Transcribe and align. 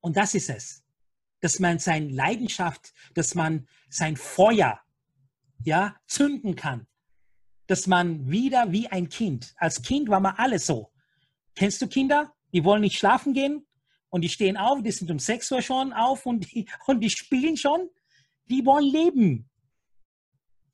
Und 0.00 0.16
das 0.16 0.34
ist 0.34 0.50
es. 0.50 0.82
Dass 1.40 1.58
man 1.58 1.78
seine 1.78 2.08
Leidenschaft, 2.08 2.92
dass 3.14 3.34
man 3.34 3.66
sein 3.88 4.16
Feuer 4.16 4.80
ja, 5.64 5.96
zünden 6.06 6.56
kann. 6.56 6.86
Dass 7.66 7.86
man 7.86 8.30
wieder 8.30 8.72
wie 8.72 8.88
ein 8.88 9.08
Kind, 9.08 9.54
als 9.56 9.82
Kind 9.82 10.08
war 10.08 10.20
man 10.20 10.34
alles 10.36 10.66
so. 10.66 10.92
Kennst 11.54 11.80
du 11.82 11.88
Kinder? 11.88 12.34
Die 12.52 12.64
wollen 12.64 12.80
nicht 12.80 12.98
schlafen 12.98 13.32
gehen 13.32 13.66
und 14.08 14.22
die 14.22 14.28
stehen 14.28 14.56
auf, 14.56 14.82
die 14.82 14.90
sind 14.90 15.10
um 15.10 15.18
6 15.18 15.52
Uhr 15.52 15.62
schon 15.62 15.92
auf 15.92 16.26
und 16.26 16.40
die, 16.52 16.68
und 16.86 17.00
die 17.00 17.10
spielen 17.10 17.56
schon. 17.56 17.88
Die 18.46 18.64
wollen 18.66 18.84
leben. 18.84 19.50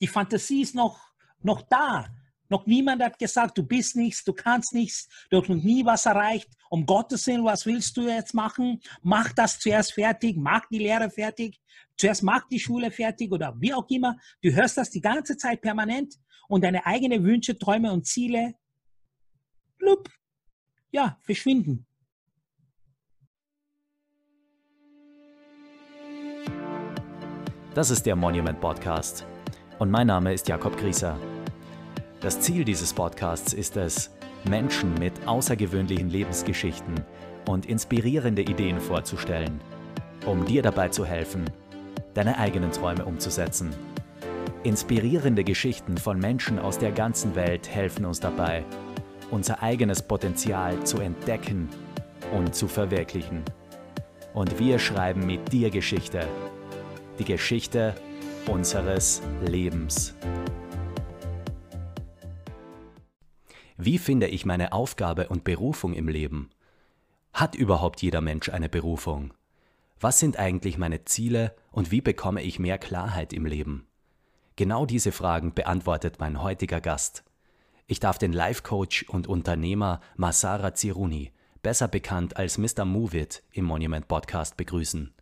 Die 0.01 0.07
Fantasie 0.07 0.63
ist 0.63 0.75
noch, 0.75 1.13
noch 1.43 1.63
da. 1.63 2.09
Noch 2.49 2.67
niemand 2.67 3.03
hat 3.03 3.19
gesagt, 3.19 3.59
du 3.59 3.63
bist 3.63 3.97
nichts, 3.97 4.25
du 4.25 4.33
kannst 4.33 4.73
nichts, 4.73 5.09
du 5.31 5.41
hast 5.41 5.49
noch 5.49 5.63
nie 5.63 5.85
was 5.85 6.07
erreicht. 6.07 6.49
Um 6.71 6.87
Gottes 6.87 7.27
Willen, 7.27 7.45
was 7.45 7.67
willst 7.67 7.97
du 7.97 8.03
jetzt 8.03 8.35
machen? 8.35 8.81
Mach 9.03 9.33
das 9.33 9.59
zuerst 9.59 9.95
fertig, 9.95 10.37
mach 10.37 10.67
die 10.67 10.79
Lehre 10.79 11.11
fertig, 11.11 11.61
zuerst 11.97 12.23
mach 12.23 12.47
die 12.49 12.61
Schule 12.61 12.91
fertig 12.91 13.33
oder 13.33 13.55
wie 13.59 13.75
auch 13.75 13.89
immer. 13.89 14.17
Du 14.43 14.53
hörst 14.53 14.77
das 14.77 14.91
die 14.91 15.01
ganze 15.01 15.37
Zeit 15.37 15.61
permanent 15.61 16.15
und 16.49 16.63
deine 16.63 16.87
eigenen 16.87 17.25
Wünsche, 17.25 17.59
Träume 17.59 17.93
und 17.93 18.07
Ziele, 18.07 18.55
blub, 19.79 20.09
ja, 20.91 21.19
verschwinden. 21.23 21.87
Das 27.75 27.91
ist 27.91 28.07
der 28.07 28.17
Monument 28.17 28.59
Podcast 28.59 29.27
und 29.79 29.91
mein 29.91 30.07
Name 30.07 30.33
ist 30.33 30.49
Jakob 30.49 30.79
Grieser. 30.79 31.19
Das 32.21 32.41
Ziel 32.41 32.65
dieses 32.65 32.95
Podcasts 32.95 33.53
ist 33.53 33.77
es, 33.77 34.11
Menschen 34.49 34.95
mit 34.95 35.13
außergewöhnlichen 35.27 36.09
Lebensgeschichten 36.09 36.95
und 37.47 37.67
inspirierende 37.67 38.43
Ideen 38.43 38.81
vorzustellen, 38.81 39.61
um 40.25 40.45
dir 40.47 40.63
dabei 40.63 40.89
zu 40.89 41.05
helfen, 41.05 41.45
deine 42.15 42.39
eigenen 42.39 42.73
Träume 42.73 43.05
umzusetzen. 43.05 43.71
Inspirierende 44.63 45.45
Geschichten 45.45 45.99
von 45.99 46.19
Menschen 46.19 46.59
aus 46.59 46.79
der 46.79 46.91
ganzen 46.91 47.35
Welt 47.35 47.69
helfen 47.69 48.07
uns 48.07 48.19
dabei, 48.19 48.65
unser 49.31 49.63
eigenes 49.63 50.01
Potenzial 50.01 50.83
zu 50.85 50.99
entdecken 50.99 51.69
und 52.33 52.55
zu 52.55 52.67
verwirklichen. 52.67 53.43
Und 54.33 54.59
wir 54.59 54.79
schreiben 54.79 55.27
mit 55.27 55.53
dir 55.53 55.71
Geschichte. 55.71 56.27
Die 57.19 57.25
Geschichte 57.25 57.95
unseres 58.49 59.23
Lebens. 59.47 60.15
Wie 63.79 63.99
finde 63.99 64.29
ich 64.29 64.47
meine 64.47 64.73
Aufgabe 64.73 65.29
und 65.29 65.45
Berufung 65.45 65.93
im 65.93 66.09
Leben? 66.09 66.49
Hat 67.35 67.55
überhaupt 67.55 68.01
jeder 68.01 68.23
Mensch 68.23 68.49
eine 68.49 68.71
Berufung? 68.71 69.35
Was 70.01 70.19
sind 70.19 70.39
eigentlich 70.39 70.79
meine 70.79 71.05
Ziele 71.05 71.55
und 71.73 71.91
wie 71.91 72.01
bekomme 72.01 72.43
ich 72.43 72.59
mehr 72.59 72.79
Klarheit 72.79 73.35
im 73.35 73.45
Leben? 73.45 73.87
Genau 74.57 74.87
diese 74.87 75.13
Fragen 75.13 75.53
beantwortet 75.53 76.17
mein 76.21 76.43
heutiger 76.43 76.81
Gast. 76.81 77.23
Ich 77.87 78.01
darf 78.01 78.17
den 78.17 78.33
Life-Coach 78.33 79.11
und 79.11 79.27
Unternehmer 79.27 80.01
Masara 80.17 80.73
Ziruni, 80.73 81.33
besser 81.63 81.89
bekannt 81.89 82.39
als 82.39 82.57
Mr. 82.57 82.87
Move 82.87 83.19
It, 83.19 83.43
im 83.53 83.67
Monument 83.67 84.09
Podcast 84.09 84.57
begrüßen. 84.57 85.13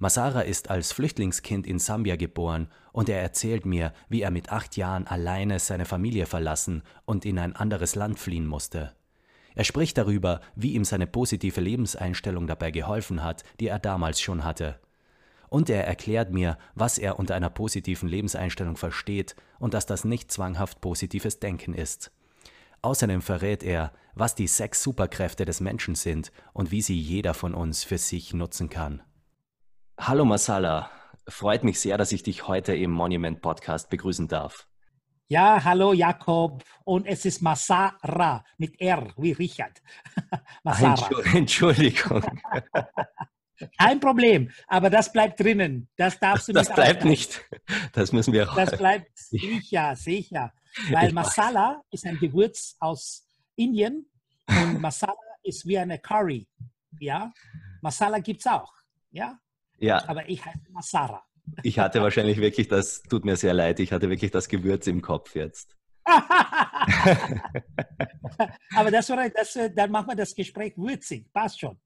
Masara 0.00 0.40
ist 0.40 0.70
als 0.70 0.92
Flüchtlingskind 0.92 1.66
in 1.66 1.78
Sambia 1.78 2.16
geboren 2.16 2.68
und 2.90 3.10
er 3.10 3.20
erzählt 3.20 3.66
mir, 3.66 3.92
wie 4.08 4.22
er 4.22 4.30
mit 4.30 4.50
acht 4.50 4.78
Jahren 4.78 5.06
alleine 5.06 5.58
seine 5.58 5.84
Familie 5.84 6.24
verlassen 6.24 6.82
und 7.04 7.26
in 7.26 7.38
ein 7.38 7.54
anderes 7.54 7.96
Land 7.96 8.18
fliehen 8.18 8.46
musste. 8.46 8.94
Er 9.54 9.64
spricht 9.64 9.98
darüber, 9.98 10.40
wie 10.54 10.72
ihm 10.72 10.86
seine 10.86 11.06
positive 11.06 11.60
Lebenseinstellung 11.60 12.46
dabei 12.46 12.70
geholfen 12.70 13.22
hat, 13.22 13.44
die 13.60 13.68
er 13.68 13.78
damals 13.78 14.22
schon 14.22 14.42
hatte. 14.42 14.80
Und 15.50 15.68
er 15.68 15.86
erklärt 15.86 16.32
mir, 16.32 16.56
was 16.74 16.96
er 16.96 17.18
unter 17.18 17.34
einer 17.34 17.50
positiven 17.50 18.08
Lebenseinstellung 18.08 18.78
versteht 18.78 19.36
und 19.58 19.74
dass 19.74 19.84
das 19.84 20.06
nicht 20.06 20.32
zwanghaft 20.32 20.80
positives 20.80 21.40
Denken 21.40 21.74
ist. 21.74 22.10
Außerdem 22.80 23.20
verrät 23.20 23.62
er, 23.62 23.92
was 24.14 24.34
die 24.34 24.46
sechs 24.46 24.82
Superkräfte 24.82 25.44
des 25.44 25.60
Menschen 25.60 25.94
sind 25.94 26.32
und 26.54 26.70
wie 26.70 26.80
sie 26.80 26.98
jeder 26.98 27.34
von 27.34 27.52
uns 27.52 27.84
für 27.84 27.98
sich 27.98 28.32
nutzen 28.32 28.70
kann. 28.70 29.02
Hallo 30.02 30.24
Masala, 30.24 30.90
freut 31.28 31.62
mich 31.62 31.78
sehr, 31.78 31.98
dass 31.98 32.10
ich 32.10 32.22
dich 32.22 32.48
heute 32.48 32.74
im 32.74 32.90
Monument 32.90 33.42
Podcast 33.42 33.90
begrüßen 33.90 34.28
darf. 34.28 34.66
Ja, 35.28 35.62
hallo 35.62 35.92
Jakob 35.92 36.64
und 36.84 37.06
es 37.06 37.26
ist 37.26 37.42
Masara 37.42 38.42
mit 38.56 38.80
R 38.80 39.12
wie 39.18 39.32
Richard. 39.32 39.82
Masara. 40.64 41.06
Entschuldigung. 41.34 42.22
Kein 43.78 44.00
Problem, 44.00 44.50
aber 44.68 44.88
das 44.88 45.12
bleibt 45.12 45.38
drinnen. 45.38 45.86
Das 45.98 46.18
darfst 46.18 46.48
du 46.48 46.54
nicht. 46.54 46.66
Das 46.66 46.74
bleibt 46.74 47.04
nicht. 47.04 47.44
Das 47.92 48.10
müssen 48.10 48.32
wir 48.32 48.50
auch. 48.50 48.56
Das 48.56 48.78
bleibt 48.78 49.10
sicher, 49.18 49.94
sicher. 49.96 50.54
Weil 50.88 51.08
ich 51.08 51.12
Masala 51.12 51.76
weiß. 51.76 51.84
ist 51.90 52.06
ein 52.06 52.18
Gewürz 52.18 52.74
aus 52.80 53.28
Indien 53.54 54.06
und 54.48 54.80
Masala 54.80 55.12
ist 55.42 55.66
wie 55.66 55.76
eine 55.76 55.98
Curry. 55.98 56.48
Ja, 56.98 57.30
Masala 57.82 58.18
gibt 58.20 58.40
es 58.40 58.46
auch. 58.46 58.72
Ja, 59.10 59.38
ja. 59.80 60.08
Aber 60.08 60.28
ich 60.28 60.44
heiße 60.44 60.70
Masara. 60.70 61.24
Ich 61.62 61.78
hatte 61.78 62.00
wahrscheinlich 62.02 62.38
wirklich 62.38 62.68
das, 62.68 63.02
tut 63.02 63.24
mir 63.24 63.36
sehr 63.36 63.54
leid, 63.54 63.80
ich 63.80 63.92
hatte 63.92 64.08
wirklich 64.08 64.30
das 64.30 64.48
Gewürz 64.48 64.86
im 64.86 65.02
Kopf 65.02 65.34
jetzt. 65.34 65.76
Aber 68.74 68.90
das 68.90 69.08
war, 69.10 69.28
das, 69.28 69.58
dann 69.74 69.90
machen 69.90 70.08
wir 70.08 70.16
das 70.16 70.34
Gespräch 70.34 70.74
würzig, 70.76 71.32
passt 71.32 71.60
schon. 71.60 71.78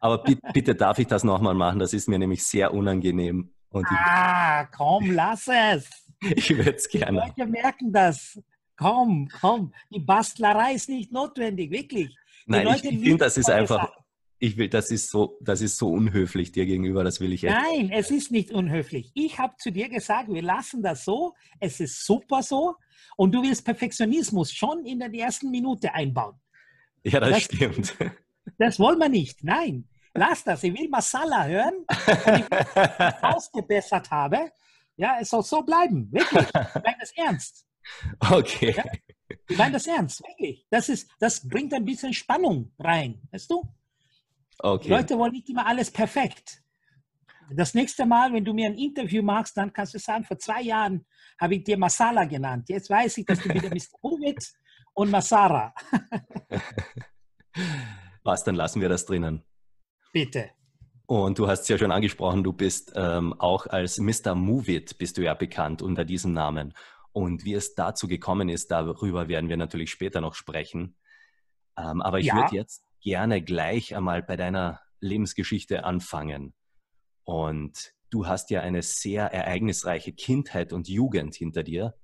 Aber 0.00 0.18
bitte, 0.22 0.40
bitte 0.52 0.74
darf 0.74 0.98
ich 0.98 1.06
das 1.06 1.24
nochmal 1.24 1.54
machen, 1.54 1.78
das 1.78 1.92
ist 1.92 2.08
mir 2.08 2.18
nämlich 2.18 2.44
sehr 2.44 2.72
unangenehm. 2.74 3.52
Und 3.70 3.86
ah, 3.90 4.66
komm, 4.66 5.10
lass 5.10 5.48
es. 5.48 5.88
Ich 6.36 6.48
würde 6.56 6.76
es 6.76 6.88
gerne. 6.88 7.20
Die 7.20 7.40
Leute 7.40 7.50
merken 7.50 7.92
das. 7.92 8.40
Komm, 8.76 9.28
komm. 9.40 9.74
Die 9.90 10.00
Bastlerei 10.00 10.72
ist 10.72 10.88
nicht 10.88 11.12
notwendig, 11.12 11.70
wirklich. 11.70 12.08
Die 12.46 12.50
Nein, 12.50 12.64
Leute 12.64 12.88
ich, 12.88 12.94
ich 12.94 13.00
finde, 13.00 13.24
das 13.24 13.36
ist 13.36 13.50
einfach, 13.50 13.92
ich 14.44 14.58
will, 14.58 14.68
das 14.68 14.90
ist 14.90 15.10
so, 15.10 15.38
das 15.40 15.62
ist 15.62 15.78
so 15.78 15.90
unhöflich 15.90 16.52
dir 16.52 16.66
gegenüber, 16.66 17.02
das 17.02 17.18
will 17.18 17.32
ich 17.32 17.44
echt. 17.44 17.54
Nein, 17.54 17.90
es 17.90 18.10
ist 18.10 18.30
nicht 18.30 18.50
unhöflich. 18.50 19.10
Ich 19.14 19.38
habe 19.38 19.54
zu 19.56 19.72
dir 19.72 19.88
gesagt, 19.88 20.28
wir 20.28 20.42
lassen 20.42 20.82
das 20.82 21.04
so, 21.04 21.34
es 21.60 21.80
ist 21.80 22.04
super 22.04 22.42
so 22.42 22.76
und 23.16 23.32
du 23.34 23.42
willst 23.42 23.64
Perfektionismus 23.64 24.52
schon 24.52 24.84
in 24.84 24.98
der 24.98 25.12
ersten 25.14 25.50
Minute 25.50 25.94
einbauen. 25.94 26.34
Ja, 27.04 27.20
das, 27.20 27.30
das 27.30 27.42
stimmt. 27.44 27.96
Das 28.58 28.78
wollen 28.78 28.98
wir 28.98 29.08
nicht. 29.08 29.42
Nein, 29.42 29.88
lass 30.12 30.44
das. 30.44 30.62
Ich 30.62 30.78
will 30.78 30.88
Masala 30.90 31.46
hören 31.46 31.74
und 31.88 32.38
ich 32.38 32.50
will, 32.50 33.14
ausgebessert 33.22 34.10
habe. 34.10 34.52
Ja, 34.96 35.16
es 35.18 35.30
soll 35.30 35.42
so 35.42 35.62
bleiben. 35.62 36.12
Wirklich. 36.12 36.46
Ich 36.46 36.82
meine 36.84 36.96
das 37.00 37.12
ernst. 37.16 37.66
Okay. 38.20 38.74
Ja? 38.76 38.84
Ich 39.48 39.56
meine 39.56 39.72
das 39.72 39.86
ernst, 39.86 40.22
wirklich. 40.22 40.66
Das, 40.68 40.90
ist, 40.90 41.10
das 41.18 41.48
bringt 41.48 41.72
ein 41.72 41.86
bisschen 41.86 42.12
Spannung 42.12 42.70
rein, 42.78 43.22
weißt 43.32 43.50
du? 43.50 43.66
Okay. 44.58 44.88
Leute 44.88 45.18
wollen 45.18 45.32
nicht 45.32 45.48
immer 45.48 45.66
alles 45.66 45.90
perfekt. 45.90 46.62
Das 47.50 47.74
nächste 47.74 48.06
Mal, 48.06 48.32
wenn 48.32 48.44
du 48.44 48.54
mir 48.54 48.66
ein 48.66 48.76
Interview 48.76 49.22
machst, 49.22 49.56
dann 49.56 49.72
kannst 49.72 49.94
du 49.94 49.98
sagen, 49.98 50.24
vor 50.24 50.38
zwei 50.38 50.62
Jahren 50.62 51.04
habe 51.38 51.56
ich 51.56 51.64
dir 51.64 51.76
Masala 51.76 52.24
genannt. 52.24 52.68
Jetzt 52.68 52.88
weiß 52.88 53.18
ich, 53.18 53.26
dass 53.26 53.40
du 53.40 53.52
wieder 53.52 53.68
Mr. 53.68 53.98
Ovid 54.02 54.52
und 54.94 55.10
Masara. 55.10 55.74
Was, 58.24 58.44
dann 58.44 58.54
lassen 58.54 58.80
wir 58.80 58.88
das 58.88 59.04
drinnen. 59.04 59.44
Bitte. 60.12 60.50
Und 61.06 61.38
du 61.38 61.46
hast 61.48 61.62
es 61.62 61.68
ja 61.68 61.76
schon 61.76 61.92
angesprochen, 61.92 62.42
du 62.42 62.52
bist 62.52 62.92
ähm, 62.96 63.34
auch 63.38 63.66
als 63.66 63.98
Mr. 63.98 64.34
Movit 64.34 64.96
bist 64.96 65.18
du 65.18 65.22
ja 65.22 65.34
bekannt 65.34 65.82
unter 65.82 66.04
diesem 66.04 66.32
Namen. 66.32 66.72
Und 67.12 67.44
wie 67.44 67.54
es 67.54 67.74
dazu 67.74 68.08
gekommen 68.08 68.48
ist, 68.48 68.70
darüber 68.70 69.28
werden 69.28 69.50
wir 69.50 69.56
natürlich 69.56 69.90
später 69.90 70.20
noch 70.22 70.34
sprechen. 70.34 70.96
Ähm, 71.76 72.00
aber 72.00 72.20
ich 72.20 72.26
ja. 72.26 72.36
würde 72.36 72.56
jetzt 72.56 72.84
gerne 73.04 73.42
gleich 73.42 73.94
einmal 73.94 74.22
bei 74.22 74.36
deiner 74.36 74.80
Lebensgeschichte 74.98 75.84
anfangen. 75.84 76.54
Und 77.22 77.92
du 78.10 78.26
hast 78.26 78.50
ja 78.50 78.62
eine 78.62 78.82
sehr 78.82 79.26
ereignisreiche 79.26 80.12
Kindheit 80.12 80.72
und 80.72 80.88
Jugend 80.88 81.34
hinter 81.36 81.62
dir. 81.62 81.94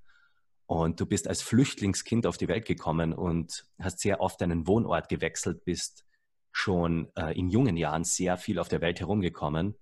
Und 0.67 1.00
du 1.00 1.06
bist 1.06 1.26
als 1.26 1.43
Flüchtlingskind 1.43 2.26
auf 2.26 2.37
die 2.37 2.47
Welt 2.47 2.64
gekommen 2.64 3.12
und 3.12 3.67
hast 3.81 3.99
sehr 3.99 4.20
oft 4.20 4.41
deinen 4.41 4.69
Wohnort 4.69 5.08
gewechselt, 5.08 5.64
bist 5.64 6.05
schon 6.52 7.11
äh, 7.17 7.37
in 7.37 7.49
jungen 7.49 7.76
Jahren 7.76 8.05
sehr 8.05 8.37
viel 8.37 8.58
auf 8.58 8.69
der 8.69 8.81
Welt 8.81 9.00
herumgekommen. 9.00 9.76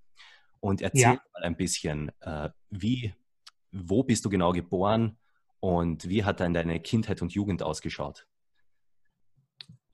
Und 0.61 0.81
erzähl 0.81 1.03
ja. 1.03 1.23
mal 1.35 1.43
ein 1.43 1.57
bisschen, 1.57 2.11
äh, 2.21 2.49
wie, 2.71 3.15
wo 3.71 4.03
bist 4.03 4.25
du 4.25 4.31
genau 4.31 4.53
geboren 4.53 5.19
und 5.61 6.09
wie 6.09 6.25
hat 6.25 6.41
dann 6.41 6.55
deine 6.55 6.81
Kindheit 6.81 7.21
und 7.23 7.33
Jugend 7.33 7.63
ausgeschaut? 7.63 8.27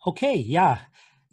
Okay, 0.00 0.36
ja. 0.36 0.80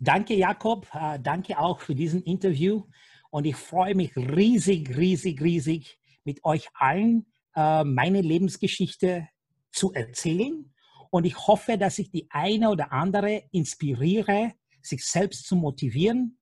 Danke, 0.03 0.33
Jakob. 0.33 0.87
Äh, 0.95 1.19
danke 1.19 1.59
auch 1.59 1.79
für 1.79 1.93
diesen 1.93 2.23
Interview. 2.23 2.85
Und 3.29 3.45
ich 3.45 3.55
freue 3.55 3.93
mich 3.93 4.15
riesig, 4.15 4.97
riesig, 4.97 5.39
riesig, 5.41 5.99
mit 6.23 6.43
euch 6.43 6.67
allen 6.73 7.27
äh, 7.55 7.83
meine 7.83 8.21
Lebensgeschichte 8.21 9.29
zu 9.71 9.93
erzählen. 9.93 10.73
Und 11.11 11.25
ich 11.25 11.37
hoffe, 11.45 11.77
dass 11.77 11.99
ich 11.99 12.09
die 12.09 12.25
eine 12.31 12.71
oder 12.71 12.91
andere 12.91 13.43
inspiriere, 13.51 14.53
sich 14.81 15.05
selbst 15.05 15.45
zu 15.45 15.55
motivieren, 15.55 16.39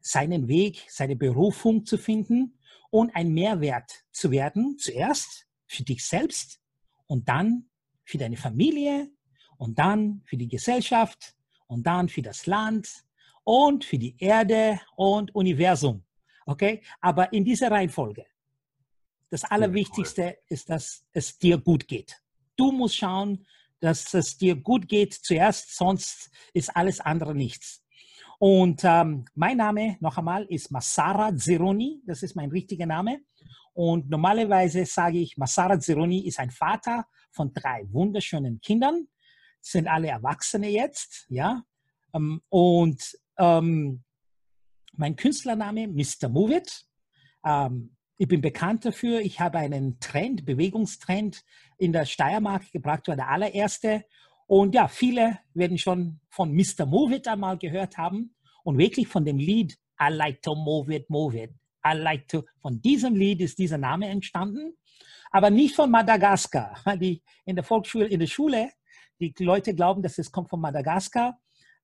seinen 0.00 0.48
Weg, 0.48 0.86
seine 0.88 1.14
Berufung 1.14 1.84
zu 1.84 1.98
finden 1.98 2.58
und 2.90 3.14
ein 3.14 3.34
Mehrwert 3.34 4.04
zu 4.10 4.30
werden, 4.30 4.78
zuerst 4.78 5.46
für 5.66 5.82
dich 5.82 6.02
selbst 6.02 6.62
und 7.08 7.28
dann 7.28 7.68
für 8.04 8.16
deine 8.16 8.38
Familie 8.38 9.10
und 9.58 9.78
dann 9.78 10.22
für 10.24 10.38
die 10.38 10.48
Gesellschaft 10.48 11.34
und 11.72 11.84
dann 11.86 12.08
für 12.08 12.22
das 12.22 12.46
Land 12.46 13.04
und 13.44 13.84
für 13.84 13.98
die 13.98 14.14
Erde 14.18 14.80
und 14.94 15.34
Universum. 15.34 16.04
Okay? 16.46 16.82
Aber 17.00 17.32
in 17.32 17.44
dieser 17.44 17.70
Reihenfolge. 17.70 18.26
Das 19.30 19.44
Allerwichtigste 19.44 20.36
ist, 20.48 20.68
dass 20.68 21.04
es 21.12 21.38
dir 21.38 21.56
gut 21.56 21.88
geht. 21.88 22.20
Du 22.56 22.70
musst 22.70 22.96
schauen, 22.96 23.46
dass 23.80 24.12
es 24.12 24.36
dir 24.36 24.54
gut 24.54 24.86
geht 24.86 25.14
zuerst, 25.14 25.74
sonst 25.74 26.30
ist 26.52 26.76
alles 26.76 27.00
andere 27.00 27.34
nichts. 27.34 27.82
Und 28.38 28.82
ähm, 28.84 29.24
mein 29.34 29.56
Name 29.56 29.96
noch 30.00 30.18
einmal 30.18 30.44
ist 30.44 30.70
Masara 30.70 31.34
Zeroni, 31.34 32.02
das 32.06 32.22
ist 32.22 32.36
mein 32.36 32.50
richtiger 32.50 32.86
Name. 32.86 33.20
Und 33.72 34.10
normalerweise 34.10 34.84
sage 34.84 35.18
ich, 35.18 35.38
Masara 35.38 35.80
Zeroni 35.80 36.26
ist 36.26 36.38
ein 36.38 36.50
Vater 36.50 37.06
von 37.30 37.54
drei 37.54 37.86
wunderschönen 37.90 38.60
Kindern, 38.60 39.08
sind 39.62 39.88
alle 39.88 40.08
Erwachsene 40.08 40.68
jetzt, 40.68 41.26
ja. 41.28 41.62
Ähm, 42.14 42.42
und 42.48 43.18
ähm, 43.38 44.04
mein 44.92 45.16
Künstlername 45.16 45.88
Mr. 45.88 46.28
Move 46.28 46.56
It. 46.56 46.84
Ähm, 47.44 47.96
ich 48.18 48.28
bin 48.28 48.40
bekannt 48.40 48.84
dafür. 48.84 49.20
Ich 49.20 49.40
habe 49.40 49.58
einen 49.58 49.98
Trend, 49.98 50.44
Bewegungstrend 50.44 51.42
in 51.78 51.92
der 51.92 52.04
Steiermark 52.04 52.70
gebracht, 52.72 53.08
war 53.08 53.16
der 53.16 53.28
allererste. 53.28 54.04
Und 54.46 54.74
ja, 54.74 54.88
viele 54.88 55.38
werden 55.54 55.78
schon 55.78 56.20
von 56.28 56.52
Mr. 56.52 56.84
Move 56.84 57.16
It 57.16 57.28
einmal 57.28 57.56
gehört 57.56 57.96
haben 57.96 58.34
und 58.64 58.78
wirklich 58.78 59.08
von 59.08 59.24
dem 59.24 59.38
Lied 59.38 59.78
I 60.00 60.10
like 60.10 60.42
to 60.42 60.54
move 60.54 60.92
it, 60.94 61.08
move 61.08 61.36
it. 61.36 61.54
I 61.84 61.94
like 61.94 62.28
to. 62.28 62.44
Von 62.60 62.80
diesem 62.80 63.14
Lied 63.14 63.40
ist 63.40 63.58
dieser 63.58 63.78
Name 63.78 64.08
entstanden, 64.08 64.76
aber 65.30 65.50
nicht 65.50 65.74
von 65.74 65.90
Madagaskar. 65.90 66.80
Die 67.00 67.22
in 67.44 67.56
der 67.56 67.64
Volksschule, 67.64 68.06
in 68.06 68.20
der 68.20 68.26
Schule, 68.26 68.70
die 69.30 69.44
Leute 69.44 69.74
glauben, 69.74 70.02
dass 70.02 70.18
es 70.18 70.30
kommt 70.30 70.50
von 70.50 70.60
Madagaskar. 70.60 71.38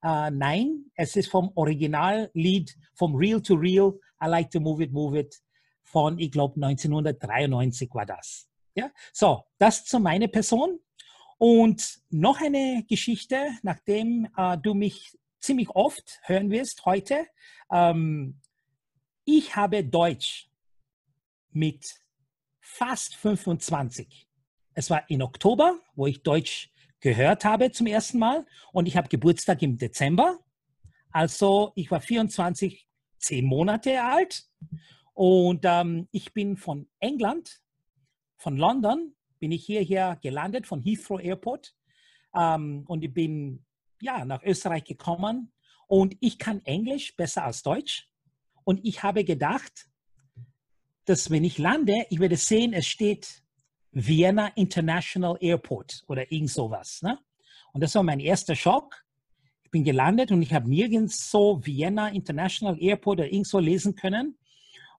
Uh, 0.05 0.31
nein, 0.31 0.85
es 0.95 1.17
ist 1.17 1.29
vom 1.29 1.51
Originallied, 1.57 2.77
vom 2.95 3.17
Real 3.17 3.41
to 3.43 3.55
Real, 3.55 3.93
I 4.23 4.27
like 4.29 4.51
to 4.51 4.61
move 4.61 4.83
it, 4.83 4.93
move 4.93 5.19
it, 5.19 5.35
von, 5.83 6.19
ich 6.19 6.31
glaube, 6.31 6.55
1993 6.55 7.93
war 7.95 8.07
das. 8.07 8.49
Ja? 8.75 8.93
So, 9.13 9.45
das 9.59 9.85
zu 9.85 9.99
meiner 9.99 10.29
Person. 10.29 10.79
Und 11.39 12.01
noch 12.11 12.41
eine 12.41 12.85
Geschichte, 12.89 13.49
nachdem 13.63 14.29
uh, 14.37 14.57
du 14.57 14.75
mich 14.75 15.19
ziemlich 15.41 15.71
oft 15.71 16.21
hören 16.25 16.51
wirst 16.51 16.85
heute. 16.85 17.27
Ähm, 17.73 18.41
ich 19.25 19.57
habe 19.57 19.85
Deutsch 19.85 20.49
mit 21.51 22.01
fast 22.61 23.15
25. 23.17 24.29
Es 24.75 24.91
war 24.91 25.09
in 25.11 25.23
Oktober, 25.23 25.81
wo 25.95 26.07
ich 26.07 26.23
Deutsch 26.23 26.71
gehört 27.01 27.45
habe 27.45 27.71
zum 27.71 27.87
ersten 27.87 28.19
Mal. 28.19 28.47
Und 28.73 28.87
ich 28.87 28.97
habe 28.97 29.09
Geburtstag 29.09 29.63
im 29.63 29.79
Dezember. 29.79 30.39
Also 31.11 31.73
ich 31.75 31.91
war 31.91 32.01
24, 32.01 32.87
zehn 33.19 33.45
Monate 33.45 34.03
alt. 34.03 34.45
Und 35.15 35.65
ähm, 35.65 36.09
ich 36.13 36.33
bin 36.33 36.57
von 36.57 36.89
England, 37.01 37.61
von 38.37 38.57
London, 38.57 39.15
bin 39.39 39.53
ich 39.53 39.65
hierher 39.65 40.19
gelandet, 40.23 40.67
von 40.67 40.81
Heathrow 40.81 41.21
Airport. 41.21 41.75
Ähm, 42.35 42.85
und 42.87 43.03
ich 43.05 43.13
bin 43.13 43.65
ja, 44.01 44.25
nach 44.25 44.43
Österreich 44.43 44.85
gekommen. 44.85 45.53
Und 45.87 46.17
ich 46.21 46.39
kann 46.39 46.65
Englisch 46.65 47.17
besser 47.17 47.45
als 47.45 47.63
Deutsch. 47.63 48.09
Und 48.65 48.85
ich 48.85 49.03
habe 49.03 49.25
gedacht, 49.25 49.89
dass 51.07 51.31
wenn 51.31 51.45
ich 51.45 51.59
lande, 51.59 52.07
ich 52.11 52.21
werde 52.21 52.37
sehen, 52.37 52.75
es 52.75 52.87
steht 52.87 53.43
Vienna 53.93 54.49
International 54.55 55.37
Airport 55.41 56.05
oder 56.07 56.31
irgend 56.31 56.51
sowas. 56.51 57.01
Ne? 57.03 57.19
Und 57.73 57.83
das 57.83 57.95
war 57.95 58.03
mein 58.03 58.21
erster 58.21 58.55
Schock. 58.55 59.05
Ich 59.63 59.71
bin 59.71 59.85
gelandet 59.85 60.31
und 60.33 60.43
ich 60.43 60.53
habe 60.53 60.69
nirgends 60.69 61.31
so 61.31 61.65
Vienna 61.65 62.09
International 62.09 62.81
Airport 62.81 63.21
oder 63.21 63.31
irgend 63.31 63.47
so 63.47 63.59
lesen 63.59 63.95
können. 63.95 64.39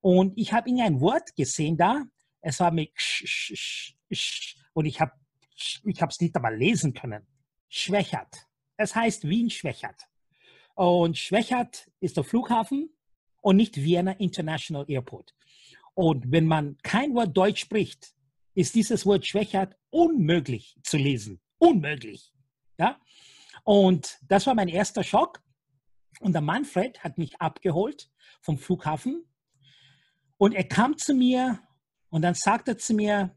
Und 0.02 0.38
ich 0.38 0.54
habe 0.54 0.70
ein 0.70 1.02
Wort 1.02 1.36
gesehen 1.36 1.78
da. 1.78 2.04
Es 2.42 2.60
war 2.60 2.72
mit 2.72 2.92
sch, 2.96 3.26
sch, 3.26 3.96
sch, 4.12 4.56
und 4.74 4.86
ich 4.86 5.02
habe 5.02 5.12
ich 5.56 6.02
es 6.02 6.22
nicht 6.22 6.36
einmal 6.36 6.56
lesen 6.56 6.94
können. 6.94 7.28
Schwächert. 7.68 8.48
Es 8.78 8.96
heißt 8.96 9.28
Wien 9.28 9.50
Schwächert. 9.50 10.08
Und 10.76 11.18
Schwächert 11.18 11.90
ist 12.00 12.16
der 12.16 12.24
Flughafen 12.24 12.90
und 13.42 13.58
nicht 13.58 13.76
Vienna 13.76 14.14
International 14.14 14.86
Airport. 14.88 15.36
Und 15.94 16.32
wenn 16.32 16.46
man 16.46 16.78
kein 16.82 17.14
Wort 17.14 17.36
Deutsch 17.36 17.60
spricht, 17.60 18.14
ist 18.54 18.76
dieses 18.76 19.06
Wort 19.06 19.26
Schwächert 19.28 19.76
unmöglich 19.90 20.78
zu 20.84 20.98
lesen. 20.98 21.42
Unmöglich. 21.58 22.34
Ja? 22.78 23.00
Und 23.64 24.18
das 24.24 24.48
war 24.48 24.56
mein 24.56 24.68
erster 24.68 25.04
Schock. 25.04 25.42
Und 26.20 26.34
der 26.34 26.42
Manfred 26.42 27.04
hat 27.04 27.18
mich 27.18 27.40
abgeholt 27.40 28.12
vom 28.42 28.58
Flughafen. 28.58 29.26
Und 30.38 30.54
er 30.54 30.68
kam 30.68 30.98
zu 30.98 31.14
mir 31.14 31.60
und 32.10 32.22
dann 32.22 32.34
sagte 32.34 32.72
er 32.72 32.78
zu 32.78 32.94
mir, 32.94 33.36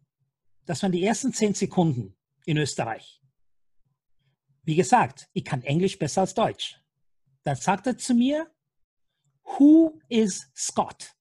das 0.64 0.82
waren 0.82 0.92
die 0.92 1.04
ersten 1.04 1.32
zehn 1.32 1.54
Sekunden 1.54 2.16
in 2.46 2.56
Österreich. 2.56 3.20
Wie 4.62 4.76
gesagt, 4.76 5.28
ich 5.32 5.44
kann 5.44 5.62
Englisch 5.62 5.98
besser 5.98 6.22
als 6.22 6.34
Deutsch. 6.34 6.80
Dann 7.42 7.56
sagte 7.56 7.90
er 7.90 7.98
zu 7.98 8.14
mir, 8.14 8.50
Who 9.44 10.00
is 10.08 10.50
Scott? 10.54 11.16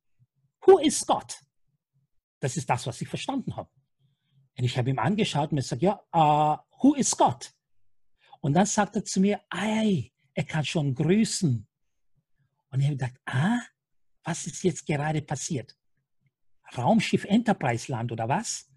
Who 0.65 0.77
is 0.77 0.99
Scott? 0.99 1.43
Das 2.39 2.55
ist 2.55 2.69
das, 2.69 2.85
was 2.85 3.01
ich 3.01 3.07
verstanden 3.07 3.55
habe. 3.55 3.69
Und 4.57 4.63
ich 4.65 4.77
habe 4.77 4.89
ihm 4.89 4.99
angeschaut 4.99 5.51
und 5.51 5.53
mir 5.53 5.61
gesagt, 5.61 5.81
ja, 5.81 5.99
uh, 6.13 6.57
who 6.81 6.95
is 6.95 7.11
Scott? 7.11 7.53
Und 8.41 8.53
dann 8.53 8.65
sagt 8.65 8.95
er 8.95 9.05
zu 9.05 9.19
mir, 9.19 9.39
ei, 9.49 10.11
er 10.33 10.43
kann 10.43 10.65
schon 10.65 10.93
grüßen. 10.93 11.67
Und 12.69 12.79
ich 12.79 12.85
habe 12.85 12.97
gedacht, 12.97 13.19
ah, 13.25 13.59
was 14.23 14.47
ist 14.47 14.63
jetzt 14.63 14.85
gerade 14.85 15.21
passiert? 15.21 15.75
Raumschiff 16.77 17.25
Enterprise 17.25 17.91
Land 17.91 18.11
oder 18.11 18.27
was? 18.27 18.69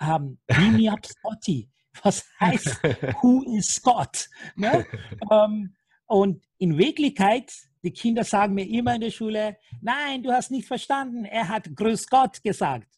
Um, 0.00 0.38
beam 0.46 0.76
me 0.76 0.90
up, 0.90 1.06
Scotty. 1.06 1.70
Was 2.02 2.24
heißt, 2.40 2.82
who 3.22 3.44
is 3.56 3.76
Scott? 3.76 4.28
Ne? 4.56 4.84
um, 5.30 5.72
und 6.06 6.44
in 6.58 6.76
Wirklichkeit, 6.76 7.52
die 7.84 7.92
Kinder 7.92 8.24
sagen 8.24 8.54
mir 8.54 8.68
immer 8.68 8.96
in 8.96 9.02
der 9.02 9.12
Schule, 9.12 9.56
nein, 9.80 10.22
du 10.24 10.32
hast 10.32 10.50
nicht 10.50 10.66
verstanden, 10.66 11.24
er 11.24 11.48
hat 11.48 11.74
Grüß 11.76 12.08
Gott 12.08 12.42
gesagt. 12.42 12.88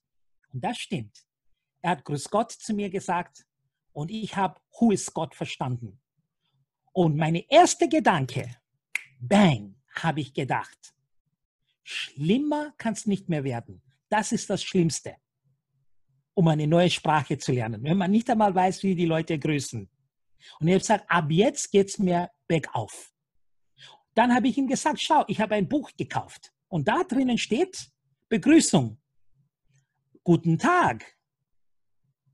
Und 0.50 0.64
das 0.64 0.78
stimmt. 0.78 1.25
Er 1.87 1.93
hat 1.93 2.05
Grüß 2.05 2.31
Gott 2.31 2.50
zu 2.50 2.75
mir 2.75 2.90
gesagt 2.90 3.47
und 3.93 4.11
ich 4.11 4.35
habe 4.35 4.61
Who 4.76 4.90
is 4.90 5.14
Gott 5.14 5.37
verstanden. 5.37 6.00
Und 6.93 7.16
meine 7.16 7.49
erste 7.49 7.88
Gedanke, 7.88 8.57
bang, 9.21 9.76
habe 9.95 10.21
ich 10.21 10.35
gedacht, 10.35 10.97
schlimmer 11.85 12.75
kann 12.76 12.95
es 12.95 13.07
nicht 13.07 13.28
mehr 13.28 13.45
werden. 13.45 13.83
Das 14.09 14.33
ist 14.33 14.50
das 14.50 14.64
Schlimmste, 14.64 15.14
um 16.35 16.49
eine 16.49 16.66
neue 16.66 16.90
Sprache 16.90 17.38
zu 17.38 17.52
lernen, 17.52 17.85
wenn 17.85 17.99
man 17.99 18.11
nicht 18.11 18.28
einmal 18.31 18.52
weiß, 18.52 18.83
wie 18.83 18.97
die 18.97 19.07
Leute 19.07 19.38
grüßen. 19.38 19.88
Und 20.59 20.66
ich 20.66 20.73
habe 20.73 20.81
gesagt, 20.81 21.09
ab 21.09 21.31
jetzt 21.31 21.71
geht 21.71 21.90
es 21.90 22.00
mir 22.00 22.33
bergauf. 22.49 23.12
Dann 24.12 24.35
habe 24.35 24.49
ich 24.49 24.59
ihm 24.59 24.66
gesagt, 24.66 25.00
schau, 25.00 25.23
ich 25.28 25.40
habe 25.40 25.55
ein 25.55 25.69
Buch 25.69 25.93
gekauft 25.97 26.52
und 26.66 26.88
da 26.88 27.05
drinnen 27.05 27.38
steht 27.38 27.93
Begrüßung. 28.28 29.00
Guten 30.25 30.59
Tag. 30.59 31.15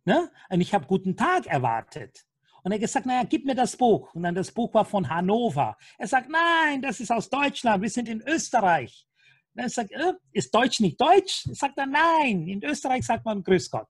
Ne? 0.04 0.30
Und 0.48 0.60
ich 0.60 0.74
habe 0.74 0.86
guten 0.86 1.16
Tag 1.16 1.46
erwartet. 1.46 2.24
Und 2.62 2.72
er 2.72 2.78
gesagt, 2.78 3.06
naja, 3.06 3.24
gib 3.24 3.44
mir 3.44 3.54
das 3.54 3.76
Buch. 3.76 4.14
Und 4.14 4.22
dann 4.22 4.34
das 4.34 4.52
Buch 4.52 4.72
war 4.74 4.84
von 4.84 5.08
Hannover. 5.08 5.76
Er 5.98 6.06
sagt, 6.06 6.28
nein, 6.28 6.80
das 6.80 7.00
ist 7.00 7.10
aus 7.10 7.28
Deutschland, 7.28 7.82
wir 7.82 7.90
sind 7.90 8.08
in 8.08 8.22
Österreich. 8.22 9.06
Und 9.54 9.62
er 9.62 9.68
sagt, 9.68 9.90
äh, 9.92 10.12
ist 10.32 10.54
Deutsch 10.54 10.80
nicht 10.80 11.00
Deutsch? 11.00 11.46
Er 11.48 11.54
sagt 11.54 11.78
dann, 11.78 11.90
nein, 11.90 12.46
in 12.46 12.62
Österreich 12.62 13.04
sagt 13.04 13.24
man 13.24 13.42
Grüß 13.42 13.70
Gott. 13.70 13.88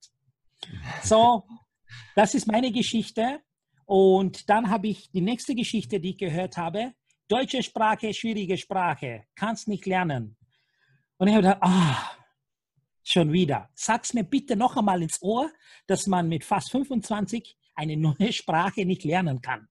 So, 1.02 1.44
das 2.14 2.34
ist 2.34 2.46
meine 2.46 2.72
Geschichte. 2.72 3.40
Und 3.84 4.48
dann 4.48 4.70
habe 4.70 4.88
ich 4.88 5.10
die 5.10 5.20
nächste 5.20 5.54
Geschichte, 5.54 6.00
die 6.00 6.10
ich 6.10 6.18
gehört 6.18 6.56
habe. 6.56 6.94
Deutsche 7.28 7.62
Sprache, 7.62 8.12
schwierige 8.14 8.56
Sprache, 8.56 9.24
kannst 9.34 9.68
nicht 9.68 9.86
lernen. 9.86 10.36
Und 11.18 11.28
ich 11.28 11.34
habe 11.34 11.42
gedacht, 11.42 11.62
ah, 11.62 12.10
Schon 13.04 13.32
wieder. 13.32 13.68
Sag's 13.74 14.14
mir 14.14 14.24
bitte 14.24 14.56
noch 14.56 14.76
einmal 14.76 15.02
ins 15.02 15.20
Ohr, 15.22 15.50
dass 15.86 16.06
man 16.06 16.28
mit 16.28 16.44
fast 16.44 16.70
25 16.70 17.56
eine 17.74 17.96
neue 17.96 18.32
Sprache 18.32 18.84
nicht 18.84 19.04
lernen 19.04 19.40
kann. 19.40 19.68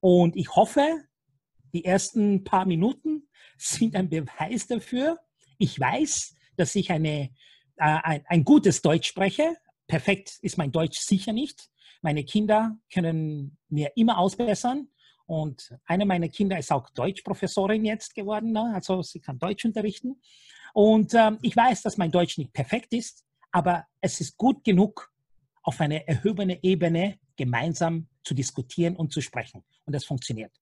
Und 0.00 0.36
ich 0.36 0.54
hoffe, 0.54 1.04
die 1.72 1.84
ersten 1.84 2.44
paar 2.44 2.66
Minuten 2.66 3.28
sind 3.58 3.96
ein 3.96 4.08
Beweis 4.08 4.66
dafür. 4.66 5.18
Ich 5.58 5.78
weiß, 5.78 6.34
dass 6.56 6.74
ich 6.74 6.90
eine, 6.92 7.30
äh, 7.76 7.98
ein, 8.02 8.24
ein 8.26 8.44
gutes 8.44 8.82
Deutsch 8.82 9.08
spreche. 9.08 9.56
Perfekt 9.86 10.38
ist 10.42 10.56
mein 10.56 10.72
Deutsch 10.72 10.98
sicher 10.98 11.32
nicht. 11.32 11.68
Meine 12.00 12.24
Kinder 12.24 12.78
können 12.92 13.56
mir 13.68 13.92
immer 13.96 14.18
ausbessern 14.18 14.88
Und 15.26 15.74
eine 15.86 16.04
meiner 16.04 16.28
Kinder 16.28 16.58
ist 16.58 16.70
auch 16.70 16.90
Deutschprofessorin 16.90 17.84
jetzt 17.84 18.14
geworden, 18.14 18.52
ne? 18.52 18.72
also 18.74 19.02
sie 19.02 19.20
kann 19.20 19.38
Deutsch 19.38 19.64
unterrichten. 19.64 20.20
Und 20.74 21.14
ähm, 21.14 21.38
ich 21.42 21.56
weiß, 21.56 21.82
dass 21.82 21.96
mein 21.96 22.10
Deutsch 22.10 22.36
nicht 22.36 22.52
perfekt 22.52 22.92
ist, 22.92 23.24
aber 23.52 23.86
es 24.00 24.20
ist 24.20 24.36
gut 24.36 24.64
genug, 24.64 25.10
auf 25.62 25.80
eine 25.80 26.06
erhobene 26.06 26.62
Ebene 26.62 27.18
gemeinsam 27.36 28.08
zu 28.22 28.34
diskutieren 28.34 28.96
und 28.96 29.12
zu 29.12 29.20
sprechen. 29.20 29.64
Und 29.86 29.94
das 29.94 30.04
funktioniert. 30.04 30.52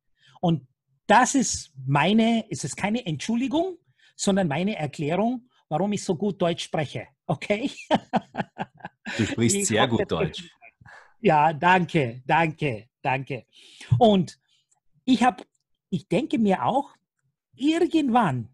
Und 0.40 0.66
das 1.06 1.34
ist 1.34 1.72
meine, 1.86 2.48
ist 2.48 2.64
es 2.64 2.76
keine 2.76 3.04
Entschuldigung, 3.04 3.78
sondern 4.16 4.48
meine 4.48 4.76
Erklärung, 4.76 5.48
warum 5.68 5.92
ich 5.92 6.04
so 6.04 6.14
gut 6.14 6.40
Deutsch 6.40 6.64
spreche. 6.64 7.08
Okay? 7.26 7.70
Du 9.16 9.26
sprichst 9.26 9.56
ich 9.56 9.66
sehr 9.66 9.86
gut 9.88 10.10
Deutsch. 10.10 10.48
Ja, 11.20 11.52
danke, 11.52 12.22
danke, 12.24 12.88
danke. 13.02 13.46
Und 13.98 14.38
ich 15.04 15.22
habe, 15.22 15.44
ich 15.90 16.08
denke 16.08 16.38
mir 16.38 16.64
auch, 16.64 16.90
irgendwann 17.54 18.48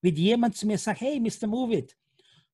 wird 0.00 0.18
jemand 0.18 0.56
zu 0.56 0.66
mir 0.66 0.78
sagen, 0.78 0.98
hey, 1.00 1.20
Mr. 1.20 1.46
Movit, 1.46 1.96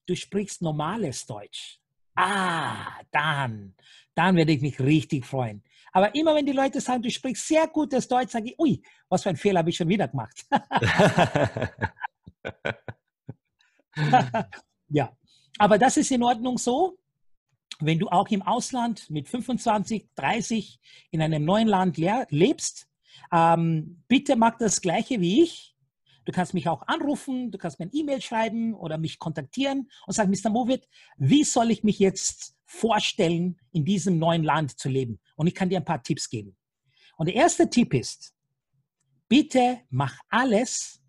du 0.06 0.14
sprichst 0.14 0.62
normales 0.62 1.26
Deutsch. 1.26 1.80
Ah, 2.14 3.00
dann, 3.10 3.74
dann 4.14 4.36
werde 4.36 4.52
ich 4.52 4.60
mich 4.60 4.78
richtig 4.80 5.26
freuen. 5.26 5.62
Aber 5.92 6.14
immer 6.14 6.34
wenn 6.34 6.46
die 6.46 6.52
Leute 6.52 6.80
sagen, 6.80 7.02
du 7.02 7.10
sprichst 7.10 7.48
sehr 7.48 7.66
gutes 7.66 8.06
Deutsch, 8.06 8.30
sage 8.30 8.50
ich, 8.50 8.58
ui, 8.58 8.82
was 9.08 9.22
für 9.22 9.30
ein 9.30 9.36
Fehler 9.36 9.60
habe 9.60 9.70
ich 9.70 9.76
schon 9.76 9.88
wieder 9.88 10.08
gemacht. 10.08 10.46
ja, 14.88 15.16
aber 15.58 15.78
das 15.78 15.96
ist 15.96 16.10
in 16.10 16.22
Ordnung 16.22 16.58
so. 16.58 16.96
Wenn 17.80 17.98
du 17.98 18.08
auch 18.08 18.28
im 18.28 18.42
Ausland 18.42 19.08
mit 19.08 19.28
25, 19.28 20.10
30 20.14 20.78
in 21.10 21.22
einem 21.22 21.44
neuen 21.44 21.66
Land 21.66 21.96
lebst, 21.96 22.89
ähm, 23.32 24.02
bitte 24.08 24.36
mach 24.36 24.58
das 24.58 24.80
Gleiche 24.80 25.20
wie 25.20 25.42
ich. 25.42 25.76
Du 26.24 26.32
kannst 26.32 26.54
mich 26.54 26.68
auch 26.68 26.86
anrufen, 26.86 27.50
du 27.50 27.58
kannst 27.58 27.78
mir 27.78 27.86
ein 27.86 27.92
E-Mail 27.92 28.20
schreiben 28.20 28.74
oder 28.74 28.98
mich 28.98 29.18
kontaktieren 29.18 29.90
und 30.06 30.12
sagen, 30.12 30.30
Mr. 30.30 30.50
Movit, 30.50 30.86
wie 31.16 31.44
soll 31.44 31.70
ich 31.70 31.82
mich 31.82 31.98
jetzt 31.98 32.54
vorstellen, 32.64 33.58
in 33.72 33.84
diesem 33.84 34.18
neuen 34.18 34.44
Land 34.44 34.78
zu 34.78 34.88
leben? 34.88 35.18
Und 35.36 35.46
ich 35.46 35.54
kann 35.54 35.70
dir 35.70 35.78
ein 35.78 35.84
paar 35.84 36.02
Tipps 36.02 36.28
geben. 36.28 36.56
Und 37.16 37.26
der 37.26 37.34
erste 37.34 37.68
Tipp 37.68 37.94
ist, 37.94 38.34
bitte 39.28 39.80
mach 39.90 40.16
alles, 40.28 41.02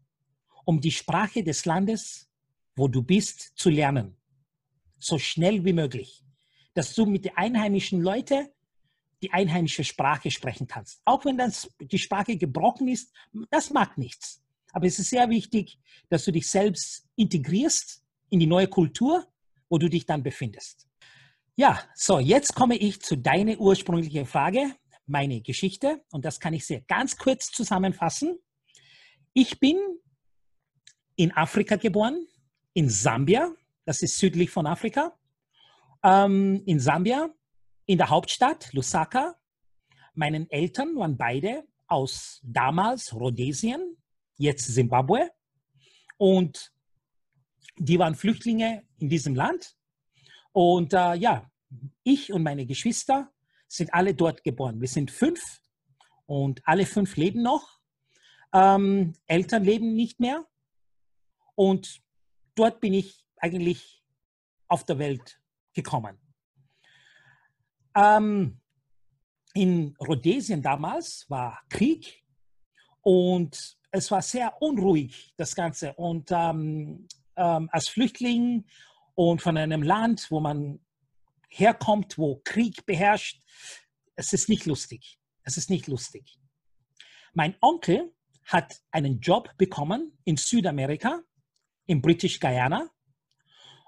um 0.65 0.79
die 0.79 0.91
Sprache 0.91 1.43
des 1.43 1.65
Landes, 1.65 2.29
wo 2.75 2.87
du 2.87 3.03
bist, 3.03 3.51
zu 3.55 3.69
lernen. 3.69 4.17
So 4.97 5.17
schnell 5.17 5.63
wie 5.65 5.73
möglich. 5.73 6.23
Dass 6.73 6.93
du 6.95 7.05
mit 7.05 7.25
den 7.25 7.35
einheimischen 7.35 8.01
Leuten 8.01 8.47
die 9.21 9.31
einheimische 9.31 9.83
Sprache 9.83 10.31
sprechen 10.31 10.67
kannst. 10.67 11.01
Auch 11.05 11.25
wenn 11.25 11.37
das, 11.37 11.69
die 11.79 11.99
Sprache 11.99 12.37
gebrochen 12.37 12.87
ist, 12.87 13.13
das 13.49 13.69
macht 13.69 13.97
nichts. 13.97 14.41
Aber 14.73 14.87
es 14.87 14.99
ist 14.99 15.09
sehr 15.09 15.29
wichtig, 15.29 15.79
dass 16.09 16.25
du 16.25 16.31
dich 16.31 16.49
selbst 16.49 17.07
integrierst 17.15 18.03
in 18.29 18.39
die 18.39 18.47
neue 18.47 18.67
Kultur, 18.67 19.27
wo 19.69 19.77
du 19.77 19.89
dich 19.89 20.05
dann 20.05 20.23
befindest. 20.23 20.87
Ja, 21.55 21.83
so, 21.93 22.19
jetzt 22.19 22.55
komme 22.55 22.77
ich 22.77 23.01
zu 23.01 23.17
deiner 23.17 23.57
ursprünglichen 23.59 24.25
Frage, 24.25 24.75
meine 25.05 25.41
Geschichte. 25.41 26.03
Und 26.11 26.25
das 26.25 26.39
kann 26.39 26.53
ich 26.53 26.65
sehr 26.65 26.81
ganz 26.81 27.17
kurz 27.17 27.51
zusammenfassen. 27.51 28.39
Ich 29.33 29.59
bin 29.59 29.77
in 31.15 31.31
Afrika 31.33 31.75
geboren, 31.75 32.25
in 32.73 32.89
Sambia, 32.89 33.53
das 33.85 34.01
ist 34.01 34.17
südlich 34.17 34.49
von 34.49 34.65
Afrika. 34.65 35.17
Ähm, 36.03 36.63
in 36.65 36.79
Sambia, 36.79 37.29
in 37.85 37.97
der 37.97 38.09
Hauptstadt 38.09 38.71
Lusaka. 38.73 39.35
Meinen 40.13 40.49
Eltern 40.49 40.95
waren 40.95 41.17
beide 41.17 41.63
aus 41.87 42.39
damals 42.43 43.13
Rhodesien, 43.13 43.97
jetzt 44.37 44.73
Zimbabwe. 44.73 45.31
Und 46.17 46.71
die 47.77 47.99
waren 47.99 48.15
Flüchtlinge 48.15 48.83
in 48.97 49.09
diesem 49.09 49.35
Land. 49.35 49.75
Und 50.51 50.93
äh, 50.93 51.15
ja, 51.15 51.49
ich 52.03 52.31
und 52.31 52.43
meine 52.43 52.65
Geschwister 52.65 53.31
sind 53.67 53.93
alle 53.93 54.13
dort 54.13 54.43
geboren. 54.43 54.81
Wir 54.81 54.87
sind 54.87 55.11
fünf 55.11 55.61
und 56.25 56.61
alle 56.65 56.85
fünf 56.85 57.15
leben 57.15 57.41
noch. 57.41 57.79
Ähm, 58.53 59.13
Eltern 59.27 59.63
leben 59.63 59.93
nicht 59.95 60.19
mehr. 60.19 60.45
Und 61.55 62.01
dort 62.55 62.81
bin 62.81 62.93
ich 62.93 63.25
eigentlich 63.37 64.03
auf 64.67 64.85
der 64.85 64.99
Welt 64.99 65.41
gekommen. 65.73 66.17
Ähm, 67.95 68.59
in 69.53 69.95
Rhodesien 69.99 70.61
damals 70.61 71.25
war 71.29 71.61
Krieg 71.69 72.23
und 73.01 73.77
es 73.91 74.09
war 74.11 74.21
sehr 74.21 74.61
unruhig, 74.61 75.33
das 75.37 75.55
Ganze. 75.55 75.93
Und 75.93 76.31
ähm, 76.31 77.07
ähm, 77.35 77.69
als 77.71 77.89
Flüchtling 77.89 78.65
und 79.15 79.41
von 79.41 79.57
einem 79.57 79.83
Land, 79.83 80.27
wo 80.29 80.39
man 80.39 80.79
herkommt, 81.49 82.17
wo 82.17 82.41
Krieg 82.43 82.85
beherrscht, 82.85 83.41
es 84.15 84.31
ist 84.33 84.47
nicht 84.47 84.65
lustig. 84.65 85.19
Es 85.43 85.57
ist 85.57 85.69
nicht 85.69 85.87
lustig. 85.87 86.37
Mein 87.33 87.55
Onkel 87.61 88.13
hat 88.45 88.81
einen 88.91 89.19
Job 89.19 89.49
bekommen 89.57 90.17
in 90.23 90.37
Südamerika, 90.37 91.21
in 91.85 92.01
British 92.01 92.39
Guyana. 92.39 92.89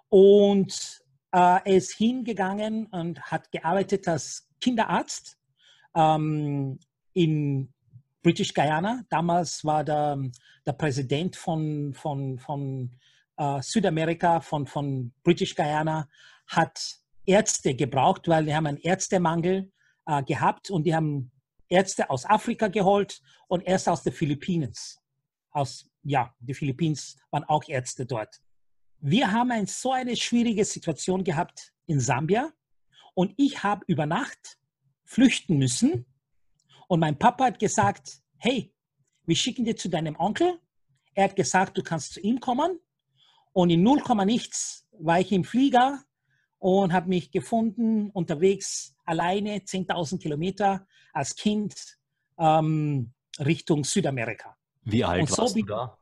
Und 0.09 1.02
äh, 1.33 1.75
ist 1.77 1.93
hingegangen 1.93 2.87
und 2.87 3.21
hat 3.21 3.51
gearbeitet 3.51 4.07
als 4.07 4.47
Kinderarzt 4.61 5.37
ähm, 5.95 6.79
in 7.13 7.73
British 8.21 8.53
Guyana. 8.53 9.03
Damals 9.09 9.65
war 9.65 9.83
der, 9.83 10.17
der 10.65 10.73
Präsident 10.73 11.35
von, 11.35 11.93
von, 11.93 12.39
von 12.39 12.95
äh, 13.37 13.61
Südamerika, 13.61 14.39
von, 14.39 14.65
von 14.65 15.13
British 15.23 15.55
Guyana, 15.55 16.07
hat 16.47 16.97
Ärzte 17.25 17.75
gebraucht, 17.75 18.27
weil 18.27 18.45
die 18.45 18.55
haben 18.55 18.67
einen 18.67 18.77
Ärztemangel 18.77 19.71
äh, 20.05 20.23
gehabt 20.23 20.69
und 20.69 20.83
die 20.83 20.95
haben 20.95 21.31
Ärzte 21.67 22.09
aus 22.09 22.25
Afrika 22.25 22.67
geholt 22.67 23.21
und 23.47 23.61
erst 23.61 23.89
aus 23.89 24.03
den 24.03 24.13
Philippinen. 24.13 24.73
Aus, 25.51 25.89
ja, 26.03 26.33
die 26.39 26.53
Philippinen 26.53 26.97
waren 27.31 27.43
auch 27.45 27.63
Ärzte 27.67 28.05
dort. 28.05 28.41
Wir 29.05 29.33
haben 29.33 29.51
ein, 29.51 29.65
so 29.65 29.91
eine 29.91 30.15
schwierige 30.15 30.63
Situation 30.63 31.25
gehabt 31.25 31.73
in 31.87 31.99
Sambia 31.99 32.53
und 33.13 33.33
ich 33.35 33.61
habe 33.61 33.83
über 33.87 34.05
Nacht 34.05 34.57
flüchten 35.03 35.57
müssen 35.57 36.05
und 36.87 37.01
mein 37.01 37.19
Papa 37.19 37.47
hat 37.47 37.59
gesagt, 37.59 38.21
hey, 38.37 38.73
wir 39.25 39.35
schicken 39.35 39.65
dir 39.65 39.75
zu 39.75 39.89
deinem 39.89 40.15
Onkel. 40.15 40.57
Er 41.15 41.25
hat 41.25 41.35
gesagt, 41.35 41.77
du 41.77 41.83
kannst 41.83 42.13
zu 42.13 42.21
ihm 42.21 42.39
kommen. 42.39 42.79
Und 43.51 43.71
in 43.71 43.83
0, 43.83 44.01
nichts 44.25 44.87
war 44.97 45.19
ich 45.19 45.33
im 45.33 45.43
Flieger 45.43 46.01
und 46.59 46.93
habe 46.93 47.09
mich 47.09 47.29
gefunden 47.29 48.09
unterwegs 48.09 48.95
alleine 49.03 49.57
10.000 49.57 50.21
Kilometer 50.21 50.87
als 51.11 51.35
Kind 51.35 51.97
ähm, 52.37 53.11
Richtung 53.37 53.83
Südamerika. 53.83 54.55
Wie 54.83 55.03
alt 55.03 55.27
so 55.27 55.39
warst 55.39 55.57
du 55.57 55.63
da? 55.63 55.97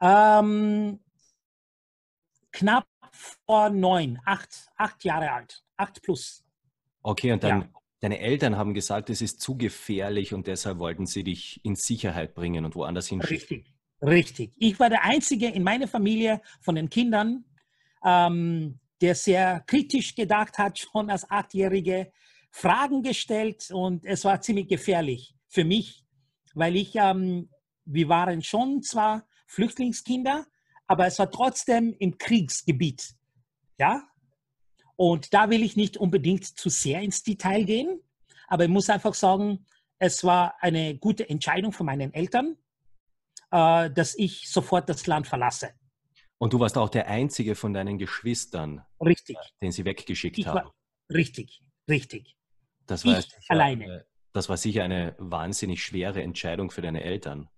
Ähm, 0.00 1.00
knapp 2.52 2.86
vor 3.12 3.70
neun, 3.70 4.18
acht, 4.24 4.70
acht 4.76 5.04
Jahre 5.04 5.32
alt, 5.32 5.62
acht 5.76 6.02
plus. 6.02 6.44
Okay, 7.02 7.32
und 7.32 7.42
dann 7.42 7.62
ja. 7.62 7.68
Deine 8.00 8.18
Eltern 8.18 8.56
haben 8.56 8.72
gesagt, 8.72 9.10
es 9.10 9.20
ist 9.20 9.42
zu 9.42 9.58
gefährlich 9.58 10.32
und 10.32 10.46
deshalb 10.46 10.78
wollten 10.78 11.04
sie 11.04 11.22
dich 11.22 11.60
in 11.64 11.76
Sicherheit 11.76 12.34
bringen 12.34 12.64
und 12.64 12.74
woanders 12.74 13.08
hinschicken. 13.08 13.58
Richtig, 13.58 13.74
richtig. 14.00 14.52
Ich 14.56 14.80
war 14.80 14.88
der 14.88 15.04
Einzige 15.04 15.48
in 15.48 15.62
meiner 15.62 15.86
Familie 15.86 16.40
von 16.62 16.76
den 16.76 16.88
Kindern, 16.88 17.44
ähm, 18.02 18.80
der 19.02 19.14
sehr 19.14 19.60
kritisch 19.66 20.14
gedacht 20.14 20.56
hat, 20.56 20.78
schon 20.78 21.10
als 21.10 21.30
Achtjährige 21.30 22.10
Fragen 22.50 23.02
gestellt 23.02 23.70
und 23.70 24.06
es 24.06 24.24
war 24.24 24.40
ziemlich 24.40 24.68
gefährlich 24.68 25.34
für 25.48 25.64
mich, 25.64 26.06
weil 26.54 26.76
ich, 26.76 26.94
ähm, 26.94 27.50
wir 27.84 28.08
waren 28.08 28.42
schon 28.42 28.82
zwar 28.82 29.26
Flüchtlingskinder, 29.46 30.46
aber 30.90 31.06
es 31.06 31.20
war 31.20 31.30
trotzdem 31.30 31.94
im 32.00 32.18
Kriegsgebiet. 32.18 33.14
Ja, 33.78 34.02
und 34.96 35.32
da 35.32 35.48
will 35.48 35.62
ich 35.62 35.76
nicht 35.76 35.96
unbedingt 35.96 36.44
zu 36.44 36.68
sehr 36.68 37.00
ins 37.00 37.22
Detail 37.22 37.62
gehen, 37.62 38.02
aber 38.48 38.64
ich 38.64 38.70
muss 38.70 38.90
einfach 38.90 39.14
sagen, 39.14 39.64
es 39.98 40.24
war 40.24 40.56
eine 40.60 40.98
gute 40.98 41.30
Entscheidung 41.30 41.72
von 41.72 41.86
meinen 41.86 42.12
Eltern, 42.12 42.56
äh, 43.52 43.88
dass 43.88 44.18
ich 44.18 44.50
sofort 44.50 44.88
das 44.88 45.06
Land 45.06 45.28
verlasse. 45.28 45.70
Und 46.38 46.52
du 46.54 46.58
warst 46.58 46.76
auch 46.76 46.88
der 46.88 47.06
einzige 47.06 47.54
von 47.54 47.72
deinen 47.72 47.96
Geschwistern, 47.96 48.84
richtig. 49.00 49.36
den 49.62 49.70
sie 49.70 49.84
weggeschickt 49.84 50.38
ich 50.38 50.46
haben. 50.48 50.56
War, 50.56 50.74
richtig, 51.08 51.62
richtig. 51.88 52.36
Das 52.86 53.04
war, 53.04 53.20
ich 53.20 53.28
alleine. 53.48 53.84
Eine, 53.84 54.06
das 54.32 54.48
war 54.48 54.56
sicher 54.56 54.82
eine 54.82 55.14
wahnsinnig 55.18 55.84
schwere 55.84 56.20
Entscheidung 56.20 56.72
für 56.72 56.82
deine 56.82 57.04
Eltern. 57.04 57.48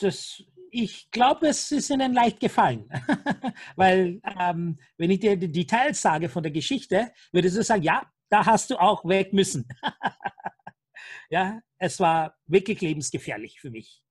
Das 0.00 0.42
ich 0.70 1.10
glaube, 1.10 1.48
es 1.48 1.70
ist 1.70 1.90
ihnen 1.90 2.12
leicht 2.12 2.40
gefallen. 2.40 2.88
Weil, 3.76 4.20
ähm, 4.38 4.78
wenn 4.96 5.10
ich 5.10 5.20
dir 5.20 5.36
die 5.36 5.50
Details 5.50 6.00
sage 6.00 6.28
von 6.28 6.42
der 6.42 6.52
Geschichte, 6.52 7.12
würdest 7.32 7.56
du 7.56 7.62
sagen, 7.62 7.82
ja, 7.82 8.10
da 8.28 8.44
hast 8.46 8.70
du 8.70 8.76
auch 8.76 9.04
weg 9.04 9.32
müssen. 9.32 9.68
ja, 11.30 11.60
es 11.78 12.00
war 12.00 12.36
wirklich 12.46 12.80
lebensgefährlich 12.80 13.60
für 13.60 13.70
mich. 13.70 14.02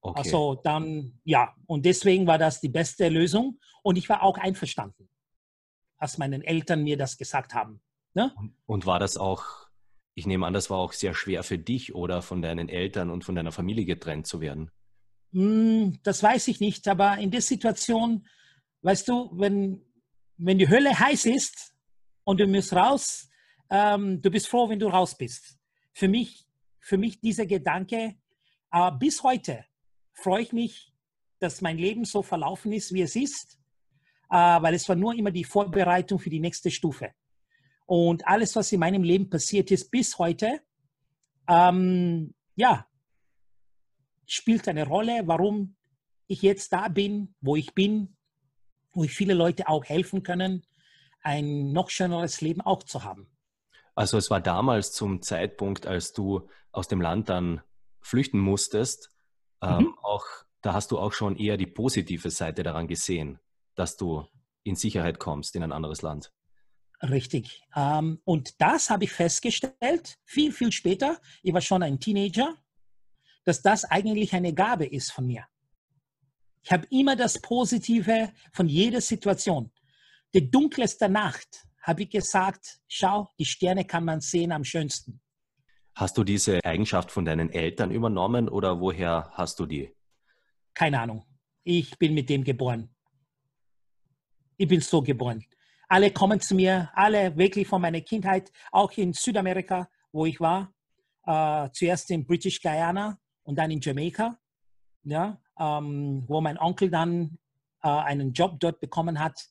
Okay. 0.00 0.20
Also 0.20 0.54
dann, 0.62 1.20
ja, 1.24 1.54
und 1.66 1.84
deswegen 1.84 2.26
war 2.26 2.38
das 2.38 2.60
die 2.60 2.68
beste 2.68 3.08
Lösung. 3.08 3.58
Und 3.82 3.96
ich 3.96 4.08
war 4.08 4.22
auch 4.22 4.38
einverstanden, 4.38 5.08
als 5.98 6.18
meine 6.18 6.44
Eltern 6.44 6.82
mir 6.82 6.96
das 6.96 7.18
gesagt 7.18 7.54
haben. 7.54 7.80
Ne? 8.14 8.34
Und 8.66 8.86
war 8.86 8.98
das 8.98 9.16
auch, 9.16 9.44
ich 10.14 10.26
nehme 10.26 10.46
an, 10.46 10.52
das 10.52 10.70
war 10.70 10.78
auch 10.78 10.92
sehr 10.92 11.14
schwer 11.14 11.42
für 11.42 11.58
dich 11.58 11.94
oder 11.94 12.22
von 12.22 12.42
deinen 12.42 12.68
Eltern 12.68 13.10
und 13.10 13.24
von 13.24 13.34
deiner 13.34 13.52
Familie 13.52 13.84
getrennt 13.84 14.26
zu 14.26 14.40
werden? 14.40 14.70
Hm, 15.32 15.98
das 16.02 16.22
weiß 16.22 16.48
ich 16.48 16.60
nicht, 16.60 16.86
aber 16.88 17.18
in 17.18 17.30
der 17.30 17.42
Situation, 17.42 18.26
weißt 18.82 19.08
du, 19.08 19.30
wenn, 19.34 19.82
wenn 20.36 20.58
die 20.58 20.68
Hölle 20.68 20.98
heiß 20.98 21.26
ist 21.26 21.74
und 22.24 22.40
du 22.40 22.46
musst 22.46 22.72
raus, 22.72 23.28
ähm, 23.70 24.22
du 24.22 24.30
bist 24.30 24.48
froh, 24.48 24.68
wenn 24.68 24.78
du 24.78 24.88
raus 24.88 25.16
bist. 25.16 25.58
Für 25.92 26.08
mich, 26.08 26.46
für 26.80 26.96
mich 26.96 27.20
dieser 27.20 27.46
Gedanke, 27.46 28.16
äh, 28.72 28.92
bis 28.98 29.22
heute 29.22 29.64
freue 30.14 30.42
ich 30.42 30.52
mich, 30.52 30.92
dass 31.38 31.60
mein 31.60 31.78
Leben 31.78 32.04
so 32.04 32.22
verlaufen 32.22 32.72
ist, 32.72 32.92
wie 32.92 33.02
es 33.02 33.14
ist, 33.14 33.58
äh, 34.30 34.36
weil 34.36 34.74
es 34.74 34.88
war 34.88 34.96
nur 34.96 35.14
immer 35.14 35.30
die 35.30 35.44
Vorbereitung 35.44 36.18
für 36.18 36.30
die 36.30 36.40
nächste 36.40 36.70
Stufe. 36.70 37.12
Und 37.86 38.26
alles, 38.26 38.56
was 38.56 38.72
in 38.72 38.80
meinem 38.80 39.02
Leben 39.02 39.30
passiert 39.30 39.70
ist 39.70 39.90
bis 39.90 40.18
heute, 40.18 40.60
ähm, 41.48 42.34
ja, 42.54 42.86
spielt 44.28 44.68
eine 44.68 44.86
Rolle, 44.86 45.22
warum 45.26 45.76
ich 46.28 46.42
jetzt 46.42 46.72
da 46.72 46.88
bin, 46.88 47.34
wo 47.40 47.56
ich 47.56 47.74
bin, 47.74 48.16
wo 48.92 49.04
ich 49.04 49.12
viele 49.12 49.34
Leute 49.34 49.68
auch 49.68 49.84
helfen 49.84 50.22
können, 50.22 50.64
ein 51.22 51.72
noch 51.72 51.90
schöneres 51.90 52.40
Leben 52.40 52.60
auch 52.60 52.82
zu 52.82 53.02
haben. 53.02 53.30
Also 53.94 54.16
es 54.16 54.30
war 54.30 54.40
damals 54.40 54.92
zum 54.92 55.22
Zeitpunkt, 55.22 55.86
als 55.86 56.12
du 56.12 56.48
aus 56.70 56.86
dem 56.86 57.00
Land 57.00 57.28
dann 57.28 57.62
flüchten 58.00 58.38
musstest, 58.38 59.10
ähm, 59.60 59.78
mhm. 59.78 59.98
auch 60.02 60.24
da 60.60 60.72
hast 60.72 60.90
du 60.90 60.98
auch 60.98 61.12
schon 61.12 61.36
eher 61.36 61.56
die 61.56 61.66
positive 61.66 62.30
Seite 62.30 62.62
daran 62.62 62.86
gesehen, 62.86 63.38
dass 63.74 63.96
du 63.96 64.26
in 64.62 64.76
Sicherheit 64.76 65.18
kommst 65.18 65.56
in 65.56 65.62
ein 65.62 65.72
anderes 65.72 66.02
Land. 66.02 66.32
Richtig. 67.02 67.62
Ähm, 67.76 68.20
und 68.24 68.60
das 68.60 68.90
habe 68.90 69.04
ich 69.04 69.12
festgestellt, 69.12 70.18
viel, 70.24 70.52
viel 70.52 70.72
später. 70.72 71.20
Ich 71.42 71.52
war 71.52 71.60
schon 71.60 71.82
ein 71.82 72.00
Teenager, 72.00 72.56
dass 73.44 73.62
das 73.62 73.84
eigentlich 73.84 74.34
eine 74.34 74.52
Gabe 74.52 74.86
ist 74.86 75.12
von 75.12 75.26
mir. 75.26 75.44
Ich 76.62 76.72
habe 76.72 76.86
immer 76.90 77.16
das 77.16 77.40
Positive 77.40 78.32
von 78.52 78.68
jeder 78.68 79.00
Situation. 79.00 79.70
Die 80.34 80.50
dunkelste 80.50 81.08
Nacht 81.08 81.66
habe 81.82 82.02
ich 82.02 82.10
gesagt, 82.10 82.80
schau, 82.86 83.28
die 83.38 83.46
Sterne 83.46 83.84
kann 83.84 84.04
man 84.04 84.20
sehen 84.20 84.52
am 84.52 84.64
schönsten. 84.64 85.20
Hast 85.94 86.18
du 86.18 86.24
diese 86.24 86.62
Eigenschaft 86.64 87.10
von 87.10 87.24
deinen 87.24 87.50
Eltern 87.50 87.90
übernommen 87.90 88.48
oder 88.48 88.80
woher 88.80 89.30
hast 89.32 89.58
du 89.58 89.66
die? 89.66 89.92
Keine 90.74 91.00
Ahnung. 91.00 91.24
Ich 91.64 91.98
bin 91.98 92.14
mit 92.14 92.28
dem 92.28 92.44
geboren. 92.44 92.94
Ich 94.56 94.68
bin 94.68 94.80
so 94.80 95.02
geboren. 95.02 95.44
Alle 95.88 96.10
kommen 96.10 96.40
zu 96.40 96.54
mir, 96.54 96.90
alle 96.94 97.36
wirklich 97.36 97.66
von 97.66 97.80
meiner 97.80 98.02
Kindheit, 98.02 98.52
auch 98.70 98.92
in 98.92 99.12
Südamerika, 99.12 99.88
wo 100.12 100.26
ich 100.26 100.38
war. 100.38 100.72
Äh, 101.24 101.70
zuerst 101.72 102.10
in 102.10 102.26
British 102.26 102.60
Guyana 102.60 103.18
und 103.48 103.56
dann 103.56 103.70
in 103.70 103.80
Jamaika, 103.80 104.38
ja, 105.04 105.40
ähm, 105.58 106.22
wo 106.28 106.38
mein 106.42 106.58
Onkel 106.58 106.90
dann 106.90 107.38
äh, 107.82 107.88
einen 107.88 108.34
Job 108.34 108.60
dort 108.60 108.78
bekommen 108.78 109.18
hat. 109.18 109.48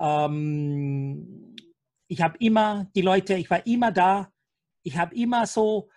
Ähm, 0.00 1.54
ich 2.08 2.22
habe 2.22 2.38
immer 2.38 2.90
die 2.96 3.02
Leute, 3.02 3.34
ich 3.34 3.50
war 3.50 3.66
immer 3.66 3.92
da. 3.92 4.32
Ich 4.82 4.96
habe 4.96 5.14
immer 5.14 5.46
so, 5.46 5.90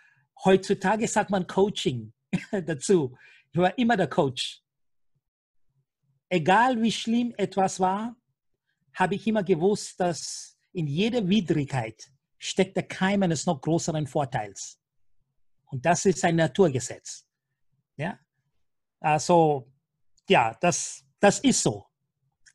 heutzutage 0.44 1.08
sagt 1.08 1.30
man 1.30 1.48
Coaching 1.48 2.12
dazu. 2.66 3.18
Ich 3.54 3.58
war 3.58 3.78
immer 3.78 3.96
der 3.96 4.10
Coach. 4.10 4.62
Egal 6.28 6.82
wie 6.82 6.92
schlimm 6.92 7.34
etwas 7.38 7.80
war, 7.80 8.18
habe 8.94 9.16
ich 9.16 9.26
immer 9.26 9.44
gewusst, 9.44 10.02
dass 10.02 10.60
in 10.74 10.86
jeder 10.86 11.26
Widrigkeit 11.26 12.12
steckt 12.38 12.76
der 12.76 12.90
Keim 12.90 13.24
eines 13.24 13.46
noch 13.46 13.62
größeren 13.62 14.06
Vorteils. 14.06 14.82
Und 15.68 15.86
das 15.86 16.04
ist 16.04 16.26
ein 16.26 16.36
Naturgesetz. 16.36 17.27
Ja? 17.98 18.20
Also, 19.00 19.72
ja, 20.30 20.56
das, 20.62 21.04
das 21.20 21.40
ist 21.40 21.62
so. 21.62 21.86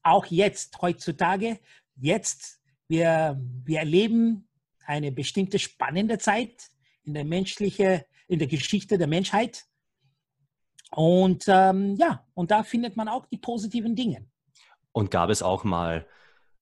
Auch 0.02 0.26
jetzt, 0.26 0.81
heutzutage, 0.81 1.61
jetzt, 1.96 2.61
wir, 2.88 3.40
wir 3.64 3.78
erleben 3.81 4.48
eine 4.87 5.12
bestimmte 5.12 5.59
spannende 5.59 6.18
Zeit 6.18 6.68
in 7.05 7.14
der 7.14 7.24
menschliche, 7.24 8.07
in 8.28 8.38
der 8.38 8.48
Geschichte 8.48 8.98
der 8.98 9.07
Menschheit. 9.07 9.64
Und 10.90 11.44
ähm, 11.48 11.96
ja, 11.96 12.26
und 12.35 12.50
da 12.50 12.62
findet 12.62 12.96
man 12.96 13.09
auch 13.09 13.26
die 13.26 13.38
positiven 13.38 13.96
Dinge. 13.96 14.26
Und 14.92 15.11
gab 15.11 15.31
es 15.31 15.42
auch 15.42 15.64
mal 15.64 16.07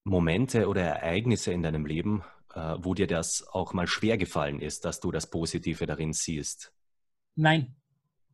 Momente 0.05 0.69
oder 0.69 0.83
Ereignisse 0.83 1.53
in 1.53 1.63
deinem 1.63 1.85
Leben, 1.85 2.23
äh, 2.55 2.77
wo 2.79 2.95
dir 2.95 3.07
das 3.07 3.47
auch 3.49 3.73
mal 3.73 3.87
schwer 3.87 4.19
gefallen 4.19 4.61
ist, 4.61 4.85
dass 4.85 5.01
du 5.01 5.11
das 5.11 5.29
Positive 5.29 5.85
darin 5.87 6.13
siehst? 6.13 6.73
Nein, 7.35 7.75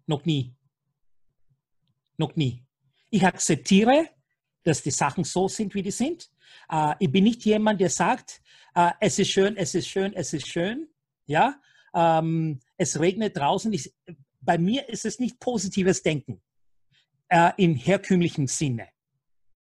noch 0.06 0.24
nie. 0.24 0.54
Noch 2.16 2.34
nie. 2.36 2.64
Ich 3.10 3.24
akzeptiere, 3.24 4.08
dass 4.62 4.82
die 4.82 4.90
Sachen 4.90 5.24
so 5.24 5.48
sind, 5.48 5.74
wie 5.74 5.82
die 5.82 5.90
sind. 5.90 6.30
Äh, 6.70 6.94
ich 6.98 7.10
bin 7.10 7.24
nicht 7.24 7.44
jemand, 7.44 7.80
der 7.80 7.90
sagt, 7.90 8.40
äh, 8.74 8.92
es 9.00 9.18
ist 9.18 9.30
schön, 9.30 9.56
es 9.56 9.74
ist 9.74 9.88
schön, 9.88 10.12
es 10.14 10.32
ist 10.32 10.48
schön. 10.48 10.88
Ja, 11.26 11.60
ähm, 11.94 12.60
es 12.76 12.98
regnet 13.00 13.36
draußen. 13.36 13.72
Ich, 13.72 13.92
bei 14.40 14.58
mir 14.58 14.88
ist 14.88 15.04
es 15.04 15.18
nicht 15.18 15.40
positives 15.40 16.02
Denken 16.02 16.40
äh, 17.28 17.52
im 17.56 17.74
herkömmlichen 17.74 18.46
Sinne. 18.46 18.88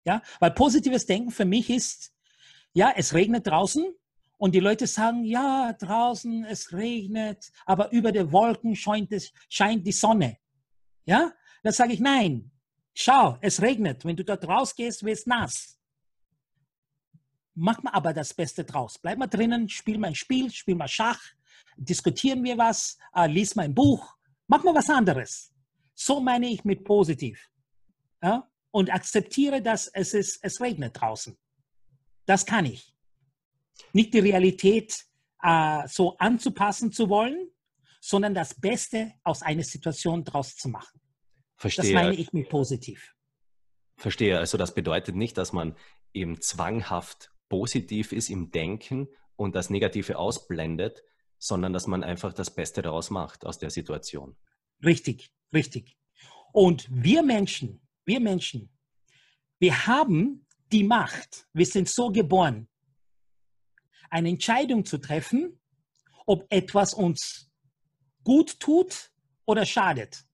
Ja, 0.06 0.22
weil 0.40 0.52
positives 0.52 1.06
Denken 1.06 1.32
für 1.32 1.46
mich 1.46 1.70
ist, 1.70 2.14
ja, 2.74 2.94
es 2.96 3.14
regnet 3.14 3.48
draußen 3.48 3.86
und 4.44 4.54
die 4.54 4.60
Leute 4.60 4.88
sagen, 4.88 5.24
ja, 5.24 5.72
draußen 5.72 6.44
es 6.44 6.74
regnet, 6.74 7.50
aber 7.66 7.94
über 7.94 8.12
den 8.12 8.30
Wolken 8.34 8.76
scheint, 8.76 9.14
es, 9.14 9.32
scheint 9.48 9.88
die 9.88 9.94
Sonne. 9.94 10.38
Ja, 11.06 11.32
dann 11.64 11.72
sage 11.72 11.94
ich, 11.94 12.02
nein, 12.02 12.52
schau, 12.94 13.38
es 13.40 13.62
regnet. 13.62 14.04
Wenn 14.04 14.18
du 14.18 14.26
dort 14.26 14.46
rausgehst, 14.46 15.06
wirst 15.06 15.28
nass. 15.28 15.80
Mach 17.56 17.82
mal 17.84 17.92
aber 17.92 18.12
das 18.12 18.34
Beste 18.34 18.66
draus. 18.66 19.00
Bleib 19.00 19.18
mal 19.18 19.28
drinnen, 19.28 19.70
spiel 19.70 19.98
mal 19.98 20.08
ein 20.08 20.16
Spiel, 20.16 20.52
spiel 20.52 20.76
mal 20.76 20.90
Schach, 20.90 21.22
diskutieren 21.78 22.44
wir 22.44 22.58
was, 22.58 22.98
äh, 23.16 23.28
lies 23.28 23.56
mal 23.56 23.64
ein 23.64 23.74
Buch, 23.74 24.18
mach 24.48 24.62
mal 24.66 24.76
was 24.76 24.90
anderes. 24.90 25.54
So 25.96 26.20
meine 26.20 26.50
ich 26.50 26.66
mit 26.66 26.84
positiv. 26.84 27.50
Ja? 28.22 28.52
Und 28.72 28.94
akzeptiere, 28.94 29.62
dass 29.62 29.88
es, 29.88 30.14
ist, 30.14 30.44
es 30.44 30.60
regnet 30.60 31.00
draußen. 31.00 31.38
Das 32.26 32.46
kann 32.46 32.66
ich. 32.66 32.93
Nicht 33.92 34.14
die 34.14 34.20
Realität 34.20 35.06
äh, 35.42 35.88
so 35.88 36.18
anzupassen 36.18 36.92
zu 36.92 37.10
wollen, 37.10 37.50
sondern 38.02 38.34
das 38.34 38.60
Beste 38.60 39.14
aus 39.24 39.42
einer 39.42 39.64
Situation 39.64 40.24
draus 40.24 40.56
zu 40.56 40.70
machen. 40.70 41.00
Verstehe. 41.56 41.94
Das 41.94 41.94
meine 41.94 42.16
ich 42.16 42.34
mit 42.34 42.50
positiv. 42.50 43.14
Verstehe. 43.96 44.40
Also 44.40 44.58
das 44.58 44.74
bedeutet 44.74 45.16
nicht, 45.16 45.38
dass 45.38 45.54
man 45.54 45.76
eben 46.14 46.42
zwanghaft 46.42 47.32
positiv 47.50 48.12
ist 48.12 48.30
im 48.30 48.52
Denken 48.52 49.08
und 49.36 49.56
das 49.56 49.70
Negative 49.70 50.18
ausblendet, 50.18 51.04
sondern 51.38 51.74
dass 51.74 51.88
man 51.88 52.04
einfach 52.04 52.34
das 52.34 52.54
Beste 52.54 52.82
daraus 52.82 53.10
macht 53.10 53.46
aus 53.46 53.58
der 53.58 53.70
Situation. 53.70 54.36
Richtig, 54.84 55.32
richtig. 55.54 55.98
Und 56.52 56.88
wir 56.92 57.24
Menschen, 57.24 57.88
wir 58.06 58.20
Menschen, 58.20 58.70
wir 59.60 59.88
haben 59.88 60.46
die 60.72 60.84
Macht, 60.84 61.48
wir 61.54 61.66
sind 61.66 61.88
so 61.88 62.12
geboren, 62.12 62.68
eine 64.14 64.30
Entscheidung 64.30 64.86
zu 64.86 64.98
treffen, 64.98 65.60
ob 66.26 66.46
etwas 66.50 66.94
uns 66.94 67.52
gut 68.24 68.60
tut 68.60 69.12
oder 69.46 69.66
schadet 69.66 70.26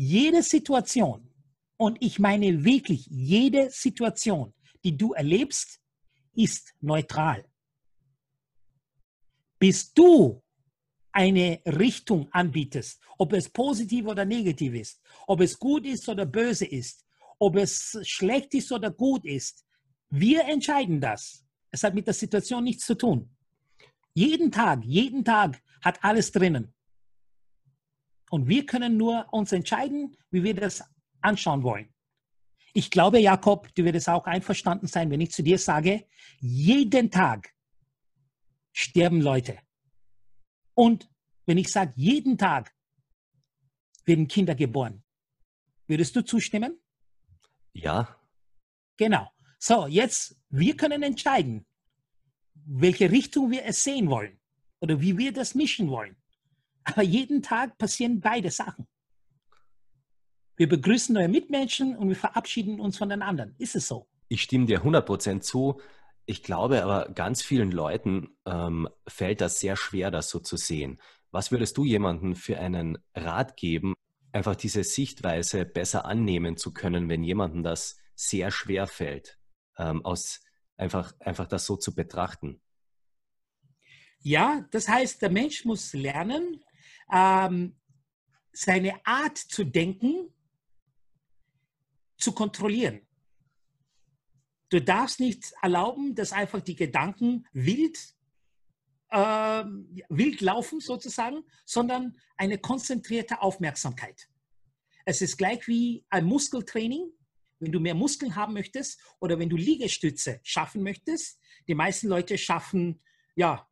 jede 0.00 0.44
Situation, 0.44 1.28
und 1.76 1.96
ich 2.00 2.18
meine 2.18 2.64
wirklich 2.64 3.06
jede 3.06 3.70
Situation, 3.70 4.54
die 4.84 4.96
du 4.96 5.12
erlebst, 5.12 5.80
ist 6.34 6.74
neutral. 6.80 7.44
Bis 9.58 9.92
du 9.92 10.42
eine 11.10 11.60
Richtung 11.66 12.28
anbietest, 12.32 13.00
ob 13.18 13.32
es 13.32 13.48
positiv 13.48 14.06
oder 14.06 14.24
negativ 14.24 14.74
ist, 14.74 15.00
ob 15.26 15.40
es 15.40 15.58
gut 15.58 15.84
ist 15.84 16.08
oder 16.08 16.26
böse 16.26 16.66
ist, 16.66 17.04
ob 17.40 17.56
es 17.56 17.98
schlecht 18.02 18.54
ist 18.54 18.70
oder 18.70 18.92
gut 18.92 19.24
ist, 19.24 19.64
wir 20.10 20.44
entscheiden 20.44 21.00
das. 21.00 21.44
Es 21.70 21.82
hat 21.82 21.94
mit 21.94 22.06
der 22.06 22.14
Situation 22.14 22.64
nichts 22.64 22.86
zu 22.86 22.94
tun. 22.94 23.34
Jeden 24.14 24.50
Tag, 24.50 24.84
jeden 24.84 25.24
Tag 25.24 25.62
hat 25.82 26.02
alles 26.02 26.32
drinnen. 26.32 26.74
Und 28.30 28.48
wir 28.48 28.66
können 28.66 28.96
nur 28.96 29.32
uns 29.32 29.52
entscheiden, 29.52 30.16
wie 30.30 30.42
wir 30.42 30.54
das 30.54 30.82
anschauen 31.20 31.62
wollen. 31.62 31.92
Ich 32.74 32.90
glaube, 32.90 33.18
Jakob, 33.18 33.74
du 33.74 33.84
wirst 33.84 34.08
auch 34.08 34.26
einverstanden 34.26 34.86
sein, 34.86 35.10
wenn 35.10 35.20
ich 35.20 35.30
zu 35.30 35.42
dir 35.42 35.58
sage, 35.58 36.06
jeden 36.40 37.10
Tag 37.10 37.54
sterben 38.72 39.20
Leute. 39.20 39.58
Und 40.74 41.10
wenn 41.46 41.58
ich 41.58 41.72
sage, 41.72 41.92
jeden 41.96 42.36
Tag 42.38 42.72
werden 44.04 44.28
Kinder 44.28 44.54
geboren. 44.54 45.02
Würdest 45.86 46.14
du 46.14 46.22
zustimmen? 46.22 46.78
Ja. 47.72 48.16
Genau. 48.96 49.30
So, 49.58 49.86
jetzt, 49.86 50.37
wir 50.50 50.76
können 50.76 51.02
entscheiden, 51.02 51.66
welche 52.54 53.10
Richtung 53.10 53.50
wir 53.50 53.64
es 53.64 53.82
sehen 53.84 54.10
wollen 54.10 54.38
oder 54.80 55.00
wie 55.00 55.16
wir 55.18 55.32
das 55.32 55.54
mischen 55.54 55.90
wollen. 55.90 56.16
Aber 56.84 57.02
jeden 57.02 57.42
Tag 57.42 57.76
passieren 57.78 58.20
beide 58.20 58.50
Sachen. 58.50 58.86
Wir 60.56 60.68
begrüßen 60.68 61.14
neue 61.14 61.28
Mitmenschen 61.28 61.96
und 61.96 62.08
wir 62.08 62.16
verabschieden 62.16 62.80
uns 62.80 62.98
von 62.98 63.08
den 63.08 63.22
anderen. 63.22 63.54
Ist 63.58 63.76
es 63.76 63.86
so? 63.86 64.08
Ich 64.28 64.42
stimme 64.42 64.66
dir 64.66 64.82
100% 64.82 65.40
zu. 65.40 65.80
Ich 66.26 66.42
glaube 66.42 66.82
aber, 66.82 67.12
ganz 67.12 67.42
vielen 67.42 67.70
Leuten 67.70 68.36
ähm, 68.44 68.88
fällt 69.06 69.40
das 69.40 69.60
sehr 69.60 69.76
schwer, 69.76 70.10
das 70.10 70.28
so 70.28 70.40
zu 70.40 70.56
sehen. 70.56 71.00
Was 71.30 71.52
würdest 71.52 71.76
du 71.76 71.84
jemandem 71.84 72.34
für 72.34 72.58
einen 72.58 72.98
Rat 73.14 73.56
geben, 73.56 73.94
einfach 74.32 74.56
diese 74.56 74.84
Sichtweise 74.84 75.64
besser 75.64 76.04
annehmen 76.04 76.56
zu 76.56 76.72
können, 76.72 77.08
wenn 77.08 77.22
jemandem 77.22 77.62
das 77.62 77.98
sehr 78.14 78.50
schwer 78.50 78.86
fällt, 78.86 79.37
ähm, 79.78 80.04
aus 80.04 80.40
einfach, 80.76 81.14
einfach 81.20 81.46
das 81.46 81.66
so 81.66 81.76
zu 81.76 81.94
betrachten? 81.94 82.60
Ja, 84.20 84.66
das 84.70 84.88
heißt, 84.88 85.22
der 85.22 85.30
Mensch 85.30 85.64
muss 85.64 85.92
lernen, 85.92 86.62
ähm, 87.12 87.76
seine 88.52 89.04
Art 89.06 89.38
zu 89.38 89.64
denken 89.64 90.32
zu 92.16 92.32
kontrollieren. 92.32 93.06
Du 94.70 94.82
darfst 94.82 95.20
nicht 95.20 95.52
erlauben, 95.62 96.14
dass 96.14 96.32
einfach 96.32 96.60
die 96.60 96.74
Gedanken 96.74 97.46
wild, 97.52 97.96
äh, 99.10 99.64
wild 100.08 100.40
laufen 100.40 100.80
sozusagen, 100.80 101.44
sondern 101.64 102.18
eine 102.36 102.58
konzentrierte 102.58 103.40
Aufmerksamkeit. 103.40 104.28
Es 105.06 105.22
ist 105.22 105.38
gleich 105.38 105.66
wie 105.68 106.04
ein 106.10 106.26
Muskeltraining. 106.26 107.10
Wenn 107.60 107.72
du 107.72 107.80
mehr 107.80 107.94
Muskeln 107.94 108.36
haben 108.36 108.54
möchtest 108.54 109.00
oder 109.20 109.38
wenn 109.38 109.48
du 109.48 109.56
Liegestütze 109.56 110.40
schaffen 110.42 110.82
möchtest, 110.82 111.40
die 111.66 111.74
meisten 111.74 112.08
Leute 112.08 112.38
schaffen 112.38 113.02
ja 113.34 113.68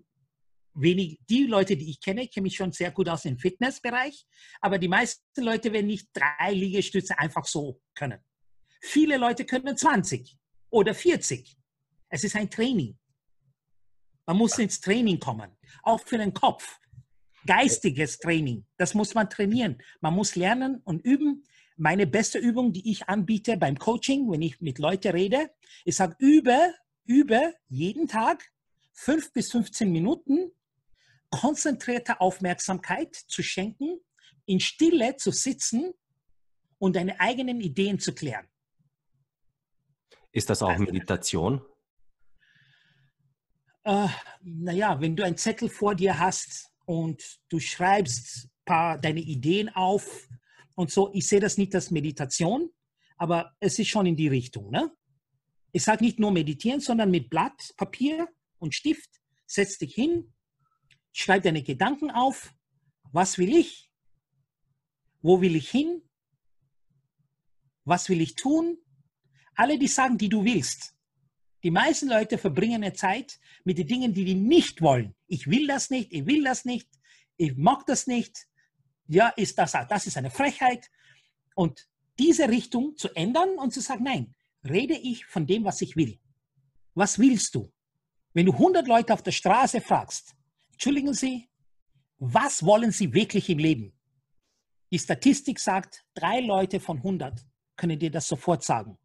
wenig, 0.75 1.19
die 1.29 1.47
Leute, 1.47 1.77
die 1.77 1.91
ich 1.91 2.01
kenne, 2.01 2.29
kenne 2.29 2.45
mich 2.45 2.57
schon 2.57 2.73
sehr 2.73 2.91
gut 2.91 3.09
aus 3.09 3.25
im 3.25 3.39
Fitnessbereich, 3.39 4.27
aber 4.61 4.79
die 4.79 4.89
meisten 4.89 5.43
Leute 5.43 5.73
werden 5.73 5.87
nicht 5.87 6.09
drei 6.13 6.53
Liegestütze 6.53 7.19
einfach 7.19 7.47
so 7.47 7.81
können. 7.95 8.21
Viele 8.81 9.17
Leute 9.17 9.45
können 9.45 9.77
20 9.77 10.37
oder 10.71 10.95
40. 10.95 11.57
Es 12.09 12.25
ist 12.25 12.37
ein 12.37 12.51
Training. 12.51 12.99
Man 14.27 14.37
muss 14.37 14.59
ins 14.59 14.81
Training 14.81 15.19
kommen, 15.19 15.57
auch 15.83 16.01
für 16.01 16.19
den 16.19 16.35
Kopf. 16.35 16.81
Geistiges 17.47 18.19
Training, 18.19 18.67
das 18.77 18.95
muss 18.95 19.15
man 19.15 19.31
trainieren. 19.31 19.81
Man 20.01 20.15
muss 20.15 20.35
lernen 20.35 20.81
und 20.85 21.05
üben. 21.05 21.45
Meine 21.77 22.07
beste 22.07 22.39
Übung, 22.39 22.73
die 22.73 22.91
ich 22.91 23.09
anbiete 23.09 23.57
beim 23.57 23.79
Coaching, 23.79 24.31
wenn 24.31 24.43
ich 24.43 24.61
mit 24.61 24.79
Leuten 24.79 25.13
rede, 25.13 25.51
ich 25.85 25.97
sage, 25.97 26.17
übe, 26.19 26.75
übe 27.05 27.55
jeden 27.69 28.09
Tag 28.09 28.51
fünf 28.93 29.33
bis 29.33 29.53
15 29.53 29.93
Minuten 29.93 30.51
konzentrierte 31.31 32.21
Aufmerksamkeit 32.21 33.15
zu 33.15 33.43
schenken, 33.43 34.01
in 34.47 34.61
Stille 34.61 35.17
zu 35.17 35.33
sitzen 35.33 35.93
und 36.79 36.97
deine 36.97 37.21
eigenen 37.21 37.61
Ideen 37.61 37.99
zu 37.99 38.15
klären. 38.15 38.47
Ist 40.33 40.49
das 40.51 40.63
auch 40.63 40.69
also, 40.69 40.85
Meditation? 40.85 41.63
Äh, 43.85 44.09
naja, 44.43 45.01
wenn 45.01 45.17
du 45.17 45.25
einen 45.25 45.37
Zettel 45.37 45.69
vor 45.69 45.95
dir 45.95 46.19
hast 46.19 46.71
und 46.85 47.23
du 47.49 47.59
schreibst 47.59 48.49
paar 48.65 48.99
deine 48.99 49.21
Ideen 49.21 49.69
auf 49.71 50.29
und 50.77 50.91
so, 50.91 51.11
ich 51.13 51.27
sehe 51.27 51.41
das 51.41 51.59
nicht 51.59 51.75
als 51.75 51.91
Meditation, 51.91 52.71
aber 53.17 53.57
es 53.61 53.79
ist 53.79 53.89
schon 53.89 54.07
in 54.07 54.15
die 54.15 54.29
Richtung. 54.29 54.71
Ne? 54.71 54.95
Ich 55.73 55.83
sage 55.83 56.05
nicht 56.05 56.21
nur 56.21 56.31
meditieren, 56.31 56.81
sondern 56.81 57.11
mit 57.11 57.29
Blatt, 57.31 57.75
Papier 57.77 58.29
und 58.59 58.75
Stift, 58.75 59.11
setz 59.47 59.79
dich 59.79 59.95
hin, 59.95 60.33
schreib 61.13 61.43
deine 61.43 61.63
Gedanken 61.63 62.11
auf. 62.11 62.55
Was 63.11 63.39
will 63.39 63.57
ich? 63.57 63.91
Wo 65.23 65.41
will 65.41 65.57
ich 65.57 65.71
hin? 65.71 66.03
Was 67.85 68.09
will 68.09 68.21
ich 68.21 68.35
tun? 68.35 68.79
Alle 69.55 69.79
die 69.79 69.89
Sachen, 69.89 70.19
die 70.19 70.29
du 70.29 70.45
willst. 70.45 70.95
Die 71.63 71.71
meisten 71.71 72.09
Leute 72.09 72.37
verbringen 72.37 72.85
eine 72.85 72.93
Zeit 72.93 73.41
mit 73.65 73.79
den 73.79 73.87
Dingen, 73.87 74.13
die 74.13 74.27
die 74.27 74.35
nicht 74.35 74.83
wollen. 74.83 75.15
Ich 75.27 75.47
will 75.47 75.67
das 75.67 75.89
nicht, 75.89 76.13
ich 76.13 76.27
will 76.27 76.45
das 76.45 76.67
nicht, 76.67 76.89
ich 77.39 77.57
mag 77.57 77.87
das 77.87 78.07
nicht. 78.07 78.47
Ja, 79.09 79.29
ist 79.29 79.59
das, 79.59 79.73
das 79.89 80.07
ist 80.07 80.17
eine 80.17 80.31
Frechheit. 80.31 80.91
Und 81.55 81.89
diese 82.19 82.49
Richtung 82.49 82.97
zu 82.97 83.09
ändern 83.15 83.51
und 83.59 83.73
zu 83.73 83.81
sagen, 83.81 84.05
nein, 84.05 84.35
rede 84.65 84.95
ich 84.95 85.27
von 85.27 85.47
dem, 85.47 85.65
was 85.65 85.81
ich 85.81 85.97
will. 85.97 86.19
Was 86.95 87.19
willst 87.19 87.55
du? 87.55 87.73
Wenn 88.33 88.47
du 88.47 88.53
100 88.53 88.87
Leute 88.87 89.13
auf 89.13 89.23
der 89.23 89.33
Straße 89.33 89.81
fragst, 89.81 90.35
entschuldigen 90.73 91.15
Sie, 91.15 91.49
was 92.19 92.65
wollen 92.65 92.91
Sie 92.91 93.13
wirklich 93.13 93.49
im 93.49 93.59
Leben? 93.59 93.93
Die 94.91 94.99
Statistik 94.99 95.59
sagt, 95.59 96.05
drei 96.15 96.41
Leute 96.41 96.81
von 96.81 96.99
100 96.99 97.45
können 97.77 97.99
dir 97.99 98.11
das 98.11 98.29
sofort 98.29 98.63
sagen. 98.63 98.99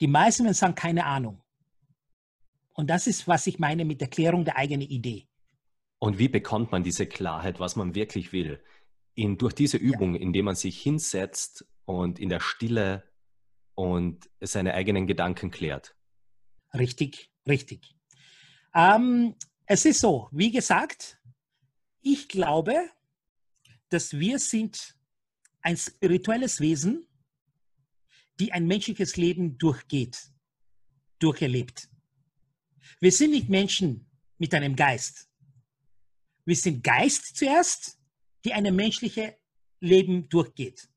Die 0.00 0.06
meisten 0.06 0.44
werden 0.44 0.54
sagen, 0.54 0.74
keine 0.74 1.04
Ahnung. 1.04 1.42
Und 2.74 2.88
das 2.90 3.06
ist, 3.06 3.28
was 3.28 3.46
ich 3.46 3.58
meine 3.58 3.84
mit 3.84 4.02
Erklärung 4.02 4.44
der 4.44 4.56
eigenen 4.56 4.88
Idee. 4.88 5.28
Und 5.98 6.18
wie 6.18 6.28
bekommt 6.28 6.72
man 6.72 6.82
diese 6.82 7.06
Klarheit, 7.06 7.60
was 7.60 7.76
man 7.76 7.94
wirklich 7.94 8.32
will? 8.32 8.62
In, 9.14 9.38
durch 9.38 9.52
diese 9.52 9.76
Übung, 9.76 10.14
ja. 10.14 10.20
indem 10.20 10.46
man 10.46 10.56
sich 10.56 10.80
hinsetzt 10.80 11.64
und 11.84 12.18
in 12.18 12.28
der 12.28 12.40
Stille 12.40 13.04
und 13.74 14.28
seine 14.40 14.74
eigenen 14.74 15.06
Gedanken 15.06 15.50
klärt. 15.50 15.94
Richtig, 16.72 17.30
richtig. 17.46 17.94
Ähm, 18.74 19.36
es 19.66 19.84
ist 19.84 20.00
so, 20.00 20.28
wie 20.32 20.50
gesagt, 20.50 21.20
ich 22.00 22.28
glaube, 22.28 22.90
dass 23.88 24.18
wir 24.18 24.38
sind 24.38 24.96
ein 25.62 25.76
spirituelles 25.76 26.60
Wesen, 26.60 27.06
die 28.40 28.52
ein 28.52 28.66
menschliches 28.66 29.16
Leben 29.16 29.56
durchgeht, 29.58 30.30
durcherlebt. 31.18 31.88
Wir 33.00 33.12
sind 33.12 33.30
nicht 33.30 33.48
Menschen 33.48 34.10
mit 34.38 34.52
einem 34.54 34.76
Geist. 34.76 35.28
Wir 36.44 36.56
sind 36.56 36.82
Geist 36.82 37.36
zuerst, 37.36 37.98
die 38.44 38.52
ein 38.52 38.74
menschliches 38.74 39.32
Leben 39.80 40.28
durchgeht. 40.28 40.88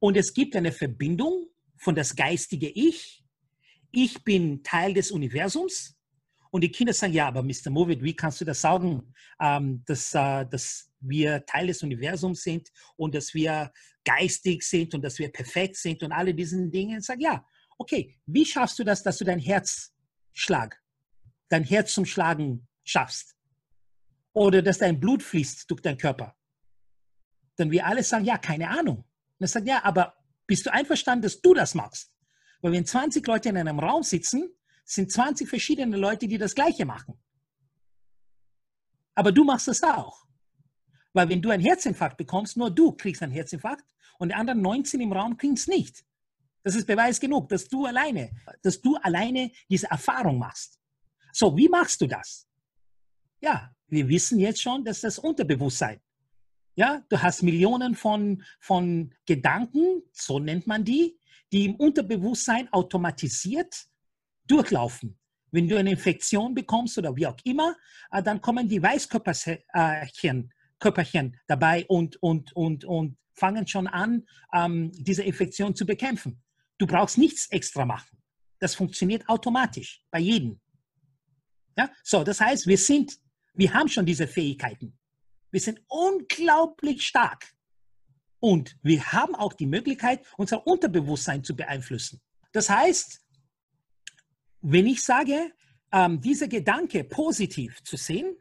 Und 0.00 0.16
es 0.16 0.34
gibt 0.34 0.56
eine 0.56 0.72
Verbindung 0.72 1.48
von 1.76 1.94
das 1.94 2.16
geistige 2.16 2.68
Ich. 2.68 3.24
Ich 3.90 4.24
bin 4.24 4.62
Teil 4.62 4.94
des 4.94 5.10
Universums. 5.10 5.96
Und 6.50 6.62
die 6.62 6.70
Kinder 6.70 6.92
sagen, 6.92 7.12
ja, 7.12 7.28
aber 7.28 7.42
Mr. 7.42 7.70
Movit, 7.70 8.02
wie 8.02 8.14
kannst 8.14 8.40
du 8.40 8.44
das 8.44 8.60
sagen, 8.60 9.14
ähm, 9.40 9.82
dass, 9.86 10.12
äh, 10.14 10.44
dass 10.46 10.90
wir 11.00 11.44
Teil 11.46 11.68
des 11.68 11.82
Universums 11.82 12.42
sind 12.42 12.68
und 12.96 13.14
dass 13.14 13.32
wir 13.32 13.72
geistig 14.04 14.62
sind 14.62 14.94
und 14.94 15.02
dass 15.02 15.18
wir 15.18 15.30
perfekt 15.32 15.76
sind 15.76 16.02
und 16.02 16.12
alle 16.12 16.34
diesen 16.34 16.70
Dinge. 16.70 16.98
Ich 16.98 17.04
sage, 17.04 17.22
ja, 17.22 17.46
okay, 17.78 18.18
wie 18.26 18.44
schaffst 18.44 18.78
du 18.78 18.84
das, 18.84 19.02
dass 19.02 19.18
du 19.18 19.24
dein 19.24 19.38
Herzschlag, 19.38 20.78
dein 21.48 21.64
Herz 21.64 21.94
zum 21.94 22.04
Schlagen 22.04 22.68
schaffst? 22.84 23.34
Oder 24.34 24.62
dass 24.62 24.78
dein 24.78 25.00
Blut 25.00 25.22
fließt 25.22 25.70
durch 25.70 25.80
deinen 25.80 25.98
Körper? 25.98 26.36
Dann 27.56 27.70
wir 27.70 27.86
alle 27.86 28.02
sagen, 28.02 28.24
ja, 28.24 28.38
keine 28.38 28.68
Ahnung. 28.68 28.98
Und 28.98 29.40
er 29.40 29.48
sagt, 29.48 29.66
ja, 29.66 29.84
aber 29.84 30.14
bist 30.46 30.66
du 30.66 30.72
einverstanden, 30.72 31.22
dass 31.22 31.40
du 31.40 31.54
das 31.54 31.74
machst? 31.74 32.12
Weil 32.60 32.72
wenn 32.72 32.86
20 32.86 33.26
Leute 33.26 33.48
in 33.48 33.56
einem 33.56 33.78
Raum 33.78 34.02
sitzen, 34.02 34.48
sind 34.84 35.10
20 35.10 35.48
verschiedene 35.48 35.96
Leute, 35.96 36.28
die 36.28 36.38
das 36.38 36.54
Gleiche 36.54 36.84
machen. 36.84 37.18
Aber 39.14 39.32
du 39.32 39.44
machst 39.44 39.68
es 39.68 39.82
auch. 39.82 40.24
Weil 41.12 41.28
wenn 41.28 41.42
du 41.42 41.50
einen 41.50 41.62
Herzinfarkt 41.62 42.16
bekommst, 42.16 42.56
nur 42.56 42.70
du 42.70 42.92
kriegst 42.92 43.22
einen 43.22 43.32
Herzinfarkt 43.32 43.84
und 44.18 44.28
die 44.28 44.34
anderen 44.34 44.62
19 44.62 45.00
im 45.00 45.12
Raum 45.12 45.36
kriegen 45.36 45.54
es 45.54 45.66
nicht. 45.66 46.04
Das 46.62 46.74
ist 46.74 46.86
Beweis 46.86 47.18
genug, 47.20 47.48
dass 47.48 47.68
du 47.68 47.86
alleine, 47.86 48.30
dass 48.62 48.80
du 48.80 48.96
alleine 48.96 49.50
diese 49.68 49.88
Erfahrung 49.88 50.38
machst. 50.38 50.78
So, 51.32 51.56
wie 51.56 51.68
machst 51.68 52.00
du 52.00 52.06
das? 52.06 52.46
Ja, 53.40 53.74
wir 53.88 54.08
wissen 54.08 54.38
jetzt 54.38 54.62
schon, 54.62 54.84
dass 54.84 55.00
das 55.00 55.18
Unterbewusstsein. 55.18 56.00
Ja, 56.74 57.04
du 57.08 57.20
hast 57.20 57.42
Millionen 57.42 57.94
von, 57.94 58.42
von 58.58 59.14
Gedanken, 59.26 60.02
so 60.12 60.38
nennt 60.38 60.66
man 60.66 60.84
die, 60.84 61.18
die 61.52 61.66
im 61.66 61.74
Unterbewusstsein 61.76 62.72
automatisiert 62.72 63.86
durchlaufen. 64.46 65.18
Wenn 65.50 65.68
du 65.68 65.76
eine 65.76 65.90
Infektion 65.90 66.54
bekommst 66.54 66.96
oder 66.96 67.14
wie 67.14 67.26
auch 67.26 67.36
immer, 67.44 67.76
äh, 68.10 68.22
dann 68.22 68.40
kommen 68.40 68.68
die 68.68 68.82
Weißkörperchen 68.82 70.50
Körperchen 70.78 71.38
dabei 71.46 71.86
und, 71.86 72.20
und, 72.22 72.52
und, 72.56 72.84
und 72.84 73.16
fangen 73.34 73.66
schon 73.66 73.86
an, 73.86 74.26
ähm, 74.52 74.90
diese 74.94 75.22
Infektion 75.22 75.74
zu 75.74 75.86
bekämpfen. 75.86 76.42
Du 76.78 76.86
brauchst 76.86 77.18
nichts 77.18 77.46
extra 77.50 77.84
machen. 77.84 78.18
Das 78.58 78.74
funktioniert 78.74 79.28
automatisch 79.28 80.02
bei 80.10 80.18
jedem. 80.18 80.60
Ja? 81.78 81.90
So, 82.02 82.24
das 82.24 82.40
heißt, 82.40 82.66
wir 82.66 82.78
sind, 82.78 83.16
wir 83.54 83.72
haben 83.72 83.88
schon 83.88 84.06
diese 84.06 84.26
Fähigkeiten. 84.26 84.98
Wir 85.52 85.60
sind 85.60 85.80
unglaublich 85.86 87.06
stark. 87.06 87.54
Und 88.40 88.76
wir 88.82 89.12
haben 89.12 89.36
auch 89.36 89.52
die 89.52 89.66
Möglichkeit, 89.66 90.26
unser 90.36 90.66
Unterbewusstsein 90.66 91.44
zu 91.44 91.54
beeinflussen. 91.54 92.20
Das 92.50 92.68
heißt, 92.68 93.20
wenn 94.62 94.86
ich 94.86 95.04
sage, 95.04 95.52
ähm, 95.92 96.20
dieser 96.20 96.48
Gedanke 96.48 97.04
positiv 97.04 97.82
zu 97.84 97.96
sehen, 97.96 98.36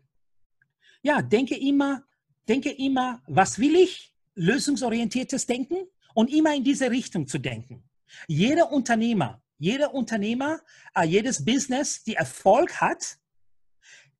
ja, 1.03 1.21
denke 1.21 1.55
immer, 1.55 2.03
denke 2.47 2.71
immer, 2.71 3.21
was 3.27 3.59
will 3.59 3.75
ich? 3.75 4.13
Lösungsorientiertes 4.33 5.45
Denken 5.45 5.87
und 6.15 6.31
immer 6.31 6.55
in 6.55 6.63
diese 6.63 6.89
Richtung 6.89 7.27
zu 7.27 7.37
denken. 7.37 7.83
Jeder 8.27 8.71
Unternehmer, 8.71 9.43
jeder 9.57 9.93
Unternehmer, 9.93 10.61
äh, 10.95 11.05
jedes 11.05 11.45
Business, 11.45 12.03
die 12.03 12.15
Erfolg 12.15 12.81
hat, 12.81 13.17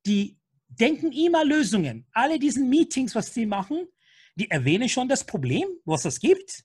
die 0.06 0.38
denken 0.78 1.12
immer 1.12 1.44
Lösungen. 1.44 2.06
Alle 2.12 2.38
diesen 2.38 2.68
Meetings, 2.68 3.14
was 3.14 3.32
sie 3.34 3.46
machen, 3.46 3.88
die 4.34 4.50
erwähnen 4.50 4.88
schon 4.88 5.08
das 5.08 5.24
Problem, 5.24 5.68
was 5.84 6.04
es 6.04 6.20
gibt, 6.20 6.64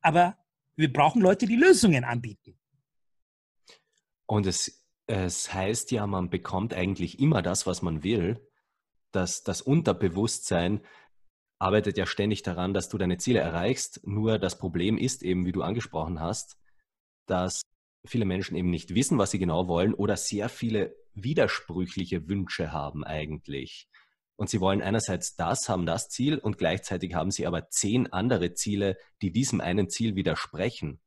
aber 0.00 0.36
wir 0.76 0.92
brauchen 0.92 1.22
Leute, 1.22 1.46
die 1.46 1.56
Lösungen 1.56 2.04
anbieten. 2.04 2.58
Und 4.26 4.46
es, 4.46 4.84
es 5.06 5.52
heißt 5.52 5.90
ja, 5.92 6.06
man 6.06 6.30
bekommt 6.30 6.74
eigentlich 6.74 7.18
immer 7.20 7.42
das, 7.42 7.66
was 7.66 7.82
man 7.82 8.02
will. 8.02 8.46
Das, 9.12 9.42
das 9.42 9.62
Unterbewusstsein 9.62 10.80
arbeitet 11.58 11.96
ja 11.96 12.06
ständig 12.06 12.42
daran, 12.42 12.74
dass 12.74 12.88
du 12.88 12.98
deine 12.98 13.18
Ziele 13.18 13.40
erreichst. 13.40 14.06
Nur 14.06 14.38
das 14.38 14.58
Problem 14.58 14.98
ist 14.98 15.22
eben, 15.22 15.46
wie 15.46 15.52
du 15.52 15.62
angesprochen 15.62 16.20
hast, 16.20 16.58
dass 17.26 17.62
viele 18.04 18.24
Menschen 18.24 18.56
eben 18.56 18.70
nicht 18.70 18.94
wissen, 18.94 19.18
was 19.18 19.30
sie 19.30 19.38
genau 19.38 19.68
wollen 19.68 19.94
oder 19.94 20.16
sehr 20.16 20.48
viele 20.48 20.94
widersprüchliche 21.16 22.28
Wünsche 22.28 22.72
haben 22.72 23.04
eigentlich. 23.04 23.88
Und 24.36 24.50
sie 24.50 24.60
wollen 24.60 24.82
einerseits 24.82 25.34
das, 25.34 25.68
haben 25.68 25.86
das 25.86 26.08
Ziel 26.08 26.38
und 26.38 26.58
gleichzeitig 26.58 27.14
haben 27.14 27.30
sie 27.30 27.46
aber 27.46 27.68
zehn 27.70 28.12
andere 28.12 28.52
Ziele, 28.52 28.98
die 29.22 29.32
diesem 29.32 29.60
einen 29.60 29.88
Ziel 29.88 30.14
widersprechen. 30.14 31.00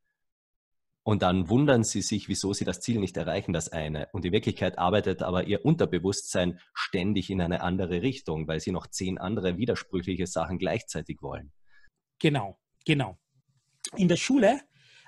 Und 1.03 1.21
dann 1.21 1.47
wundern 1.49 1.83
sie 1.83 2.01
sich, 2.01 2.27
wieso 2.27 2.53
sie 2.53 2.65
das 2.65 2.81
Ziel 2.81 2.99
nicht 2.99 3.15
erreichen, 3.17 3.53
das 3.53 3.69
eine. 3.69 4.09
Und 4.11 4.25
in 4.25 4.31
Wirklichkeit 4.31 4.77
arbeitet 4.77 5.23
aber 5.23 5.45
ihr 5.45 5.63
Unterbewusstsein 5.63 6.59
ständig 6.73 7.29
in 7.29 7.41
eine 7.41 7.61
andere 7.61 8.01
Richtung, 8.01 8.47
weil 8.47 8.59
sie 8.59 8.71
noch 8.71 8.87
zehn 8.87 9.17
andere 9.17 9.57
widersprüchliche 9.57 10.27
Sachen 10.27 10.57
gleichzeitig 10.57 11.21
wollen. 11.21 11.51
Genau, 12.19 12.59
genau. 12.85 13.17
In 13.95 14.07
der 14.07 14.17
Schule 14.17 14.59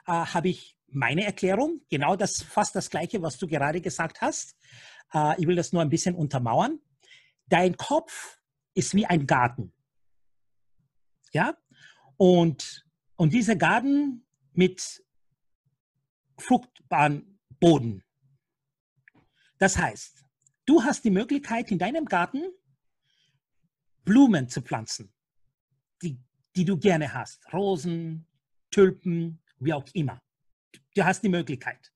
äh, 0.07 0.11
habe 0.11 0.49
ich 0.49 0.77
meine 0.87 1.25
Erklärung, 1.25 1.81
genau 1.89 2.15
das, 2.15 2.41
fast 2.41 2.75
das 2.75 2.89
Gleiche, 2.89 3.21
was 3.21 3.37
du 3.37 3.47
gerade 3.47 3.81
gesagt 3.81 4.21
hast. 4.21 4.55
Äh, 5.13 5.39
ich 5.39 5.47
will 5.47 5.55
das 5.55 5.73
nur 5.73 5.81
ein 5.81 5.89
bisschen 5.89 6.15
untermauern. 6.15 6.79
Dein 7.47 7.77
Kopf 7.77 8.39
ist 8.73 8.93
wie 8.95 9.05
ein 9.05 9.27
Garten. 9.27 9.73
Ja? 11.33 11.57
Und, 12.17 12.85
und 13.15 13.33
dieser 13.33 13.55
Garten 13.55 14.25
mit 14.53 15.03
fruchtbaren 16.37 17.39
Boden. 17.59 18.03
Das 19.57 19.77
heißt, 19.77 20.25
du 20.65 20.83
hast 20.83 21.03
die 21.03 21.11
Möglichkeit 21.11 21.71
in 21.71 21.77
deinem 21.77 22.05
Garten 22.05 22.43
Blumen 24.03 24.49
zu 24.49 24.61
pflanzen, 24.61 25.13
die, 26.01 26.19
die 26.55 26.65
du 26.65 26.77
gerne 26.77 27.13
hast. 27.13 27.51
Rosen, 27.53 28.25
Tulpen, 28.71 29.41
wie 29.59 29.73
auch 29.73 29.85
immer. 29.93 30.21
Du 30.95 31.03
hast 31.03 31.21
die 31.21 31.29
Möglichkeit. 31.29 31.90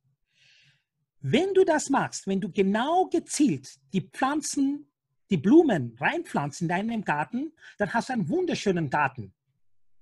Wenn 1.28 1.56
du 1.56 1.64
das 1.64 1.90
machst, 1.90 2.28
wenn 2.28 2.40
du 2.40 2.52
genau 2.52 3.08
gezielt 3.08 3.80
die 3.94 4.02
Pflanzen, 4.02 4.92
die 5.32 5.38
Blumen 5.38 5.98
reinpflanzt 6.00 6.62
in 6.62 6.68
deinem 6.68 7.04
Garten, 7.04 7.52
dann 7.80 7.92
hast 7.96 8.10
du 8.10 8.14
einen 8.14 8.30
wunderschönen 8.30 8.92
Garten, 8.92 9.34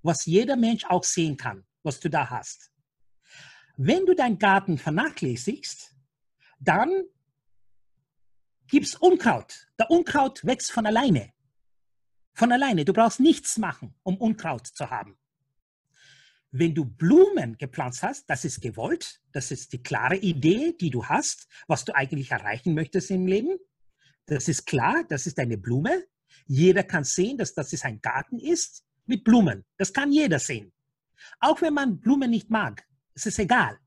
was 0.01 0.25
jeder 0.25 0.57
Mensch 0.57 0.83
auch 0.83 1.05
sehen 1.05 1.37
kann, 1.37 1.63
was 1.81 2.01
du 2.01 2.09
da 2.09 2.29
hast. 2.29 2.73
Wenn 3.77 4.05
du 4.05 4.13
deinen 4.15 4.37
Garten 4.37 4.77
vernachlässigst, 4.77 5.95
dann 6.59 6.91
gibt 8.67 8.87
es 8.87 8.95
Unkraut. 8.95 9.69
Der 9.79 9.89
Unkraut 9.91 10.43
wächst 10.43 10.73
von 10.73 10.85
alleine. 10.85 11.31
Von 12.33 12.51
alleine. 12.51 12.83
Du 12.83 12.91
brauchst 12.91 13.21
nichts 13.21 13.57
machen, 13.57 13.95
um 14.03 14.17
Unkraut 14.17 14.67
zu 14.67 14.89
haben. 14.89 15.17
Wenn 16.55 16.75
du 16.75 16.85
Blumen 16.85 17.57
gepflanzt 17.57 18.03
hast, 18.03 18.29
das 18.29 18.45
ist 18.45 18.61
gewollt, 18.61 19.19
das 19.31 19.49
ist 19.49 19.73
die 19.73 19.81
klare 19.81 20.17
Idee, 20.17 20.75
die 20.79 20.91
du 20.91 21.03
hast, 21.03 21.47
was 21.65 21.83
du 21.83 21.95
eigentlich 21.95 22.29
erreichen 22.29 22.75
möchtest 22.75 23.09
im 23.09 23.25
Leben. 23.25 23.57
Das 24.27 24.47
ist 24.47 24.67
klar, 24.67 25.03
das 25.09 25.25
ist 25.25 25.39
eine 25.39 25.57
Blume. 25.57 26.05
Jeder 26.45 26.83
kann 26.83 27.03
sehen, 27.05 27.39
dass 27.39 27.55
das 27.55 27.83
ein 27.83 27.99
Garten 28.01 28.37
ist 28.37 28.85
mit 29.07 29.23
Blumen. 29.23 29.65
Das 29.77 29.91
kann 29.91 30.11
jeder 30.11 30.37
sehen. 30.37 30.71
Auch 31.39 31.59
wenn 31.63 31.73
man 31.73 31.99
Blumen 31.99 32.29
nicht 32.29 32.51
mag, 32.51 32.85
es 33.15 33.25
ist 33.25 33.39
egal. 33.39 33.79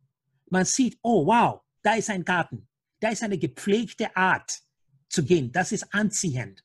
Man 0.51 0.65
sieht, 0.65 0.99
oh 1.03 1.25
wow, 1.25 1.61
da 1.83 1.95
ist 1.95 2.11
ein 2.11 2.25
Garten. 2.25 2.67
Da 2.99 3.11
ist 3.11 3.23
eine 3.23 3.39
gepflegte 3.39 4.17
Art 4.17 4.61
zu 5.09 5.25
gehen. 5.25 5.53
Das 5.53 5.71
ist 5.71 5.95
anziehend. 5.95 6.65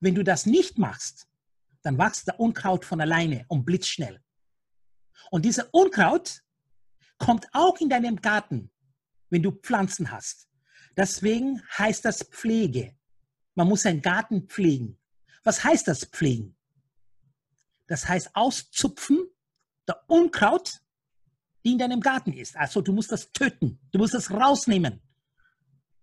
Wenn 0.00 0.14
du 0.14 0.22
das 0.22 0.44
nicht 0.44 0.76
machst, 0.76 1.28
dann 1.80 1.96
wächst 1.96 2.26
der 2.26 2.38
Unkraut 2.38 2.84
von 2.84 3.00
alleine 3.00 3.46
und 3.48 3.64
blitzschnell. 3.64 4.21
Und 5.30 5.44
dieser 5.44 5.68
Unkraut 5.72 6.42
kommt 7.18 7.46
auch 7.52 7.78
in 7.80 7.88
deinem 7.88 8.16
Garten, 8.16 8.70
wenn 9.30 9.42
du 9.42 9.52
Pflanzen 9.52 10.10
hast. 10.10 10.48
Deswegen 10.96 11.62
heißt 11.78 12.04
das 12.04 12.22
Pflege. 12.22 12.96
Man 13.54 13.68
muss 13.68 13.82
seinen 13.82 14.02
Garten 14.02 14.48
pflegen. 14.48 14.98
Was 15.44 15.64
heißt 15.64 15.88
das 15.88 16.04
pflegen? 16.04 16.56
Das 17.86 18.08
heißt 18.08 18.30
auszupfen, 18.34 19.26
der 19.86 20.02
Unkraut, 20.08 20.80
die 21.64 21.72
in 21.72 21.78
deinem 21.78 22.00
Garten 22.00 22.32
ist. 22.32 22.56
Also 22.56 22.80
du 22.80 22.92
musst 22.92 23.12
das 23.12 23.30
töten, 23.32 23.78
du 23.92 23.98
musst 23.98 24.14
das 24.14 24.30
rausnehmen, 24.30 25.00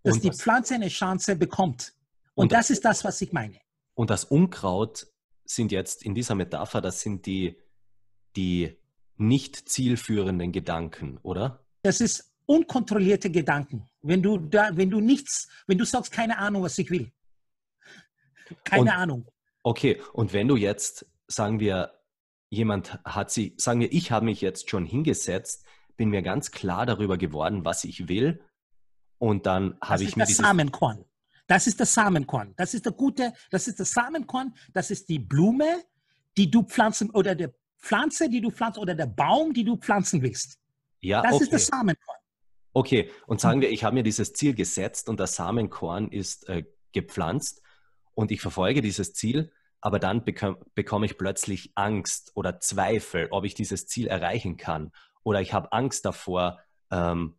dass 0.03 0.15
und 0.15 0.23
die 0.23 0.31
Pflanze 0.31 0.75
eine 0.75 0.89
Chance 0.89 1.35
bekommt. 1.35 1.93
Und, 2.33 2.43
und 2.43 2.51
das 2.51 2.69
ist 2.69 2.85
das, 2.85 3.03
was 3.03 3.21
ich 3.21 3.31
meine. 3.31 3.59
Und 3.95 4.09
das 4.09 4.23
Unkraut 4.25 5.07
sind 5.45 5.71
jetzt 5.71 6.03
in 6.03 6.15
dieser 6.15 6.35
Metapher, 6.35 6.79
das 6.79 7.01
sind 7.01 7.25
die, 7.25 7.61
die 8.35 8.78
nicht 9.19 9.69
zielführenden 9.69 10.51
Gedanken, 10.51 11.17
oder? 11.21 11.65
Das 11.83 12.01
ist 12.01 12.33
unkontrollierte 12.45 13.29
Gedanken. 13.29 13.87
Wenn 14.01 14.23
du 14.23 14.37
da, 14.37 14.75
wenn 14.75 14.89
du 14.89 15.01
nichts, 15.01 15.47
wenn 15.67 15.77
du 15.77 15.85
sagst, 15.85 16.11
keine 16.11 16.37
Ahnung, 16.37 16.63
was 16.63 16.77
ich 16.77 16.89
will. 16.89 17.11
Keine 18.63 18.81
und, 18.83 18.89
Ahnung. 18.89 19.27
Okay, 19.61 20.01
und 20.13 20.33
wenn 20.33 20.47
du 20.47 20.55
jetzt, 20.55 21.05
sagen 21.27 21.59
wir, 21.59 21.93
jemand 22.49 22.99
hat 23.03 23.29
sie, 23.29 23.53
sagen 23.57 23.81
wir, 23.81 23.91
ich 23.91 24.11
habe 24.11 24.25
mich 24.25 24.41
jetzt 24.41 24.69
schon 24.69 24.85
hingesetzt, 24.85 25.65
bin 25.95 26.09
mir 26.09 26.21
ganz 26.21 26.51
klar 26.51 26.85
darüber 26.85 27.17
geworden, 27.17 27.65
was 27.65 27.83
ich 27.83 28.07
will. 28.07 28.41
Und 29.19 29.45
dann 29.45 29.77
habe 29.81 30.03
ich 30.03 30.15
mir 30.15 30.23
das 30.23 30.37
Samenkorn. 30.37 31.05
Das 31.45 31.67
ist 31.67 31.79
das 31.79 31.93
Samenkorn. 31.93 32.53
Das 32.55 32.73
ist 32.73 32.85
der 32.85 32.93
gute, 32.93 33.33
das 33.51 33.67
ist 33.67 33.79
das 33.79 33.91
Samenkorn, 33.91 34.55
das 34.73 34.91
ist 34.91 35.09
die 35.09 35.19
Blume, 35.19 35.83
die 36.37 36.49
du 36.49 36.63
pflanzen 36.63 37.09
oder 37.09 37.35
der 37.35 37.53
Pflanze, 37.79 38.29
die 38.29 38.41
du 38.41 38.51
pflanzt 38.51 38.77
oder 38.77 38.95
der 38.95 39.07
Baum, 39.07 39.53
die 39.53 39.63
du 39.63 39.77
pflanzen 39.77 40.21
willst. 40.21 40.57
Ja, 41.01 41.21
das 41.21 41.35
okay. 41.35 41.43
ist 41.43 41.53
das 41.53 41.67
Samenkorn. 41.67 42.17
Okay, 42.73 43.09
und 43.25 43.41
sagen 43.41 43.61
wir, 43.61 43.71
ich 43.71 43.83
habe 43.83 43.95
mir 43.95 44.03
dieses 44.03 44.33
Ziel 44.33 44.53
gesetzt 44.53 45.09
und 45.09 45.19
das 45.19 45.35
Samenkorn 45.35 46.09
ist 46.09 46.47
äh, 46.49 46.65
gepflanzt 46.91 47.61
und 48.13 48.31
ich 48.31 48.41
verfolge 48.41 48.81
dieses 48.81 49.13
Ziel, 49.13 49.51
aber 49.81 49.97
dann 49.97 50.23
bekomme 50.23 50.57
bekomm 50.75 51.03
ich 51.03 51.17
plötzlich 51.17 51.71
Angst 51.75 52.31
oder 52.35 52.59
Zweifel, 52.59 53.27
ob 53.31 53.45
ich 53.45 53.55
dieses 53.55 53.87
Ziel 53.87 54.07
erreichen 54.07 54.57
kann. 54.57 54.91
Oder 55.23 55.41
ich 55.41 55.53
habe 55.53 55.71
Angst 55.71 56.05
davor, 56.05 56.59
ähm, 56.91 57.37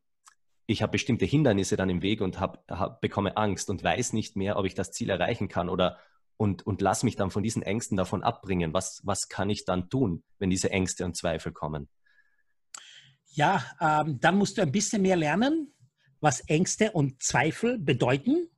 ich 0.66 0.82
habe 0.82 0.92
bestimmte 0.92 1.26
Hindernisse 1.26 1.76
dann 1.76 1.90
im 1.90 2.02
Weg 2.02 2.20
und 2.20 2.40
hab, 2.40 2.64
hab, 2.70 3.00
bekomme 3.00 3.36
Angst 3.36 3.70
und 3.70 3.82
weiß 3.82 4.12
nicht 4.12 4.36
mehr, 4.36 4.56
ob 4.56 4.66
ich 4.66 4.74
das 4.74 4.92
Ziel 4.92 5.10
erreichen 5.10 5.48
kann 5.48 5.68
oder 5.68 5.98
und, 6.40 6.66
und 6.66 6.80
lass 6.80 7.02
mich 7.02 7.16
dann 7.16 7.30
von 7.30 7.42
diesen 7.42 7.60
Ängsten 7.62 7.98
davon 7.98 8.22
abbringen. 8.22 8.72
Was, 8.72 9.02
was 9.04 9.28
kann 9.28 9.50
ich 9.50 9.66
dann 9.66 9.90
tun, 9.90 10.24
wenn 10.38 10.48
diese 10.48 10.70
Ängste 10.70 11.04
und 11.04 11.14
Zweifel 11.14 11.52
kommen? 11.52 11.86
Ja, 13.32 13.62
ähm, 13.78 14.20
dann 14.20 14.38
musst 14.38 14.56
du 14.56 14.62
ein 14.62 14.72
bisschen 14.72 15.02
mehr 15.02 15.16
lernen, 15.16 15.74
was 16.20 16.40
Ängste 16.48 16.92
und 16.92 17.22
Zweifel 17.22 17.78
bedeuten. 17.78 18.48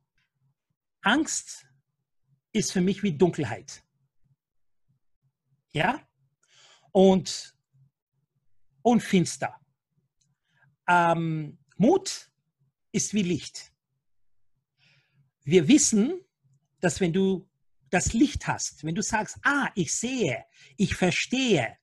Angst 1.01 1.67
ist 2.53 2.71
für 2.71 2.79
mich 2.79 3.03
wie 3.03 3.17
Dunkelheit. 3.17 3.83
Ja? 5.73 5.99
Und, 6.93 7.53
und 8.81 9.03
finster. 9.03 9.59
Ähm, 10.87 11.57
Mut 11.75 12.31
ist 12.93 13.13
wie 13.13 13.23
Licht. 13.23 13.73
Wir 15.43 15.67
wissen, 15.67 16.21
dass 16.79 17.01
wenn 17.01 17.11
du 17.11 17.45
das 17.93 18.13
Licht 18.13 18.47
hast, 18.47 18.83
wenn 18.83 18.95
du 18.95 19.01
sagst, 19.01 19.37
ah, 19.43 19.69
ich 19.75 19.93
sehe, 19.93 20.45
ich 20.77 20.95
verstehe, 20.95 21.77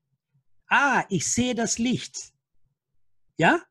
ah, 0.67 1.05
ich 1.09 1.27
sehe 1.27 1.55
das 1.55 1.79
Licht, 1.79 2.33
ja, 3.37 3.63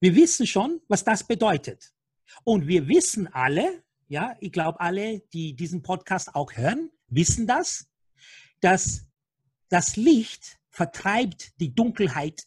wir 0.00 0.14
wissen 0.14 0.46
schon, 0.46 0.80
was 0.88 1.04
das 1.04 1.26
bedeutet. 1.26 1.92
Und 2.44 2.66
wir 2.66 2.88
wissen 2.88 3.28
alle, 3.28 3.84
ja, 4.08 4.36
ich 4.40 4.50
glaube 4.50 4.80
alle, 4.80 5.20
die 5.32 5.54
diesen 5.54 5.82
Podcast 5.82 6.34
auch 6.34 6.52
hören, 6.54 6.90
wissen 7.08 7.46
das, 7.46 7.88
dass 8.60 9.06
das 9.68 9.96
Licht 9.96 10.58
vertreibt 10.70 11.60
die 11.60 11.74
Dunkelheit 11.74 12.46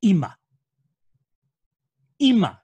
immer. 0.00 0.36
Immer. 2.18 2.62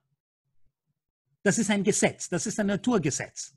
Das 1.42 1.58
ist 1.58 1.70
ein 1.70 1.82
Gesetz, 1.82 2.28
das 2.28 2.46
ist 2.46 2.60
ein 2.60 2.66
Naturgesetz. 2.66 3.54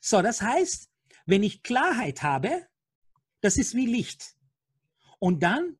So, 0.00 0.20
das 0.20 0.42
heißt, 0.42 0.89
wenn 1.30 1.42
ich 1.42 1.62
Klarheit 1.62 2.22
habe, 2.22 2.66
das 3.40 3.56
ist 3.56 3.74
wie 3.74 3.86
Licht. 3.86 4.36
Und 5.18 5.42
dann, 5.42 5.78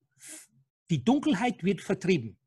die 0.91 1.05
Dunkelheit 1.05 1.63
wird 1.65 1.81
vertrieben. 1.81 2.39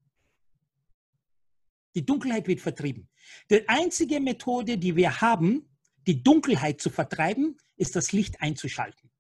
Die 1.96 2.06
Dunkelheit 2.06 2.48
wird 2.48 2.62
vertrieben. 2.62 3.10
Die 3.50 3.68
einzige 3.68 4.20
Methode, 4.20 4.78
die 4.78 4.96
wir 4.96 5.22
haben, 5.22 5.70
die 6.08 6.24
Dunkelheit 6.24 6.82
zu 6.82 6.90
vertreiben, 6.90 7.58
ist 7.76 7.96
das 7.96 8.12
Licht 8.12 8.42
einzuschalten. 8.42 9.12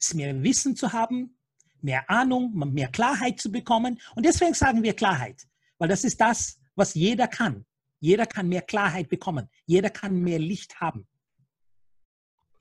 Es 0.00 0.14
mehr 0.14 0.42
Wissen 0.42 0.76
zu 0.76 0.92
haben, 0.92 1.38
mehr 1.80 2.08
Ahnung, 2.10 2.52
mehr 2.72 2.88
Klarheit 2.88 3.40
zu 3.40 3.50
bekommen. 3.50 4.00
Und 4.14 4.26
deswegen 4.26 4.54
sagen 4.54 4.82
wir 4.82 4.94
Klarheit, 4.94 5.46
weil 5.78 5.88
das 5.88 6.04
ist 6.04 6.20
das, 6.20 6.60
was 6.74 6.94
jeder 6.94 7.28
kann. 7.28 7.64
Jeder 8.00 8.26
kann 8.26 8.48
mehr 8.48 8.62
Klarheit 8.62 9.08
bekommen. 9.08 9.48
Jeder 9.64 9.90
kann 9.90 10.20
mehr 10.20 10.38
Licht 10.38 10.80
haben. 10.80 11.06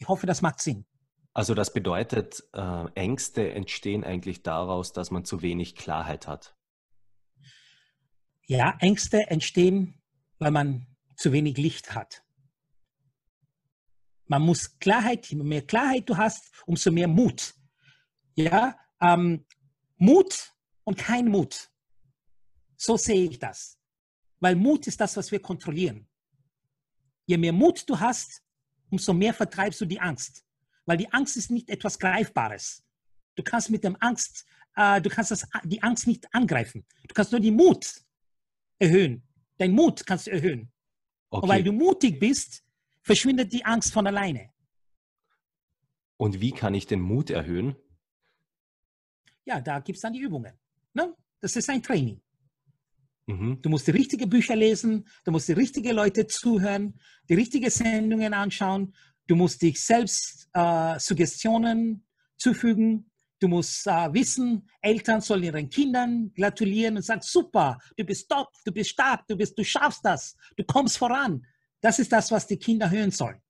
Ich 0.02 0.08
hoffe, 0.08 0.26
das 0.26 0.42
macht 0.42 0.60
Sinn. 0.60 0.84
Also 1.32 1.54
das 1.54 1.74
bedeutet, 1.74 2.44
äh, 2.54 2.86
Ängste 2.96 3.52
entstehen 3.52 4.04
eigentlich 4.04 4.42
daraus, 4.42 4.94
dass 4.94 5.12
man 5.12 5.26
zu 5.26 5.44
wenig 5.44 5.76
Klarheit 5.76 6.28
hat. 6.28 6.58
Ja, 8.48 8.76
Ängste 8.80 9.30
entstehen, 9.30 10.02
weil 10.40 10.50
man 10.50 10.88
zu 11.16 11.32
wenig 11.32 11.58
Licht 11.58 11.94
hat. 11.94 12.24
Man 14.26 14.42
muss 14.42 14.80
Klarheit, 14.80 15.28
je 15.28 15.38
mehr 15.38 15.62
Klarheit 15.62 16.10
du 16.10 16.18
hast, 16.18 16.52
umso 16.66 16.92
mehr 16.92 17.08
Mut. 17.08 17.54
Ja, 18.34 18.76
ähm, 19.02 19.46
Mut 19.98 20.52
und 20.84 20.98
kein 20.98 21.28
Mut. 21.28 21.70
So 22.76 22.98
sehe 22.98 23.30
ich 23.30 23.38
das. 23.38 23.78
Weil 24.40 24.56
Mut 24.56 24.88
ist 24.88 25.00
das, 25.00 25.16
was 25.16 25.32
wir 25.32 25.44
kontrollieren. 25.44 26.10
Je 27.28 27.38
mehr 27.38 27.54
Mut 27.54 27.88
du 27.88 28.00
hast, 28.00 28.42
umso 28.92 29.14
mehr 29.14 29.34
vertreibst 29.34 29.82
du 29.82 29.86
die 29.86 30.00
Angst. 30.00 30.46
Weil 30.86 30.98
die 30.98 31.12
Angst 31.12 31.38
ist 31.38 31.50
nicht 31.50 31.70
etwas 31.70 31.98
Greifbares. 31.98 32.84
Du 33.36 33.44
kannst 33.44 33.70
mit 33.70 33.84
dem 33.84 33.98
Angst, 34.00 34.46
äh, 34.76 35.02
du 35.02 35.10
kannst 35.10 35.32
das, 35.32 35.48
die 35.64 35.82
Angst 35.82 36.06
nicht 36.06 36.28
angreifen. 36.34 36.86
Du 37.08 37.14
kannst 37.14 37.32
nur 37.32 37.42
die 37.42 37.52
Mut 37.52 37.88
erhöhen. 38.78 39.24
Dein 39.58 39.72
Mut 39.72 40.06
kannst 40.06 40.28
du 40.28 40.32
erhöhen. 40.32 40.72
Okay. 41.30 41.44
Und 41.44 41.50
weil 41.50 41.64
du 41.64 41.72
mutig 41.72 42.20
bist, 42.20 42.64
verschwindet 43.02 43.54
die 43.54 43.64
Angst 43.64 43.94
von 43.94 44.06
alleine. 44.06 44.52
Und 46.18 46.40
wie 46.42 46.52
kann 46.52 46.74
ich 46.74 46.86
den 46.86 47.02
Mut 47.02 47.30
erhöhen? 47.30 47.76
Ja, 49.46 49.62
da 49.62 49.80
gibt 49.80 49.98
es 49.98 50.02
dann 50.02 50.14
die 50.14 50.20
Übungen. 50.20 50.54
Ne? 50.94 51.16
Das 51.40 51.56
ist 51.56 51.70
ein 51.70 51.82
Training. 51.82 52.22
Mhm. 53.28 53.62
Du 53.62 53.70
musst 53.70 53.88
die 53.88 53.92
richtigen 53.92 54.30
Bücher 54.30 54.56
lesen, 54.56 55.08
du 55.24 55.32
musst 55.32 55.48
die 55.48 55.54
richtigen 55.54 55.96
Leute 55.96 56.28
zuhören, 56.28 57.00
die 57.30 57.36
richtigen 57.36 57.70
Sendungen 57.70 58.34
anschauen, 58.34 58.94
du 59.28 59.36
musst 59.36 59.62
dich 59.62 59.84
selbst 59.84 60.50
äh, 60.54 61.00
Suggestionen 61.00 62.06
zufügen, 62.38 63.12
du 63.40 63.48
musst 63.48 63.88
äh, 63.88 64.14
wissen, 64.14 64.68
Eltern 64.82 65.22
sollen 65.22 65.44
ihren 65.44 65.70
Kindern 65.70 66.32
gratulieren 66.34 66.98
und 66.98 67.04
sagen, 67.04 67.22
super, 67.22 67.78
du 67.98 68.04
bist 68.04 68.30
top, 68.30 68.50
du 68.66 68.72
bist 68.72 68.92
stark, 68.92 69.28
du, 69.28 69.36
bist, 69.36 69.58
du 69.58 69.64
schaffst 69.64 70.04
das, 70.04 70.36
du 70.58 70.64
kommst 70.64 70.98
voran. 70.98 71.46
Das 71.82 72.00
ist 72.00 72.12
das, 72.12 72.32
was 72.32 72.46
die 72.46 72.58
Kinder 72.58 72.90
hören 72.90 73.12
sollen. 73.12 73.42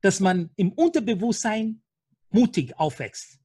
Dass 0.00 0.20
man 0.20 0.50
im 0.56 0.72
Unterbewusstsein 0.72 1.82
mutig 2.30 2.76
aufwächst. 2.78 3.38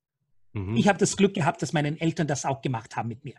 Mhm. 0.54 0.76
Ich 0.76 0.88
habe 0.88 0.98
das 0.98 1.16
Glück 1.16 1.34
gehabt, 1.34 1.62
dass 1.62 1.74
meine 1.74 2.00
Eltern 2.02 2.28
das 2.28 2.46
auch 2.46 2.62
gemacht 2.62 2.96
haben 2.96 3.10
mit 3.10 3.24
mir. 3.24 3.36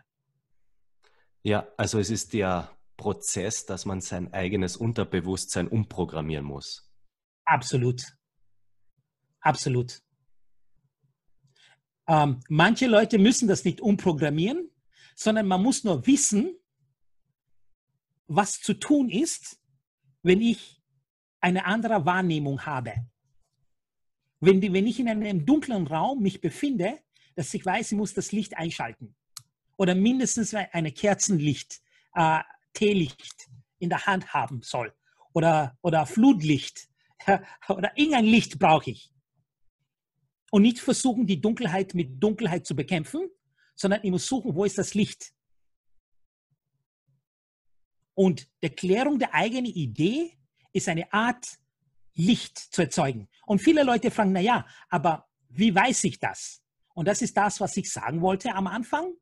Ja, 1.43 1.67
also 1.75 1.99
es 1.99 2.09
ist 2.09 2.31
der 2.31 2.71
Prozess, 2.95 3.65
dass 3.65 3.85
man 3.85 3.99
sein 3.99 4.33
eigenes 4.33 4.77
Unterbewusstsein 4.77 5.67
umprogrammieren 5.67 6.45
muss. 6.45 6.89
Absolut. 7.43 8.01
Absolut. 9.41 10.01
Ähm, 12.07 12.39
manche 12.47 12.87
Leute 12.87 13.19
müssen 13.19 13.49
das 13.49 13.65
nicht 13.65 13.81
umprogrammieren, 13.81 14.69
sondern 15.15 15.47
man 15.47 15.61
muss 15.61 15.83
nur 15.83 16.07
wissen, 16.07 16.55
was 18.27 18.61
zu 18.61 18.73
tun 18.73 19.09
ist, 19.09 19.59
wenn 20.21 20.41
ich 20.41 20.81
eine 21.41 21.65
andere 21.65 22.05
Wahrnehmung 22.05 22.65
habe. 22.65 22.93
Wenn, 24.39 24.61
wenn 24.61 24.87
ich 24.87 24.99
in 24.99 25.09
einem 25.09 25.45
dunklen 25.45 25.87
Raum 25.87 26.21
mich 26.21 26.39
befinde, 26.39 26.99
dass 27.35 27.53
ich 27.53 27.65
weiß, 27.65 27.91
ich 27.91 27.97
muss 27.97 28.13
das 28.13 28.31
Licht 28.31 28.55
einschalten 28.55 29.15
oder 29.77 29.95
mindestens 29.95 30.53
eine 30.53 30.91
Kerzenlicht, 30.91 31.81
äh, 32.13 32.39
Teelicht 32.73 33.49
in 33.79 33.89
der 33.89 34.05
Hand 34.05 34.33
haben 34.33 34.61
soll 34.63 34.93
oder, 35.33 35.77
oder 35.81 36.05
Flutlicht 36.05 36.87
oder 37.67 37.91
irgendein 37.95 38.25
Licht 38.25 38.59
brauche 38.59 38.91
ich. 38.91 39.11
Und 40.51 40.61
nicht 40.61 40.79
versuchen, 40.79 41.25
die 41.25 41.41
Dunkelheit 41.41 41.93
mit 41.95 42.21
Dunkelheit 42.21 42.65
zu 42.65 42.75
bekämpfen, 42.75 43.27
sondern 43.75 44.01
ich 44.03 44.11
muss 44.11 44.27
suchen, 44.27 44.55
wo 44.55 44.65
ist 44.65 44.77
das 44.77 44.93
Licht. 44.93 45.33
Und 48.13 48.47
die 48.61 48.69
Klärung 48.69 49.17
der 49.17 49.33
eigenen 49.33 49.65
Idee 49.65 50.37
ist 50.71 50.87
eine 50.87 51.11
Art, 51.11 51.57
Licht 52.15 52.57
zu 52.57 52.83
erzeugen. 52.83 53.27
Und 53.47 53.59
viele 53.59 53.83
Leute 53.83 54.11
fragen, 54.11 54.33
na 54.33 54.39
ja, 54.39 54.67
aber 54.89 55.27
wie 55.49 55.73
weiß 55.73 56.03
ich 56.03 56.19
das? 56.19 56.61
Und 56.93 57.07
das 57.07 57.23
ist 57.23 57.35
das, 57.35 57.59
was 57.59 57.75
ich 57.75 57.91
sagen 57.91 58.21
wollte 58.21 58.53
am 58.53 58.67
Anfang 58.67 59.13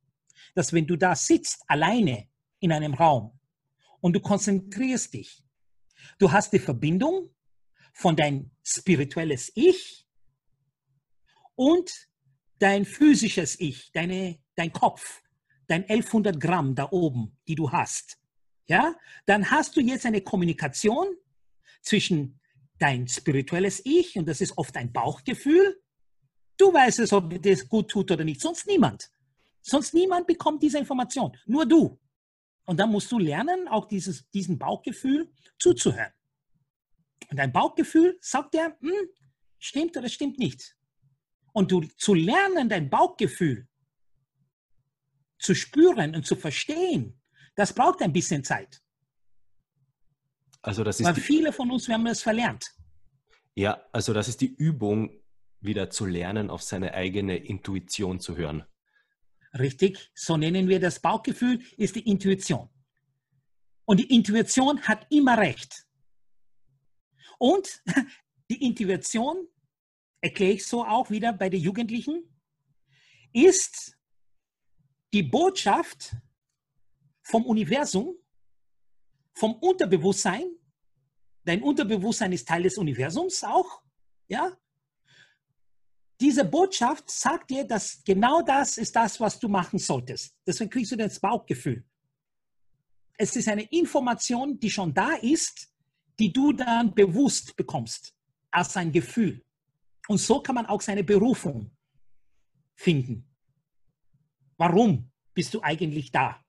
dass 0.56 0.74
wenn 0.74 0.88
du 0.88 0.96
da 0.96 1.16
sitzt, 1.16 1.64
alleine 1.68 2.28
in 2.60 2.72
einem 2.72 2.94
Raum 2.94 3.40
und 4.00 4.14
du 4.14 4.20
konzentrierst 4.20 5.14
dich, 5.14 5.44
du 6.20 6.32
hast 6.32 6.54
die 6.54 6.60
Verbindung 6.60 7.30
von 7.94 8.16
dein 8.16 8.52
spirituelles 8.64 9.52
Ich 9.56 10.08
und 11.56 12.10
dein 12.60 12.86
physisches 12.86 13.60
Ich, 13.60 13.92
deine, 13.92 14.40
dein 14.56 14.72
Kopf, 14.72 15.22
dein 15.68 15.84
1100 15.84 16.40
Gramm 16.40 16.76
da 16.76 16.90
oben, 16.92 17.38
die 17.48 17.56
du 17.56 17.72
hast. 17.72 18.18
Ja, 18.68 18.96
dann 19.26 19.50
hast 19.50 19.76
du 19.76 19.82
jetzt 19.82 20.06
eine 20.06 20.22
Kommunikation 20.22 21.08
zwischen 21.82 22.40
dein 22.78 23.08
spirituelles 23.08 23.82
Ich 23.86 24.18
und 24.18 24.28
das 24.28 24.42
ist 24.42 24.58
oft 24.58 24.76
ein 24.78 24.92
Bauchgefühl. 24.92 25.82
Du 26.58 26.74
weißt 26.74 27.00
es, 27.00 27.14
ob 27.14 27.42
das 27.42 27.68
gut 27.68 27.90
tut 27.90 28.12
oder 28.12 28.24
nicht, 28.24 28.42
sonst 28.42 28.68
niemand. 28.68 29.12
Sonst 29.62 29.94
niemand 29.94 30.28
bekommt 30.28 30.64
diese 30.64 30.80
Information, 30.80 31.38
nur 31.46 31.66
du. 31.66 32.00
Und 32.66 32.80
dann 32.80 32.92
musst 32.92 33.12
du 33.12 33.20
lernen, 33.20 33.68
auch 33.68 33.88
dieses, 33.88 34.30
diesem 34.30 34.58
Bauchgefühl 34.58 35.32
zuzuhören. 35.60 36.14
Und 37.30 37.38
dein 37.38 37.52
Bauchgefühl 37.52 38.18
sagt 38.22 38.54
dir, 38.54 38.78
hm, 38.80 39.10
stimmt 39.60 39.98
oder 39.98 40.10
stimmt 40.10 40.40
nicht. 40.40 40.76
Und 41.54 41.72
du 41.72 41.82
zu 41.98 42.14
lernen, 42.14 42.70
dein 42.70 42.90
Bauchgefühl 42.90 43.68
zu 45.40 45.56
spüren 45.56 46.16
und 46.16 46.26
zu 46.26 46.36
verstehen, 46.36 47.20
das 47.56 47.74
braucht 47.74 48.02
ein 48.02 48.14
bisschen 48.14 48.44
Zeit. 48.44 48.82
Also 50.62 50.84
das 50.84 51.00
ist 51.00 51.06
Weil 51.06 51.16
viele 51.16 51.52
von 51.52 51.72
uns, 51.72 51.88
wir 51.88 51.96
haben 51.96 52.06
das 52.06 52.22
verlernt. 52.22 52.72
Ja, 53.56 53.84
also 53.92 54.14
das 54.14 54.28
ist 54.28 54.42
die 54.42 54.54
Übung, 54.54 55.22
wieder 55.60 55.90
zu 55.90 56.06
lernen, 56.06 56.50
auf 56.50 56.64
seine 56.64 56.94
eigene 56.94 57.38
Intuition 57.38 58.20
zu 58.20 58.36
hören. 58.36 58.64
Richtig, 59.58 60.12
so 60.14 60.38
nennen 60.38 60.68
wir 60.70 60.80
das 60.80 61.00
Bauchgefühl, 61.00 61.62
ist 61.78 61.96
die 61.96 62.08
Intuition. 62.08 62.70
Und 63.86 64.00
die 64.00 64.16
Intuition 64.16 64.82
hat 64.84 65.06
immer 65.10 65.38
recht. 65.38 65.86
Und 67.38 67.84
die 68.50 68.66
Intuition, 68.66 69.48
erkläre 70.22 70.54
ich 70.54 70.66
so 70.66 70.86
auch 70.86 71.10
wieder 71.10 71.34
bei 71.34 71.50
den 71.50 71.62
Jugendlichen, 71.62 72.24
ist 73.34 73.98
die 75.14 75.24
Botschaft 75.24 76.16
vom 77.24 77.46
Universum, 77.46 78.16
vom 79.34 79.56
Unterbewusstsein. 79.56 80.46
Dein 81.44 81.64
Unterbewusstsein 81.64 82.32
ist 82.34 82.48
Teil 82.48 82.64
des 82.64 82.78
Universums 82.78 83.44
auch, 83.44 83.82
ja, 84.28 84.56
diese 86.22 86.46
Botschaft 86.46 87.10
sagt 87.10 87.50
dir, 87.50 87.64
dass 87.66 88.04
genau 88.04 88.44
das 88.44 88.78
ist 88.78 88.96
das, 88.96 89.20
was 89.20 89.40
du 89.40 89.50
machen 89.50 89.80
solltest. 89.80 90.36
Deswegen 90.46 90.70
kriegst 90.70 90.92
du 90.92 90.96
das 90.96 91.20
Bauchgefühl. 91.20 91.84
Es 93.18 93.36
ist 93.36 93.48
eine 93.48 93.64
Information, 93.64 94.60
die 94.60 94.70
schon 94.70 94.94
da 94.94 95.14
ist, 95.16 95.68
die 96.20 96.32
du 96.32 96.54
dann 96.54 96.94
bewusst 96.94 97.56
bekommst 97.56 98.16
als 98.52 98.78
ein 98.78 98.92
Gefühl. 98.92 99.44
Und 100.08 100.20
so 100.20 100.42
kann 100.42 100.56
man 100.56 100.68
auch 100.68 100.82
seine 100.82 101.04
Berufung 101.04 101.72
finden. 102.76 103.28
Warum 104.58 105.12
bist 105.34 105.54
du 105.56 105.62
eigentlich 105.64 106.12
da? 106.12 106.44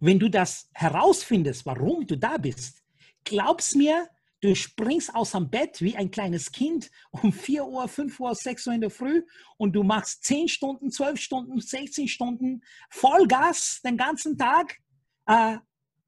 Wenn 0.00 0.18
du 0.18 0.28
das 0.28 0.68
herausfindest, 0.74 1.64
warum 1.66 2.06
du 2.06 2.16
da 2.16 2.38
bist, 2.38 2.82
glaubst 3.24 3.76
mir, 3.76 4.08
Du 4.40 4.54
springst 4.54 5.14
aus 5.14 5.32
dem 5.32 5.50
Bett 5.50 5.80
wie 5.80 5.96
ein 5.96 6.12
kleines 6.12 6.52
Kind 6.52 6.90
um 7.10 7.32
4 7.32 7.66
Uhr, 7.66 7.88
5 7.88 8.20
Uhr, 8.20 8.34
6 8.34 8.68
Uhr 8.68 8.74
in 8.74 8.80
der 8.80 8.90
Früh 8.90 9.24
und 9.56 9.72
du 9.72 9.82
machst 9.82 10.24
10 10.24 10.48
Stunden, 10.48 10.92
12 10.92 11.20
Stunden, 11.20 11.60
16 11.60 12.06
Stunden 12.06 12.62
Vollgas 12.88 13.80
den 13.84 13.96
ganzen 13.96 14.38
Tag, 14.38 14.78
äh, 15.26 15.54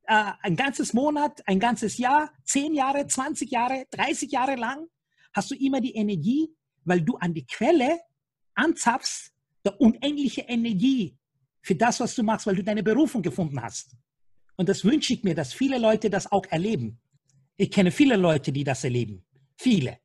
äh, 0.05 0.33
ein 0.43 0.55
ganzes 0.55 0.93
Monat, 0.93 1.43
ein 1.47 1.59
ganzes 1.59 1.99
Jahr, 1.99 2.33
10 2.45 2.75
Jahre, 2.75 3.07
20 3.07 3.51
Jahre, 3.51 3.87
30 3.91 4.31
Jahre 4.31 4.55
lang, 4.55 4.87
hast 5.33 5.51
du 5.51 5.57
immer 5.57 5.81
die 5.81 5.97
Energie, 5.97 6.55
weil 6.85 7.01
du 7.01 7.17
an 7.17 7.35
die 7.35 7.47
Quelle 7.47 7.99
anzapfst, 8.55 9.33
der 9.65 9.81
unendliche 9.81 10.43
Energie 10.43 11.17
für 11.63 11.75
das, 11.75 11.99
was 11.99 12.15
du 12.15 12.23
machst, 12.23 12.47
weil 12.47 12.57
du 12.57 12.65
deine 12.65 12.83
Berufung 12.83 13.23
gefunden 13.23 13.61
hast. 13.61 13.97
Und 14.57 14.69
das 14.69 14.85
wünsche 14.85 15.15
ich 15.15 15.25
mir, 15.25 15.35
dass 15.35 15.53
viele 15.53 15.79
Leute 15.79 16.11
das 16.11 16.31
auch 16.31 16.47
erleben. 16.47 17.01
Ich 17.61 17.71
kenne 17.71 17.91
viele 17.91 18.17
Leute, 18.17 18.53
die 18.53 18.65
das 18.65 18.85
erleben. 18.85 19.23
Viele. 19.59 19.99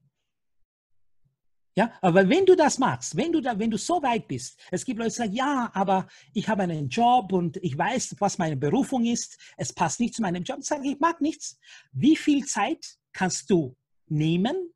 Ja, 1.78 1.94
aber 2.02 2.28
wenn 2.28 2.46
du 2.46 2.54
das 2.54 2.78
machst, 2.80 3.16
wenn 3.16 3.32
du 3.32 3.40
da, 3.40 3.58
wenn 3.58 3.72
du 3.72 3.78
so 3.78 4.04
weit 4.04 4.28
bist, 4.28 4.60
es 4.72 4.84
gibt 4.84 5.00
Leute, 5.00 5.12
die 5.12 5.16
sagen, 5.16 5.34
ja, 5.34 5.72
aber 5.74 6.06
ich 6.34 6.50
habe 6.50 6.64
einen 6.64 6.90
Job 6.90 7.32
und 7.32 7.56
ich 7.64 7.78
weiß, 7.78 8.18
was 8.20 8.38
meine 8.38 8.58
Berufung 8.58 9.06
ist, 9.06 9.38
es 9.56 9.72
passt 9.72 10.02
nicht 10.02 10.16
zu 10.16 10.22
meinem 10.22 10.44
Job. 10.44 10.58
Ich 10.60 10.66
sage, 10.66 10.86
ich 10.86 11.00
mag 11.00 11.22
nichts. 11.22 11.58
Wie 11.94 12.18
viel 12.18 12.46
Zeit 12.46 12.98
kannst 13.14 13.50
du 13.50 13.74
nehmen, 14.08 14.74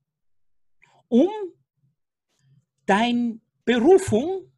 um 1.10 1.30
deine 2.86 3.42
Berufung, 3.66 4.54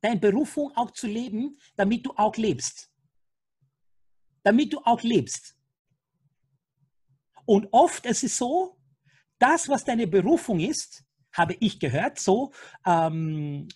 deine 0.00 0.18
Berufung 0.18 0.72
auch 0.74 0.90
zu 0.90 1.06
leben, 1.06 1.56
damit 1.76 2.04
du 2.06 2.12
auch 2.16 2.36
lebst? 2.36 2.90
damit 4.48 4.72
du 4.72 4.78
auch 4.84 5.02
lebst. 5.02 5.57
Und 7.48 7.66
oft 7.72 8.04
ist 8.04 8.24
es 8.24 8.36
so, 8.36 8.76
das, 9.38 9.70
was 9.70 9.82
deine 9.82 10.06
Berufung 10.06 10.60
ist, 10.60 11.02
habe 11.32 11.56
ich 11.60 11.80
gehört, 11.80 12.18
so 12.18 12.52
ähm, 12.84 13.68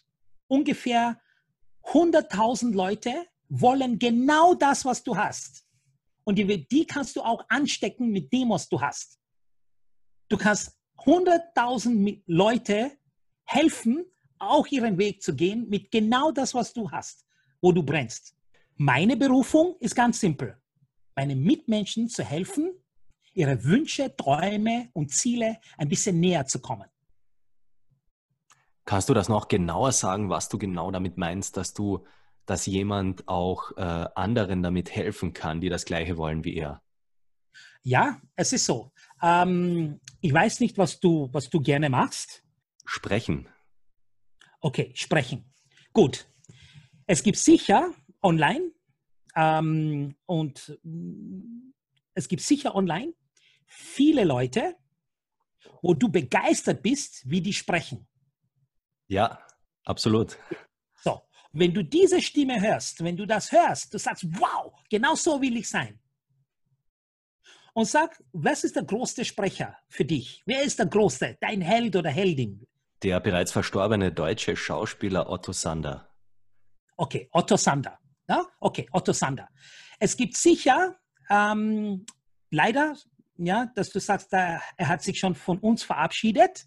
ungefähr 0.47 1.19
100.000 1.85 2.75
Leute 2.75 3.15
wollen 3.49 3.99
genau 3.99 4.53
das, 4.53 4.85
was 4.85 5.03
du 5.03 5.17
hast. 5.17 5.65
Und 6.25 6.37
die, 6.37 6.69
die 6.69 6.85
kannst 6.85 7.17
du 7.17 7.23
auch 7.23 7.47
anstecken 7.49 8.11
mit 8.11 8.31
dem, 8.31 8.51
was 8.51 8.69
du 8.69 8.79
hast. 8.79 9.19
Du 10.29 10.37
kannst 10.37 10.79
100.000 10.99 12.25
Leute 12.27 12.93
helfen, 13.45 14.05
auch 14.39 14.67
ihren 14.67 14.99
Weg 14.99 15.23
zu 15.23 15.35
gehen 15.35 15.71
mit 15.71 15.91
genau 15.91 16.31
das, 16.31 16.53
was 16.53 16.75
du 16.75 16.91
hast, 16.91 17.25
wo 17.63 17.73
du 17.73 17.83
brennst. 17.83 18.37
Meine 18.77 19.17
Berufung 19.17 19.77
ist 19.81 19.95
ganz 19.95 20.21
simpel 20.21 20.59
meinen 21.15 21.43
Mitmenschen 21.43 22.09
zu 22.09 22.25
helfen, 22.25 22.73
ihre 23.35 23.65
Wünsche, 23.65 24.15
Träume 24.17 24.89
und 24.93 25.11
Ziele 25.11 25.59
ein 25.79 25.89
bisschen 25.89 26.21
näher 26.21 26.47
zu 26.47 26.61
kommen. 26.61 26.89
Kannst 28.85 29.09
du 29.09 29.15
das 29.15 29.29
noch 29.29 29.49
genauer 29.49 29.93
sagen, 29.93 30.29
was 30.29 30.49
du 30.49 30.59
genau 30.59 30.91
damit 30.91 31.17
meinst, 31.17 31.57
dass 31.57 31.73
du, 31.73 32.05
dass 32.47 32.67
jemand 32.67 33.29
auch 33.29 33.77
äh, 33.77 34.09
anderen 34.15 34.63
damit 34.63 34.91
helfen 34.95 35.33
kann, 35.33 35.61
die 35.61 35.69
das 35.69 35.85
Gleiche 35.85 36.17
wollen 36.17 36.45
wie 36.45 36.57
er? 36.57 36.83
Ja, 37.85 38.21
es 38.37 38.53
ist 38.53 38.67
so. 38.67 38.93
Ähm, 39.23 40.01
ich 40.21 40.33
weiß 40.33 40.61
nicht, 40.61 40.79
was 40.79 41.01
du, 41.01 41.29
was 41.33 41.49
du 41.51 41.61
gerne 41.61 41.91
machst. 41.91 42.45
Sprechen. 42.85 43.49
Okay, 44.61 44.93
sprechen. 44.95 45.53
Gut. 45.93 46.27
Es 47.07 47.23
gibt 47.23 47.39
sicher 47.39 47.93
online 48.23 48.73
ähm, 49.35 50.15
und 50.27 50.79
mm, 50.83 51.73
es 52.15 52.29
gibt 52.29 52.43
sicher 52.43 52.75
online 52.75 53.15
viele 53.73 54.25
Leute, 54.25 54.77
wo 55.83 55.95
du 55.95 56.09
begeistert 56.09 56.83
bist, 56.83 57.23
wie 57.29 57.41
die 57.41 57.53
sprechen. 57.53 58.07
Ja, 59.09 59.45
absolut. 59.85 60.39
So, 60.95 61.23
wenn 61.53 61.75
du 61.75 61.83
diese 61.83 62.21
Stimme 62.21 62.61
hörst, 62.61 63.03
wenn 63.03 63.17
du 63.17 63.27
das 63.27 63.51
hörst, 63.51 63.93
du 63.93 63.99
sagst, 63.99 64.25
wow, 64.39 64.73
genau 64.89 65.15
so 65.15 65.41
will 65.41 65.57
ich 65.57 65.69
sein. 65.69 65.99
Und 67.75 67.87
sag, 67.87 68.23
was 68.33 68.65
ist 68.65 68.77
der 68.77 68.85
größte 68.85 69.25
Sprecher 69.25 69.77
für 69.89 70.05
dich? 70.05 70.43
Wer 70.45 70.63
ist 70.63 70.79
der 70.79 70.87
größte, 70.87 71.39
dein 71.41 71.63
Held 71.63 71.97
oder 71.97 72.11
Heldin? 72.11 72.67
Der 73.03 73.19
bereits 73.19 73.51
verstorbene 73.51 74.13
deutsche 74.13 74.55
Schauspieler 74.55 75.29
Otto 75.29 75.53
Sander. 75.53 76.09
Okay, 76.97 77.29
Otto 77.33 77.57
Sander. 77.57 77.99
Ja? 78.29 78.47
Okay, 78.61 78.87
Otto 78.93 79.13
Sander. 79.13 79.49
Es 79.99 80.17
gibt 80.17 80.37
sicher, 80.37 80.97
ähm, 81.31 82.05
leider, 82.51 82.95
ja, 83.47 83.67
dass 83.75 83.91
du 83.91 84.01
sagst, 84.01 84.33
er 84.33 84.61
hat 84.79 85.03
sich 85.03 85.19
schon 85.19 85.35
von 85.35 85.59
uns 85.59 85.83
verabschiedet. 85.83 86.67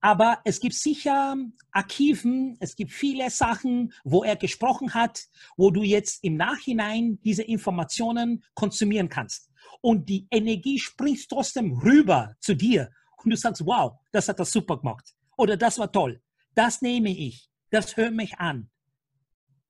Aber 0.00 0.40
es 0.44 0.60
gibt 0.60 0.74
sicher 0.74 1.36
Archiven, 1.72 2.56
es 2.60 2.76
gibt 2.76 2.92
viele 2.92 3.30
Sachen, 3.30 3.92
wo 4.04 4.22
er 4.22 4.36
gesprochen 4.36 4.94
hat, 4.94 5.24
wo 5.56 5.70
du 5.70 5.82
jetzt 5.82 6.22
im 6.22 6.36
Nachhinein 6.36 7.18
diese 7.24 7.42
Informationen 7.42 8.44
konsumieren 8.54 9.08
kannst. 9.08 9.50
Und 9.80 10.08
die 10.08 10.26
Energie 10.30 10.78
springt 10.78 11.28
trotzdem 11.28 11.72
rüber 11.72 12.36
zu 12.40 12.54
dir. 12.54 12.90
Und 13.16 13.30
du 13.30 13.36
sagst, 13.36 13.64
wow, 13.66 13.98
das 14.12 14.28
hat 14.28 14.38
er 14.38 14.44
super 14.44 14.78
gemacht. 14.78 15.14
Oder 15.36 15.56
das 15.56 15.78
war 15.78 15.90
toll. 15.90 16.22
Das 16.54 16.82
nehme 16.82 17.10
ich. 17.10 17.50
Das 17.70 17.96
hört 17.96 18.14
mich 18.14 18.38
an. 18.38 18.70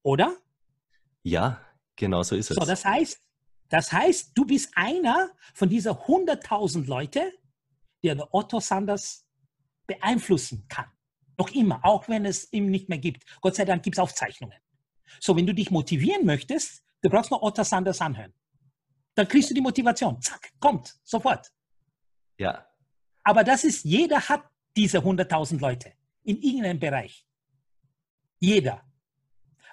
Oder? 0.02 0.36
Ja, 1.22 1.60
genau 1.96 2.22
so 2.22 2.36
ist 2.36 2.50
es. 2.50 2.56
So, 2.56 2.64
das 2.64 2.84
heißt, 2.84 3.20
das 3.68 3.92
heißt, 3.92 4.32
du 4.34 4.44
bist 4.44 4.70
einer 4.76 5.30
von 5.54 5.68
dieser 5.68 6.06
100.000 6.06 6.86
Leute, 6.86 7.32
der 8.02 8.14
der 8.14 8.32
Otto 8.34 8.60
Sanders 8.60 9.26
beeinflussen 9.86 10.66
kann. 10.68 10.86
Noch 11.38 11.50
immer, 11.50 11.84
auch 11.84 12.08
wenn 12.08 12.24
es 12.24 12.52
ihn 12.52 12.70
nicht 12.70 12.88
mehr 12.88 12.98
gibt. 12.98 13.24
Gott 13.40 13.56
sei 13.56 13.64
Dank 13.64 13.82
gibt 13.82 13.96
es 13.96 14.00
Aufzeichnungen. 14.00 14.58
So, 15.20 15.36
wenn 15.36 15.46
du 15.46 15.54
dich 15.54 15.70
motivieren 15.70 16.24
möchtest, 16.24 16.82
du 17.02 17.10
brauchst 17.10 17.30
nur 17.30 17.42
Otto 17.42 17.62
Sanders 17.62 18.00
anhören. 18.00 18.32
Dann 19.14 19.28
kriegst 19.28 19.50
du 19.50 19.54
die 19.54 19.60
Motivation. 19.60 20.20
Zack, 20.20 20.52
kommt, 20.60 20.94
sofort. 21.02 21.52
Ja. 22.38 22.66
Aber 23.22 23.44
das 23.44 23.64
ist, 23.64 23.84
jeder 23.84 24.28
hat 24.28 24.44
diese 24.76 24.98
100.000 24.98 25.58
Leute 25.58 25.92
in 26.22 26.40
irgendeinem 26.40 26.78
Bereich. 26.78 27.26
Jeder. 28.38 28.82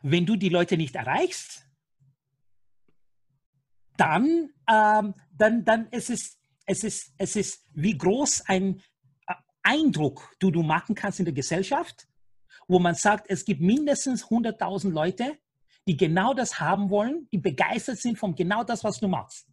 Wenn 0.01 0.25
du 0.25 0.35
die 0.35 0.49
Leute 0.49 0.77
nicht 0.77 0.95
erreichst, 0.95 1.62
dann, 3.97 4.49
ähm, 4.69 5.13
dann, 5.31 5.65
dann 5.65 5.87
ist 5.89 6.09
es, 6.09 6.39
es, 6.65 6.83
ist, 6.83 7.13
es 7.17 7.35
ist, 7.35 7.65
wie 7.73 7.97
groß 7.97 8.43
ein 8.47 8.81
äh, 9.27 9.33
Eindruck 9.61 10.35
du, 10.39 10.51
du 10.51 10.63
machen 10.63 10.95
kannst 10.95 11.19
in 11.19 11.25
der 11.25 11.33
Gesellschaft, 11.33 12.07
wo 12.67 12.79
man 12.79 12.95
sagt, 12.95 13.27
es 13.29 13.45
gibt 13.45 13.61
mindestens 13.61 14.25
100.000 14.25 14.91
Leute, 14.91 15.37
die 15.87 15.97
genau 15.97 16.33
das 16.33 16.59
haben 16.59 16.89
wollen, 16.89 17.27
die 17.31 17.37
begeistert 17.37 17.97
sind 17.97 18.17
von 18.17 18.35
genau 18.35 18.63
das, 18.63 18.83
was 18.83 18.99
du 18.99 19.07
machst. 19.07 19.47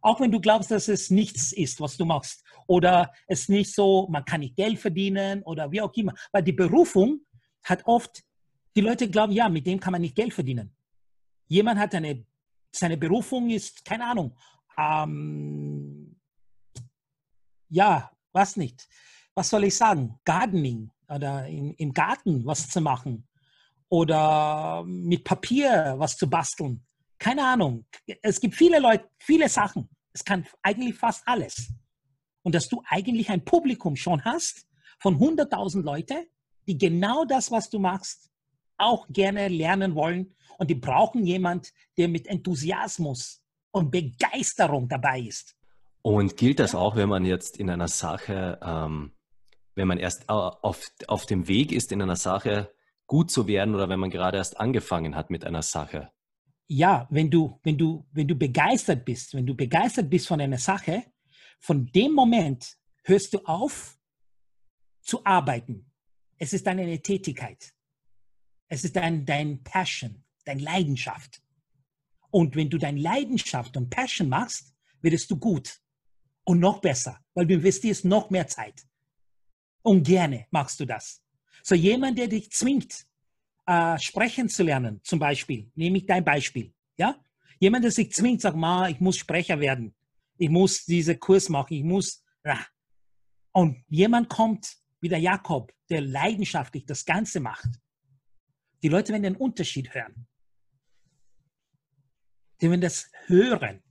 Auch 0.00 0.20
wenn 0.20 0.32
du 0.32 0.40
glaubst, 0.40 0.72
dass 0.72 0.88
es 0.88 1.10
nichts 1.10 1.52
ist, 1.52 1.80
was 1.80 1.96
du 1.96 2.04
machst. 2.04 2.42
Oder 2.66 3.12
es 3.28 3.48
nicht 3.48 3.72
so, 3.72 4.08
man 4.10 4.24
kann 4.24 4.40
nicht 4.40 4.56
Geld 4.56 4.80
verdienen 4.80 5.44
oder 5.44 5.70
wie 5.70 5.80
auch 5.80 5.94
immer. 5.94 6.12
Weil 6.32 6.42
die 6.42 6.52
Berufung 6.52 7.20
hat 7.62 7.86
oft 7.86 8.24
die 8.74 8.80
Leute 8.80 9.08
glauben, 9.08 9.32
ja, 9.32 9.48
mit 9.48 9.66
dem 9.66 9.78
kann 9.78 9.92
man 9.92 10.00
nicht 10.00 10.16
Geld 10.16 10.34
verdienen. 10.34 10.74
Jemand 11.46 11.78
hat 11.78 11.94
eine, 11.94 12.26
seine 12.74 12.96
Berufung 12.96 13.50
ist, 13.50 13.84
keine 13.84 14.06
Ahnung, 14.06 14.36
ähm, 14.78 16.16
ja, 17.68 18.10
was 18.32 18.56
nicht. 18.56 18.88
Was 19.34 19.50
soll 19.50 19.64
ich 19.64 19.76
sagen? 19.76 20.18
Gardening 20.24 20.90
oder 21.08 21.46
im, 21.46 21.74
im 21.76 21.92
Garten 21.92 22.44
was 22.44 22.68
zu 22.68 22.80
machen 22.80 23.26
oder 23.88 24.84
mit 24.86 25.24
Papier 25.24 25.94
was 25.98 26.16
zu 26.16 26.28
basteln. 26.28 26.84
Keine 27.18 27.46
Ahnung. 27.46 27.86
Es 28.22 28.40
gibt 28.40 28.54
viele 28.54 28.78
Leute, 28.78 29.08
viele 29.18 29.48
Sachen. 29.48 29.88
Es 30.12 30.24
kann 30.24 30.46
eigentlich 30.62 30.96
fast 30.96 31.22
alles. 31.26 31.72
Und 32.42 32.54
dass 32.54 32.68
du 32.68 32.82
eigentlich 32.88 33.30
ein 33.30 33.44
Publikum 33.44 33.96
schon 33.96 34.24
hast 34.24 34.66
von 34.98 35.18
100.000 35.18 35.82
Leute, 35.82 36.26
die 36.66 36.76
genau 36.76 37.24
das, 37.24 37.50
was 37.50 37.70
du 37.70 37.78
machst, 37.78 38.31
auch 38.82 39.06
gerne 39.08 39.48
lernen 39.48 39.94
wollen 39.94 40.34
und 40.58 40.68
die 40.70 40.74
brauchen 40.74 41.24
jemand, 41.24 41.72
der 41.96 42.08
mit 42.08 42.26
Enthusiasmus 42.26 43.42
und 43.70 43.90
Begeisterung 43.90 44.88
dabei 44.88 45.20
ist. 45.20 45.56
Und 46.02 46.36
gilt 46.36 46.58
das 46.58 46.74
auch, 46.74 46.96
wenn 46.96 47.08
man 47.08 47.24
jetzt 47.24 47.58
in 47.58 47.70
einer 47.70 47.88
Sache, 47.88 48.58
ähm, 48.62 49.12
wenn 49.74 49.88
man 49.88 49.98
erst 49.98 50.28
auf, 50.28 50.84
auf 51.06 51.26
dem 51.26 51.48
Weg 51.48 51.72
ist, 51.72 51.92
in 51.92 52.02
einer 52.02 52.16
Sache 52.16 52.72
gut 53.06 53.30
zu 53.30 53.46
werden 53.46 53.74
oder 53.74 53.88
wenn 53.88 54.00
man 54.00 54.10
gerade 54.10 54.38
erst 54.38 54.58
angefangen 54.58 55.14
hat 55.14 55.30
mit 55.30 55.44
einer 55.44 55.62
Sache? 55.62 56.10
Ja, 56.68 57.06
wenn 57.10 57.30
du, 57.30 57.58
wenn 57.62 57.78
du, 57.78 58.06
wenn 58.12 58.26
du 58.26 58.34
begeistert 58.34 59.04
bist, 59.04 59.34
wenn 59.34 59.46
du 59.46 59.54
begeistert 59.54 60.10
bist 60.10 60.26
von 60.26 60.40
einer 60.40 60.58
Sache, 60.58 61.04
von 61.60 61.86
dem 61.86 62.12
Moment 62.12 62.76
hörst 63.04 63.34
du 63.34 63.38
auf 63.44 63.98
zu 65.02 65.24
arbeiten. 65.24 65.90
Es 66.38 66.52
ist 66.52 66.66
eine 66.66 67.00
Tätigkeit. 67.00 67.72
Es 68.72 68.84
ist 68.84 68.96
dein, 68.96 69.26
dein 69.26 69.62
Passion, 69.62 70.24
dein 70.46 70.58
Leidenschaft. 70.58 71.42
Und 72.30 72.56
wenn 72.56 72.70
du 72.70 72.78
deine 72.78 72.98
Leidenschaft 72.98 73.76
und 73.76 73.90
Passion 73.90 74.30
machst, 74.30 74.72
wirst 75.02 75.30
du 75.30 75.36
gut. 75.36 75.78
Und 76.44 76.58
noch 76.58 76.80
besser, 76.80 77.20
weil 77.34 77.46
du 77.46 77.52
investierst 77.52 78.06
noch 78.06 78.30
mehr 78.30 78.46
Zeit. 78.46 78.86
Und 79.82 80.04
gerne 80.04 80.46
machst 80.50 80.80
du 80.80 80.86
das. 80.86 81.22
So 81.62 81.74
jemand, 81.74 82.16
der 82.16 82.28
dich 82.28 82.50
zwingt, 82.50 83.04
äh, 83.66 83.98
sprechen 83.98 84.48
zu 84.48 84.62
lernen, 84.62 85.02
zum 85.04 85.18
Beispiel, 85.18 85.70
nehme 85.74 85.98
ich 85.98 86.06
dein 86.06 86.24
Beispiel, 86.24 86.72
ja? 86.96 87.22
Jemand, 87.60 87.84
der 87.84 87.90
sich 87.90 88.10
zwingt, 88.10 88.40
sagt, 88.40 88.56
ma, 88.56 88.88
ich 88.88 89.00
muss 89.00 89.18
Sprecher 89.18 89.60
werden, 89.60 89.94
ich 90.38 90.48
muss 90.48 90.86
diesen 90.86 91.20
Kurs 91.20 91.50
machen, 91.50 91.74
ich 91.74 91.84
muss, 91.84 92.24
ja. 92.42 92.66
Und 93.52 93.84
jemand 93.88 94.30
kommt, 94.30 94.78
wie 95.02 95.10
der 95.10 95.18
Jakob, 95.18 95.74
der 95.90 96.00
leidenschaftlich 96.00 96.86
das 96.86 97.04
Ganze 97.04 97.38
macht. 97.38 97.81
Die 98.82 98.88
Leute 98.88 99.12
werden 99.12 99.22
den 99.22 99.36
Unterschied 99.36 99.94
hören. 99.94 100.26
Die 102.60 102.68
werden 102.68 102.80
das 102.80 103.10
hören 103.26 103.82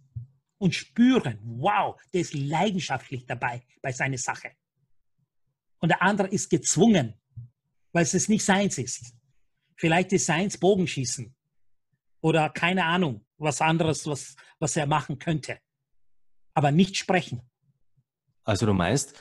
und 0.57 0.75
spüren, 0.75 1.39
wow, 1.43 1.99
der 2.13 2.21
ist 2.21 2.33
leidenschaftlich 2.33 3.25
dabei 3.25 3.65
bei 3.81 3.91
seiner 3.91 4.17
Sache. 4.17 4.51
Und 5.79 5.89
der 5.89 6.01
andere 6.01 6.27
ist 6.27 6.49
gezwungen, 6.49 7.19
weil 7.91 8.03
es 8.03 8.29
nicht 8.29 8.45
seins 8.45 8.77
ist. 8.77 9.15
Vielleicht 9.75 10.13
ist 10.13 10.27
seins 10.27 10.57
Bogenschießen 10.57 11.35
oder 12.21 12.49
keine 12.49 12.85
Ahnung, 12.85 13.25
was 13.37 13.61
anderes, 13.61 14.05
was, 14.05 14.35
was 14.59 14.75
er 14.75 14.85
machen 14.85 15.17
könnte. 15.17 15.59
Aber 16.53 16.71
nicht 16.71 16.95
sprechen. 16.97 17.41
Also 18.43 18.65
du 18.65 18.73
meinst, 18.73 19.19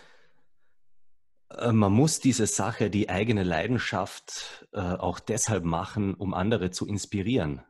man 1.72 1.92
muss 1.92 2.20
diese 2.20 2.46
Sache, 2.46 2.90
die 2.90 3.09
eigene 3.09 3.42
Leidenschaft, 3.42 4.66
äh, 4.72 4.80
auch 4.80 5.18
deshalb 5.18 5.64
machen, 5.64 6.14
um 6.14 6.32
andere 6.34 6.70
zu 6.70 6.86
inspirieren. 6.86 7.62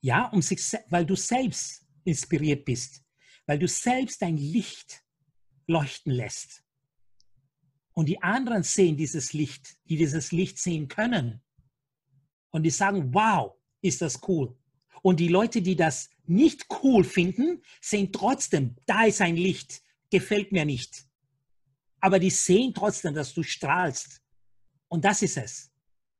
Ja, 0.00 0.26
um 0.26 0.42
sich, 0.42 0.60
weil 0.90 1.06
du 1.06 1.16
selbst 1.16 1.86
inspiriert 2.04 2.64
bist, 2.64 3.02
weil 3.46 3.58
du 3.58 3.68
selbst 3.68 4.20
dein 4.20 4.36
Licht 4.36 5.02
leuchten 5.66 6.12
lässt. 6.12 6.62
Und 7.94 8.06
die 8.08 8.22
anderen 8.22 8.62
sehen 8.62 8.96
dieses 8.96 9.32
Licht, 9.32 9.76
die 9.88 9.96
dieses 9.96 10.32
Licht 10.32 10.58
sehen 10.58 10.88
können. 10.88 11.42
Und 12.50 12.64
die 12.64 12.70
sagen, 12.70 13.14
wow, 13.14 13.54
ist 13.80 14.02
das 14.02 14.20
cool. 14.28 14.56
Und 15.02 15.20
die 15.20 15.28
Leute, 15.28 15.62
die 15.62 15.76
das 15.76 16.10
nicht 16.24 16.66
cool 16.82 17.04
finden, 17.04 17.62
sehen 17.80 18.12
trotzdem, 18.12 18.76
da 18.86 19.04
ist 19.04 19.20
ein 19.20 19.36
Licht, 19.36 19.82
gefällt 20.10 20.52
mir 20.52 20.64
nicht. 20.64 21.06
Aber 22.02 22.18
die 22.18 22.30
sehen 22.30 22.74
trotzdem, 22.74 23.14
dass 23.14 23.32
du 23.32 23.42
strahlst. 23.42 24.20
Und 24.88 25.04
das 25.04 25.22
ist 25.22 25.38
es. 25.38 25.70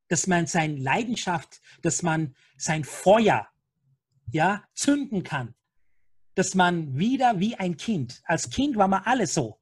Dass 0.08 0.26
man 0.26 0.46
seine 0.46 0.76
Leidenschaft, 0.76 1.60
dass 1.82 2.02
man 2.02 2.34
sein 2.56 2.84
Feuer, 2.84 3.48
ja, 4.30 4.64
zünden 4.74 5.24
kann. 5.24 5.54
Dass 6.36 6.54
man 6.54 6.96
wieder 6.96 7.40
wie 7.40 7.56
ein 7.56 7.76
Kind. 7.76 8.22
Als 8.24 8.48
Kind 8.48 8.76
war 8.76 8.88
man 8.88 9.02
alles 9.02 9.34
so. 9.34 9.58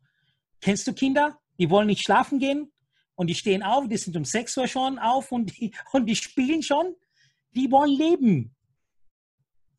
Kennst 0.60 0.86
du 0.86 0.92
Kinder? 0.92 1.40
Die 1.58 1.70
wollen 1.70 1.86
nicht 1.86 2.04
schlafen 2.04 2.38
gehen 2.38 2.70
und 3.14 3.26
die 3.26 3.34
stehen 3.34 3.62
auf, 3.62 3.88
die 3.88 3.96
sind 3.96 4.16
um 4.16 4.24
6 4.24 4.56
Uhr 4.58 4.68
schon 4.68 4.98
auf 4.98 5.32
und 5.32 5.58
die, 5.58 5.74
und 5.92 6.06
die 6.06 6.16
spielen 6.16 6.62
schon. 6.62 6.94
Die 7.52 7.70
wollen 7.70 7.96
leben. 7.96 8.54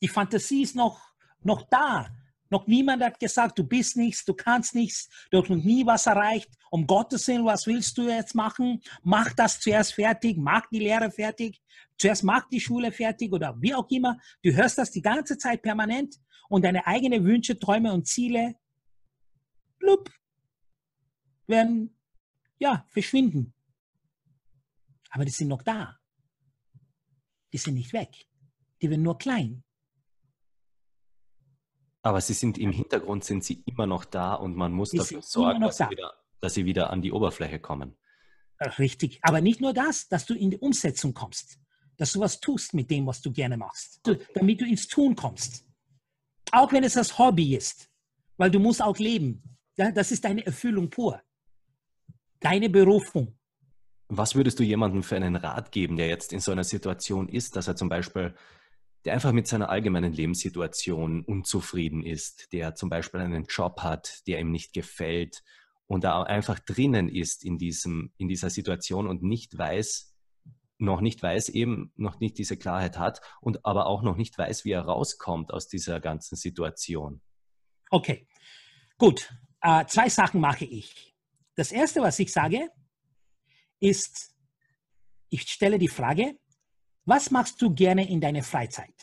Die 0.01 0.07
Fantasie 0.07 0.63
ist 0.63 0.75
noch, 0.75 0.99
noch 1.41 1.69
da. 1.69 2.09
Noch 2.51 2.67
niemand 2.67 3.01
hat 3.01 3.17
gesagt, 3.19 3.57
du 3.57 3.63
bist 3.63 3.95
nichts, 3.95 4.25
du 4.25 4.33
kannst 4.33 4.75
nichts, 4.75 5.09
du 5.31 5.41
hast 5.41 5.49
noch 5.49 5.55
nie 5.55 5.85
was 5.85 6.05
erreicht. 6.05 6.49
Um 6.69 6.85
Gottes 6.85 7.27
Willen, 7.27 7.45
was 7.45 7.65
willst 7.65 7.97
du 7.97 8.09
jetzt 8.09 8.35
machen? 8.35 8.81
Mach 9.03 9.33
das 9.33 9.59
zuerst 9.61 9.93
fertig, 9.93 10.37
mach 10.37 10.67
die 10.67 10.79
Lehre 10.79 11.09
fertig, 11.11 11.61
zuerst 11.97 12.23
mach 12.23 12.49
die 12.49 12.59
Schule 12.59 12.91
fertig 12.91 13.31
oder 13.31 13.55
wie 13.61 13.73
auch 13.73 13.89
immer. 13.89 14.19
Du 14.43 14.53
hörst 14.53 14.77
das 14.77 14.91
die 14.91 15.01
ganze 15.01 15.37
Zeit 15.37 15.61
permanent 15.61 16.17
und 16.49 16.65
deine 16.65 16.85
eigenen 16.85 17.23
Wünsche, 17.23 17.57
Träume 17.57 17.93
und 17.93 18.05
Ziele 18.05 18.55
blub, 19.79 20.11
werden 21.47 21.97
ja 22.59 22.85
verschwinden. 22.89 23.53
Aber 25.09 25.23
die 25.23 25.31
sind 25.31 25.47
noch 25.47 25.63
da. 25.63 25.97
Die 27.53 27.57
sind 27.57 27.75
nicht 27.75 27.93
weg. 27.93 28.27
Die 28.81 28.89
werden 28.89 29.03
nur 29.03 29.17
klein. 29.17 29.63
Aber 32.03 32.19
sie 32.21 32.33
sind 32.33 32.57
im 32.57 32.71
Hintergrund, 32.71 33.23
sind 33.23 33.43
sie 33.43 33.63
immer 33.65 33.85
noch 33.85 34.05
da 34.05 34.33
und 34.33 34.55
man 34.55 34.71
muss 34.71 34.89
die 34.89 34.97
dafür 34.97 35.21
sorgen, 35.21 35.61
dass 35.61 35.77
sie, 35.77 35.89
wieder, 35.89 36.13
dass 36.39 36.53
sie, 36.53 36.65
wieder, 36.65 36.89
an 36.89 37.01
die 37.01 37.11
Oberfläche 37.11 37.59
kommen. 37.59 37.95
Richtig. 38.79 39.19
Aber 39.21 39.41
nicht 39.41 39.61
nur 39.61 39.73
das, 39.73 40.07
dass 40.07 40.25
du 40.25 40.33
in 40.33 40.51
die 40.51 40.57
Umsetzung 40.57 41.13
kommst, 41.13 41.59
dass 41.97 42.13
du 42.13 42.19
was 42.19 42.39
tust 42.39 42.73
mit 42.73 42.89
dem, 42.89 43.05
was 43.05 43.21
du 43.21 43.31
gerne 43.31 43.57
machst, 43.57 43.99
du, 44.03 44.17
damit 44.33 44.61
du 44.61 44.65
ins 44.65 44.87
Tun 44.87 45.15
kommst. 45.15 45.65
Auch 46.51 46.71
wenn 46.71 46.83
es 46.83 46.93
das 46.93 47.17
Hobby 47.17 47.55
ist, 47.55 47.89
weil 48.37 48.51
du 48.51 48.59
musst 48.59 48.81
auch 48.81 48.97
leben. 48.97 49.43
Das 49.75 50.11
ist 50.11 50.25
deine 50.25 50.45
Erfüllung 50.45 50.89
pur. 50.89 51.21
Deine 52.39 52.69
Berufung. 52.69 53.37
Was 54.09 54.35
würdest 54.35 54.59
du 54.59 54.63
jemandem 54.63 55.03
für 55.03 55.15
einen 55.15 55.35
Rat 55.35 55.71
geben, 55.71 55.95
der 55.95 56.07
jetzt 56.07 56.33
in 56.33 56.39
so 56.39 56.51
einer 56.51 56.63
Situation 56.63 57.29
ist, 57.29 57.55
dass 57.55 57.67
er 57.67 57.75
zum 57.75 57.87
Beispiel 57.87 58.35
der 59.05 59.13
einfach 59.13 59.31
mit 59.31 59.47
seiner 59.47 59.69
allgemeinen 59.69 60.13
Lebenssituation 60.13 61.23
unzufrieden 61.23 62.03
ist, 62.03 62.53
der 62.53 62.75
zum 62.75 62.89
Beispiel 62.89 63.19
einen 63.19 63.45
Job 63.45 63.81
hat, 63.81 64.21
der 64.27 64.39
ihm 64.39 64.51
nicht 64.51 64.73
gefällt 64.73 65.43
und 65.87 66.03
da 66.03 66.23
einfach 66.23 66.59
drinnen 66.59 67.09
ist 67.09 67.43
in, 67.43 67.57
diesem, 67.57 68.13
in 68.17 68.27
dieser 68.27 68.49
Situation 68.49 69.07
und 69.07 69.23
nicht 69.23 69.57
weiß, 69.57 70.15
noch 70.77 71.01
nicht 71.01 71.21
weiß, 71.21 71.49
eben 71.49 71.93
noch 71.95 72.19
nicht 72.19 72.37
diese 72.37 72.57
Klarheit 72.57 72.97
hat 72.97 73.21
und 73.39 73.65
aber 73.65 73.85
auch 73.85 74.01
noch 74.01 74.17
nicht 74.17 74.37
weiß, 74.37 74.65
wie 74.65 74.71
er 74.71 74.81
rauskommt 74.81 75.51
aus 75.51 75.67
dieser 75.67 75.99
ganzen 75.99 76.35
Situation. 76.35 77.21
Okay, 77.89 78.27
gut. 78.97 79.33
Äh, 79.61 79.85
zwei 79.85 80.09
Sachen 80.09 80.41
mache 80.41 80.65
ich. 80.65 81.15
Das 81.55 81.71
Erste, 81.71 82.01
was 82.01 82.17
ich 82.19 82.31
sage, 82.31 82.69
ist, 83.79 84.35
ich 85.29 85.43
stelle 85.43 85.77
die 85.77 85.87
Frage, 85.87 86.39
was 87.05 87.31
machst 87.31 87.61
du 87.61 87.73
gerne 87.73 88.07
in 88.07 88.21
deiner 88.21 88.43
Freizeit? 88.43 88.93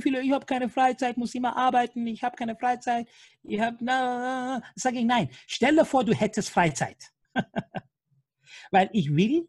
Viele, 0.00 0.22
ich 0.22 0.32
habe 0.32 0.46
keine 0.46 0.68
Freizeit, 0.70 1.16
muss 1.16 1.34
immer 1.34 1.56
arbeiten, 1.56 2.06
ich 2.06 2.22
habe 2.22 2.36
keine 2.36 2.56
Freizeit, 2.56 3.08
ich 3.42 3.60
habe, 3.60 3.76
na, 3.80 4.62
sage 4.74 4.98
ich 4.98 5.04
nein. 5.04 5.28
Stell 5.46 5.76
dir 5.76 5.84
vor, 5.84 6.04
du 6.04 6.14
hättest 6.14 6.50
Freizeit. 6.50 7.12
Weil 8.70 8.88
ich 8.92 9.14
will 9.14 9.48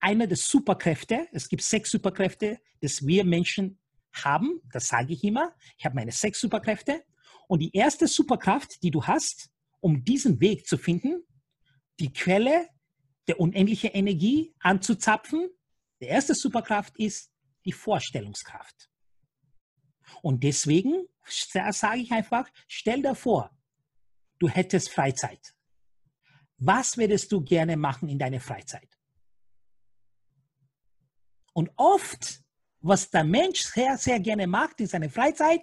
eine 0.00 0.28
der 0.28 0.36
Superkräfte, 0.36 1.26
es 1.32 1.48
gibt 1.48 1.62
sechs 1.62 1.90
Superkräfte, 1.90 2.60
dass 2.80 3.06
wir 3.06 3.24
Menschen 3.24 3.78
haben, 4.12 4.60
das 4.72 4.88
sage 4.88 5.12
ich 5.12 5.24
immer. 5.24 5.54
Ich 5.76 5.84
habe 5.84 5.94
meine 5.94 6.12
sechs 6.12 6.40
Superkräfte. 6.40 7.04
Und 7.48 7.60
die 7.60 7.74
erste 7.74 8.06
Superkraft, 8.06 8.82
die 8.82 8.90
du 8.90 9.04
hast, 9.04 9.50
um 9.80 10.04
diesen 10.04 10.40
Weg 10.40 10.66
zu 10.66 10.78
finden, 10.78 11.22
die 12.00 12.12
Quelle 12.12 12.68
der 13.28 13.40
unendlichen 13.40 13.90
Energie 13.90 14.54
anzuzapfen, 14.60 15.48
die 16.00 16.06
erste 16.06 16.34
Superkraft 16.34 16.96
ist 16.98 17.30
die 17.64 17.72
Vorstellungskraft. 17.72 18.90
Und 20.22 20.42
deswegen 20.44 21.06
sage 21.26 22.00
ich 22.00 22.12
einfach, 22.12 22.48
stell 22.68 23.02
dir 23.02 23.14
vor, 23.14 23.50
du 24.38 24.48
hättest 24.48 24.90
Freizeit. 24.90 25.54
Was 26.58 26.96
würdest 26.96 27.32
du 27.32 27.42
gerne 27.42 27.76
machen 27.76 28.08
in 28.08 28.18
deiner 28.18 28.40
Freizeit? 28.40 28.88
Und 31.52 31.70
oft, 31.76 32.42
was 32.80 33.10
der 33.10 33.24
Mensch 33.24 33.62
sehr, 33.62 33.96
sehr 33.96 34.20
gerne 34.20 34.46
macht 34.46 34.80
in 34.80 34.86
seiner 34.86 35.10
Freizeit, 35.10 35.62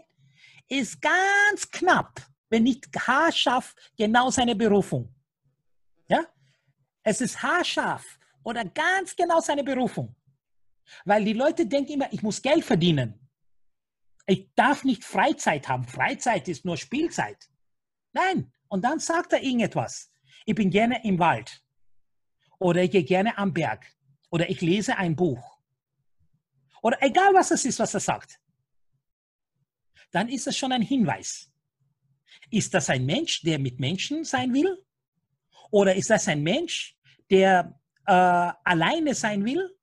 ist 0.68 1.02
ganz 1.02 1.70
knapp, 1.72 2.22
wenn 2.50 2.64
nicht 2.64 2.88
haarscharf, 2.96 3.76
genau 3.96 4.30
seine 4.30 4.56
Berufung. 4.56 5.14
Ja? 6.08 6.26
Es 7.04 7.22
ist 7.22 7.42
haarscharf 7.42 8.20
oder 8.44 8.66
ganz 8.66 9.16
genau 9.16 9.40
seine 9.40 9.64
Berufung. 9.64 10.16
Weil 11.06 11.26
die 11.26 11.34
Leute 11.34 11.66
denken 11.66 11.94
immer, 11.94 12.14
ich 12.14 12.24
muss 12.24 12.42
Geld 12.42 12.64
verdienen. 12.64 13.20
Ich 14.26 14.50
darf 14.56 14.84
nicht 14.84 15.04
Freizeit 15.04 15.68
haben. 15.68 15.88
Freizeit 15.88 16.48
ist 16.48 16.66
nur 16.66 16.78
Spielzeit. 16.78 17.50
Nein. 18.14 18.52
Und 18.68 18.84
dann 18.84 19.00
sagt 19.00 19.34
er 19.34 19.44
irgendetwas. 19.44 20.12
Ich 20.46 20.56
bin 20.56 20.70
gerne 20.70 21.04
im 21.04 21.20
Wald. 21.20 21.64
Oder 22.60 22.84
ich 22.84 22.92
gehe 22.92 23.04
gerne 23.04 23.38
am 23.38 23.54
Berg. 23.54 23.86
Oder 24.30 24.50
ich 24.50 24.62
lese 24.62 24.98
ein 24.98 25.16
Buch. 25.16 25.60
Oder 26.82 27.02
egal 27.02 27.34
was 27.34 27.52
es 27.52 27.66
ist, 27.66 27.80
was 27.80 27.94
er 27.94 28.00
sagt. 28.00 28.40
Dann 30.12 30.30
ist 30.30 30.48
das 30.48 30.58
schon 30.58 30.72
ein 30.72 30.82
Hinweis. 30.82 31.52
Ist 32.50 32.74
das 32.74 32.90
ein 32.90 33.06
Mensch, 33.06 33.42
der 33.42 33.60
mit 33.60 33.80
Menschen 33.80 34.24
sein 34.24 34.54
will? 34.54 34.84
Oder 35.72 35.96
ist 35.96 36.10
das 36.10 36.28
ein 36.28 36.44
Mensch, 36.44 36.96
der 37.30 37.80
äh, 38.06 38.12
alleine 38.12 39.16
sein 39.16 39.44
will? 39.44 39.76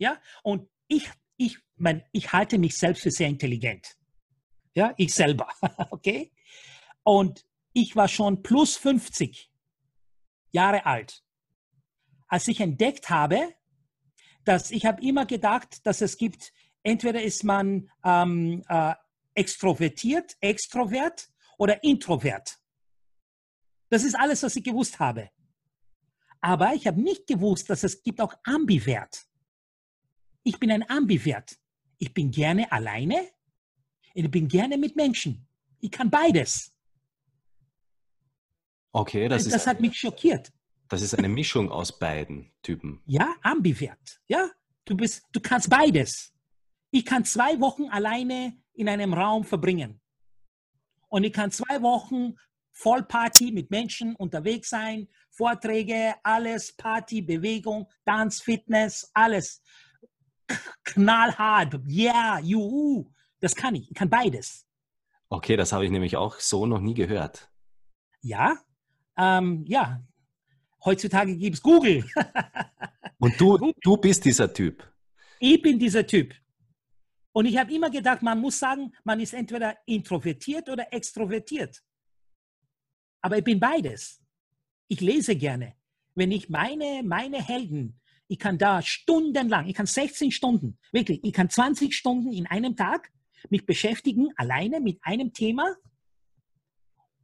Ja, 0.00 0.18
und 0.42 0.66
ich, 0.88 1.10
ich, 1.36 1.58
mein, 1.76 2.02
ich 2.10 2.32
halte 2.32 2.58
mich 2.58 2.76
selbst 2.76 3.02
für 3.02 3.10
sehr 3.10 3.28
intelligent. 3.28 3.98
Ja, 4.74 4.94
ich 4.96 5.14
selber. 5.14 5.46
okay? 5.90 6.32
Und 7.02 7.44
ich 7.74 7.94
war 7.96 8.08
schon 8.08 8.42
plus 8.42 8.78
50 8.78 9.52
Jahre 10.52 10.86
alt, 10.86 11.22
als 12.28 12.48
ich 12.48 12.60
entdeckt 12.60 13.10
habe, 13.10 13.54
dass 14.44 14.70
ich 14.70 14.86
habe 14.86 15.02
immer 15.02 15.26
gedacht, 15.26 15.86
dass 15.86 16.00
es 16.00 16.16
gibt, 16.16 16.50
entweder 16.82 17.22
ist 17.22 17.44
man 17.44 17.90
ähm, 18.02 18.62
äh, 18.68 18.94
extrovertiert, 19.34 20.34
extrovert 20.40 21.28
oder 21.58 21.84
introvert. 21.84 22.58
Das 23.90 24.02
ist 24.02 24.14
alles, 24.14 24.42
was 24.42 24.56
ich 24.56 24.64
gewusst 24.64 24.98
habe. 24.98 25.30
Aber 26.40 26.72
ich 26.72 26.86
habe 26.86 27.02
nicht 27.02 27.26
gewusst, 27.26 27.68
dass 27.68 27.82
es 27.84 28.02
gibt 28.02 28.22
auch 28.22 28.32
ambivert. 28.44 29.29
Ich 30.42 30.58
bin 30.58 30.70
ein 30.70 30.88
ambivert. 30.88 31.58
Ich 31.98 32.14
bin 32.14 32.30
gerne 32.30 32.70
alleine 32.72 33.20
und 34.14 34.24
ich 34.24 34.30
bin 34.30 34.48
gerne 34.48 34.78
mit 34.78 34.96
Menschen. 34.96 35.46
Ich 35.80 35.90
kann 35.90 36.10
beides. 36.10 36.72
Okay, 38.92 39.28
das, 39.28 39.44
das 39.44 39.54
ist, 39.54 39.66
hat 39.66 39.80
mich 39.80 39.98
schockiert. 39.98 40.52
Das 40.88 41.02
ist 41.02 41.14
eine 41.14 41.28
Mischung 41.28 41.70
aus 41.70 41.98
beiden 41.98 42.50
Typen. 42.62 43.00
Ja, 43.06 43.34
ambivert. 43.42 44.20
Ja, 44.26 44.50
du 44.84 44.96
bist, 44.96 45.22
du 45.32 45.40
kannst 45.40 45.70
beides. 45.70 46.32
Ich 46.90 47.04
kann 47.04 47.24
zwei 47.24 47.60
Wochen 47.60 47.84
alleine 47.84 48.56
in 48.72 48.88
einem 48.88 49.14
Raum 49.14 49.44
verbringen. 49.44 50.00
Und 51.08 51.24
ich 51.24 51.32
kann 51.32 51.50
zwei 51.52 51.80
Wochen 51.82 52.34
Vollparty 52.72 53.52
mit 53.52 53.70
Menschen 53.70 54.16
unterwegs 54.16 54.70
sein, 54.70 55.08
Vorträge, 55.30 56.14
alles, 56.22 56.72
Party, 56.72 57.20
Bewegung, 57.20 57.88
Tanz, 58.04 58.40
Fitness, 58.40 59.10
alles. 59.14 59.62
Knallhart, 60.84 61.80
yeah, 61.88 62.38
juhu. 62.40 63.10
Das 63.40 63.54
kann 63.54 63.74
ich. 63.74 63.90
Ich 63.90 63.94
kann 63.96 64.10
beides. 64.10 64.66
Okay, 65.28 65.56
das 65.56 65.72
habe 65.72 65.84
ich 65.84 65.90
nämlich 65.90 66.16
auch 66.16 66.40
so 66.40 66.66
noch 66.66 66.80
nie 66.80 66.94
gehört. 66.94 67.50
Ja, 68.22 68.58
ähm, 69.16 69.64
ja. 69.66 70.02
Heutzutage 70.84 71.36
gibt 71.36 71.56
es 71.56 71.62
Google. 71.62 72.04
Und 73.18 73.38
du, 73.40 73.72
du 73.82 73.96
bist 73.98 74.24
dieser 74.24 74.52
Typ. 74.52 74.82
Ich 75.38 75.60
bin 75.60 75.78
dieser 75.78 76.06
Typ. 76.06 76.34
Und 77.32 77.46
ich 77.46 77.56
habe 77.56 77.72
immer 77.72 77.90
gedacht, 77.90 78.22
man 78.22 78.40
muss 78.40 78.58
sagen, 78.58 78.92
man 79.04 79.20
ist 79.20 79.34
entweder 79.34 79.76
introvertiert 79.86 80.68
oder 80.68 80.92
extrovertiert. 80.92 81.82
Aber 83.20 83.38
ich 83.38 83.44
bin 83.44 83.60
beides. 83.60 84.20
Ich 84.88 85.00
lese 85.00 85.36
gerne. 85.36 85.76
Wenn 86.14 86.32
ich 86.32 86.48
meine, 86.48 87.02
meine 87.04 87.40
Helden, 87.42 87.99
ich 88.30 88.38
kann 88.38 88.58
da 88.58 88.80
stundenlang, 88.80 89.66
ich 89.66 89.74
kann 89.74 89.86
16 89.86 90.30
Stunden, 90.30 90.78
wirklich, 90.92 91.18
ich 91.24 91.32
kann 91.32 91.50
20 91.50 91.92
Stunden 91.92 92.32
in 92.32 92.46
einem 92.46 92.76
Tag 92.76 93.10
mich 93.48 93.66
beschäftigen, 93.66 94.28
alleine 94.36 94.80
mit 94.80 95.00
einem 95.02 95.32
Thema 95.32 95.74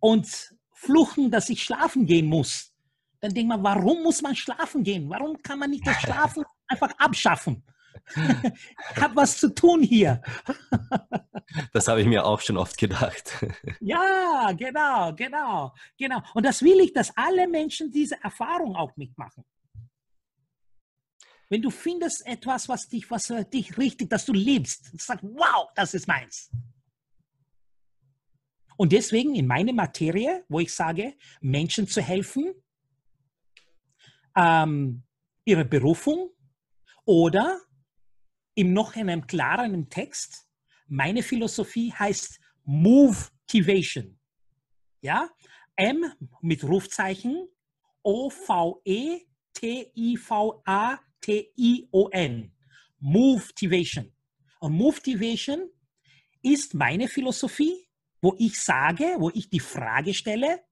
und 0.01 0.53
fluchen, 0.73 1.31
dass 1.31 1.49
ich 1.49 1.63
schlafen 1.63 2.07
gehen 2.07 2.27
muss. 2.27 2.75
Dann 3.21 3.33
denkt 3.33 3.49
man, 3.49 3.63
warum 3.63 4.03
muss 4.03 4.21
man 4.21 4.35
schlafen 4.35 4.83
gehen? 4.83 5.09
Warum 5.09 5.41
kann 5.43 5.61
man 5.61 5.71
nicht 5.71 5.87
das 5.87 6.01
Schlafen 6.01 6.45
einfach 6.67 6.91
abschaffen? 6.99 7.63
ich 8.17 9.01
habe 9.03 9.15
was 9.17 9.39
zu 9.39 9.55
tun 9.55 9.83
hier. 9.83 10.21
das 11.73 11.87
habe 11.87 12.01
ich 12.01 12.07
mir 12.07 12.27
auch 12.27 12.41
schon 12.41 12.57
oft 12.57 12.77
gedacht. 12.77 13.45
ja, 13.81 14.53
genau, 14.57 15.15
genau, 15.15 15.73
genau. 15.97 16.21
Und 16.35 16.45
das 16.45 16.63
will 16.63 16.81
ich, 16.81 16.93
dass 16.93 17.17
alle 17.17 17.47
Menschen 17.47 17.93
diese 17.93 18.23
Erfahrung 18.23 18.75
auch 18.75 18.97
mitmachen. 18.97 19.45
Wenn 21.49 21.63
du 21.63 21.71
findest 21.71 22.27
etwas, 22.27 22.69
was 22.69 22.89
dich, 22.89 23.11
was 23.11 23.33
dich 23.53 23.79
richtig, 23.79 24.11
dass 24.11 24.25
du 24.25 24.33
liebst, 24.33 25.01
sagst, 25.01 25.25
wow, 25.25 25.71
das 25.75 25.95
ist 25.95 26.09
meins. 26.09 26.51
Und 28.77 28.93
deswegen 28.93 29.35
in 29.35 29.47
meine 29.47 29.73
Materie, 29.73 30.45
wo 30.49 30.61
ich 30.61 30.75
sage, 30.75 31.15
Menschen 31.41 31.87
zu 31.87 32.03
helfen, 32.03 32.53
ähm, 34.37 35.03
ihre 35.45 35.65
Berufung 35.65 36.31
oder 37.05 37.61
im 38.55 38.73
noch 38.73 38.97
in 38.97 39.09
einem 39.09 39.27
klareren 39.27 39.89
Text, 39.89 40.47
meine 40.89 41.23
Philosophie 41.23 41.93
heißt 41.93 42.41
Motivation. 42.65 44.19
Ja, 45.01 45.31
M 45.77 46.13
mit 46.41 46.65
Rufzeichen, 46.65 47.49
O-V-E-T-I-V-A-T-I-O-N. 51.27 52.53
Motivation. 52.99 54.13
Und 54.61 54.73
Motivation 54.73 55.71
ist 56.43 56.75
meine 56.75 57.09
Philosophie, 57.09 57.89
wo 58.21 58.35
ich 58.39 58.61
sage, 58.61 59.17
wo 59.19 59.31
ich 59.31 59.51
die 59.51 59.61
Frage 59.61 60.15
stelle, 60.15 60.65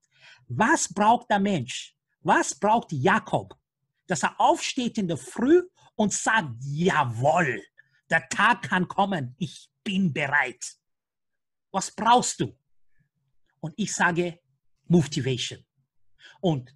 was 0.49 0.93
braucht 0.93 1.31
der 1.31 1.39
Mensch? 1.39 1.95
Was 2.21 2.55
braucht 2.59 2.93
Jakob? 2.93 3.55
Dass 4.07 4.23
er 4.23 4.41
aufsteht 4.41 4.99
in 4.99 5.09
der 5.09 5.17
Früh 5.17 5.63
und 5.97 6.13
sagt, 6.13 6.55
jawohl, 6.61 7.63
der 8.11 8.29
Tag 8.29 8.63
kann 8.63 8.89
kommen. 8.89 9.35
Ich 9.39 9.69
bin 9.83 10.13
bereit. 10.13 10.65
Was 11.71 11.91
brauchst 11.91 12.41
du? 12.41 12.57
Und 13.61 13.75
ich 13.77 13.93
sage 13.93 14.41
Motivation. 14.87 15.65
Und 16.41 16.75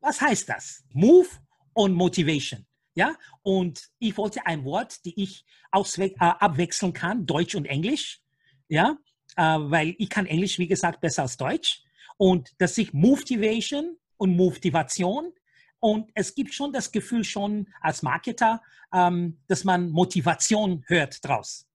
was 0.00 0.20
heißt 0.20 0.48
das? 0.48 0.84
Move 0.90 1.28
und 1.72 1.92
Motivation. 1.92 2.67
Ja, 2.98 3.14
und 3.42 3.90
ich 4.00 4.16
wollte 4.16 4.44
ein 4.44 4.64
Wort, 4.64 5.04
die 5.04 5.22
ich 5.22 5.44
äh, 5.72 6.10
abwechseln 6.18 6.92
kann, 6.92 7.26
Deutsch 7.26 7.54
und 7.54 7.64
Englisch. 7.64 8.20
Ja, 8.66 8.98
äh, 9.36 9.42
weil 9.42 9.94
ich 9.98 10.10
kann 10.10 10.26
Englisch, 10.26 10.58
wie 10.58 10.66
gesagt, 10.66 11.00
besser 11.00 11.22
als 11.22 11.36
Deutsch. 11.36 11.84
Und 12.16 12.50
dass 12.58 12.76
ich 12.76 12.92
Motivation 12.92 13.96
und 14.16 14.34
Motivation 14.34 15.32
und 15.78 16.10
es 16.14 16.34
gibt 16.34 16.52
schon 16.52 16.72
das 16.72 16.90
Gefühl 16.90 17.22
schon 17.22 17.68
als 17.80 18.02
Marketer, 18.02 18.60
ähm, 18.92 19.38
dass 19.46 19.62
man 19.62 19.90
Motivation 19.90 20.82
hört 20.88 21.24
draus. 21.24 21.68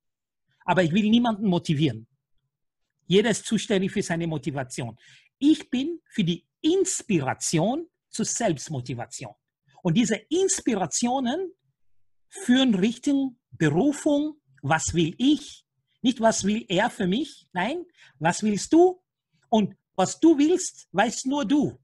Aber 0.65 0.83
ich 0.83 0.91
will 0.91 1.09
niemanden 1.09 1.47
motivieren. 1.47 2.05
Jeder 3.07 3.29
ist 3.29 3.45
zuständig 3.45 3.93
für 3.93 4.01
seine 4.01 4.27
Motivation. 4.27 4.99
Ich 5.39 5.69
bin 5.69 6.01
für 6.09 6.25
die 6.25 6.45
Inspiration 6.59 7.87
zur 8.09 8.25
Selbstmotivation. 8.25 9.33
Und 9.83 9.95
diese 9.95 10.15
Inspirationen 10.29 11.53
führen 12.29 12.73
Richtung 12.73 13.37
Berufung. 13.51 14.41
Was 14.63 14.93
will 14.93 15.13
ich? 15.17 15.65
Nicht, 16.01 16.19
was 16.21 16.45
will 16.45 16.65
er 16.69 16.89
für 16.89 17.05
mich? 17.05 17.47
Nein, 17.51 17.85
was 18.17 18.41
willst 18.43 18.73
du? 18.73 19.03
Und 19.49 19.75
was 19.95 20.19
du 20.19 20.37
willst, 20.37 20.87
weißt 20.93 21.27
nur 21.27 21.45
du. 21.45 21.77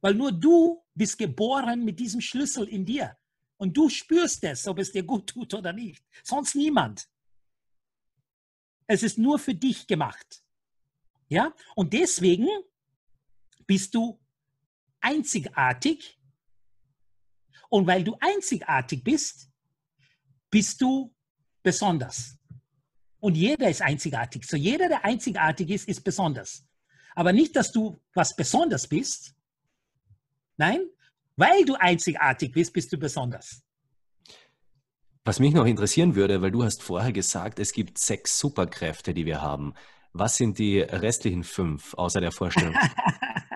Weil 0.00 0.14
nur 0.14 0.30
du 0.30 0.84
bist 0.94 1.18
geboren 1.18 1.84
mit 1.84 1.98
diesem 1.98 2.20
Schlüssel 2.20 2.68
in 2.68 2.84
dir. 2.84 3.16
Und 3.56 3.76
du 3.76 3.88
spürst 3.88 4.44
es, 4.44 4.68
ob 4.68 4.78
es 4.78 4.92
dir 4.92 5.02
gut 5.02 5.28
tut 5.28 5.52
oder 5.54 5.72
nicht. 5.72 6.04
Sonst 6.22 6.54
niemand. 6.54 7.08
Es 8.86 9.02
ist 9.02 9.18
nur 9.18 9.38
für 9.38 9.54
dich 9.54 9.86
gemacht. 9.86 10.44
Ja? 11.28 11.54
Und 11.74 11.92
deswegen 11.92 12.48
bist 13.66 13.94
du 13.94 14.20
einzigartig. 15.00 16.17
Und 17.68 17.86
weil 17.86 18.04
du 18.04 18.16
einzigartig 18.20 19.04
bist, 19.04 19.48
bist 20.50 20.80
du 20.80 21.14
besonders. 21.62 22.36
Und 23.20 23.36
jeder 23.36 23.68
ist 23.68 23.82
einzigartig. 23.82 24.46
So 24.46 24.56
jeder, 24.56 24.88
der 24.88 25.04
einzigartig 25.04 25.70
ist, 25.70 25.88
ist 25.88 26.02
besonders. 26.02 26.64
Aber 27.14 27.32
nicht, 27.32 27.56
dass 27.56 27.72
du 27.72 28.00
was 28.14 28.34
besonders 28.36 28.86
bist, 28.86 29.34
Nein, 30.58 30.80
weil 31.36 31.64
du 31.64 31.76
einzigartig 31.76 32.52
bist, 32.52 32.72
bist 32.72 32.92
du 32.92 32.98
besonders. 32.98 33.62
Was 35.24 35.38
mich 35.38 35.54
noch 35.54 35.66
interessieren 35.66 36.16
würde, 36.16 36.42
weil 36.42 36.50
du 36.50 36.64
hast 36.64 36.82
vorher 36.82 37.12
gesagt, 37.12 37.60
es 37.60 37.72
gibt 37.72 37.96
sechs 37.96 38.38
Superkräfte, 38.38 39.14
die 39.14 39.24
wir 39.24 39.40
haben. 39.40 39.74
Was 40.12 40.36
sind 40.36 40.58
die 40.58 40.80
restlichen 40.80 41.44
fünf 41.44 41.94
außer 41.94 42.20
der 42.20 42.32
Vorstellung? 42.32 42.74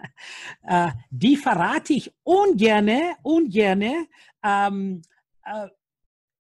Äh, 0.63 0.91
die 1.11 1.37
verrate 1.37 1.93
ich 1.95 2.13
ungerne, 2.23 3.17
ungerne. 3.23 4.09
Ähm, 4.43 5.03
äh, 5.45 5.69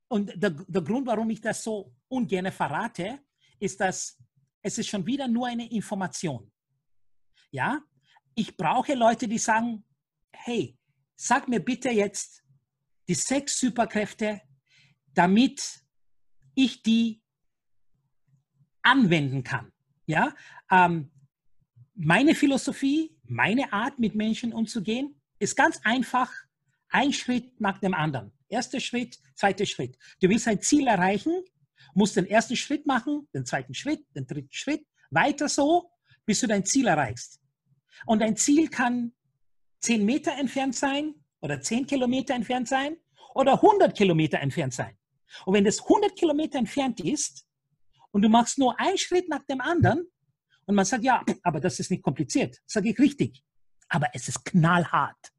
und 0.08 0.32
der, 0.36 0.50
der 0.50 0.82
Grund, 0.82 1.06
warum 1.06 1.30
ich 1.30 1.40
das 1.40 1.62
so 1.62 1.94
ungerne 2.08 2.52
verrate, 2.52 3.20
ist, 3.58 3.80
dass 3.80 4.18
es 4.62 4.78
ist 4.78 4.88
schon 4.88 5.06
wieder 5.06 5.26
nur 5.26 5.46
eine 5.48 5.70
Information. 5.70 6.50
Ja, 7.50 7.80
ich 8.34 8.56
brauche 8.56 8.94
Leute, 8.94 9.28
die 9.28 9.38
sagen, 9.38 9.84
hey, 10.32 10.78
sag 11.16 11.48
mir 11.48 11.60
bitte 11.60 11.90
jetzt 11.90 12.42
die 13.08 13.14
sechs 13.14 13.58
Superkräfte, 13.58 14.40
damit 15.12 15.84
ich 16.54 16.82
die 16.82 17.22
anwenden 18.82 19.42
kann. 19.42 19.72
Ja, 20.06 20.34
ähm, 20.70 21.10
meine 21.94 22.34
Philosophie, 22.34 23.16
meine 23.32 23.72
Art, 23.72 23.98
mit 23.98 24.14
Menschen 24.14 24.52
umzugehen, 24.52 25.20
ist 25.38 25.56
ganz 25.56 25.80
einfach. 25.84 26.30
Ein 26.88 27.12
Schritt 27.12 27.58
nach 27.58 27.78
dem 27.78 27.94
anderen. 27.94 28.32
Erster 28.48 28.78
Schritt, 28.78 29.18
zweiter 29.34 29.64
Schritt. 29.64 29.96
Du 30.20 30.28
willst 30.28 30.46
ein 30.46 30.60
Ziel 30.60 30.86
erreichen, 30.86 31.42
musst 31.94 32.16
den 32.16 32.26
ersten 32.26 32.54
Schritt 32.54 32.86
machen, 32.86 33.28
den 33.34 33.46
zweiten 33.46 33.72
Schritt, 33.72 34.04
den 34.14 34.26
dritten 34.26 34.52
Schritt, 34.52 34.86
weiter 35.10 35.48
so, 35.48 35.90
bis 36.26 36.40
du 36.40 36.46
dein 36.46 36.66
Ziel 36.66 36.86
erreichst. 36.86 37.40
Und 38.06 38.20
dein 38.20 38.36
Ziel 38.36 38.68
kann 38.68 39.12
10 39.80 40.04
Meter 40.04 40.32
entfernt 40.32 40.74
sein 40.74 41.14
oder 41.40 41.60
10 41.60 41.86
Kilometer 41.86 42.34
entfernt 42.34 42.68
sein 42.68 42.96
oder 43.34 43.54
100 43.54 43.96
Kilometer 43.96 44.38
entfernt 44.38 44.74
sein. 44.74 44.96
Und 45.46 45.54
wenn 45.54 45.64
das 45.64 45.80
100 45.80 46.16
Kilometer 46.16 46.58
entfernt 46.58 47.00
ist 47.00 47.46
und 48.10 48.22
du 48.22 48.28
machst 48.28 48.58
nur 48.58 48.78
einen 48.78 48.98
Schritt 48.98 49.28
nach 49.28 49.44
dem 49.46 49.60
anderen 49.60 50.06
und 50.72 50.76
man 50.76 50.86
sagt, 50.86 51.04
ja, 51.04 51.22
aber 51.42 51.60
das 51.60 51.78
ist 51.80 51.90
nicht 51.90 52.02
kompliziert. 52.02 52.62
Sage 52.64 52.88
ich 52.88 52.98
richtig. 52.98 53.44
Aber 53.90 54.06
es 54.14 54.26
ist 54.26 54.42
knallhart. 54.42 55.30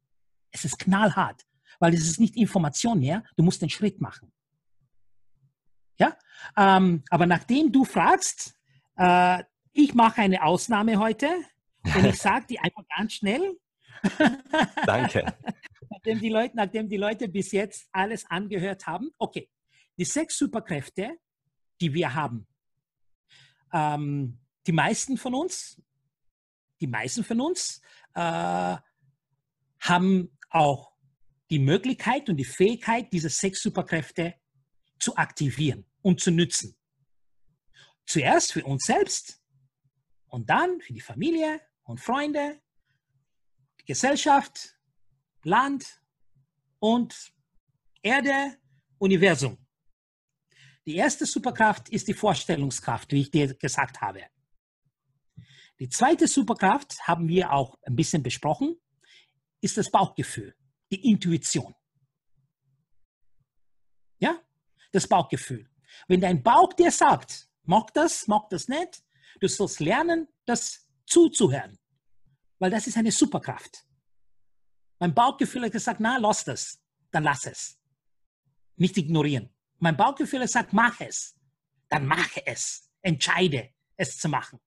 Es 0.52 0.64
ist 0.64 0.78
knallhart, 0.78 1.44
weil 1.80 1.92
es 1.92 2.06
ist 2.06 2.20
nicht 2.20 2.36
Information 2.36 3.00
mehr. 3.00 3.24
Du 3.36 3.42
musst 3.42 3.60
den 3.60 3.68
Schritt 3.68 4.00
machen. 4.00 4.32
Ja, 5.98 6.16
ähm, 6.56 7.02
aber 7.10 7.26
nachdem 7.26 7.72
du 7.72 7.84
fragst, 7.84 8.54
äh, 8.96 9.42
ich 9.72 9.92
mache 9.94 10.20
eine 10.20 10.44
Ausnahme 10.44 11.00
heute 11.00 11.28
und 11.82 12.04
ich 12.04 12.18
sage 12.22 12.46
die 12.50 12.60
einfach 12.60 12.84
ganz 12.96 13.14
schnell. 13.14 13.58
Danke. 14.86 15.34
nachdem, 15.90 16.20
die 16.20 16.28
Leute, 16.28 16.56
nachdem 16.56 16.88
die 16.88 16.96
Leute 16.96 17.26
bis 17.26 17.50
jetzt 17.50 17.88
alles 17.90 18.24
angehört 18.30 18.86
haben. 18.86 19.10
Okay, 19.18 19.50
die 19.98 20.04
sechs 20.04 20.38
Superkräfte, 20.38 21.18
die 21.80 21.92
wir 21.92 22.14
haben. 22.14 22.46
Ähm, 23.72 24.38
die 24.66 24.72
meisten 24.72 25.16
von 25.16 25.34
uns, 25.34 25.80
die 26.80 26.86
meisten 26.86 27.24
von 27.24 27.40
uns 27.40 27.80
äh, 28.14 28.76
haben 29.80 30.38
auch 30.50 30.92
die 31.50 31.58
Möglichkeit 31.58 32.28
und 32.28 32.36
die 32.36 32.44
Fähigkeit, 32.44 33.12
diese 33.12 33.28
sechs 33.28 33.62
Superkräfte 33.62 34.34
zu 34.98 35.16
aktivieren 35.16 35.84
und 36.02 36.20
zu 36.20 36.30
nützen. 36.30 36.76
Zuerst 38.06 38.52
für 38.52 38.64
uns 38.64 38.84
selbst 38.84 39.42
und 40.26 40.48
dann 40.48 40.80
für 40.80 40.92
die 40.92 41.00
Familie 41.00 41.60
und 41.84 42.00
Freunde, 42.00 42.60
die 43.80 43.84
Gesellschaft, 43.84 44.76
Land 45.42 46.02
und 46.78 47.32
Erde, 48.02 48.58
Universum. 48.98 49.58
Die 50.86 50.96
erste 50.96 51.24
Superkraft 51.24 51.88
ist 51.88 52.08
die 52.08 52.14
Vorstellungskraft, 52.14 53.12
wie 53.12 53.22
ich 53.22 53.30
dir 53.30 53.54
gesagt 53.54 54.00
habe. 54.00 54.24
Die 55.80 55.88
zweite 55.88 56.28
Superkraft 56.28 57.00
haben 57.08 57.28
wir 57.28 57.52
auch 57.52 57.78
ein 57.82 57.96
bisschen 57.96 58.22
besprochen, 58.22 58.76
ist 59.60 59.76
das 59.76 59.90
Bauchgefühl, 59.90 60.54
die 60.92 61.10
Intuition. 61.10 61.74
Ja, 64.18 64.40
das 64.92 65.08
Bauchgefühl. 65.08 65.68
Wenn 66.06 66.20
dein 66.20 66.42
Bauch 66.42 66.72
dir 66.72 66.90
sagt, 66.90 67.48
mag 67.64 67.92
das, 67.94 68.28
mag 68.28 68.48
das 68.50 68.68
nicht, 68.68 69.02
du 69.40 69.48
sollst 69.48 69.80
lernen, 69.80 70.28
das 70.44 70.88
zuzuhören, 71.06 71.78
weil 72.58 72.70
das 72.70 72.86
ist 72.86 72.96
eine 72.96 73.10
Superkraft. 73.10 73.84
Mein 75.00 75.14
Bauchgefühl 75.14 75.64
hat 75.64 75.72
gesagt, 75.72 76.00
na, 76.00 76.18
lass 76.18 76.44
das, 76.44 76.80
dann 77.10 77.24
lass 77.24 77.46
es. 77.46 77.80
Nicht 78.76 78.96
ignorieren. 78.96 79.50
Mein 79.78 79.96
Bauchgefühl 79.96 80.40
hat 80.40 80.46
gesagt, 80.46 80.72
mach 80.72 81.00
es, 81.00 81.34
dann 81.88 82.06
mache 82.06 82.46
es. 82.46 82.90
Entscheide, 83.02 83.74
es 83.96 84.18
zu 84.18 84.28
machen. 84.28 84.60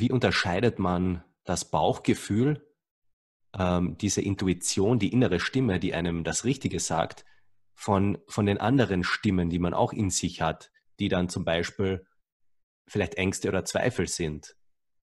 Wie 0.00 0.10
unterscheidet 0.10 0.78
man 0.78 1.22
das 1.44 1.70
Bauchgefühl, 1.70 2.66
ähm, 3.56 3.96
diese 3.98 4.20
Intuition, 4.20 4.98
die 4.98 5.12
innere 5.12 5.38
Stimme, 5.38 5.78
die 5.78 5.94
einem 5.94 6.24
das 6.24 6.44
Richtige 6.44 6.80
sagt, 6.80 7.24
von, 7.74 8.18
von 8.26 8.46
den 8.46 8.58
anderen 8.58 9.04
Stimmen, 9.04 9.50
die 9.50 9.60
man 9.60 9.72
auch 9.72 9.92
in 9.92 10.10
sich 10.10 10.42
hat, 10.42 10.72
die 10.98 11.08
dann 11.08 11.28
zum 11.28 11.44
Beispiel 11.44 12.06
vielleicht 12.88 13.14
Ängste 13.14 13.48
oder 13.48 13.64
Zweifel 13.64 14.08
sind? 14.08 14.56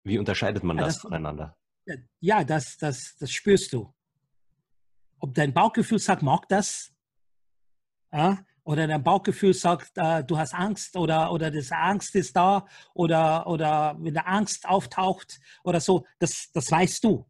Wie 0.04 0.18
unterscheidet 0.18 0.62
man 0.62 0.78
ja, 0.78 0.84
das, 0.84 0.94
das, 0.94 1.02
voneinander? 1.02 1.56
Ja, 2.20 2.44
das, 2.44 2.76
das, 2.76 3.16
das 3.18 3.32
spürst 3.32 3.72
du. 3.72 3.92
Ob 5.18 5.34
dein 5.34 5.52
Bauchgefühl 5.52 5.98
sagt, 5.98 6.22
mag 6.22 6.48
das, 6.48 6.92
ja, 8.12 8.38
oder 8.66 8.88
dein 8.88 9.02
Bauchgefühl 9.02 9.54
sagt, 9.54 9.92
äh, 9.94 10.24
du 10.24 10.36
hast 10.36 10.52
Angst 10.52 10.96
oder, 10.96 11.30
oder 11.30 11.52
das 11.52 11.70
Angst 11.70 12.16
ist 12.16 12.34
da 12.34 12.66
oder, 12.94 13.46
oder 13.46 13.96
wenn 14.00 14.12
der 14.12 14.26
Angst 14.26 14.68
auftaucht 14.68 15.38
oder 15.62 15.80
so, 15.80 16.04
das, 16.18 16.50
das 16.52 16.70
weißt 16.70 17.04
du. 17.04 17.24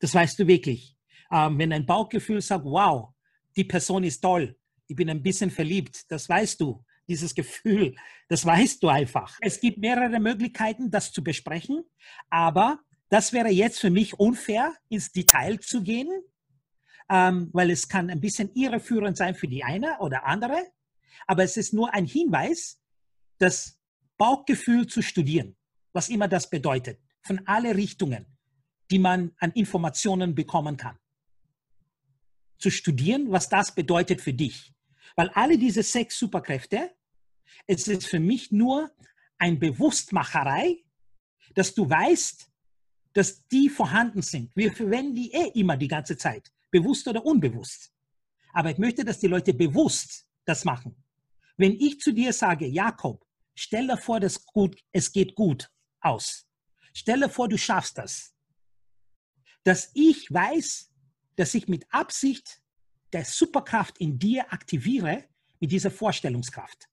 Das 0.00 0.14
weißt 0.14 0.38
du 0.38 0.46
wirklich. 0.46 0.96
Ähm, 1.32 1.58
wenn 1.58 1.70
dein 1.70 1.86
Bauchgefühl 1.86 2.42
sagt, 2.42 2.66
wow, 2.66 3.08
die 3.56 3.64
Person 3.64 4.04
ist 4.04 4.20
toll, 4.20 4.54
ich 4.86 4.94
bin 4.94 5.08
ein 5.08 5.22
bisschen 5.22 5.50
verliebt, 5.50 6.04
das 6.10 6.28
weißt 6.28 6.60
du. 6.60 6.84
Dieses 7.08 7.34
Gefühl, 7.34 7.96
das 8.28 8.44
weißt 8.44 8.82
du 8.82 8.88
einfach. 8.88 9.38
Es 9.40 9.58
gibt 9.58 9.78
mehrere 9.78 10.20
Möglichkeiten, 10.20 10.90
das 10.90 11.10
zu 11.10 11.24
besprechen, 11.24 11.84
aber 12.28 12.80
das 13.08 13.32
wäre 13.32 13.48
jetzt 13.48 13.80
für 13.80 13.88
mich 13.88 14.18
unfair, 14.18 14.74
ins 14.90 15.10
Detail 15.10 15.58
zu 15.58 15.82
gehen 15.82 16.10
ähm, 17.08 17.50
weil 17.52 17.70
es 17.70 17.88
kann 17.88 18.10
ein 18.10 18.20
bisschen 18.20 18.54
irreführend 18.54 19.16
sein 19.16 19.34
für 19.34 19.48
die 19.48 19.64
eine 19.64 19.98
oder 20.00 20.26
andere. 20.26 20.58
Aber 21.26 21.42
es 21.42 21.56
ist 21.56 21.72
nur 21.72 21.92
ein 21.94 22.06
Hinweis, 22.06 22.80
das 23.38 23.78
Bauchgefühl 24.16 24.86
zu 24.86 25.02
studieren, 25.02 25.56
was 25.92 26.08
immer 26.08 26.28
das 26.28 26.50
bedeutet, 26.50 27.00
von 27.22 27.40
alle 27.46 27.76
Richtungen, 27.76 28.26
die 28.90 28.98
man 28.98 29.32
an 29.38 29.52
Informationen 29.52 30.34
bekommen 30.34 30.76
kann. 30.76 30.98
Zu 32.58 32.70
studieren, 32.70 33.30
was 33.30 33.48
das 33.48 33.74
bedeutet 33.74 34.20
für 34.20 34.34
dich. 34.34 34.74
Weil 35.16 35.28
alle 35.30 35.58
diese 35.58 35.82
sechs 35.82 36.18
Superkräfte, 36.18 36.94
es 37.66 37.88
ist 37.88 38.06
für 38.06 38.20
mich 38.20 38.50
nur 38.50 38.90
ein 39.38 39.58
Bewusstmacherei, 39.58 40.84
dass 41.54 41.74
du 41.74 41.88
weißt, 41.88 42.50
dass 43.12 43.46
die 43.48 43.68
vorhanden 43.68 44.22
sind. 44.22 44.54
Wir 44.54 44.72
verwenden 44.72 45.14
die 45.14 45.32
eh 45.32 45.50
immer 45.54 45.76
die 45.76 45.88
ganze 45.88 46.16
Zeit 46.16 46.52
bewusst 46.70 47.06
oder 47.08 47.24
unbewusst. 47.24 47.92
Aber 48.52 48.70
ich 48.70 48.78
möchte, 48.78 49.04
dass 49.04 49.18
die 49.18 49.26
Leute 49.26 49.54
bewusst 49.54 50.26
das 50.44 50.64
machen. 50.64 50.96
Wenn 51.56 51.72
ich 51.72 52.00
zu 52.00 52.12
dir 52.12 52.32
sage, 52.32 52.66
Jakob, 52.66 53.24
stell 53.54 53.86
dir 53.86 53.96
vor, 53.96 54.20
dass 54.20 54.44
gut, 54.46 54.82
es 54.92 55.12
geht 55.12 55.34
gut 55.34 55.70
aus. 56.00 56.46
Stell 56.94 57.20
dir 57.20 57.28
vor, 57.28 57.48
du 57.48 57.58
schaffst 57.58 57.98
das. 57.98 58.34
Dass 59.64 59.90
ich 59.94 60.32
weiß, 60.32 60.92
dass 61.36 61.54
ich 61.54 61.68
mit 61.68 61.86
Absicht 61.90 62.62
der 63.12 63.24
Superkraft 63.24 63.98
in 63.98 64.18
dir 64.18 64.52
aktiviere 64.52 65.24
mit 65.60 65.72
dieser 65.72 65.90
Vorstellungskraft. 65.90 66.88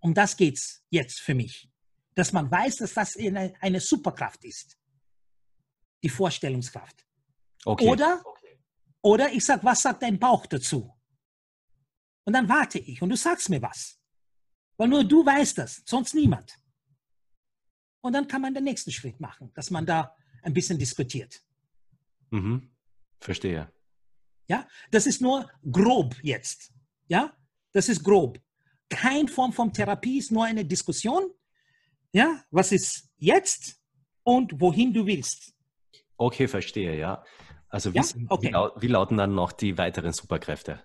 Um 0.00 0.14
das 0.14 0.36
geht's 0.36 0.84
jetzt 0.90 1.20
für 1.20 1.34
mich. 1.34 1.70
Dass 2.14 2.32
man 2.32 2.50
weiß, 2.50 2.76
dass 2.78 2.94
das 2.94 3.16
eine, 3.16 3.54
eine 3.60 3.80
Superkraft 3.80 4.44
ist. 4.44 4.76
Die 6.02 6.08
Vorstellungskraft. 6.08 7.06
Okay. 7.64 7.88
Oder 7.88 8.22
oder 9.02 9.32
ich 9.32 9.44
sage, 9.44 9.64
was 9.64 9.82
sagt 9.82 10.02
dein 10.02 10.18
Bauch 10.18 10.46
dazu? 10.46 10.96
Und 12.24 12.32
dann 12.32 12.48
warte 12.48 12.78
ich 12.78 13.02
und 13.02 13.10
du 13.10 13.16
sagst 13.16 13.48
mir 13.50 13.60
was. 13.60 14.00
Weil 14.76 14.88
nur 14.88 15.04
du 15.04 15.24
weißt 15.24 15.58
das, 15.58 15.82
sonst 15.84 16.14
niemand. 16.14 16.58
Und 18.00 18.14
dann 18.14 18.26
kann 18.26 18.42
man 18.42 18.54
den 18.54 18.64
nächsten 18.64 18.90
Schritt 18.90 19.20
machen, 19.20 19.52
dass 19.54 19.70
man 19.70 19.84
da 19.86 20.16
ein 20.42 20.54
bisschen 20.54 20.78
diskutiert. 20.78 21.42
Mhm. 22.30 22.70
Verstehe. 23.20 23.72
Ja, 24.48 24.66
das 24.90 25.06
ist 25.06 25.20
nur 25.20 25.50
grob 25.70 26.16
jetzt. 26.22 26.72
Ja, 27.08 27.36
das 27.72 27.88
ist 27.88 28.02
grob. 28.02 28.40
Kein 28.88 29.28
Form 29.28 29.52
von 29.52 29.72
Therapie 29.72 30.18
ist 30.18 30.32
nur 30.32 30.44
eine 30.44 30.64
Diskussion. 30.64 31.30
Ja, 32.12 32.44
was 32.50 32.72
ist 32.72 33.08
jetzt 33.16 33.80
und 34.22 34.60
wohin 34.60 34.92
du 34.92 35.06
willst. 35.06 35.54
Okay, 36.16 36.46
verstehe, 36.46 36.98
ja. 36.98 37.24
Also 37.72 37.94
wie, 37.94 37.96
ja? 37.96 38.04
okay. 38.28 38.52
wie, 38.52 38.82
wie, 38.82 38.86
lauten 38.86 39.16
dann 39.16 39.34
noch 39.34 39.50
die 39.50 39.78
weiteren 39.78 40.12
Superkräfte? 40.12 40.84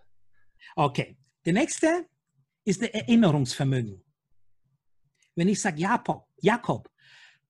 Okay. 0.75 1.17
Der 1.45 1.53
nächste 1.53 2.07
ist 2.63 2.81
der 2.81 2.95
Erinnerungsvermögen. 2.95 4.03
Wenn 5.35 5.49
ich 5.49 5.61
sage, 5.61 5.81
Jakob, 5.81 6.27
Jakob, 6.37 6.89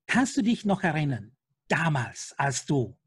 kannst 0.07 0.37
du 0.37 0.41
dich 0.41 0.65
noch 0.65 0.83
erinnern, 0.83 1.35
damals, 1.67 2.33
als 2.37 2.65
du 2.65 2.97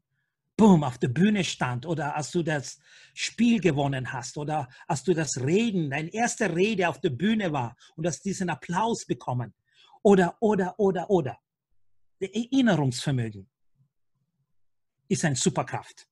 boom, 0.55 0.83
auf 0.83 0.97
der 0.97 1.09
Bühne 1.09 1.43
stand 1.43 1.85
oder 1.85 2.15
als 2.15 2.31
du 2.31 2.43
das 2.43 2.79
Spiel 3.13 3.59
gewonnen 3.59 4.13
hast 4.13 4.37
oder 4.37 4.69
als 4.87 5.03
du 5.03 5.13
das 5.13 5.37
Reden, 5.37 5.89
deine 5.89 6.13
erste 6.13 6.55
Rede 6.55 6.87
auf 6.87 7.01
der 7.01 7.09
Bühne 7.09 7.51
war 7.51 7.75
und 7.95 8.07
hast 8.07 8.23
diesen 8.23 8.49
Applaus 8.49 9.05
bekommen 9.05 9.53
oder, 10.01 10.37
oder, 10.39 10.79
oder, 10.79 11.09
oder. 11.09 11.37
Der 12.21 12.33
Erinnerungsvermögen 12.33 13.49
ist 15.09 15.25
eine 15.25 15.35
Superkraft. 15.35 16.10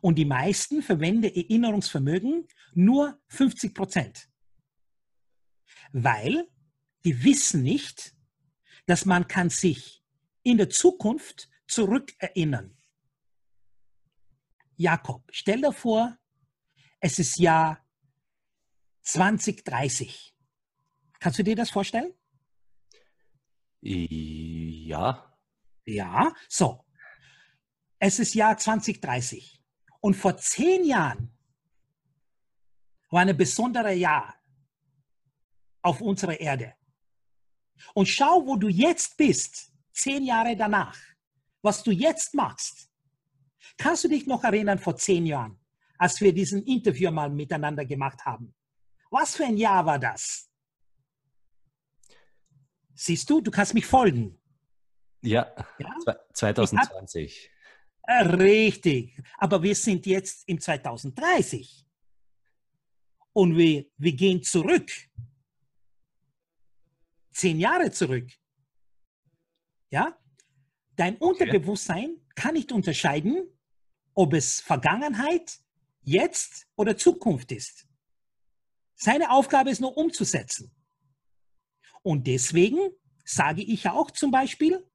Und 0.00 0.16
die 0.16 0.24
meisten 0.24 0.82
verwenden 0.82 1.34
Erinnerungsvermögen 1.34 2.46
nur 2.74 3.18
50 3.28 3.74
Prozent. 3.74 4.28
Weil 5.92 6.48
die 7.04 7.22
wissen 7.24 7.62
nicht, 7.62 8.14
dass 8.86 9.04
man 9.04 9.28
kann 9.28 9.50
sich 9.50 10.02
in 10.42 10.58
der 10.58 10.70
Zukunft 10.70 11.48
zurückerinnern. 11.66 12.76
Jakob, 14.76 15.22
stell 15.30 15.60
dir 15.60 15.72
vor, 15.72 16.18
es 17.00 17.18
ist 17.18 17.38
Jahr 17.38 17.84
2030. 19.02 20.34
Kannst 21.20 21.38
du 21.38 21.44
dir 21.44 21.56
das 21.56 21.70
vorstellen? 21.70 22.12
Ja. 23.80 25.38
Ja, 25.84 26.32
so. 26.48 26.84
Es 27.98 28.18
ist 28.18 28.34
Jahr 28.34 28.56
2030. 28.56 29.63
Und 30.04 30.12
vor 30.12 30.36
zehn 30.36 30.84
Jahren 30.84 31.34
war 33.08 33.22
ein 33.22 33.34
besonderes 33.34 33.98
Jahr 33.98 34.34
auf 35.80 36.02
unserer 36.02 36.38
Erde. 36.38 36.74
Und 37.94 38.04
schau, 38.06 38.46
wo 38.46 38.56
du 38.56 38.68
jetzt 38.68 39.16
bist, 39.16 39.72
zehn 39.94 40.24
Jahre 40.24 40.56
danach, 40.56 40.98
was 41.62 41.82
du 41.82 41.90
jetzt 41.90 42.34
machst. 42.34 42.90
Kannst 43.78 44.04
du 44.04 44.08
dich 44.08 44.26
noch 44.26 44.44
erinnern 44.44 44.78
vor 44.78 44.94
zehn 44.94 45.24
Jahren, 45.24 45.58
als 45.96 46.20
wir 46.20 46.34
diesen 46.34 46.62
Interview 46.64 47.10
mal 47.10 47.30
miteinander 47.30 47.86
gemacht 47.86 48.26
haben? 48.26 48.54
Was 49.08 49.36
für 49.36 49.46
ein 49.46 49.56
Jahr 49.56 49.86
war 49.86 49.98
das? 49.98 50.50
Siehst 52.94 53.30
du, 53.30 53.40
du 53.40 53.50
kannst 53.50 53.72
mich 53.72 53.86
folgen. 53.86 54.38
Ja, 55.22 55.50
ja? 55.78 55.96
2020. 56.34 57.53
Richtig. 58.06 59.20
Aber 59.38 59.62
wir 59.62 59.74
sind 59.74 60.06
jetzt 60.06 60.48
im 60.48 60.60
2030. 60.60 61.86
Und 63.32 63.56
wir, 63.56 63.86
wir 63.96 64.12
gehen 64.12 64.42
zurück. 64.42 64.90
Zehn 67.32 67.58
Jahre 67.58 67.90
zurück. 67.90 68.30
Ja? 69.90 70.16
Dein 70.96 71.16
Unterbewusstsein 71.16 72.16
kann 72.34 72.54
nicht 72.54 72.70
unterscheiden, 72.70 73.48
ob 74.14 74.32
es 74.34 74.60
Vergangenheit, 74.60 75.58
jetzt 76.02 76.68
oder 76.76 76.96
Zukunft 76.96 77.50
ist. 77.50 77.88
Seine 78.94 79.30
Aufgabe 79.30 79.70
ist 79.70 79.80
nur 79.80 79.96
umzusetzen. 79.96 80.70
Und 82.02 82.26
deswegen 82.26 82.90
sage 83.24 83.62
ich 83.62 83.84
ja 83.84 83.92
auch 83.94 84.10
zum 84.10 84.30
Beispiel, 84.30 84.86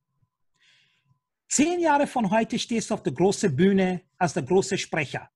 zehn 1.49 1.79
Jahre 1.79 2.07
von 2.07 2.29
heute 2.29 2.57
stehst 2.57 2.89
du 2.89 2.93
auf 2.93 3.03
der 3.03 3.13
großen 3.13 3.53
Bühne 3.55 4.03
als 4.17 4.33
der 4.33 4.43
große 4.43 4.77
Sprecher. 4.77 5.29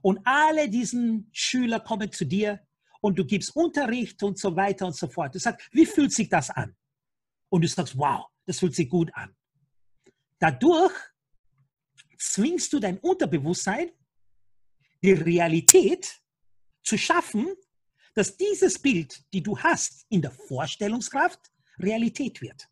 Und 0.00 0.20
alle 0.24 0.68
diesen 0.68 1.28
Schüler 1.32 1.80
kommen 1.80 2.10
zu 2.10 2.24
dir 2.24 2.60
und 3.00 3.18
du 3.18 3.24
gibst 3.24 3.54
Unterricht 3.54 4.22
und 4.22 4.38
so 4.38 4.56
weiter 4.56 4.86
und 4.86 4.96
so 4.96 5.08
fort. 5.08 5.34
Du 5.34 5.38
sagst, 5.38 5.68
wie 5.72 5.86
fühlt 5.86 6.12
sich 6.12 6.28
das 6.28 6.50
an? 6.50 6.74
Und 7.48 7.62
du 7.62 7.68
sagst, 7.68 7.96
wow, 7.98 8.26
das 8.46 8.58
fühlt 8.58 8.74
sich 8.74 8.88
gut 8.88 9.10
an. 9.14 9.34
Dadurch 10.38 10.94
zwingst 12.18 12.72
du 12.72 12.80
dein 12.80 12.98
Unterbewusstsein, 12.98 13.90
die 15.02 15.12
Realität 15.12 16.20
zu 16.82 16.96
schaffen, 16.96 17.52
dass 18.14 18.36
dieses 18.36 18.78
Bild, 18.78 19.24
die 19.32 19.42
du 19.42 19.58
hast 19.58 20.04
in 20.08 20.22
der 20.22 20.30
Vorstellungskraft, 20.30 21.40
Realität 21.78 22.40
wird. 22.40 22.68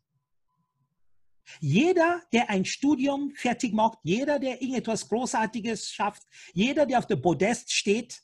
Jeder, 1.59 2.21
der 2.31 2.49
ein 2.49 2.65
Studium 2.65 3.31
fertig 3.35 3.73
macht, 3.73 3.99
jeder, 4.03 4.39
der 4.39 4.61
irgendetwas 4.61 5.07
Großartiges 5.09 5.91
schafft, 5.91 6.23
jeder, 6.53 6.85
der 6.85 6.99
auf 6.99 7.07
der 7.07 7.17
Podest 7.17 7.71
steht, 7.71 8.21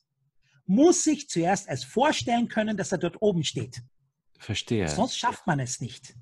muss 0.65 1.03
sich 1.03 1.30
zuerst 1.30 1.68
erst 1.68 1.86
vorstellen 1.86 2.47
können, 2.47 2.78
dass 2.78 2.91
er 2.91 2.97
dort 2.97 3.22
oben 3.22 3.43
steht. 3.43 3.82
Verstehe. 4.38 4.88
Sonst 4.88 5.18
schafft 5.18 5.47
man 5.47 5.59
es 5.59 5.82
nicht. 5.82 6.13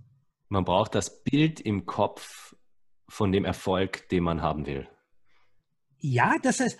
Man 0.49 0.63
braucht 0.63 0.95
das 0.95 1.23
Bild 1.23 1.59
im 1.59 1.85
Kopf 1.85 2.55
von 3.09 3.31
dem 3.31 3.45
Erfolg, 3.45 4.07
den 4.09 4.23
man 4.23 4.41
haben 4.41 4.65
will. 4.65 4.87
Ja, 5.97 6.37
das 6.41 6.59
ist 6.59 6.77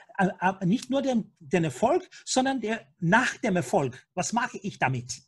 nicht 0.62 0.90
nur 0.90 1.02
den, 1.02 1.36
den 1.40 1.64
Erfolg, 1.64 2.08
sondern 2.26 2.62
der, 2.62 2.88
nach 3.00 3.38
dem 3.38 3.56
Erfolg. 3.56 4.08
Was 4.14 4.34
mache 4.34 4.60
ich 4.62 4.78
damit? 4.78 5.22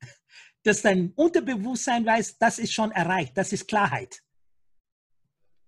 Dass 0.62 0.82
dein 0.82 1.12
Unterbewusstsein 1.12 2.06
weiß, 2.06 2.38
das 2.38 2.58
ist 2.58 2.72
schon 2.72 2.92
erreicht, 2.92 3.36
das 3.36 3.52
ist 3.52 3.68
Klarheit. 3.68 4.22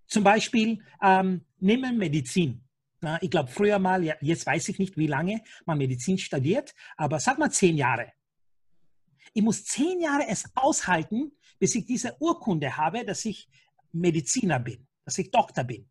Zum 0.07 0.25
Beispiel 0.25 0.83
ähm, 1.03 1.45
nehmen 1.59 1.99
Medizin. 1.99 2.65
Na, 3.01 3.21
ich 3.23 3.31
glaube, 3.31 3.51
früher 3.51 3.79
mal, 3.79 4.03
ja, 4.03 4.15
jetzt 4.21 4.47
weiß 4.47 4.69
ich 4.71 4.79
nicht, 4.79 4.97
wie 4.97 5.07
lange 5.07 5.43
man 5.67 5.79
Medizin 5.79 6.19
studiert, 6.19 6.75
aber 6.97 7.21
sag 7.21 7.39
mal 7.39 7.51
zehn 7.51 7.77
Jahre. 7.77 8.13
Ich 9.33 9.43
muss 9.43 9.65
zehn 9.65 10.01
Jahre 10.01 10.27
es 10.29 10.45
aushalten, 10.55 11.33
bis 11.59 11.75
ich 11.75 11.85
diese 11.87 12.17
Urkunde 12.21 12.77
habe, 12.77 13.05
dass 13.05 13.25
ich 13.25 13.49
Mediziner 13.93 14.59
bin, 14.59 14.87
dass 15.05 15.19
ich 15.19 15.31
Doktor 15.31 15.65
bin. 15.65 15.89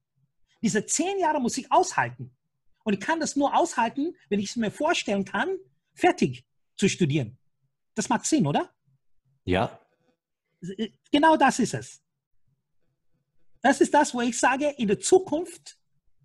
Diese 0.62 0.86
zehn 0.86 1.20
Jahre 1.20 1.40
muss 1.40 1.58
ich 1.58 1.72
aushalten. 1.72 2.36
Und 2.84 2.94
ich 2.94 3.00
kann 3.00 3.20
das 3.20 3.36
nur 3.36 3.56
aushalten, 3.56 4.16
wenn 4.30 4.40
ich 4.40 4.50
es 4.50 4.56
mir 4.56 4.72
vorstellen 4.72 5.26
kann, 5.26 5.58
fertig 5.94 6.46
zu 6.76 6.90
studieren. 6.90 7.38
Das 7.96 8.10
macht 8.10 8.26
Sinn, 8.26 8.48
oder? 8.48 8.74
Ja. 9.46 9.80
Genau 11.12 11.38
das 11.38 11.60
ist 11.60 11.74
es. 11.74 12.03
Das 13.64 13.80
ist 13.80 13.94
das, 13.94 14.14
wo 14.14 14.20
ich 14.20 14.38
sage, 14.38 14.76
in 14.78 14.90
der 14.90 15.00
Zukunft 15.00 15.80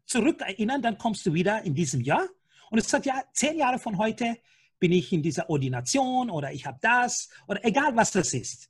zurückerinnern, 0.07 0.83
dann 0.83 0.99
kommst 0.99 1.25
du 1.25 1.33
wieder 1.33 1.63
in 1.63 1.73
diesem 1.73 2.01
Jahr. 2.01 2.29
Und 2.71 2.79
es 2.79 2.91
sagt, 2.91 3.07
ja, 3.07 3.23
zehn 3.33 3.57
Jahre 3.57 3.79
von 3.79 3.97
heute 3.97 4.39
bin 4.81 4.91
ich 4.91 5.13
in 5.13 5.23
dieser 5.23 5.49
Ordination 5.49 6.31
oder 6.31 6.53
ich 6.53 6.67
habe 6.67 6.79
das 6.83 7.29
oder 7.47 7.65
egal 7.65 7.95
was 7.95 8.11
das 8.11 8.35
ist. 8.35 8.69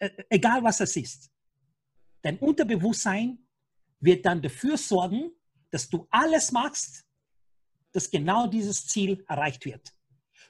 E-, 0.00 0.10
egal 0.30 0.64
was 0.64 0.78
das 0.78 0.96
ist. 0.96 1.30
Dein 2.22 2.38
Unterbewusstsein 2.38 3.38
wird 4.00 4.24
dann 4.24 4.40
dafür 4.40 4.78
sorgen, 4.78 5.30
dass 5.70 5.90
du 5.90 6.06
alles 6.10 6.52
machst, 6.52 7.04
dass 7.92 8.10
genau 8.10 8.46
dieses 8.46 8.86
Ziel 8.86 9.24
erreicht 9.28 9.66
wird. 9.66 9.92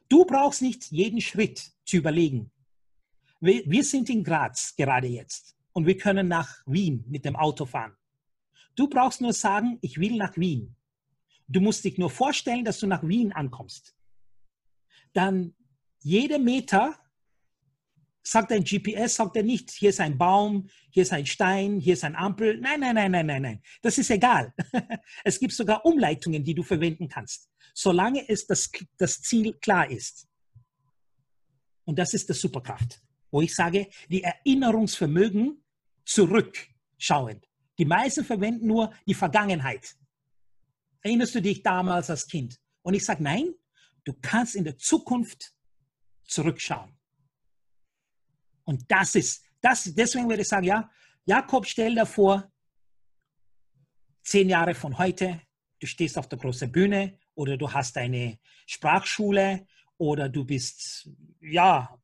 Du 0.09 0.25
brauchst 0.25 0.63
nicht 0.63 0.93
jeden 0.93 1.21
Schritt 1.21 1.73
zu 1.85 1.97
überlegen. 1.97 2.53
Wir, 3.41 3.65
wir 3.67 3.83
sind 3.83 4.09
in 4.09 4.23
Graz 4.23 4.77
gerade 4.77 5.09
jetzt 5.09 5.57
und 5.73 5.87
wir 5.87 5.97
können 5.97 6.29
nach 6.29 6.63
Wien 6.67 7.05
mit 7.09 7.25
dem 7.25 7.37
Auto 7.37 7.67
fahren. 7.67 7.97
Du 8.75 8.89
brauchst 8.89 9.21
nur 9.21 9.33
sagen, 9.33 9.79
ich 9.83 9.99
will 9.99 10.17
nach 10.17 10.37
Wien. 10.37 10.77
Du 11.49 11.61
musst 11.61 11.85
dich 11.85 11.99
nur 11.99 12.11
vorstellen, 12.11 12.65
dass 12.65 12.81
du 12.81 12.87
nach 12.87 13.07
Wien 13.07 13.33
ankommst. 13.33 13.95
Dann 15.13 15.55
jede 16.01 16.39
Meter 16.39 16.99
sagt 18.23 18.53
ein 18.53 18.65
GPS, 18.65 19.17
sagt 19.17 19.37
er 19.37 19.43
nicht, 19.43 19.71
hier 19.71 19.91
ist 19.91 20.01
ein 20.01 20.17
Baum, 20.17 20.69
hier 20.91 21.03
ist 21.03 21.13
ein 21.13 21.27
Stein, 21.27 21.81
hier 21.81 21.95
ist 21.95 22.05
ein 22.05 22.17
Ampel. 22.17 22.59
Nein, 22.59 22.81
nein, 22.81 22.95
nein, 22.95 23.11
nein, 23.11 23.27
nein, 23.27 23.43
nein. 23.43 23.63
Das 23.83 23.99
ist 23.99 24.11
egal. 24.11 24.55
Es 25.25 25.39
gibt 25.39 25.53
sogar 25.53 25.85
Umleitungen, 25.85 26.45
die 26.45 26.55
du 26.55 26.63
verwenden 26.63 27.09
kannst, 27.09 27.51
solange 27.75 28.29
es 28.29 28.47
das, 28.47 28.71
das 28.97 29.21
Ziel 29.21 29.55
klar 29.55 29.91
ist. 29.91 30.29
Und 31.85 31.99
das 31.99 32.15
ist 32.15 32.29
die 32.29 32.35
Superkraft, 32.35 33.03
wo 33.31 33.43
ich 33.43 33.55
sage, 33.55 33.89
die 34.09 34.23
Erinnerungsvermögen 34.23 35.62
zurückschauend. 36.05 37.49
Die 37.79 37.85
meisten 37.85 38.25
verwenden 38.25 38.67
nur 38.67 38.93
die 39.07 39.15
Vergangenheit. 39.15 39.97
Erinnerst 41.01 41.35
du 41.35 41.43
dich 41.43 41.63
damals 41.63 42.11
als 42.11 42.27
Kind? 42.27 42.61
Und 42.83 42.95
ich 42.95 43.05
sage, 43.05 43.23
nein, 43.23 43.55
du 44.05 44.13
kannst 44.21 44.55
in 44.55 44.65
der 44.65 44.79
Zukunft 44.79 45.55
zurückschauen. 46.25 46.97
Und 48.65 48.85
das 48.91 49.15
ist, 49.15 49.45
das, 49.61 49.85
deswegen 49.95 50.29
würde 50.29 50.43
ich 50.43 50.49
sagen, 50.49 50.67
ja, 50.67 50.91
Jakob, 51.25 51.67
stell 51.67 51.95
dir 51.95 52.07
vor, 52.07 52.51
zehn 54.23 54.49
Jahre 54.49 54.75
von 54.75 54.99
heute, 54.99 55.41
du 55.81 55.87
stehst 55.87 56.19
auf 56.19 56.29
der 56.29 56.39
großen 56.39 56.71
Bühne 56.71 57.19
oder 57.35 57.57
du 57.57 57.73
hast 57.73 57.97
eine 57.97 58.39
Sprachschule 58.67 59.67
oder 59.99 60.29
du 60.29 60.45
bist, 60.45 61.09
ja, 61.41 62.01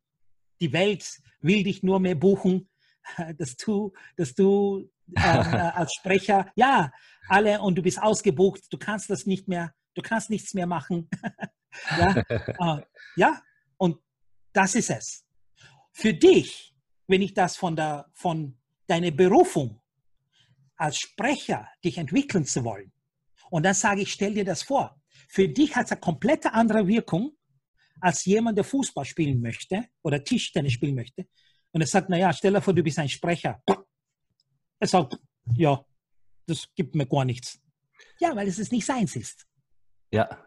die 0.60 0.72
Welt 0.72 1.20
will 1.40 1.62
dich 1.62 1.82
nur 1.82 2.00
mehr 2.00 2.14
buchen, 2.14 2.68
dass 3.38 3.56
du, 3.56 3.92
dass 4.16 4.34
du 4.34 4.90
äh, 5.16 5.20
äh, 5.20 5.22
als 5.74 5.94
Sprecher, 5.94 6.50
ja, 6.54 6.92
alle 7.28 7.60
und 7.60 7.76
du 7.76 7.82
bist 7.82 8.00
ausgebucht, 8.00 8.62
du 8.70 8.78
kannst 8.78 9.10
das 9.10 9.26
nicht 9.26 9.48
mehr, 9.48 9.74
du 9.94 10.02
kannst 10.02 10.30
nichts 10.30 10.54
mehr 10.54 10.66
machen. 10.66 11.08
ja, 11.98 12.16
äh, 12.78 12.82
ja, 13.16 13.42
und 13.76 13.98
das 14.52 14.74
ist 14.74 14.90
es 14.90 15.24
für 15.92 16.14
dich, 16.14 16.74
wenn 17.06 17.22
ich 17.22 17.34
das 17.34 17.56
von, 17.56 17.74
der, 17.74 18.10
von 18.14 18.56
deiner 18.86 19.10
Berufung 19.10 19.80
als 20.76 20.98
Sprecher 20.98 21.68
dich 21.84 21.98
entwickeln 21.98 22.44
zu 22.44 22.64
wollen, 22.64 22.92
und 23.50 23.64
dann 23.64 23.74
sage 23.74 24.02
ich, 24.02 24.12
stell 24.12 24.34
dir 24.34 24.44
das 24.44 24.62
vor, 24.62 25.00
für 25.28 25.48
dich 25.48 25.74
hat 25.74 25.86
es 25.86 25.92
eine 25.92 26.00
komplette 26.00 26.52
andere 26.52 26.86
Wirkung, 26.86 27.36
als 28.00 28.24
jemand, 28.24 28.56
der 28.56 28.64
Fußball 28.64 29.04
spielen 29.04 29.40
möchte 29.40 29.86
oder 30.02 30.22
Tischtennis 30.22 30.74
spielen 30.74 30.94
möchte. 30.94 31.26
Und 31.72 31.80
er 31.80 31.86
sagt, 31.86 32.08
naja, 32.08 32.32
stell 32.32 32.52
dir 32.52 32.62
vor, 32.62 32.74
du 32.74 32.82
bist 32.82 32.98
ein 32.98 33.08
Sprecher. 33.08 33.62
Er 34.80 34.88
sagt, 34.88 35.18
ja, 35.54 35.84
das 36.46 36.66
gibt 36.74 36.94
mir 36.94 37.06
gar 37.06 37.24
nichts. 37.24 37.60
Ja, 38.20 38.34
weil 38.34 38.48
es 38.48 38.70
nicht 38.70 38.86
seins 38.86 39.16
ist. 39.16 39.46
Ja. 40.10 40.44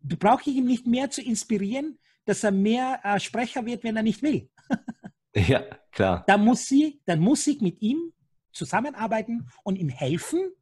Du 0.00 0.16
brauchst 0.16 0.46
ihn 0.46 0.64
nicht 0.64 0.86
mehr 0.86 1.10
zu 1.10 1.22
inspirieren, 1.22 1.98
dass 2.24 2.44
er 2.44 2.52
mehr 2.52 3.00
äh, 3.04 3.20
Sprecher 3.20 3.64
wird, 3.66 3.84
wenn 3.84 3.96
er 3.96 4.02
nicht 4.02 4.22
will. 4.22 4.50
ja, 5.34 5.60
klar. 5.90 6.24
Dann 6.26 6.44
muss, 6.44 6.66
sie, 6.66 7.00
dann 7.06 7.20
muss 7.20 7.46
ich 7.46 7.60
mit 7.60 7.80
ihm 7.82 8.12
zusammenarbeiten 8.52 9.48
und 9.62 9.76
ihm 9.76 9.88
helfen, 9.88 10.52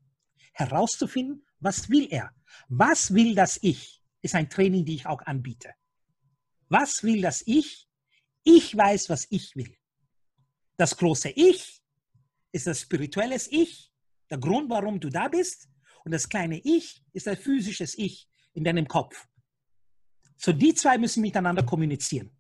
herauszufinden, 0.53 1.47
was 1.61 1.89
will 1.89 2.09
er. 2.11 2.33
Was 2.69 3.15
will 3.15 3.35
das 3.35 3.59
Ich? 3.63 4.03
Ist 4.23 4.35
ein 4.35 4.51
Training, 4.51 4.85
die 4.85 4.95
ich 4.95 5.07
auch 5.07 5.23
anbiete. 5.23 5.73
Was 6.69 7.03
will 7.03 7.23
das 7.23 7.43
Ich? 7.47 7.89
Ich 8.43 8.77
weiß, 8.77 9.09
was 9.09 9.27
ich 9.31 9.55
will. 9.57 9.75
Das 10.77 10.97
große 10.97 11.31
Ich 11.31 11.81
ist 12.53 12.67
das 12.67 12.81
spirituelles 12.81 13.51
Ich, 13.51 13.91
der 14.31 14.39
Grund, 14.39 14.71
warum 14.71 15.01
du 15.01 15.11
da 15.11 15.29
bist. 15.29 15.69
Und 16.05 16.13
das 16.13 16.29
kleine 16.29 16.61
Ich 16.63 17.03
ist 17.13 17.29
ein 17.29 17.37
physisches 17.37 17.97
Ich 17.97 18.29
in 18.53 18.65
deinem 18.65 18.87
Kopf. 18.87 19.27
So 20.37 20.53
die 20.53 20.75
zwei 20.75 20.99
müssen 20.99 21.21
miteinander 21.21 21.63
kommunizieren. 21.63 22.31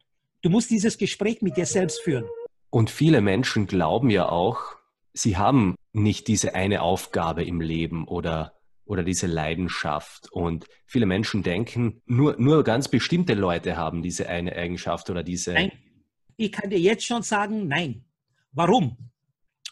Du 0.42 0.50
musst 0.50 0.70
dieses 0.70 0.98
Gespräch 0.98 1.42
mit 1.42 1.56
dir 1.56 1.66
selbst 1.66 2.02
führen. 2.02 2.26
Und 2.70 2.90
viele 2.90 3.20
Menschen 3.20 3.66
glauben 3.66 4.10
ja 4.10 4.28
auch, 4.28 4.76
sie 5.12 5.36
haben 5.36 5.76
nicht 5.92 6.28
diese 6.28 6.54
eine 6.54 6.82
Aufgabe 6.82 7.44
im 7.44 7.60
Leben 7.60 8.06
oder, 8.06 8.52
oder 8.84 9.04
diese 9.04 9.26
Leidenschaft. 9.26 10.30
Und 10.32 10.66
viele 10.86 11.06
Menschen 11.06 11.42
denken, 11.42 12.02
nur, 12.04 12.36
nur 12.38 12.64
ganz 12.64 12.88
bestimmte 12.88 13.34
Leute 13.34 13.76
haben 13.76 14.02
diese 14.02 14.28
eine 14.28 14.54
Eigenschaft 14.54 15.08
oder 15.08 15.22
diese. 15.22 15.54
Nein, 15.54 15.72
ich 16.36 16.52
kann 16.52 16.68
dir 16.68 16.80
jetzt 16.80 17.06
schon 17.06 17.22
sagen, 17.22 17.68
nein. 17.68 18.03
Warum? 18.54 18.96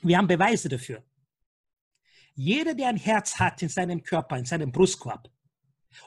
Wir 0.03 0.19
haben 0.19 0.27
Beweise 0.27 0.69
dafür. 0.69 1.05
Jeder, 2.35 2.75
der 2.75 2.89
ein 2.89 2.97
Herz 2.97 3.39
hat 3.39 3.63
in 3.63 3.69
seinem 3.69 4.03
Körper, 4.03 4.37
in 4.37 4.45
seinem 4.45 4.73
Brustkorb, 4.73 5.31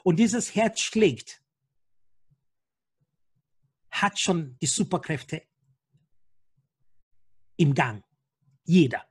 und 0.02 0.16
dieses 0.16 0.54
Herz 0.54 0.80
schlägt, 0.80 1.42
hat 3.90 4.18
schon 4.18 4.58
die 4.60 4.66
Superkräfte 4.66 5.42
im 7.56 7.74
Gang. 7.74 8.04
Jeder. 8.64 9.06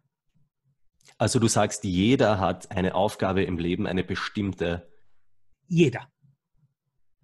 Also 1.18 1.40
du 1.40 1.48
sagst, 1.48 1.84
jeder 1.86 2.40
hat 2.40 2.70
eine 2.72 2.94
Aufgabe 2.94 3.44
im 3.44 3.58
Leben, 3.58 3.88
eine 3.88 4.04
bestimmte. 4.04 4.92
Jeder. 5.68 6.12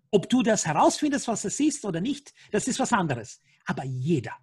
Ob 0.10 0.30
du 0.30 0.42
das 0.42 0.66
herausfindest, 0.66 1.28
was 1.28 1.46
es 1.46 1.60
ist 1.60 1.86
oder 1.86 2.02
nicht, 2.02 2.34
das 2.52 2.68
ist 2.68 2.80
was 2.80 2.94
anderes. 2.94 3.42
Aber 3.66 3.84
jeder. 3.84 4.36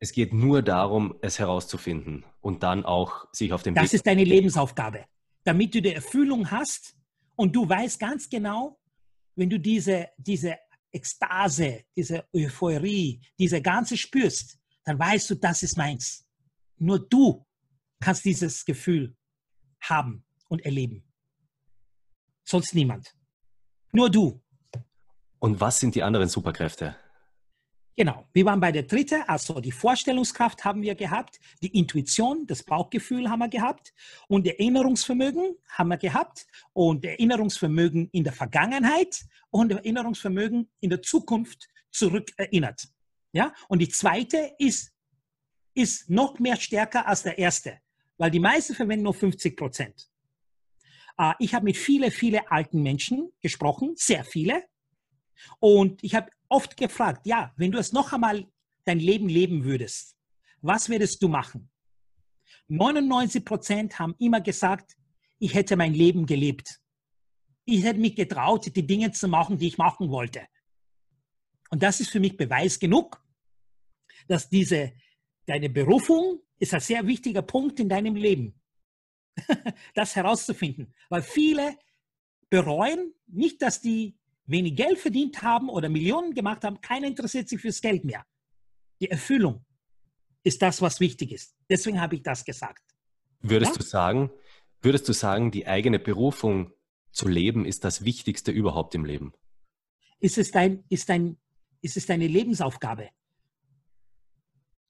Es 0.00 0.12
geht 0.12 0.32
nur 0.32 0.62
darum, 0.62 1.16
es 1.22 1.38
herauszufinden 1.38 2.24
und 2.40 2.62
dann 2.62 2.84
auch 2.84 3.26
sich 3.32 3.52
auf 3.52 3.62
den 3.62 3.74
Das 3.74 3.84
Weg 3.84 3.94
ist 3.94 4.06
deine 4.06 4.24
Lebensaufgabe. 4.24 5.04
Damit 5.44 5.74
du 5.74 5.82
die 5.82 5.94
Erfüllung 5.94 6.50
hast 6.50 6.96
und 7.36 7.54
du 7.54 7.68
weißt 7.68 7.98
ganz 7.98 8.28
genau, 8.28 8.78
wenn 9.34 9.50
du 9.50 9.58
diese, 9.58 10.08
diese 10.16 10.58
Ekstase, 10.92 11.84
diese 11.96 12.24
Euphorie, 12.34 13.20
diese 13.38 13.60
ganze 13.60 13.96
spürst, 13.96 14.58
dann 14.84 14.98
weißt 14.98 15.30
du, 15.30 15.34
das 15.34 15.62
ist 15.62 15.76
meins. 15.76 16.26
Nur 16.76 16.98
du 17.08 17.44
kannst 18.00 18.24
dieses 18.24 18.64
Gefühl 18.64 19.16
haben 19.80 20.24
und 20.48 20.64
erleben. 20.64 21.04
Sonst 22.44 22.74
niemand. 22.74 23.14
Nur 23.92 24.10
du. 24.10 24.42
Und 25.38 25.60
was 25.60 25.78
sind 25.78 25.94
die 25.94 26.02
anderen 26.02 26.28
Superkräfte? 26.28 26.96
Genau, 27.98 28.28
wir 28.32 28.44
waren 28.44 28.60
bei 28.60 28.70
der 28.70 28.84
dritte, 28.84 29.28
also 29.28 29.58
die 29.58 29.72
Vorstellungskraft 29.72 30.64
haben 30.64 30.82
wir 30.82 30.94
gehabt, 30.94 31.40
die 31.62 31.76
Intuition, 31.76 32.46
das 32.46 32.62
Bauchgefühl 32.62 33.28
haben 33.28 33.40
wir 33.40 33.48
gehabt 33.48 33.92
und 34.28 34.46
Erinnerungsvermögen 34.46 35.56
haben 35.68 35.88
wir 35.88 35.96
gehabt 35.96 36.46
und 36.72 37.04
Erinnerungsvermögen 37.04 38.08
in 38.12 38.22
der 38.22 38.32
Vergangenheit 38.32 39.24
und 39.50 39.72
Erinnerungsvermögen 39.72 40.70
in 40.78 40.90
der 40.90 41.02
Zukunft 41.02 41.68
zurückerinnert. 41.90 42.86
Ja, 43.32 43.52
und 43.66 43.80
die 43.80 43.88
zweite 43.88 44.52
ist, 44.58 44.94
ist 45.74 46.08
noch 46.08 46.38
mehr 46.38 46.54
stärker 46.54 47.04
als 47.04 47.24
der 47.24 47.36
erste, 47.36 47.80
weil 48.16 48.30
die 48.30 48.38
meisten 48.38 48.76
verwenden 48.76 49.06
nur 49.06 49.14
50 49.14 49.56
Prozent. 49.56 50.08
Äh, 51.18 51.32
ich 51.40 51.52
habe 51.52 51.64
mit 51.64 51.76
vielen, 51.76 52.12
vielen 52.12 52.46
alten 52.46 52.80
Menschen 52.80 53.32
gesprochen, 53.40 53.94
sehr 53.96 54.22
viele. 54.22 54.62
Und 55.58 56.04
ich 56.04 56.14
habe 56.14 56.30
oft 56.48 56.76
gefragt, 56.76 57.26
ja, 57.26 57.52
wenn 57.56 57.72
du 57.72 57.78
es 57.78 57.92
noch 57.92 58.12
einmal 58.12 58.46
dein 58.84 59.00
Leben 59.00 59.28
leben 59.28 59.64
würdest, 59.64 60.16
was 60.60 60.88
würdest 60.88 61.22
du 61.22 61.28
machen? 61.28 61.70
99 62.68 63.44
Prozent 63.44 63.98
haben 63.98 64.14
immer 64.18 64.40
gesagt, 64.40 64.96
ich 65.38 65.54
hätte 65.54 65.76
mein 65.76 65.94
Leben 65.94 66.26
gelebt. 66.26 66.80
Ich 67.64 67.84
hätte 67.84 68.00
mich 68.00 68.16
getraut, 68.16 68.74
die 68.74 68.86
Dinge 68.86 69.12
zu 69.12 69.28
machen, 69.28 69.58
die 69.58 69.68
ich 69.68 69.78
machen 69.78 70.10
wollte. 70.10 70.46
Und 71.70 71.82
das 71.82 72.00
ist 72.00 72.10
für 72.10 72.20
mich 72.20 72.36
Beweis 72.36 72.78
genug, 72.78 73.22
dass 74.26 74.48
diese, 74.48 74.92
deine 75.46 75.68
Berufung 75.68 76.40
ist 76.58 76.74
ein 76.74 76.80
sehr 76.80 77.06
wichtiger 77.06 77.42
Punkt 77.42 77.78
in 77.78 77.88
deinem 77.88 78.16
Leben. 78.16 78.60
das 79.94 80.16
herauszufinden. 80.16 80.92
Weil 81.08 81.22
viele 81.22 81.76
bereuen 82.50 83.14
nicht, 83.26 83.62
dass 83.62 83.80
die 83.80 84.18
wenig 84.48 84.76
Geld 84.76 84.98
verdient 84.98 85.42
haben 85.42 85.68
oder 85.68 85.88
Millionen 85.88 86.34
gemacht 86.34 86.64
haben, 86.64 86.80
keiner 86.80 87.06
interessiert 87.06 87.48
sich 87.48 87.60
fürs 87.60 87.80
Geld 87.80 88.04
mehr. 88.04 88.24
Die 89.00 89.10
Erfüllung 89.10 89.64
ist 90.42 90.62
das, 90.62 90.82
was 90.82 91.00
wichtig 91.00 91.32
ist. 91.32 91.54
Deswegen 91.68 92.00
habe 92.00 92.16
ich 92.16 92.22
das 92.22 92.44
gesagt. 92.44 92.82
Würdest 93.40 93.72
ja? 93.72 93.78
du 93.78 93.84
sagen, 93.84 94.30
würdest 94.80 95.08
du 95.08 95.12
sagen, 95.12 95.50
die 95.50 95.66
eigene 95.66 95.98
Berufung 95.98 96.72
zu 97.12 97.28
leben 97.28 97.64
ist 97.64 97.84
das 97.84 98.04
Wichtigste 98.04 98.50
überhaupt 98.50 98.94
im 98.94 99.04
Leben? 99.04 99.32
Ist 100.20 100.38
es, 100.38 100.50
dein, 100.50 100.84
ist 100.88 101.08
dein, 101.08 101.36
ist 101.80 101.96
es 101.96 102.06
deine 102.06 102.26
Lebensaufgabe? 102.26 103.10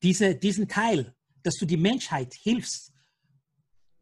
Diese, 0.03 0.35
diesen 0.37 0.69
Teil, 0.69 1.15
dass 1.43 1.57
du 1.57 1.67
die 1.67 1.77
Menschheit 1.77 2.33
hilfst, 2.35 2.93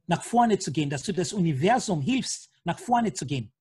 nach 0.07 0.22
vorne 0.22 0.59
zu 0.59 0.70
gehen, 0.70 0.90
dass 0.90 1.02
du 1.02 1.12
das 1.12 1.32
Universum 1.32 2.00
hilfst, 2.00 2.50
nach 2.64 2.78
vorne 2.78 3.12
zu 3.12 3.26
gehen. 3.26 3.52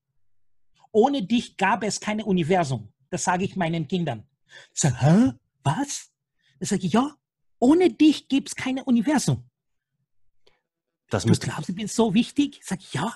Ohne 0.96 1.24
dich 1.24 1.58
gab 1.58 1.84
es 1.84 2.00
kein 2.00 2.22
Universum. 2.22 2.88
Das 3.10 3.26
sage 3.26 3.43
ich 3.43 3.58
meinen 3.58 3.86
Kindern. 3.86 4.26
Ich 4.74 4.80
sage, 4.80 5.02
hä? 5.02 5.34
Was? 5.62 6.10
Ich 6.62 6.70
sage, 6.70 6.88
ja, 6.88 7.18
ohne 7.60 7.89
dich 7.91 8.30
gibt 8.30 8.48
es 8.48 8.56
kein 8.56 8.80
Universum. 8.80 9.43
Das 11.10 11.26
du 11.26 11.34
glaubst, 11.34 11.68
du 11.68 11.76
bist 11.76 11.96
so 11.96 12.14
wichtig? 12.14 12.60
Ich 12.60 12.66
sage, 12.66 12.84
ja, 12.93 13.14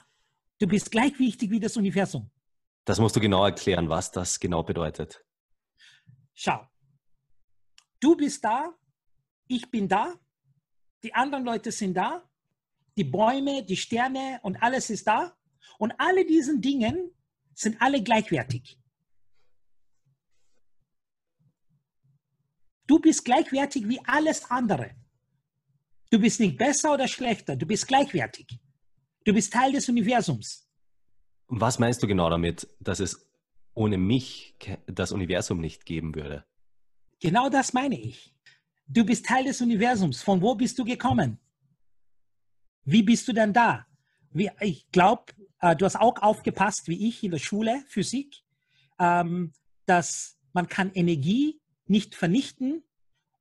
du 0.60 0.68
bist 0.68 0.92
gleich 0.92 1.18
wichtig 1.20 1.52
wie 1.52 1.60
das 1.62 1.78
Universum. 1.78 2.30
Das 2.84 3.00
musst 3.00 3.16
du 3.16 3.22
genau 3.22 3.46
erklären, 3.46 3.88
was 3.88 4.12
das 4.12 4.42
genau 4.42 4.62
bedeutet. 4.62 5.24
Schau, 6.34 6.68
du 8.02 8.18
bist 8.18 8.44
da, 8.44 8.74
ich 9.48 9.72
bin 9.72 9.88
da, 9.88 10.16
die 11.02 11.14
anderen 11.14 11.46
Leute 11.46 11.72
sind 11.72 11.94
da, 11.94 12.30
die 12.98 13.06
Bäume, 13.06 13.64
die 13.64 13.78
Sterne 13.78 14.42
und 14.44 14.62
alles 14.62 14.90
ist 14.90 15.08
da. 15.08 15.34
Und 15.78 15.94
alle 15.98 16.26
diesen 16.26 16.60
Dingen 16.60 17.14
sind 17.60 17.82
alle 17.82 18.02
gleichwertig. 18.02 18.80
Du 22.88 23.00
bist 23.00 23.26
gleichwertig 23.26 23.88
wie 23.88 24.00
alles 24.06 24.50
andere. 24.50 24.96
Du 26.10 26.20
bist 26.20 26.40
nicht 26.40 26.58
besser 26.58 26.94
oder 26.94 27.08
schlechter, 27.08 27.56
du 27.56 27.66
bist 27.66 27.88
gleichwertig. 27.88 28.48
Du 29.26 29.34
bist 29.34 29.52
Teil 29.54 29.74
des 29.74 29.90
Universums. 29.90 30.68
Was 31.48 31.78
meinst 31.80 32.02
du 32.02 32.08
genau 32.08 32.30
damit, 32.30 32.68
dass 32.80 33.00
es 33.00 33.30
ohne 33.74 33.98
mich 33.98 34.56
das 34.88 35.12
Universum 35.12 35.60
nicht 35.60 35.86
geben 35.86 36.16
würde? 36.16 36.46
Genau 37.20 37.50
das 37.50 37.74
meine 37.74 38.00
ich. 38.00 38.34
Du 38.88 39.06
bist 39.06 39.26
Teil 39.26 39.44
des 39.44 39.62
Universums. 39.62 40.22
Von 40.24 40.42
wo 40.42 40.56
bist 40.56 40.80
du 40.80 40.86
gekommen? 40.86 41.40
Wie 42.86 43.04
bist 43.04 43.28
du 43.28 43.34
denn 43.34 43.54
da? 43.54 43.89
Wie, 44.32 44.52
ich 44.60 44.90
glaube, 44.92 45.34
äh, 45.62 45.76
du 45.76 45.86
hast 45.86 45.96
auch 45.96 46.22
aufgepasst, 46.22 46.88
wie 46.88 47.08
ich 47.08 47.24
in 47.24 47.32
der 47.32 47.40
Schule, 47.40 47.84
Physik, 47.88 48.44
ähm, 49.00 49.54
dass 49.86 50.38
man 50.54 50.68
kann 50.68 50.92
Energie 50.94 51.62
nicht 51.86 52.16
vernichten 52.16 52.84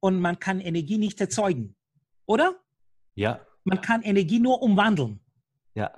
und 0.00 0.20
man 0.20 0.38
kann 0.38 0.60
Energie 0.60 0.98
nicht 0.98 1.20
erzeugen. 1.20 1.76
Oder? 2.26 2.58
Ja. 3.14 3.46
Man 3.64 3.80
kann 3.80 4.02
Energie 4.02 4.40
nur 4.40 4.62
umwandeln. 4.62 5.20
Ja. 5.74 5.92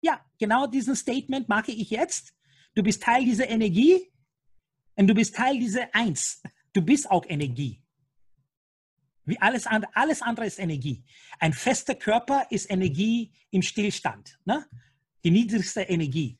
Ja, 0.00 0.24
genau 0.38 0.66
diesen 0.66 0.96
Statement 0.96 1.48
mache 1.48 1.72
ich 1.72 1.90
jetzt. 1.90 2.34
Du 2.74 2.82
bist 2.82 3.02
Teil 3.02 3.24
dieser 3.24 3.48
Energie 3.48 4.10
und 4.96 5.06
du 5.06 5.14
bist 5.14 5.34
Teil 5.34 5.58
dieser 5.58 5.94
Eins. 5.94 6.42
Du 6.72 6.82
bist 6.82 7.10
auch 7.10 7.24
Energie. 7.26 7.83
Wie 9.24 9.40
alles 9.40 9.66
andere, 9.66 9.90
alles 9.94 10.22
andere 10.22 10.46
ist 10.46 10.58
Energie. 10.58 11.02
Ein 11.38 11.52
fester 11.52 11.94
Körper 11.94 12.46
ist 12.50 12.70
Energie 12.70 13.32
im 13.50 13.62
Stillstand. 13.62 14.38
Ne? 14.44 14.66
die 15.24 15.30
niedrigste 15.30 15.82
Energie. 15.82 16.38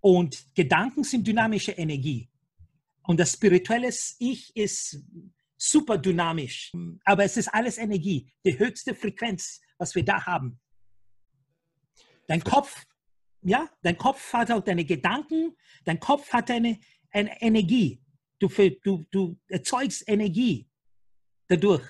Und 0.00 0.54
Gedanken 0.54 1.04
sind 1.04 1.26
dynamische 1.26 1.72
Energie. 1.72 2.30
Und 3.02 3.20
das 3.20 3.32
spirituelle 3.32 3.90
Ich 4.18 4.56
ist 4.56 5.02
super 5.56 5.98
dynamisch. 5.98 6.72
Aber 7.04 7.24
es 7.24 7.36
ist 7.36 7.48
alles 7.48 7.76
Energie, 7.76 8.32
die 8.46 8.58
höchste 8.58 8.94
Frequenz, 8.94 9.60
was 9.76 9.94
wir 9.94 10.04
da 10.04 10.24
haben. 10.24 10.58
Dein 12.28 12.42
Kopf, 12.42 12.86
ja, 13.42 13.68
dein 13.82 13.98
Kopf 13.98 14.32
hat 14.32 14.50
auch 14.52 14.62
deine 14.62 14.84
Gedanken, 14.84 15.56
dein 15.84 15.98
Kopf 15.98 16.32
hat 16.32 16.50
eine, 16.50 16.78
eine 17.10 17.42
Energie. 17.42 18.00
Du, 18.38 18.48
du, 18.48 19.06
du 19.10 19.38
erzeugst 19.48 20.04
Energie 20.06 20.69
dadurch. 21.50 21.82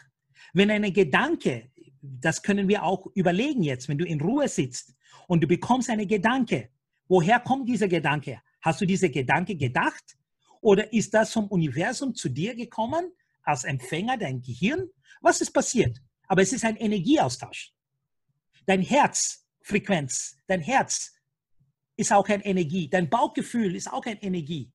Wenn 0.53 0.71
eine 0.71 0.91
Gedanke, 0.91 1.71
das 2.03 2.43
können 2.43 2.69
wir 2.69 2.83
auch 2.83 3.07
überlegen 3.15 3.63
jetzt, 3.63 3.89
wenn 3.89 3.99
du 3.99 4.05
in 4.05 4.21
Ruhe 4.21 4.49
sitzt 4.49 4.95
und 5.29 5.43
du 5.43 5.47
bekommst 5.47 5.91
einen 5.91 6.09
Gedanke. 6.09 6.71
Woher 7.09 7.41
kommt 7.41 7.69
dieser 7.69 7.89
Gedanke? 7.89 8.41
Hast 8.63 8.81
du 8.81 8.87
diese 8.87 9.11
Gedanke 9.11 9.57
gedacht? 9.57 10.17
Oder 10.61 10.93
ist 10.93 11.15
das 11.15 11.33
vom 11.33 11.47
Universum 11.49 12.15
zu 12.15 12.29
dir 12.29 12.55
gekommen, 12.55 13.13
als 13.43 13.65
Empfänger, 13.65 14.17
dein 14.17 14.43
Gehirn? 14.43 14.89
Was 15.21 15.41
ist 15.41 15.53
passiert? 15.53 16.01
Aber 16.27 16.43
es 16.43 16.53
ist 16.53 16.65
ein 16.65 16.77
Energieaustausch. 16.77 17.73
Dein 18.67 18.83
Herzfrequenz, 18.83 20.37
dein 20.47 20.61
Herz 20.61 21.15
ist 21.97 22.13
auch 22.13 22.29
eine 22.29 22.45
Energie. 22.45 22.89
Dein 22.89 23.11
Bauchgefühl 23.11 23.75
ist 23.75 23.93
auch 23.93 24.05
eine 24.07 24.23
Energie. 24.23 24.71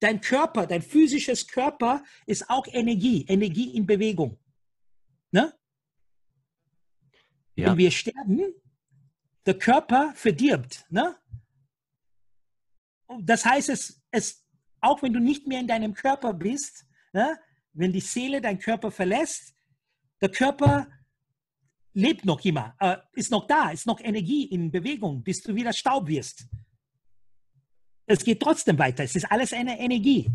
Dein 0.00 0.20
Körper, 0.20 0.66
dein 0.66 0.82
physisches 0.82 1.46
Körper 1.46 2.04
ist 2.26 2.48
auch 2.48 2.66
Energie, 2.68 3.24
Energie 3.28 3.76
in 3.76 3.86
Bewegung. 3.86 4.38
Ne? 5.30 5.52
Ja. 7.54 7.70
Wenn 7.70 7.78
wir 7.78 7.90
sterben, 7.90 8.54
der 9.46 9.58
Körper 9.58 10.12
verdirbt. 10.14 10.84
Ne? 10.90 11.16
Das 13.20 13.44
heißt, 13.44 13.68
es, 13.70 14.02
es, 14.10 14.44
auch 14.80 15.02
wenn 15.02 15.12
du 15.12 15.20
nicht 15.20 15.46
mehr 15.46 15.60
in 15.60 15.68
deinem 15.68 15.94
Körper 15.94 16.34
bist, 16.34 16.86
ne? 17.12 17.38
wenn 17.72 17.92
die 17.92 18.00
Seele 18.00 18.40
deinen 18.40 18.58
Körper 18.58 18.90
verlässt, 18.90 19.54
der 20.20 20.30
Körper 20.30 20.88
lebt 21.92 22.24
noch 22.24 22.44
immer, 22.44 22.74
äh, 22.80 22.96
ist 23.14 23.30
noch 23.30 23.46
da, 23.46 23.70
ist 23.70 23.86
noch 23.86 24.00
Energie 24.00 24.44
in 24.44 24.70
Bewegung, 24.70 25.22
bis 25.22 25.42
du 25.42 25.54
wieder 25.54 25.72
Staub 25.72 26.08
wirst. 26.08 26.46
Es 28.06 28.24
geht 28.24 28.40
trotzdem 28.40 28.78
weiter. 28.78 29.04
Es 29.04 29.16
ist 29.16 29.30
alles 29.30 29.52
eine 29.52 29.78
Energie. 29.78 30.30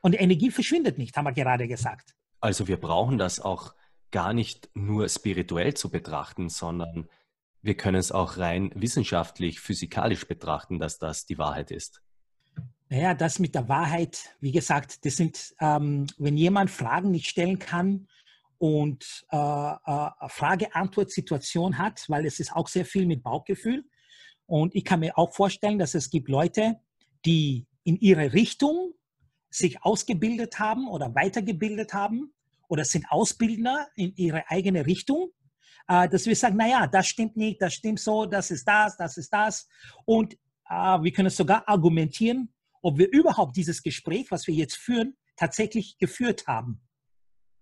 Und 0.00 0.12
die 0.12 0.18
Energie 0.18 0.50
verschwindet 0.50 0.96
nicht, 0.96 1.16
haben 1.16 1.24
wir 1.24 1.32
gerade 1.32 1.66
gesagt. 1.66 2.14
Also 2.40 2.68
wir 2.68 2.76
brauchen 2.78 3.18
das 3.18 3.40
auch 3.40 3.74
gar 4.10 4.32
nicht 4.32 4.70
nur 4.74 5.08
spirituell 5.08 5.74
zu 5.74 5.90
betrachten, 5.90 6.48
sondern 6.48 7.08
wir 7.62 7.76
können 7.76 7.96
es 7.96 8.12
auch 8.12 8.38
rein 8.38 8.70
wissenschaftlich, 8.74 9.60
physikalisch 9.60 10.26
betrachten, 10.26 10.78
dass 10.78 10.98
das 10.98 11.26
die 11.26 11.36
Wahrheit 11.36 11.70
ist. 11.72 12.00
Naja, 12.88 13.12
das 13.12 13.38
mit 13.38 13.54
der 13.54 13.68
Wahrheit, 13.68 14.34
wie 14.40 14.52
gesagt, 14.52 15.04
das 15.04 15.16
sind, 15.16 15.54
ähm, 15.60 16.06
wenn 16.16 16.36
jemand 16.36 16.70
Fragen 16.70 17.10
nicht 17.10 17.26
stellen 17.26 17.58
kann 17.58 18.08
und 18.56 19.26
äh, 19.30 19.36
äh, 19.36 20.10
Frage-Antwort-Situation 20.28 21.76
hat, 21.76 22.04
weil 22.08 22.24
es 22.24 22.40
ist 22.40 22.52
auch 22.52 22.68
sehr 22.68 22.86
viel 22.86 23.06
mit 23.06 23.22
Bauchgefühl, 23.22 23.84
und 24.48 24.74
ich 24.74 24.84
kann 24.84 25.00
mir 25.00 25.18
auch 25.18 25.34
vorstellen, 25.34 25.78
dass 25.78 25.94
es 25.94 26.08
gibt 26.08 26.28
Leute, 26.28 26.80
die 27.26 27.66
in 27.84 27.96
ihre 27.98 28.32
Richtung 28.32 28.94
sich 29.50 29.82
ausgebildet 29.82 30.58
haben 30.58 30.88
oder 30.88 31.14
weitergebildet 31.14 31.92
haben 31.92 32.32
oder 32.66 32.84
sind 32.86 33.04
Ausbildner 33.10 33.88
in 33.94 34.14
ihre 34.16 34.48
eigene 34.50 34.86
Richtung, 34.86 35.30
äh, 35.86 36.08
dass 36.08 36.24
wir 36.24 36.34
sagen, 36.34 36.56
naja, 36.56 36.86
das 36.86 37.08
stimmt 37.08 37.36
nicht, 37.36 37.60
das 37.60 37.74
stimmt 37.74 38.00
so, 38.00 38.24
das 38.24 38.50
ist 38.50 38.66
das, 38.66 38.96
das 38.96 39.18
ist 39.18 39.30
das. 39.30 39.68
Und 40.06 40.32
äh, 40.70 41.02
wir 41.02 41.12
können 41.12 41.30
sogar 41.30 41.68
argumentieren, 41.68 42.52
ob 42.80 42.96
wir 42.96 43.10
überhaupt 43.12 43.54
dieses 43.54 43.82
Gespräch, 43.82 44.30
was 44.30 44.46
wir 44.46 44.54
jetzt 44.54 44.76
führen, 44.76 45.14
tatsächlich 45.36 45.98
geführt 45.98 46.46
haben. 46.46 46.80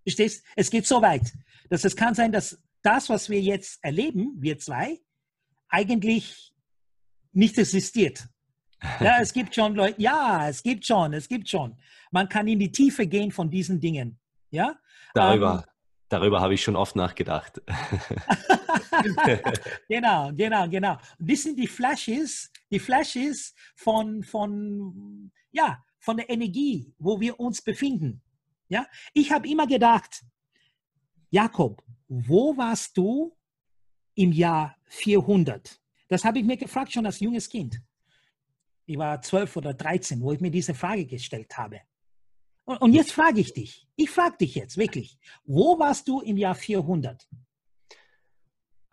Verstehst? 0.04 0.44
Es 0.54 0.70
geht 0.70 0.86
so 0.86 1.02
weit, 1.02 1.32
dass 1.68 1.84
es 1.84 1.96
kann 1.96 2.14
sein, 2.14 2.30
dass 2.30 2.62
das, 2.82 3.08
was 3.08 3.28
wir 3.28 3.40
jetzt 3.40 3.82
erleben, 3.82 4.36
wir 4.38 4.56
zwei, 4.58 5.00
eigentlich 5.68 6.52
nicht 7.36 7.58
existiert. 7.58 8.26
Ja, 9.00 9.18
es 9.20 9.32
gibt 9.32 9.54
schon 9.54 9.74
Leute, 9.74 10.00
ja, 10.00 10.48
es 10.48 10.62
gibt 10.62 10.86
schon, 10.86 11.12
es 11.12 11.28
gibt 11.28 11.48
schon. 11.48 11.76
Man 12.10 12.28
kann 12.28 12.48
in 12.48 12.58
die 12.58 12.70
Tiefe 12.70 13.06
gehen 13.06 13.30
von 13.30 13.50
diesen 13.50 13.80
Dingen. 13.80 14.18
Ja? 14.50 14.76
Darüber, 15.14 15.64
ähm, 15.66 15.72
darüber 16.08 16.40
habe 16.40 16.54
ich 16.54 16.62
schon 16.62 16.76
oft 16.76 16.96
nachgedacht. 16.96 17.60
genau, 19.88 20.32
genau, 20.32 20.68
genau. 20.68 20.98
Das 21.18 21.42
sind 21.42 21.58
die 21.58 21.66
Flashes, 21.66 22.50
die 22.70 22.78
Flashes 22.78 23.54
von, 23.76 24.22
von, 24.22 25.30
ja, 25.52 25.82
von 25.98 26.16
der 26.16 26.30
Energie, 26.30 26.92
wo 26.98 27.20
wir 27.20 27.38
uns 27.40 27.62
befinden. 27.62 28.22
Ja? 28.68 28.86
Ich 29.14 29.32
habe 29.32 29.48
immer 29.48 29.66
gedacht, 29.66 30.22
Jakob, 31.30 31.82
wo 32.08 32.56
warst 32.56 32.96
du 32.96 33.36
im 34.14 34.32
Jahr 34.32 34.76
400? 34.86 35.80
Das 36.08 36.24
habe 36.24 36.38
ich 36.38 36.44
mir 36.44 36.56
gefragt 36.56 36.92
schon 36.92 37.06
als 37.06 37.20
junges 37.20 37.48
Kind. 37.48 37.80
Ich 38.86 38.96
war 38.98 39.20
zwölf 39.22 39.56
oder 39.56 39.74
dreizehn, 39.74 40.20
wo 40.20 40.32
ich 40.32 40.40
mir 40.40 40.50
diese 40.50 40.74
Frage 40.74 41.06
gestellt 41.06 41.56
habe. 41.58 41.80
Und, 42.64 42.80
und 42.80 42.92
jetzt 42.92 43.12
frage 43.12 43.40
ich 43.40 43.52
dich, 43.52 43.88
ich 43.96 44.10
frage 44.10 44.38
dich 44.38 44.54
jetzt 44.54 44.76
wirklich, 44.76 45.18
wo 45.44 45.78
warst 45.78 46.08
du 46.08 46.20
im 46.20 46.36
Jahr 46.36 46.54
400? 46.54 47.28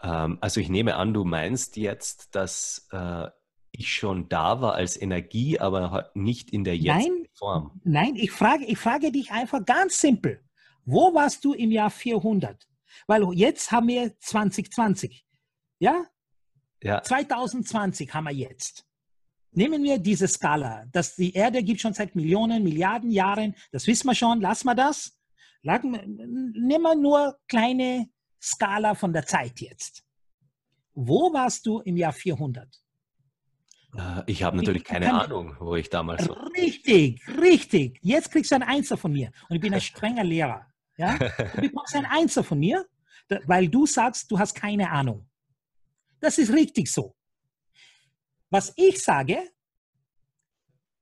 Ähm, 0.02 0.38
also 0.42 0.60
ich 0.60 0.70
nehme 0.70 0.96
an, 0.96 1.14
du 1.14 1.24
meinst 1.24 1.78
jetzt, 1.78 2.36
dass 2.36 2.88
äh, 2.92 3.28
ich 3.72 3.92
schon 3.92 4.30
da 4.30 4.62
war 4.62 4.76
als 4.76 5.00
Energie, 5.00 5.60
aber 5.60 6.12
nicht 6.14 6.52
in 6.52 6.64
der 6.64 6.78
jetzigen 6.78 7.22
nein, 7.22 7.28
Form. 7.34 7.82
Nein, 7.84 8.16
ich 8.16 8.32
frage, 8.32 8.66
ich 8.66 8.78
frage 8.78 9.12
dich 9.12 9.32
einfach 9.32 9.66
ganz 9.66 10.00
simpel. 10.00 10.44
Wo 10.86 11.14
warst 11.14 11.44
du 11.46 11.54
im 11.54 11.72
Jahr 11.72 11.90
400? 11.90 12.68
Weil 13.08 13.24
jetzt 13.34 13.72
haben 13.72 13.88
wir 13.88 14.18
2020. 14.20 15.26
Ja? 15.80 16.06
Ja. 16.84 17.02
2020 17.02 18.14
haben 18.14 18.26
wir 18.26 18.34
jetzt. 18.34 18.86
Nehmen 19.52 19.84
wir 19.84 20.00
diese 20.00 20.28
Skala, 20.28 20.86
dass 20.92 21.16
die 21.16 21.34
Erde 21.34 21.64
gibt 21.64 21.80
schon 21.80 21.94
seit 21.94 22.16
Millionen, 22.16 22.64
Milliarden 22.64 23.12
Jahren, 23.12 23.56
das 23.72 23.88
wissen 23.88 24.08
wir 24.08 24.16
schon, 24.16 24.42
lassen 24.42 24.66
wir 24.66 24.76
das. 24.76 25.18
Nehmen 25.64 26.82
wir 26.82 26.96
nur 26.96 27.38
kleine 27.48 28.10
Skala 28.42 28.96
von 28.96 29.14
der 29.14 29.26
Zeit 29.26 29.62
jetzt. 29.62 30.04
Wo 30.94 31.32
warst 31.34 31.66
du 31.66 31.80
im 31.82 31.96
Jahr 31.98 32.14
400? 32.14 32.68
Äh, 33.96 34.24
ich 34.26 34.44
habe 34.44 34.58
natürlich 34.58 34.84
keine 34.84 35.06
kann, 35.06 35.22
Ahnung, 35.22 35.56
wo 35.60 35.76
ich 35.76 35.90
damals 35.90 36.28
war. 36.28 36.50
Richtig, 36.56 37.22
richtig. 37.40 38.00
Jetzt 38.02 38.32
kriegst 38.32 38.52
du 38.52 38.56
ein 38.56 38.64
Einser 38.64 38.98
von 38.98 39.12
mir. 39.12 39.32
Und 39.50 39.56
ich 39.56 39.62
bin 39.62 39.74
ein 39.74 39.82
strenger 39.82 40.24
Lehrer. 40.24 40.66
Ja? 40.98 41.18
Du 41.56 41.62
bekommst 41.62 41.96
ein 41.96 42.06
Einser 42.06 42.44
von 42.44 42.60
mir, 42.60 42.86
weil 43.46 43.70
du 43.70 43.86
sagst, 43.86 44.30
du 44.32 44.38
hast 44.38 44.54
keine 44.54 44.92
Ahnung. 44.92 45.28
Das 46.24 46.38
ist 46.38 46.54
richtig 46.54 46.90
so. 46.90 47.14
Was 48.50 48.72
ich 48.78 49.04
sage, 49.04 49.40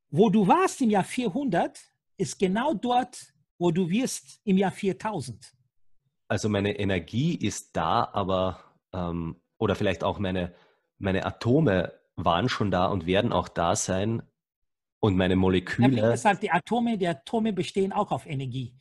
wo 0.10 0.32
du 0.32 0.48
warst 0.48 0.82
im 0.82 0.90
Jahr 0.90 1.04
400, 1.04 1.80
ist 2.18 2.40
genau 2.40 2.74
dort, 2.74 3.32
wo 3.60 3.70
du 3.70 3.88
wirst 3.88 4.42
im 4.46 4.58
Jahr 4.58 4.72
4000. 4.72 5.54
Also 6.28 6.50
meine 6.50 6.76
Energie 6.80 7.36
ist 7.36 7.76
da, 7.78 8.10
aber, 8.12 8.64
ähm, 8.94 9.40
oder 9.60 9.76
vielleicht 9.76 10.04
auch 10.04 10.18
meine, 10.18 10.56
meine 10.98 11.24
Atome 11.24 11.94
waren 12.16 12.50
schon 12.50 12.72
da 12.72 12.88
und 12.88 13.06
werden 13.06 13.32
auch 13.32 13.48
da 13.48 13.76
sein. 13.76 14.24
Und 15.00 15.18
meine 15.18 15.36
Moleküle. 15.36 15.98
Ja, 15.98 16.08
wie 16.08 16.12
gesagt, 16.14 16.42
die 16.42 16.52
Atome, 16.52 16.98
die 16.98 17.08
Atome 17.08 17.54
bestehen 17.54 17.94
auch 17.94 18.12
auf 18.12 18.26
Energie. 18.26 18.76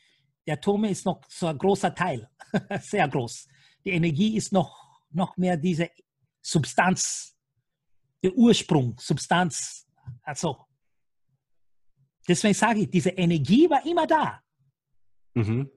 Die 0.47 0.53
Atome 0.53 0.91
ist 0.91 1.05
noch 1.05 1.20
so 1.28 1.49
ein 1.49 1.59
großer 1.59 1.95
Teil, 1.95 2.30
sehr 2.80 3.09
groß. 3.09 3.47
Die 3.84 3.91
Energie 3.91 4.36
ist 4.36 4.53
noch, 4.53 5.03
noch 5.11 5.36
mehr 5.36 5.57
diese 5.59 5.91
Substanz, 6.43 7.36
der 8.22 8.32
Ursprung, 8.34 8.97
Substanz. 8.99 9.86
Also, 10.22 10.66
deswegen 12.26 12.54
sage 12.54 12.80
ich, 12.80 12.91
diese 12.91 13.11
Energie 13.11 13.68
war 13.68 13.84
immer 13.87 14.07
da. 14.07 14.42
Mhm. 15.34 15.71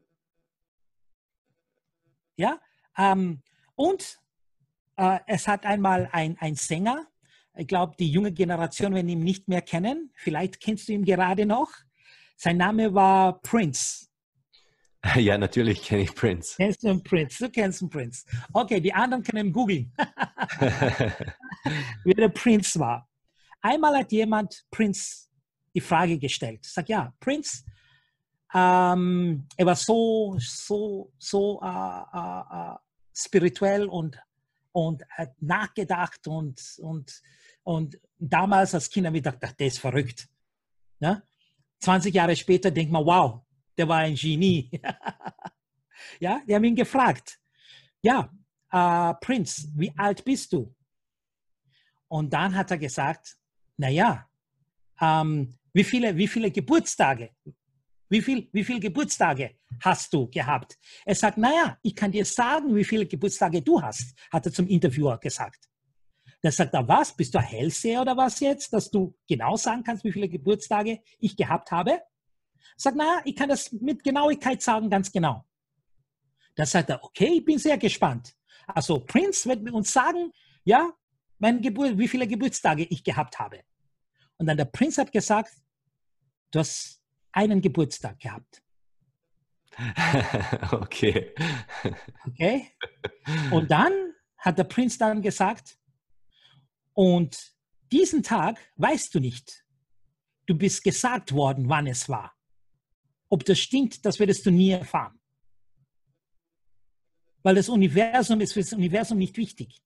Ja, 2.36 2.60
ähm, 2.98 3.42
und 3.76 4.20
äh, 4.98 5.20
es 5.28 5.48
hat 5.48 5.66
einmal 5.66 6.10
ein, 6.12 6.38
ein 6.40 6.56
Sänger, 6.56 7.08
ich 7.56 7.68
glaube, 7.68 7.96
die 8.00 8.10
junge 8.10 8.32
Generation 8.32 8.96
werden 8.96 9.10
ihn 9.10 9.20
nicht 9.20 9.48
mehr 9.48 9.62
kennen. 9.62 10.12
Vielleicht 10.16 10.60
kennst 10.60 10.88
du 10.88 10.94
ihn 10.94 11.06
gerade 11.06 11.46
noch. 11.46 11.72
Sein 12.36 12.58
Name 12.58 12.94
war 12.94 13.40
Prince. 13.42 14.08
Ja, 15.16 15.38
natürlich 15.38 15.84
kenne 15.84 16.04
ich 16.04 16.16
Prince. 16.16 16.56
Kennst 16.58 16.84
du 16.84 16.90
einen 16.90 17.04
Prince? 17.04 17.44
Du 17.44 17.52
kennst 17.52 17.82
einen 17.82 17.90
Prince. 17.90 18.26
Okay, 18.52 18.80
die 18.80 18.94
anderen 18.94 19.24
können 19.24 19.52
googeln, 19.52 19.92
wie 22.06 22.14
der 22.14 22.30
Prince 22.30 22.80
war. 22.80 23.10
Einmal 23.62 23.98
hat 23.98 24.12
jemand 24.12 24.66
Prince 24.72 25.30
die 25.74 25.82
Frage 25.82 26.18
gestellt. 26.18 26.66
Sag 26.66 26.90
ja, 26.90 27.14
Prince, 27.20 27.64
ähm, 28.54 29.48
er 29.58 29.66
war 29.66 29.76
so, 29.76 30.38
so, 30.40 31.12
so 31.18 31.60
äh, 31.62 31.68
äh, 31.68 32.42
äh, 32.52 32.76
spirituell 33.14 33.86
und, 33.86 34.20
und 34.72 35.04
hat 35.10 35.34
nachgedacht 35.42 36.28
und, 36.28 36.62
und, 36.80 37.22
und 37.64 38.00
damals 38.20 38.76
als 38.76 38.90
Kind 38.90 39.08
habe 39.08 39.18
ich 39.18 39.24
gedacht, 39.24 39.60
der 39.60 39.68
ist 39.68 39.80
verrückt. 39.80 40.28
Ne? 41.00 41.24
20 41.80 42.14
Jahre 42.14 42.36
später 42.36 42.70
denkt 42.70 42.92
man, 42.92 43.06
wow, 43.06 43.43
der 43.78 43.88
war 43.88 43.98
ein 43.98 44.16
Genie. 44.16 44.70
ja, 46.20 46.42
die 46.48 46.56
haben 46.56 46.64
ihn 46.64 46.76
gefragt, 46.76 47.40
ja, 48.02 48.30
äh, 48.72 49.14
Prinz, 49.22 49.70
wie 49.76 49.94
alt 49.98 50.24
bist 50.26 50.52
du? 50.54 50.74
Und 52.08 52.32
dann 52.34 52.56
hat 52.56 52.72
er 52.72 52.78
gesagt, 52.78 53.38
naja, 53.78 54.30
ähm, 55.02 55.56
wie, 55.74 55.84
viele, 55.84 56.16
wie 56.16 56.28
viele 56.28 56.52
Geburtstage, 56.52 57.32
wie, 58.10 58.22
viel, 58.22 58.48
wie 58.52 58.64
viele 58.64 58.80
Geburtstage 58.80 59.56
hast 59.82 60.14
du 60.14 60.28
gehabt? 60.30 60.78
Er 61.06 61.16
sagt, 61.16 61.38
naja, 61.38 61.78
ich 61.82 61.96
kann 61.96 62.12
dir 62.12 62.26
sagen, 62.26 62.76
wie 62.76 62.84
viele 62.84 63.08
Geburtstage 63.08 63.62
du 63.62 63.82
hast, 63.82 64.16
hat 64.32 64.46
er 64.46 64.54
zum 64.54 64.68
Interviewer 64.68 65.18
gesagt. 65.18 65.68
Der 66.44 66.52
sagt 66.52 66.74
er, 66.74 66.88
was, 66.88 67.16
bist 67.16 67.34
du 67.34 67.40
ein 67.40 67.46
Hellseher 67.46 68.02
oder 68.02 68.18
was 68.18 68.40
jetzt, 68.40 68.74
dass 68.74 68.92
du 68.92 69.18
genau 69.28 69.56
sagen 69.56 69.84
kannst, 69.84 70.04
wie 70.04 70.12
viele 70.12 70.30
Geburtstage 70.30 71.02
ich 71.20 71.36
gehabt 71.36 71.72
habe? 71.72 72.02
Sagt, 72.78 72.98
na, 72.98 73.22
ich 73.26 73.36
kann 73.36 73.50
das 73.50 73.72
mit 73.72 74.04
Genauigkeit 74.04 74.62
sagen, 74.62 74.90
ganz 74.90 75.12
genau. 75.12 75.46
Da 76.56 76.66
sagt 76.66 76.90
er, 76.90 77.04
okay, 77.04 77.36
ich 77.38 77.46
bin 77.46 77.58
sehr 77.58 77.78
gespannt. 77.78 78.36
Also 78.68 79.00
Prince 79.00 79.50
wird 79.50 79.70
uns 79.72 79.92
sagen, 79.92 80.32
ja, 80.64 80.92
mein 81.40 81.62
Geburt, 81.62 81.98
wie 81.98 82.08
viele 82.08 82.28
Geburtstage 82.28 82.84
ich 82.84 83.04
gehabt 83.04 83.40
habe. 83.40 83.64
Und 84.38 84.48
dann 84.48 84.58
der 84.58 84.66
Prinz 84.66 84.98
hat 84.98 85.12
gesagt, 85.12 85.54
du 86.52 86.60
hast 86.60 87.02
einen 87.32 87.62
Geburtstag 87.62 88.20
gehabt. 88.20 88.62
okay. 90.72 91.34
Okay. 92.28 92.72
Und 93.52 93.72
dann 93.72 94.14
hat 94.38 94.58
der 94.58 94.66
Prinz 94.66 94.98
dann 94.98 95.22
gesagt, 95.22 95.78
und 96.94 97.54
diesen 97.92 98.22
Tag 98.22 98.60
weißt 98.76 99.14
du 99.16 99.20
nicht. 99.20 99.66
Du 100.46 100.56
bist 100.56 100.84
gesagt 100.84 101.32
worden, 101.32 101.70
wann 101.70 101.88
es 101.88 102.08
war. 102.10 102.34
Ob 103.34 103.44
das 103.46 103.58
stimmt, 103.58 104.06
das 104.06 104.20
würdest 104.20 104.46
du 104.46 104.52
nie 104.52 104.70
erfahren. 104.70 105.20
Weil 107.42 107.56
das 107.56 107.68
Universum 107.68 108.42
ist 108.42 108.54
für 108.54 108.60
das 108.60 108.74
Universum 108.74 109.18
nicht 109.18 109.38
wichtig. 109.38 109.82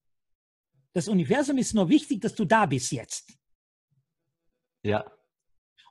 Das 0.92 1.08
Universum 1.08 1.58
ist 1.58 1.74
nur 1.74 1.88
wichtig, 1.88 2.20
dass 2.20 2.36
du 2.36 2.44
da 2.44 2.66
bist 2.66 2.92
jetzt. 2.92 3.38
Ja. 4.84 5.10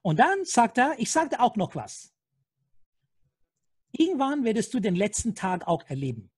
Und 0.03 0.19
dann 0.19 0.45
sagt 0.45 0.77
er, 0.77 0.99
ich 0.99 1.11
sagte 1.11 1.41
auch 1.41 1.57
noch 1.57 1.74
was. 1.74 2.12
Irgendwann 3.91 4.45
werdest 4.45 4.74
du 4.74 4.78
den 4.78 4.95
letzten 4.95 5.35
Tag 5.35 5.66
auch 5.66 5.83
erleben. 5.89 6.31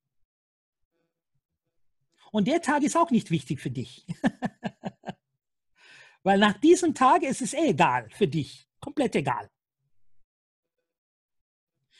Und 2.30 2.46
der 2.46 2.62
Tag 2.62 2.84
ist 2.84 2.96
auch 2.96 3.10
nicht 3.10 3.32
wichtig 3.32 3.60
für 3.60 3.72
dich. 3.72 4.06
Weil 6.22 6.38
nach 6.38 6.60
diesem 6.60 6.94
Tag 6.94 7.24
ist 7.24 7.42
es 7.42 7.54
eh 7.54 7.70
egal 7.70 8.08
für 8.10 8.28
dich. 8.28 8.68
Komplett 8.78 9.16
egal. 9.16 9.50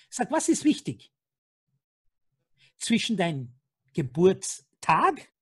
Sage, 0.09 0.31
was 0.31 0.49
ist 0.49 0.65
wichtig? 0.65 1.13
Zwischen 2.79 3.17
deinem 3.17 3.55
Geburtstag 3.93 5.33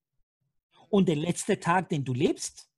und 0.89 1.09
dem 1.09 1.19
letzten 1.19 1.61
Tag, 1.61 1.89
den 1.89 2.05
du 2.05 2.13
lebst. 2.13 2.71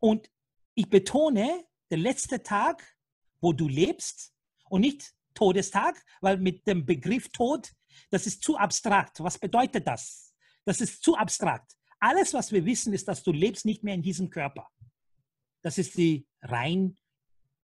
Und 0.00 0.30
ich 0.74 0.88
betone, 0.88 1.64
der 1.90 1.98
letzte 1.98 2.42
Tag, 2.42 2.84
wo 3.40 3.52
du 3.52 3.68
lebst 3.68 4.34
und 4.68 4.82
nicht 4.82 5.14
Todestag, 5.34 6.04
weil 6.20 6.38
mit 6.38 6.66
dem 6.66 6.84
Begriff 6.84 7.28
Tod, 7.28 7.72
das 8.10 8.26
ist 8.26 8.42
zu 8.42 8.56
abstrakt. 8.56 9.20
Was 9.20 9.38
bedeutet 9.38 9.86
das? 9.86 10.34
Das 10.64 10.80
ist 10.80 11.02
zu 11.02 11.16
abstrakt. 11.16 11.76
Alles, 12.00 12.34
was 12.34 12.52
wir 12.52 12.64
wissen, 12.64 12.92
ist, 12.92 13.08
dass 13.08 13.22
du 13.22 13.32
lebst 13.32 13.64
nicht 13.64 13.82
mehr 13.82 13.94
in 13.94 14.02
diesem 14.02 14.30
Körper. 14.30 14.68
Das 15.62 15.78
ist 15.78 15.96
die 15.96 16.26
rein 16.42 16.96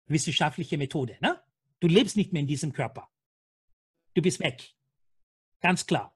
wissenschaftliche 0.05 0.77
Methode. 0.77 1.17
Ne? 1.21 1.41
Du 1.79 1.87
lebst 1.87 2.15
nicht 2.15 2.31
mehr 2.31 2.41
in 2.41 2.47
diesem 2.47 2.73
Körper. 2.73 3.10
Du 4.13 4.21
bist 4.21 4.39
weg. 4.39 4.73
Ganz 5.59 5.85
klar. 5.85 6.15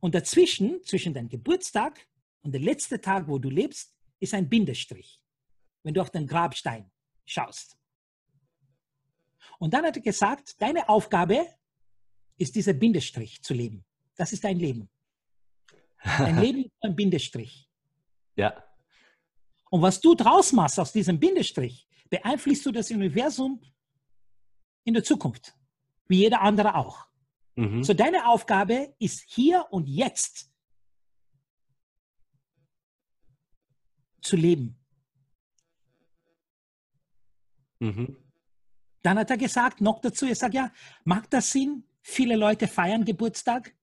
Und 0.00 0.14
dazwischen, 0.14 0.82
zwischen 0.84 1.14
deinem 1.14 1.28
Geburtstag 1.28 2.06
und 2.42 2.52
der 2.52 2.60
letzte 2.60 3.00
Tag, 3.00 3.26
wo 3.26 3.38
du 3.38 3.48
lebst, 3.48 3.94
ist 4.20 4.34
ein 4.34 4.48
Bindestrich, 4.48 5.22
wenn 5.82 5.94
du 5.94 6.00
auf 6.00 6.10
den 6.10 6.26
Grabstein 6.26 6.90
schaust. 7.24 7.78
Und 9.58 9.72
dann 9.72 9.84
hat 9.84 9.96
er 9.96 10.02
gesagt, 10.02 10.60
deine 10.60 10.88
Aufgabe 10.88 11.46
ist 12.36 12.54
dieser 12.54 12.72
Bindestrich 12.72 13.42
zu 13.42 13.54
leben. 13.54 13.84
Das 14.16 14.32
ist 14.32 14.44
dein 14.44 14.58
Leben. 14.58 14.88
Dein 16.02 16.38
Leben 16.40 16.64
ist 16.64 16.82
ein 16.82 16.94
Bindestrich. 16.94 17.68
Ja. 18.36 18.62
Und 19.70 19.82
was 19.82 20.00
du 20.00 20.14
draus 20.14 20.52
machst 20.52 20.78
aus 20.78 20.92
diesem 20.92 21.18
Bindestrich, 21.18 21.88
beeinflusst 22.10 22.66
du 22.66 22.72
das 22.72 22.90
Universum 22.90 23.60
in 24.84 24.94
der 24.94 25.02
Zukunft, 25.02 25.56
wie 26.06 26.18
jeder 26.18 26.40
andere 26.40 26.74
auch. 26.74 27.06
Mhm. 27.56 27.82
So 27.82 27.94
deine 27.94 28.26
Aufgabe 28.26 28.94
ist 28.98 29.24
hier 29.28 29.66
und 29.70 29.86
jetzt 29.86 30.50
zu 34.20 34.36
leben. 34.36 34.78
Mhm. 37.78 38.16
Dann 39.02 39.18
hat 39.18 39.30
er 39.30 39.36
gesagt, 39.36 39.80
noch 39.80 40.00
dazu, 40.00 40.26
er 40.26 40.34
sagt, 40.34 40.54
ja, 40.54 40.72
macht 41.04 41.32
das 41.32 41.52
Sinn? 41.52 41.84
Viele 42.02 42.36
Leute 42.36 42.66
feiern 42.66 43.04
Geburtstag 43.04 43.74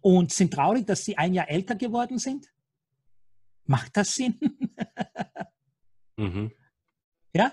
und 0.00 0.32
sind 0.32 0.52
traurig, 0.52 0.86
dass 0.86 1.04
sie 1.04 1.18
ein 1.18 1.34
Jahr 1.34 1.48
älter 1.48 1.74
geworden 1.74 2.18
sind. 2.18 2.46
Macht 3.64 3.96
das 3.96 4.14
Sinn? 4.14 4.38
mhm. 6.16 6.52
Ja? 7.34 7.52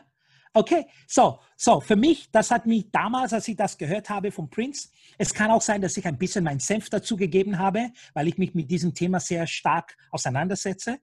Okay, 0.54 0.86
so, 1.08 1.40
so, 1.56 1.80
für 1.80 1.96
mich, 1.96 2.30
das 2.30 2.52
hat 2.52 2.66
mich 2.66 2.92
damals, 2.92 3.32
als 3.32 3.48
ich 3.48 3.56
das 3.56 3.78
gehört 3.78 4.10
habe 4.10 4.32
vom 4.32 4.50
Prince, 4.50 4.90
es 5.18 5.34
kann 5.34 5.50
auch 5.50 5.62
sein, 5.62 5.82
dass 5.82 5.96
ich 5.96 6.06
ein 6.06 6.18
bisschen 6.18 6.44
meinen 6.44 6.60
Senf 6.60 6.90
dazu 6.90 7.16
gegeben 7.16 7.58
habe, 7.58 7.92
weil 8.14 8.28
ich 8.28 8.38
mich 8.38 8.54
mit 8.54 8.70
diesem 8.70 8.94
Thema 8.94 9.22
sehr 9.22 9.48
stark 9.48 9.96
auseinandersetze. 10.10 11.00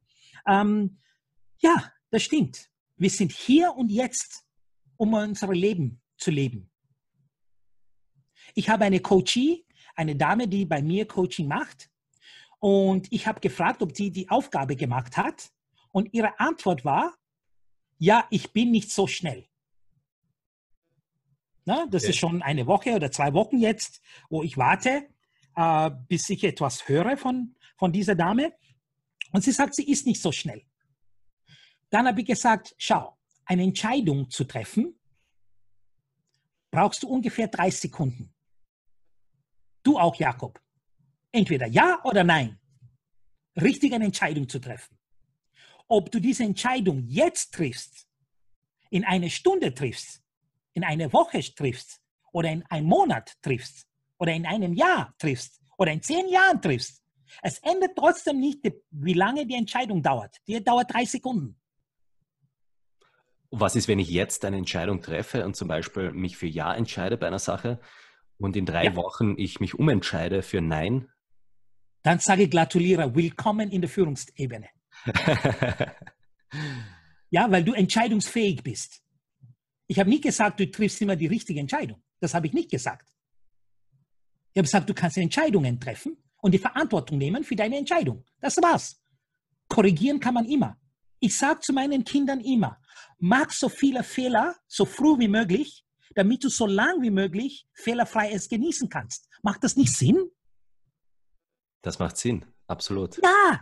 Ähm, 0.47 0.99
ja, 1.61 1.93
das 2.11 2.25
stimmt. 2.25 2.69
Wir 2.97 3.09
sind 3.09 3.33
hier 3.33 3.75
und 3.75 3.91
jetzt, 3.91 4.45
um 4.97 5.15
unser 5.15 5.53
Leben 5.53 6.03
zu 6.19 6.31
leben. 6.31 6.70
Ich 8.55 8.69
habe 8.69 8.85
eine 8.85 9.01
Coachie, 9.01 9.65
eine 9.95 10.15
Dame, 10.15 10.47
die 10.47 10.66
bei 10.66 10.83
mir 10.83 11.07
Coaching 11.07 11.49
macht. 11.49 11.89
Und 12.61 13.11
ich 13.12 13.27
habe 13.27 13.41
gefragt, 13.41 13.83
ob 13.83 13.97
sie 13.97 14.11
die 14.11 14.29
Aufgabe 14.29 14.77
gemacht 14.77 15.16
hat. 15.16 15.51
Und 15.91 16.12
ihre 16.12 16.39
Antwort 16.39 16.85
war, 16.85 17.15
ja, 17.99 18.27
ich 18.31 18.53
bin 18.53 18.70
nicht 18.70 18.91
so 18.91 19.07
schnell. 19.07 19.47
Na, 21.65 21.87
das 21.87 22.05
okay. 22.05 22.11
ist 22.11 22.16
schon 22.16 22.43
eine 22.43 22.66
Woche 22.66 22.95
oder 22.95 23.11
zwei 23.11 23.35
Wochen 23.35 23.59
jetzt, 23.59 24.01
wo 24.31 24.43
ich 24.43 24.57
warte, 24.57 25.09
äh, 25.55 25.91
bis 26.09 26.31
ich 26.31 26.43
etwas 26.45 26.89
höre 26.89 27.16
von, 27.16 27.57
von 27.77 27.93
dieser 27.93 28.15
Dame. 28.15 28.55
Und 29.33 29.45
sie 29.45 29.53
sagt, 29.53 29.75
sie 29.75 29.89
ist 29.91 30.07
nicht 30.07 30.23
so 30.23 30.33
schnell. 30.33 30.65
Dann 31.91 32.07
habe 32.07 32.20
ich 32.20 32.27
gesagt, 32.27 32.75
schau, 32.79 33.19
eine 33.45 33.62
Entscheidung 33.62 34.31
zu 34.31 34.45
treffen, 34.45 34.99
brauchst 36.70 37.03
du 37.03 37.09
ungefähr 37.09 37.49
drei 37.49 37.70
Sekunden. 37.70 38.33
Du 39.83 39.99
auch, 39.99 40.16
Jakob 40.16 40.61
entweder 41.33 41.66
ja 41.66 42.01
oder 42.05 42.25
nein, 42.25 42.59
richtig 43.57 43.93
eine 43.93 44.07
Entscheidung 44.07 44.49
zu 44.49 44.59
treffen. 44.59 44.97
Ob 45.89 46.10
du 46.10 46.20
diese 46.20 46.44
Entscheidung 46.44 47.05
jetzt 47.06 47.55
triffst, 47.55 48.06
in 48.90 49.05
eine 49.05 49.31
Stunde 49.31 49.74
triffst, 49.74 50.23
in 50.74 50.85
eine 50.85 51.12
Woche 51.12 51.40
triffst 51.40 52.01
oder 52.32 52.51
in 52.51 52.62
einem 52.66 52.86
Monat 52.86 53.35
triffst 53.43 53.86
oder 54.19 54.32
in 54.32 54.47
einem 54.47 54.74
Jahr 54.74 55.15
triffst 55.19 55.60
oder 55.78 55.93
in 55.93 56.02
zehn 56.02 56.28
Jahren 56.28 56.60
triffst, 56.60 57.02
es 57.43 57.59
ändert 57.59 57.93
trotzdem 57.97 58.40
nicht, 58.40 58.60
wie 58.90 59.12
lange 59.12 59.47
die 59.47 59.55
Entscheidung 59.55 60.02
dauert. 60.02 60.36
Die 60.47 60.62
dauert 60.62 60.93
drei 60.93 61.05
Sekunden. 61.05 61.56
Was 63.51 63.77
ist, 63.77 63.89
wenn 63.89 63.98
ich 63.98 64.10
jetzt 64.10 64.44
eine 64.44 64.59
Entscheidung 64.59 65.01
treffe 65.01 65.44
und 65.44 65.56
zum 65.56 65.69
Beispiel 65.69 66.12
mich 66.12 66.36
für 66.36 66.47
Ja 66.47 66.74
entscheide 66.74 67.16
bei 67.16 67.27
einer 67.27 67.39
Sache 67.39 67.81
und 68.36 68.56
in 68.56 68.66
drei 68.66 68.85
ja. 68.85 68.97
Wochen 68.97 69.35
ich 69.39 69.60
mich 69.60 69.74
umentscheide 69.74 70.43
für 70.43 70.60
Nein? 70.60 71.09
dann 72.02 72.20
sage 72.20 72.44
ich 72.44 72.51
gratuliere, 72.51 73.15
willkommen 73.15 73.70
in 73.70 73.82
der 73.82 73.90
Führungsebene. 73.90 74.69
ja, 77.31 77.51
weil 77.51 77.65
du 77.65 77.73
entscheidungsfähig 77.73 78.62
bist. 78.62 79.03
Ich 79.87 79.99
habe 79.99 80.11
nicht 80.11 80.23
gesagt, 80.23 80.61
du 80.61 80.70
triffst 80.70 81.01
immer 81.01 81.16
die 81.16 81.27
richtige 81.27 81.61
Entscheidung. 81.61 82.03
Das 82.20 82.35
habe 82.35 82.47
ich 82.47 82.53
nicht 82.53 82.70
gesagt. 82.70 83.09
Ich 84.53 84.59
habe 84.59 84.66
gesagt, 84.66 84.89
du 84.89 84.95
kannst 84.95 85.16
Entscheidungen 85.19 85.81
treffen 85.81 86.16
und 86.41 86.53
die 86.53 86.59
Verantwortung 86.59 87.19
nehmen 87.19 87.45
für 87.45 87.57
deine 87.57 87.77
Entscheidung. 87.79 88.25
Das 88.41 88.57
war's. 88.59 89.01
Korrigieren 89.69 90.20
kann 90.20 90.35
man 90.35 90.47
immer. 90.47 90.79
Ich 91.20 91.37
sage 91.37 91.61
zu 91.61 91.73
meinen 91.73 92.05
Kindern 92.05 92.41
immer, 92.41 92.81
mach 93.19 93.51
so 93.51 93.69
viele 93.69 94.03
Fehler 94.03 94.57
so 94.66 94.85
früh 94.85 95.19
wie 95.19 95.29
möglich, 95.29 95.85
damit 96.15 96.45
du 96.45 96.49
so 96.49 96.66
lang 96.66 97.03
wie 97.03 97.11
möglich 97.11 97.66
fehlerfrei 97.73 98.31
es 98.33 98.49
genießen 98.49 98.89
kannst. 98.89 99.29
Macht 99.43 99.65
das 99.65 99.77
nicht 99.77 99.93
Sinn? 99.93 100.31
Das 101.83 101.99
macht 101.99 102.16
Sinn, 102.16 102.45
absolut. 102.66 103.20
Ja, 103.23 103.61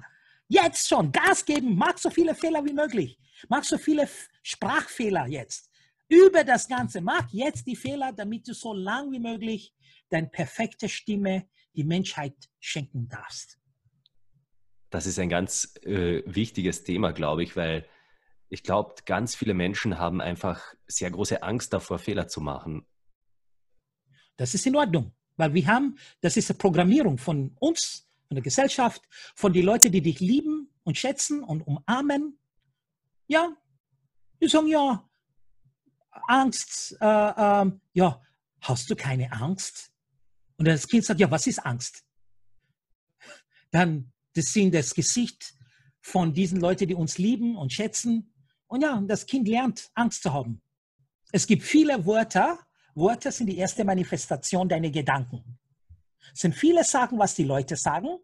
jetzt 0.49 0.89
schon 0.89 1.13
Gas 1.13 1.45
geben, 1.45 1.77
mach 1.77 1.99
so 1.99 2.11
viele 2.11 2.35
Fehler 2.35 2.65
wie 2.65 2.73
möglich. 2.73 3.19
Mach 3.49 3.65
so 3.65 3.79
viele 3.79 4.09
Sprachfehler 4.43 5.27
jetzt. 5.27 5.71
Über 6.09 6.45
das 6.45 6.69
Ganze. 6.69 7.01
Mach 7.01 7.29
jetzt 7.33 7.67
die 7.67 7.77
Fehler, 7.77 8.13
damit 8.13 8.47
du 8.49 8.55
so 8.55 8.73
lang 8.73 9.11
wie 9.13 9.19
möglich 9.19 9.75
deine 10.09 10.29
perfekte 10.29 10.89
Stimme 10.89 11.49
die 11.75 11.85
Menschheit 11.85 12.35
schenken 12.61 13.09
darfst. 13.09 13.59
Das 14.91 15.07
ist 15.07 15.19
ein 15.19 15.29
ganz 15.29 15.75
äh, 15.83 16.23
wichtiges 16.27 16.85
Thema, 16.85 17.13
glaube 17.13 17.43
ich, 17.43 17.57
weil 17.57 17.87
ich 18.49 18.63
glaube, 18.63 18.95
ganz 19.05 19.35
viele 19.35 19.55
Menschen 19.55 19.99
haben 19.99 20.21
einfach 20.21 20.75
sehr 20.87 21.11
große 21.11 21.43
Angst 21.43 21.73
davor, 21.73 21.99
Fehler 21.99 22.29
zu 22.29 22.41
machen. 22.41 22.87
Das 24.37 24.55
ist 24.55 24.67
in 24.67 24.77
Ordnung, 24.77 25.13
weil 25.37 25.53
wir 25.55 25.67
haben, 25.67 25.99
das 26.21 26.37
ist 26.37 26.51
eine 26.51 26.59
Programmierung 26.59 27.19
von 27.19 27.57
uns, 27.59 28.06
von 28.29 28.35
der 28.35 28.43
Gesellschaft, 28.43 29.03
von 29.35 29.53
den 29.53 29.65
Leuten, 29.65 29.93
die 29.93 30.01
dich 30.01 30.21
lieben 30.21 30.71
und 30.83 30.99
schätzen 30.99 31.43
und 31.43 31.63
umarmen. 31.63 32.39
Ja, 33.27 33.57
die 34.41 34.49
sagen 34.49 34.69
ja, 34.69 35.09
Angst, 36.29 36.97
äh, 37.01 37.05
äh, 37.05 37.71
ja, 37.93 38.23
hast 38.61 38.91
du 38.91 38.97
keine 38.97 39.31
Angst? 39.33 39.93
Und 40.57 40.67
das 40.67 40.87
Kind 40.87 41.05
sagt, 41.05 41.21
ja, 41.21 41.31
was 41.31 41.47
ist 41.47 41.65
Angst? 41.65 42.05
Dann, 43.71 44.13
das 44.35 44.47
sind 44.47 44.75
das 44.75 44.95
Gesicht 44.95 45.55
von 46.01 46.33
diesen 46.33 46.61
Leuten, 46.61 46.89
die 46.89 46.95
uns 46.95 47.19
lieben 47.19 47.57
und 47.57 47.73
schätzen. 47.73 48.33
Und 48.67 48.83
ja, 48.83 49.01
das 49.07 49.27
Kind 49.27 49.49
lernt, 49.49 49.91
Angst 49.95 50.23
zu 50.23 50.33
haben. 50.33 50.63
Es 51.33 51.47
gibt 51.47 51.63
viele 51.63 52.07
Wörter. 52.07 52.59
Wörter 52.95 53.31
sind 53.31 53.49
die 53.49 53.59
erste 53.59 53.85
Manifestation 53.85 54.69
deiner 54.69 54.91
Gedanken. 54.91 55.59
Es 56.33 56.41
sind 56.41 56.55
viele 56.55 56.85
Sachen, 56.85 57.19
was 57.19 57.35
die 57.35 57.45
Leute 57.45 57.77
sagen, 57.77 58.19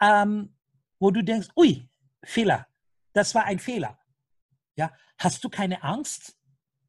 ähm, 0.00 0.56
wo 0.98 1.10
du 1.10 1.22
denkst, 1.22 1.48
ui, 1.56 1.88
Fehler, 2.22 2.66
das 3.12 3.34
war 3.34 3.44
ein 3.44 3.58
Fehler. 3.58 3.98
Ja, 4.76 4.92
hast 5.18 5.42
du 5.42 5.48
keine 5.48 5.82
Angst 5.82 6.36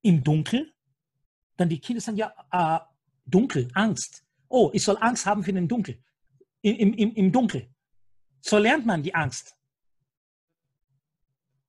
im 0.01 0.23
Dunkeln? 0.23 0.71
Dann 1.55 1.69
die 1.69 1.79
Kinder 1.79 2.01
sagen 2.01 2.17
ja, 2.17 2.33
äh, 2.51 2.79
dunkel, 3.25 3.69
Angst. 3.73 4.23
Oh, 4.49 4.69
ich 4.73 4.83
soll 4.83 4.97
Angst 4.99 5.25
haben 5.25 5.43
für 5.43 5.53
den 5.53 5.67
Dunkel. 5.67 6.03
Im, 6.61 6.93
im, 6.93 7.13
Im 7.13 7.31
Dunkel. 7.31 7.73
So 8.41 8.57
lernt 8.57 8.85
man 8.85 9.03
die 9.03 9.13
Angst. 9.13 9.55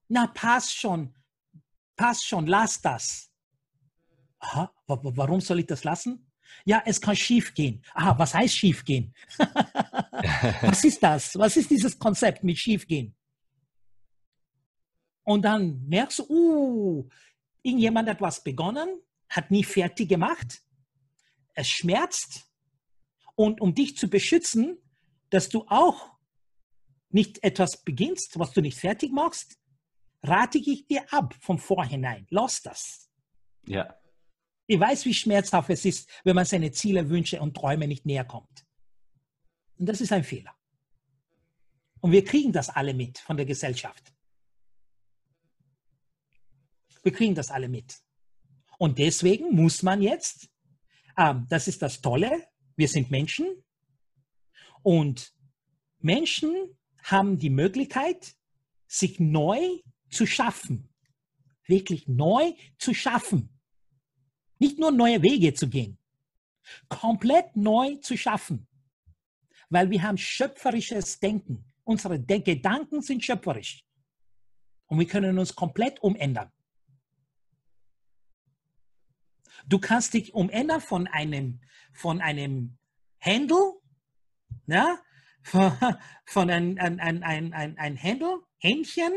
Na, 0.08 0.26
passt 0.28 0.74
schon. 0.74 1.14
Passt 1.96 2.24
schon, 2.26 2.46
lass 2.46 2.80
das. 2.80 3.30
Aha, 4.38 4.72
warum 4.86 5.40
soll 5.40 5.60
ich 5.60 5.66
das 5.66 5.84
lassen? 5.84 6.27
Ja, 6.64 6.82
es 6.84 7.00
kann 7.00 7.16
schief 7.16 7.54
gehen. 7.54 7.82
Aha, 7.94 8.18
was 8.18 8.34
heißt 8.34 8.54
schief 8.54 8.84
gehen? 8.84 9.14
was 10.62 10.84
ist 10.84 11.02
das? 11.02 11.34
Was 11.36 11.56
ist 11.56 11.70
dieses 11.70 11.98
Konzept 11.98 12.44
mit 12.44 12.58
schief 12.58 12.86
gehen? 12.86 13.14
Und 15.24 15.42
dann 15.42 15.86
merkst 15.86 16.20
du, 16.20 16.24
uh, 16.28 17.08
irgendjemand 17.62 18.08
hat 18.08 18.20
was 18.20 18.42
begonnen, 18.42 19.00
hat 19.28 19.50
nie 19.50 19.64
fertig 19.64 20.08
gemacht. 20.08 20.62
Es 21.54 21.68
schmerzt. 21.68 22.50
Und 23.34 23.60
um 23.60 23.74
dich 23.74 23.96
zu 23.96 24.08
beschützen, 24.08 24.78
dass 25.30 25.48
du 25.48 25.64
auch 25.68 26.12
nicht 27.10 27.42
etwas 27.42 27.84
beginnst, 27.84 28.38
was 28.38 28.52
du 28.52 28.60
nicht 28.60 28.78
fertig 28.78 29.12
machst, 29.12 29.58
rate 30.22 30.58
ich 30.58 30.86
dir 30.86 31.04
ab 31.12 31.34
vom 31.40 31.58
Vorhinein. 31.58 32.26
Lass 32.30 32.62
das. 32.62 33.10
Ja. 33.66 33.97
Ich 34.70 34.78
weiß, 34.78 35.06
wie 35.06 35.14
schmerzhaft 35.14 35.70
es 35.70 35.86
ist, 35.86 36.10
wenn 36.24 36.36
man 36.36 36.44
seine 36.44 36.70
Ziele, 36.70 37.08
Wünsche 37.08 37.40
und 37.40 37.56
Träume 37.56 37.88
nicht 37.88 38.04
näher 38.04 38.26
kommt. 38.26 38.66
Und 39.78 39.88
das 39.88 40.02
ist 40.02 40.12
ein 40.12 40.24
Fehler. 40.24 40.54
Und 42.00 42.12
wir 42.12 42.22
kriegen 42.22 42.52
das 42.52 42.68
alle 42.68 42.92
mit 42.92 43.18
von 43.18 43.38
der 43.38 43.46
Gesellschaft. 43.46 44.12
Wir 47.02 47.12
kriegen 47.12 47.34
das 47.34 47.50
alle 47.50 47.68
mit. 47.68 47.98
Und 48.76 48.98
deswegen 48.98 49.54
muss 49.54 49.82
man 49.82 50.02
jetzt, 50.02 50.50
ähm, 51.16 51.46
das 51.48 51.66
ist 51.66 51.80
das 51.80 52.02
Tolle, 52.02 52.46
wir 52.76 52.88
sind 52.88 53.10
Menschen 53.10 53.64
und 54.82 55.32
Menschen 55.98 56.78
haben 57.02 57.38
die 57.38 57.50
Möglichkeit, 57.50 58.36
sich 58.86 59.18
neu 59.18 59.80
zu 60.10 60.26
schaffen. 60.26 60.92
Wirklich 61.64 62.06
neu 62.06 62.52
zu 62.78 62.92
schaffen. 62.92 63.57
Nicht 64.58 64.78
nur 64.78 64.90
neue 64.90 65.22
Wege 65.22 65.54
zu 65.54 65.68
gehen. 65.68 65.98
Komplett 66.88 67.56
neu 67.56 67.96
zu 67.96 68.16
schaffen. 68.16 68.66
Weil 69.70 69.90
wir 69.90 70.02
haben 70.02 70.18
schöpferisches 70.18 71.20
Denken. 71.20 71.64
Unsere 71.84 72.20
Gedanken 72.20 73.02
sind 73.02 73.24
schöpferisch. 73.24 73.84
Und 74.86 74.98
wir 74.98 75.06
können 75.06 75.38
uns 75.38 75.54
komplett 75.54 76.00
umändern. 76.00 76.50
Du 79.66 79.78
kannst 79.78 80.14
dich 80.14 80.34
umändern 80.34 80.80
von 80.80 81.06
einem, 81.06 81.60
von 81.92 82.20
einem 82.20 82.78
Händel, 83.18 83.74
ja, 84.66 84.98
von, 85.42 85.72
von 86.26 86.50
ein, 86.50 86.78
ein, 86.78 87.00
ein, 87.00 87.22
ein, 87.22 87.52
ein, 87.52 87.78
ein 87.78 87.96
Händel, 87.96 88.40
Händchen 88.58 89.12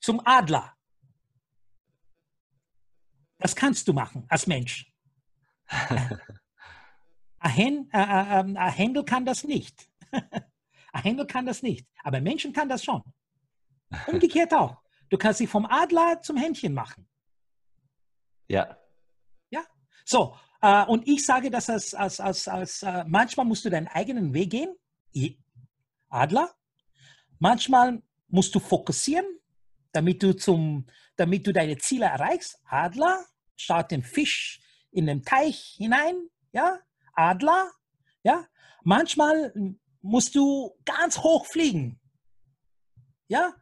zum 0.00 0.20
Adler. 0.24 0.77
Das 3.38 3.54
kannst 3.54 3.88
du 3.88 3.92
machen 3.92 4.24
als 4.28 4.46
Mensch. 4.46 4.92
Ein, 7.38 7.88
äh, 7.92 8.02
äh, 8.02 8.40
ähm, 8.40 8.56
Händel 8.56 9.04
kann 9.04 9.24
das 9.24 9.44
nicht. 9.44 9.88
Ein 10.92 11.02
Händel 11.02 11.26
kann 11.26 11.46
das 11.46 11.62
nicht. 11.62 11.86
Aber 12.02 12.20
Menschen 12.20 12.52
kann 12.52 12.68
das 12.68 12.82
schon. 12.82 13.02
Umgekehrt 14.06 14.52
auch. 14.52 14.82
Du 15.08 15.16
kannst 15.16 15.40
dich 15.40 15.48
vom 15.48 15.66
Adler 15.66 16.20
zum 16.20 16.36
Händchen 16.36 16.74
machen. 16.74 17.08
Ja. 18.48 18.76
Ja. 19.50 19.62
So, 20.04 20.36
äh, 20.60 20.84
und 20.86 21.06
ich 21.06 21.24
sage 21.24 21.50
das 21.50 21.70
als, 21.70 21.94
als, 21.94 22.20
als, 22.20 22.48
als 22.48 22.82
äh, 22.82 23.04
manchmal 23.06 23.46
musst 23.46 23.64
du 23.64 23.70
deinen 23.70 23.88
eigenen 23.88 24.34
Weg 24.34 24.50
gehen, 24.50 24.74
Adler. 26.08 26.54
Manchmal 27.38 28.02
musst 28.28 28.54
du 28.54 28.60
fokussieren, 28.60 29.26
damit 29.98 30.22
du, 30.22 30.32
zum, 30.32 30.86
damit 31.16 31.44
du 31.44 31.52
deine 31.52 31.76
Ziele 31.76 32.06
erreichst. 32.06 32.60
Adler, 32.64 33.24
schaut 33.56 33.90
den 33.90 34.04
Fisch 34.04 34.60
in 34.92 35.06
den 35.06 35.24
Teich 35.24 35.74
hinein, 35.76 36.14
ja, 36.52 36.78
Adler, 37.14 37.72
ja. 38.22 38.46
Manchmal 38.84 39.52
musst 40.00 40.36
du 40.36 40.72
ganz 40.84 41.18
hoch 41.18 41.46
fliegen, 41.46 42.00
ja, 43.26 43.52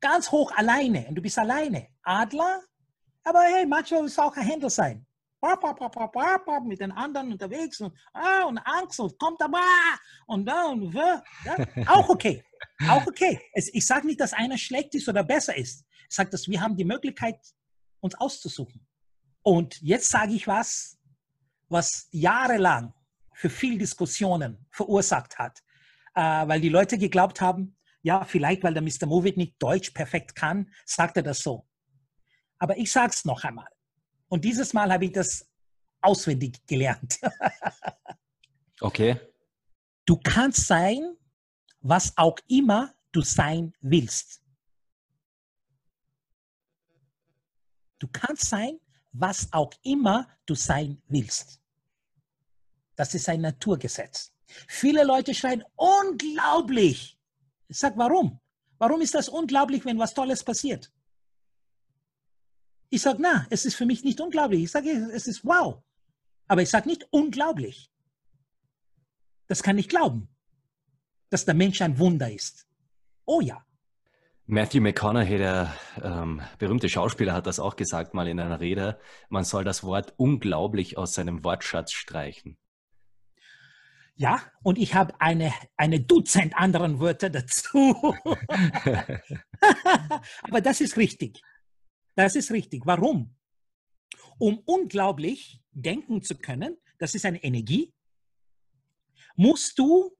ganz 0.00 0.30
hoch 0.30 0.52
alleine 0.52 1.08
und 1.08 1.16
du 1.16 1.22
bist 1.22 1.38
alleine. 1.38 1.88
Adler, 2.04 2.62
aber 3.24 3.40
hey, 3.40 3.66
manchmal 3.66 4.02
muss 4.02 4.18
auch 4.18 4.36
ein 4.36 4.46
Händler 4.46 4.70
sein. 4.70 5.04
Mit 6.62 6.80
den 6.80 6.92
anderen 6.92 7.32
unterwegs 7.32 7.80
und, 7.80 7.98
ah, 8.12 8.44
und 8.44 8.58
Angst 8.58 9.00
und 9.00 9.18
kommt 9.18 9.42
aber 9.42 9.58
und 10.26 10.46
da 10.46 10.66
und 10.66 10.94
ja, 10.94 11.22
auch 11.88 12.08
okay. 12.10 12.44
Auch 12.88 13.06
okay. 13.06 13.40
Es, 13.52 13.72
ich 13.72 13.86
sage 13.86 14.06
nicht, 14.06 14.20
dass 14.20 14.32
einer 14.32 14.58
schlecht 14.58 14.94
ist 14.94 15.08
oder 15.08 15.24
besser 15.24 15.56
ist. 15.56 15.84
Ich 16.08 16.16
sage, 16.16 16.30
dass 16.30 16.48
wir 16.48 16.60
haben 16.60 16.76
die 16.76 16.84
Möglichkeit, 16.84 17.38
uns 18.00 18.14
auszusuchen. 18.14 18.86
Und 19.42 19.80
jetzt 19.80 20.08
sage 20.08 20.32
ich 20.32 20.46
was, 20.46 20.98
was 21.68 22.08
jahrelang 22.10 22.92
für 23.32 23.50
viel 23.50 23.78
Diskussionen 23.78 24.66
verursacht 24.70 25.38
hat, 25.38 25.58
äh, 26.14 26.20
weil 26.20 26.60
die 26.60 26.68
Leute 26.68 26.98
geglaubt 26.98 27.40
haben, 27.40 27.76
ja, 28.02 28.24
vielleicht 28.24 28.62
weil 28.62 28.74
der 28.74 28.82
Mr. 28.82 29.06
Movit 29.06 29.36
nicht 29.36 29.54
Deutsch 29.62 29.90
perfekt 29.90 30.34
kann, 30.34 30.70
sagt 30.84 31.16
er 31.16 31.22
das 31.22 31.40
so. 31.40 31.66
Aber 32.58 32.76
ich 32.76 32.90
sage 32.90 33.12
es 33.14 33.24
noch 33.24 33.44
einmal. 33.44 33.68
Und 34.28 34.44
dieses 34.44 34.72
Mal 34.72 34.92
habe 34.92 35.06
ich 35.06 35.12
das 35.12 35.50
auswendig 36.00 36.66
gelernt. 36.66 37.18
okay. 38.80 39.18
Du 40.06 40.18
kannst 40.18 40.66
sein, 40.66 41.16
was 41.80 42.16
auch 42.16 42.38
immer 42.48 42.94
du 43.12 43.22
sein 43.22 43.72
willst. 43.80 44.42
Du 47.98 48.08
kannst 48.08 48.44
sein, 48.44 48.80
was 49.12 49.52
auch 49.52 49.72
immer 49.82 50.28
du 50.46 50.54
sein 50.54 51.02
willst. 51.08 51.60
Das 52.96 53.14
ist 53.14 53.28
ein 53.28 53.40
Naturgesetz. 53.40 54.32
Viele 54.68 55.04
Leute 55.04 55.34
schreien, 55.34 55.64
unglaublich. 55.76 57.18
Ich 57.68 57.78
sage, 57.78 57.96
warum? 57.98 58.40
Warum 58.78 59.00
ist 59.00 59.14
das 59.14 59.28
unglaublich, 59.28 59.84
wenn 59.84 59.98
was 59.98 60.14
Tolles 60.14 60.42
passiert? 60.42 60.92
Ich 62.88 63.02
sage, 63.02 63.20
na, 63.20 63.46
es 63.50 63.64
ist 63.64 63.76
für 63.76 63.86
mich 63.86 64.02
nicht 64.02 64.20
unglaublich. 64.20 64.64
Ich 64.64 64.70
sage, 64.70 64.90
es 65.12 65.26
ist 65.26 65.44
wow. 65.44 65.82
Aber 66.48 66.62
ich 66.62 66.70
sage 66.70 66.88
nicht 66.88 67.06
unglaublich. 67.10 67.92
Das 69.46 69.62
kann 69.62 69.78
ich 69.78 69.88
glauben, 69.88 70.28
dass 71.30 71.44
der 71.44 71.54
Mensch 71.54 71.80
ein 71.80 71.98
Wunder 71.98 72.30
ist. 72.30 72.66
Oh 73.24 73.40
ja. 73.40 73.64
Matthew 74.46 74.80
McConaughey, 74.80 75.38
der 75.38 75.72
ähm, 76.02 76.42
berühmte 76.58 76.88
Schauspieler, 76.88 77.32
hat 77.32 77.46
das 77.46 77.60
auch 77.60 77.76
gesagt 77.76 78.14
mal 78.14 78.26
in 78.26 78.40
einer 78.40 78.58
Rede. 78.58 78.98
Man 79.28 79.44
soll 79.44 79.62
das 79.62 79.84
Wort 79.84 80.12
unglaublich 80.16 80.98
aus 80.98 81.14
seinem 81.14 81.44
Wortschatz 81.44 81.92
streichen. 81.92 82.58
Ja, 84.16 84.42
und 84.62 84.76
ich 84.76 84.94
habe 84.94 85.18
eine, 85.20 85.52
eine 85.76 86.00
Dutzend 86.00 86.56
anderen 86.56 86.98
Wörter 86.98 87.30
dazu. 87.30 87.96
Aber 90.42 90.60
das 90.60 90.80
ist 90.80 90.96
richtig. 90.96 91.40
Das 92.16 92.34
ist 92.34 92.50
richtig. 92.50 92.82
Warum? 92.84 93.36
Um 94.38 94.58
unglaublich 94.66 95.62
denken 95.70 96.22
zu 96.22 96.36
können, 96.36 96.76
das 96.98 97.14
ist 97.14 97.24
eine 97.24 97.42
Energie, 97.42 97.94
musst 99.36 99.78
du 99.78 100.14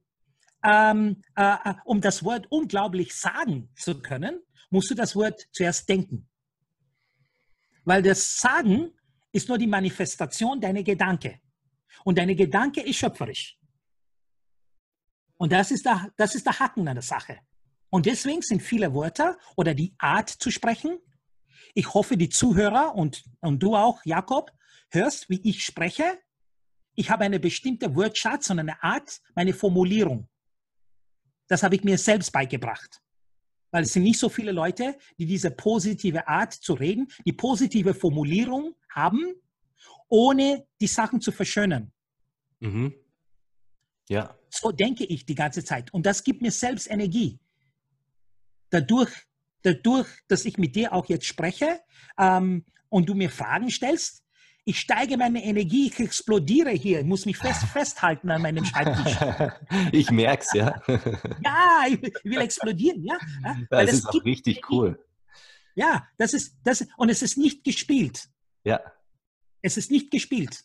ähm, 0.65 1.23
äh, 1.37 1.57
äh, 1.65 1.75
um 1.85 2.01
das 2.01 2.25
Wort 2.25 2.47
unglaublich 2.51 3.15
sagen 3.15 3.71
zu 3.75 4.01
können, 4.01 4.41
musst 4.71 4.91
du 4.91 4.95
das 4.95 5.17
Wort 5.17 5.49
zuerst 5.53 5.89
denken. 5.89 6.29
Weil 7.85 8.03
das 8.03 8.37
Sagen 8.37 8.93
ist 9.33 9.49
nur 9.49 9.59
die 9.59 9.67
Manifestation 9.67 10.61
deiner 10.61 10.83
Gedanke. 10.83 11.41
Und 12.05 12.19
deine 12.19 12.35
Gedanke 12.35 12.81
ist 12.83 12.97
schöpferisch. 12.97 13.59
Und 15.37 15.53
das 15.53 15.71
ist, 15.71 15.87
der, 15.87 16.13
das 16.17 16.35
ist 16.35 16.47
der 16.47 16.59
Haken 16.59 16.87
an 16.87 16.97
der 16.97 17.03
Sache. 17.03 17.39
Und 17.89 18.07
deswegen 18.07 18.43
sind 18.43 18.63
viele 18.63 18.95
Wörter 18.95 19.39
oder 19.57 19.75
die 19.75 19.95
Art 19.99 20.29
zu 20.29 20.51
sprechen. 20.51 20.99
Ich 21.75 21.93
hoffe, 21.95 22.17
die 22.17 22.29
Zuhörer 22.29 22.95
und, 22.95 23.25
und 23.41 23.63
du 23.63 23.75
auch, 23.75 24.05
Jakob, 24.05 24.53
hörst, 24.91 25.29
wie 25.31 25.41
ich 25.43 25.65
spreche. 25.65 26.19
Ich 26.95 27.11
habe 27.11 27.25
eine 27.25 27.41
bestimmte 27.41 27.95
Wortschatz 27.95 28.51
und 28.51 28.59
eine 28.59 28.83
Art, 28.83 29.21
meine 29.35 29.55
Formulierung. 29.55 30.29
Das 31.51 31.65
habe 31.65 31.75
ich 31.75 31.83
mir 31.83 31.99
selbst 31.99 32.31
beigebracht. 32.31 33.03
weil 33.73 33.85
es 33.85 33.93
sind 33.93 34.03
nicht 34.03 34.19
so 34.19 34.29
viele 34.29 34.53
Leute, 34.53 34.99
die 35.19 35.27
diese 35.27 35.51
positive 35.51 36.27
Art 36.27 36.53
zu 36.53 36.75
reden, 36.75 37.09
die 37.25 37.33
positive 37.33 37.95
Formulierung 37.95 38.75
haben, 38.89 39.35
ohne 40.09 40.67
die 40.81 40.89
Sachen 40.89 41.21
zu 41.21 41.31
verschönern. 41.33 41.93
Mhm. 42.61 42.95
Ja. 44.09 44.37
So 44.49 44.73
denke 44.73 45.05
ich 45.05 45.25
die 45.25 45.37
ganze 45.37 45.65
Zeit. 45.65 45.93
Und 45.95 46.05
das 46.05 46.25
gibt 46.25 46.43
mir 46.43 46.51
selbst 46.51 46.91
Energie. 46.91 47.39
Dadurch, 48.71 49.11
dadurch 49.63 50.09
dass 50.27 50.45
ich 50.45 50.59
mit 50.59 50.75
dir 50.75 50.93
auch 50.93 51.07
jetzt 51.07 51.27
spreche 51.27 51.81
ähm, 52.19 52.65
und 52.89 53.09
du 53.09 53.15
mir 53.15 53.31
Fragen 53.31 53.71
stellst, 53.71 54.25
ich 54.65 54.81
steige 54.81 55.17
meine 55.17 55.43
Energie, 55.43 55.89
ich 55.89 55.99
explodiere 55.99 56.71
hier, 56.71 57.01
ich 57.01 57.07
muss 57.07 57.27
mich 57.27 57.37
fest 57.37 57.63
festhalten 57.73 58.31
an 58.31 58.43
meinem 58.43 58.65
Schreibtisch. 58.65 59.17
ich 59.93 60.11
merke 60.11 60.45
es, 60.45 60.53
ja. 60.53 60.83
ja, 61.45 61.85
ich 61.89 62.01
will 62.25 62.41
explodieren, 62.41 63.05
ja. 63.05 63.19
Weil 63.71 63.87
das 63.87 63.97
ist 63.97 64.09
auch 64.09 64.25
richtig 64.25 64.71
cool. 64.71 65.03
Ja, 65.75 66.07
das 66.19 66.35
ist, 66.35 66.57
das, 66.65 66.87
und 66.97 67.09
es 67.09 67.23
ist 67.23 67.39
nicht 67.39 67.65
gespielt. 67.65 68.29
Ja. 68.65 68.81
Es 69.63 69.77
ist 69.77 69.91
nicht 69.91 70.11
gespielt. 70.11 70.65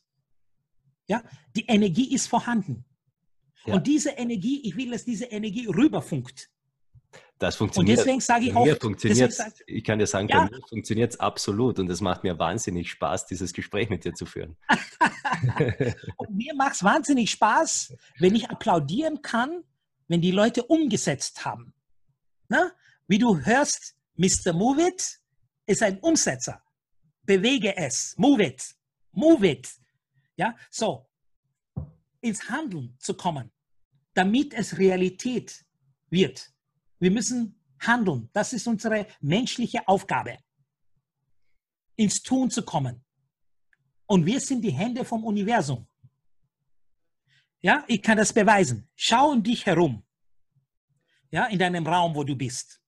Ja, 1.07 1.23
die 1.55 1.65
Energie 1.67 2.13
ist 2.13 2.27
vorhanden. 2.27 2.85
Ja. 3.65 3.75
Und 3.75 3.87
diese 3.87 4.11
Energie, 4.11 4.61
ich 4.67 4.75
will, 4.75 4.91
dass 4.91 5.05
diese 5.05 5.25
Energie 5.25 5.67
rüberfunkt. 5.67 6.49
Das 7.37 7.57
funktioniert. 7.57 7.99
Und 7.99 8.05
deswegen 8.05 8.21
sage 8.21 8.45
ich 8.45 8.55
auch, 8.55 8.65
funktioniert, 8.79 9.33
ich 9.67 9.83
kann 9.83 9.99
dir 9.99 10.07
sagen, 10.07 10.29
ja. 10.29 10.45
bei 10.45 10.51
mir 10.51 10.61
funktioniert 10.69 11.13
es 11.13 11.19
absolut 11.19 11.79
und 11.79 11.89
es 11.89 11.99
macht 11.99 12.23
mir 12.23 12.39
wahnsinnig 12.39 12.89
Spaß, 12.89 13.25
dieses 13.25 13.51
Gespräch 13.51 13.89
mit 13.89 14.05
dir 14.05 14.13
zu 14.13 14.25
führen. 14.25 14.55
und 16.15 16.29
mir 16.33 16.55
macht 16.55 16.75
es 16.75 16.83
wahnsinnig 16.83 17.31
Spaß, 17.31 17.93
wenn 18.19 18.35
ich 18.35 18.49
applaudieren 18.49 19.21
kann, 19.21 19.63
wenn 20.07 20.21
die 20.21 20.31
Leute 20.31 20.63
umgesetzt 20.63 21.43
haben. 21.43 21.73
Na? 22.47 22.71
Wie 23.07 23.17
du 23.17 23.37
hörst, 23.37 23.95
Mr. 24.15 24.53
Move 24.53 24.87
It 24.87 25.19
ist 25.65 25.83
ein 25.83 25.99
Umsetzer. 25.99 26.61
Bewege 27.23 27.75
es. 27.75 28.15
Move 28.17 28.43
it. 28.45 28.75
Move 29.11 29.47
it. 29.47 29.69
Ja, 30.37 30.55
so. 30.69 31.07
Ins 32.21 32.49
Handeln 32.49 32.95
zu 32.99 33.13
kommen, 33.13 33.51
damit 34.13 34.53
es 34.53 34.77
Realität 34.77 35.65
wird. 36.09 36.54
Wir 36.99 37.11
müssen 37.11 37.59
handeln. 37.79 38.29
Das 38.33 38.53
ist 38.53 38.67
unsere 38.67 39.07
menschliche 39.21 39.87
Aufgabe, 39.87 40.37
ins 41.95 42.21
Tun 42.21 42.49
zu 42.49 42.63
kommen. 42.63 43.03
Und 44.07 44.25
wir 44.25 44.39
sind 44.39 44.61
die 44.61 44.71
Hände 44.71 45.03
vom 45.03 45.23
Universum. 45.23 45.87
Ja, 47.61 47.83
ich 47.87 48.01
kann 48.01 48.17
das 48.17 48.31
beweisen. 48.31 48.87
Schau 48.95 49.31
um 49.31 49.41
dich 49.41 49.65
herum. 49.65 50.05
Ja, 51.31 51.45
in 51.47 51.57
deinem 51.57 51.85
Raum, 51.87 52.13
wo 52.15 52.23
du 52.23 52.35
bist. 52.35 52.79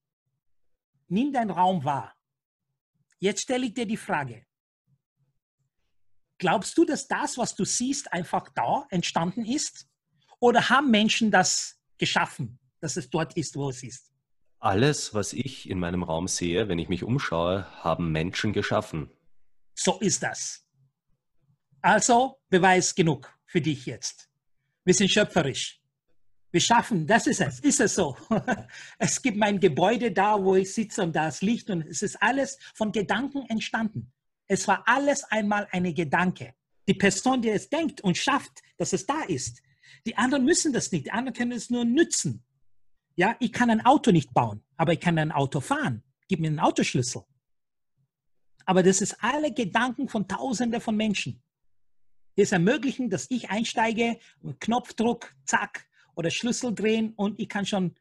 Nimm 1.08 1.34
deinen 1.34 1.50
Raum 1.50 1.84
wahr. 1.84 2.16
Jetzt 3.20 3.42
stelle 3.42 3.66
ich 3.66 3.74
dir 3.74 3.88
die 3.88 3.98
Frage. 3.98 4.46
Glaubst 6.38 6.78
du, 6.78 6.86
dass 6.86 7.08
das, 7.08 7.38
was 7.38 7.56
du 7.56 7.66
siehst, 7.66 8.14
einfach 8.14 8.50
da 8.50 8.86
entstanden 8.90 9.44
ist? 9.44 9.90
Oder 10.40 10.70
haben 10.70 10.92
Menschen 10.92 11.32
das 11.32 11.82
geschaffen? 11.98 12.60
Dass 12.80 12.98
es 12.98 13.10
dort 13.10 13.36
ist, 13.38 13.56
wo 13.56 13.70
es 13.70 13.84
ist. 13.84 14.12
Alles, 14.60 15.14
was 15.14 15.34
ich 15.34 15.70
in 15.70 15.80
meinem 15.80 16.04
Raum 16.04 16.28
sehe, 16.28 16.68
wenn 16.68 16.80
ich 16.80 16.90
mich 16.90 17.04
umschaue, 17.04 17.68
haben 17.84 18.12
Menschen 18.12 18.54
geschaffen. 18.54 19.12
So 19.76 20.00
ist 20.00 20.24
das. 20.24 20.66
Also 21.82 22.40
Beweis 22.50 22.96
genug 22.96 23.32
für 23.46 23.62
dich 23.62 23.86
jetzt. 23.86 24.30
Wir 24.84 24.94
sind 24.94 25.12
schöpferisch. 25.12 25.80
Wir 26.52 26.62
schaffen, 26.62 27.06
das 27.06 27.28
ist 27.28 27.42
es, 27.42 27.60
ist 27.60 27.80
es 27.82 27.96
so. 27.96 28.18
Es 28.98 29.22
gibt 29.22 29.38
mein 29.38 29.60
Gebäude 29.60 30.12
da, 30.12 30.44
wo 30.44 30.56
ich 30.56 30.74
sitze 30.74 31.04
und 31.04 31.16
da 31.16 31.28
ist 31.28 31.44
Licht 31.44 31.70
und 31.70 31.82
es 31.86 32.02
ist 32.02 32.22
alles 32.22 32.58
von 32.74 32.92
Gedanken 32.92 33.46
entstanden. 33.50 34.12
Es 34.48 34.68
war 34.68 34.84
alles 34.88 35.24
einmal 35.26 35.68
eine 35.72 35.94
Gedanke. 35.94 36.56
Die 36.88 36.94
Person, 36.94 37.42
die 37.42 37.50
es 37.50 37.70
denkt 37.70 38.02
und 38.02 38.18
schafft, 38.18 38.62
dass 38.78 38.94
es 38.94 39.06
da 39.06 39.22
ist. 39.28 39.62
Die 40.06 40.16
anderen 40.16 40.46
müssen 40.46 40.72
das 40.72 40.92
nicht. 40.92 41.06
Die 41.06 41.12
anderen 41.12 41.36
können 41.36 41.52
es 41.52 41.70
nur 41.70 41.84
nützen. 41.84 42.44
Ja, 43.18 43.36
ich 43.40 43.52
kann 43.52 43.72
ein 43.72 43.84
Auto 43.84 44.12
nicht 44.12 44.32
bauen, 44.32 44.64
aber 44.78 44.94
ich 44.94 45.00
kann 45.00 45.18
ein 45.18 45.32
Auto 45.32 45.60
fahren. 45.60 46.04
Gib 46.28 46.40
mir 46.40 46.48
einen 46.48 46.60
Autoschlüssel. 46.60 47.24
Aber 48.64 48.84
das 48.84 49.02
ist 49.02 49.24
alle 49.24 49.52
Gedanken 49.52 50.08
von 50.08 50.28
Tausenden 50.28 50.80
von 50.80 50.96
Menschen. 50.96 51.42
Die 52.38 52.44
es 52.44 52.52
ermöglichen, 52.52 53.10
dass 53.10 53.26
ich 53.32 53.50
einsteige, 53.50 54.20
Knopfdruck, 54.60 55.34
zack, 55.46 55.88
oder 56.14 56.30
Schlüssel 56.30 56.76
drehen 56.76 57.14
und 57.16 57.40
ich 57.40 57.50
kann 57.50 57.66
schon 57.66 57.96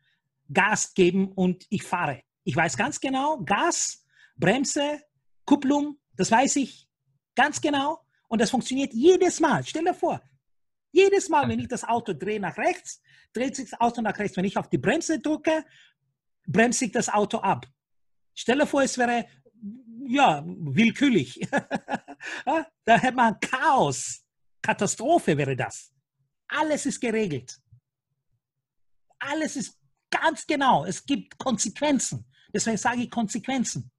Gas 0.53 0.93
geben 0.93 1.33
und 1.33 1.67
ich 1.71 1.83
fahre. 1.83 2.23
Ich 2.45 2.55
weiß 2.55 2.77
ganz 2.77 3.01
genau, 3.01 3.43
Gas, 3.43 4.05
Bremse, 4.37 5.01
Kupplung, 5.47 5.99
das 6.17 6.31
weiß 6.31 6.57
ich 6.57 6.89
ganz 7.35 7.61
genau 7.61 8.05
und 8.29 8.41
das 8.41 8.51
funktioniert 8.51 8.93
jedes 8.93 9.41
Mal. 9.41 9.65
Stell 9.65 9.85
dir 9.85 9.95
vor, 9.95 10.21
jedes 10.97 11.29
Mal, 11.29 11.49
wenn 11.49 11.61
ich 11.61 11.69
das 11.69 11.85
Auto 11.85 12.13
drehe 12.13 12.41
nach 12.41 12.57
rechts, 12.57 13.03
dreht 13.33 13.55
sich 13.55 13.71
das 13.71 13.81
Auto 13.81 14.01
nach 14.01 14.19
rechts. 14.19 14.37
Wenn 14.37 14.45
ich 14.47 14.57
auf 14.57 14.69
die 14.69 14.79
Bremse 14.79 15.21
drücke, 15.21 15.65
bremst 16.47 16.79
sich 16.79 16.93
das 16.93 17.09
Auto 17.09 17.39
ab. 17.39 17.67
Stell 18.35 18.59
dir 18.59 18.67
vor, 18.67 18.83
es 18.83 18.97
wäre 18.97 19.27
ja 20.09 20.43
willkürlich. 20.47 21.41
da 22.85 22.99
hätte 22.99 23.17
man 23.17 23.39
Chaos. 23.41 24.25
Katastrophe 24.63 25.37
wäre 25.37 25.55
das. 25.55 25.93
Alles 26.49 26.87
ist 26.87 27.01
geregelt. 27.01 27.59
Alles 29.19 29.57
ist 29.57 29.79
ganz 30.11 30.47
genau. 30.47 30.85
Es 30.85 31.05
gibt 31.05 31.37
Konsequenzen. 31.39 32.27
Deswegen 32.53 32.77
sage 32.77 33.03
ich 33.03 33.11
Konsequenzen. 33.11 33.91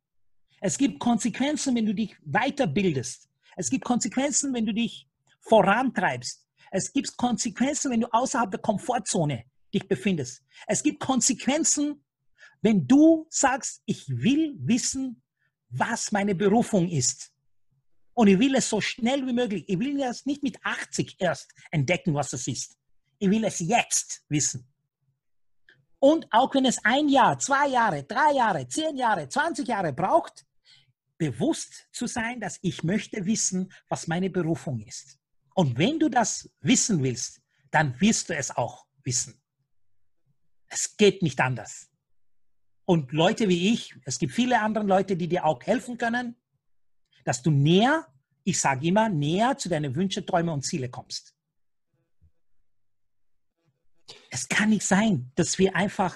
Es 0.59 0.77
gibt 0.77 0.99
Konsequenzen, 0.99 1.75
wenn 1.75 1.85
du 1.85 1.93
dich 1.93 2.15
weiterbildest. 2.21 3.29
Es 3.55 3.69
gibt 3.69 3.85
Konsequenzen, 3.85 4.53
wenn 4.53 4.65
du 4.65 4.73
dich 4.73 5.07
vorantreibst. 5.41 6.46
Es 6.71 6.91
gibt 6.91 7.15
Konsequenzen, 7.17 7.91
wenn 7.91 8.01
du 8.01 8.07
außerhalb 8.11 8.51
der 8.51 8.59
Komfortzone 8.59 9.45
dich 9.73 9.87
befindest. 9.87 10.43
Es 10.67 10.83
gibt 10.83 10.99
Konsequenzen, 10.99 12.03
wenn 12.61 12.87
du 12.87 13.27
sagst, 13.29 13.81
ich 13.85 14.07
will 14.09 14.55
wissen, 14.59 15.21
was 15.69 16.11
meine 16.11 16.35
Berufung 16.35 16.87
ist. 16.89 17.31
Und 18.13 18.27
ich 18.27 18.39
will 18.39 18.55
es 18.55 18.69
so 18.69 18.81
schnell 18.81 19.25
wie 19.27 19.33
möglich. 19.33 19.65
Ich 19.67 19.77
will 19.77 20.01
es 20.01 20.25
nicht 20.25 20.41
mit 20.41 20.57
80 20.63 21.17
erst 21.19 21.51
entdecken, 21.69 22.15
was 22.15 22.33
es 22.33 22.47
ist. 22.47 22.75
Ich 23.19 23.29
will 23.29 23.43
es 23.43 23.59
jetzt 23.59 24.23
wissen. 24.27 24.67
Und 25.99 26.27
auch 26.31 26.53
wenn 26.53 26.65
es 26.65 26.83
ein 26.83 27.09
Jahr, 27.09 27.37
zwei 27.39 27.67
Jahre, 27.67 28.03
drei 28.03 28.33
Jahre, 28.33 28.67
zehn 28.67 28.97
Jahre, 28.97 29.27
20 29.27 29.67
Jahre 29.67 29.93
braucht, 29.93 30.45
bewusst 31.17 31.87
zu 31.91 32.07
sein, 32.07 32.39
dass 32.39 32.59
ich 32.61 32.83
möchte 32.83 33.25
wissen, 33.25 33.71
was 33.89 34.07
meine 34.07 34.29
Berufung 34.29 34.79
ist. 34.81 35.16
Und 35.57 35.79
wenn 35.79 35.97
du 35.97 36.07
das 36.07 36.47
wissen 36.61 37.01
willst, 37.01 37.41
dann 37.71 37.99
wirst 37.99 38.29
du 38.29 38.35
es 38.35 38.55
auch 38.55 38.85
wissen. 39.01 39.41
Es 40.67 40.95
geht 40.97 41.23
nicht 41.23 41.39
anders. 41.39 41.89
Und 42.85 43.11
Leute 43.11 43.49
wie 43.49 43.73
ich, 43.73 43.95
es 44.05 44.19
gibt 44.19 44.33
viele 44.33 44.61
andere 44.61 44.85
Leute, 44.85 45.17
die 45.17 45.27
dir 45.27 45.45
auch 45.45 45.59
helfen 45.63 45.97
können, 45.97 46.35
dass 47.25 47.41
du 47.41 47.49
näher, 47.49 48.05
ich 48.43 48.59
sage 48.59 48.85
immer, 48.85 49.09
näher 49.09 49.57
zu 49.57 49.67
deinen 49.67 49.95
Wünschen, 49.95 50.27
Träumen 50.27 50.53
und 50.53 50.61
Ziele 50.61 50.91
kommst. 50.91 51.35
Es 54.29 54.47
kann 54.47 54.69
nicht 54.69 54.85
sein, 54.85 55.31
dass 55.33 55.57
wir 55.57 55.75
einfach 55.75 56.15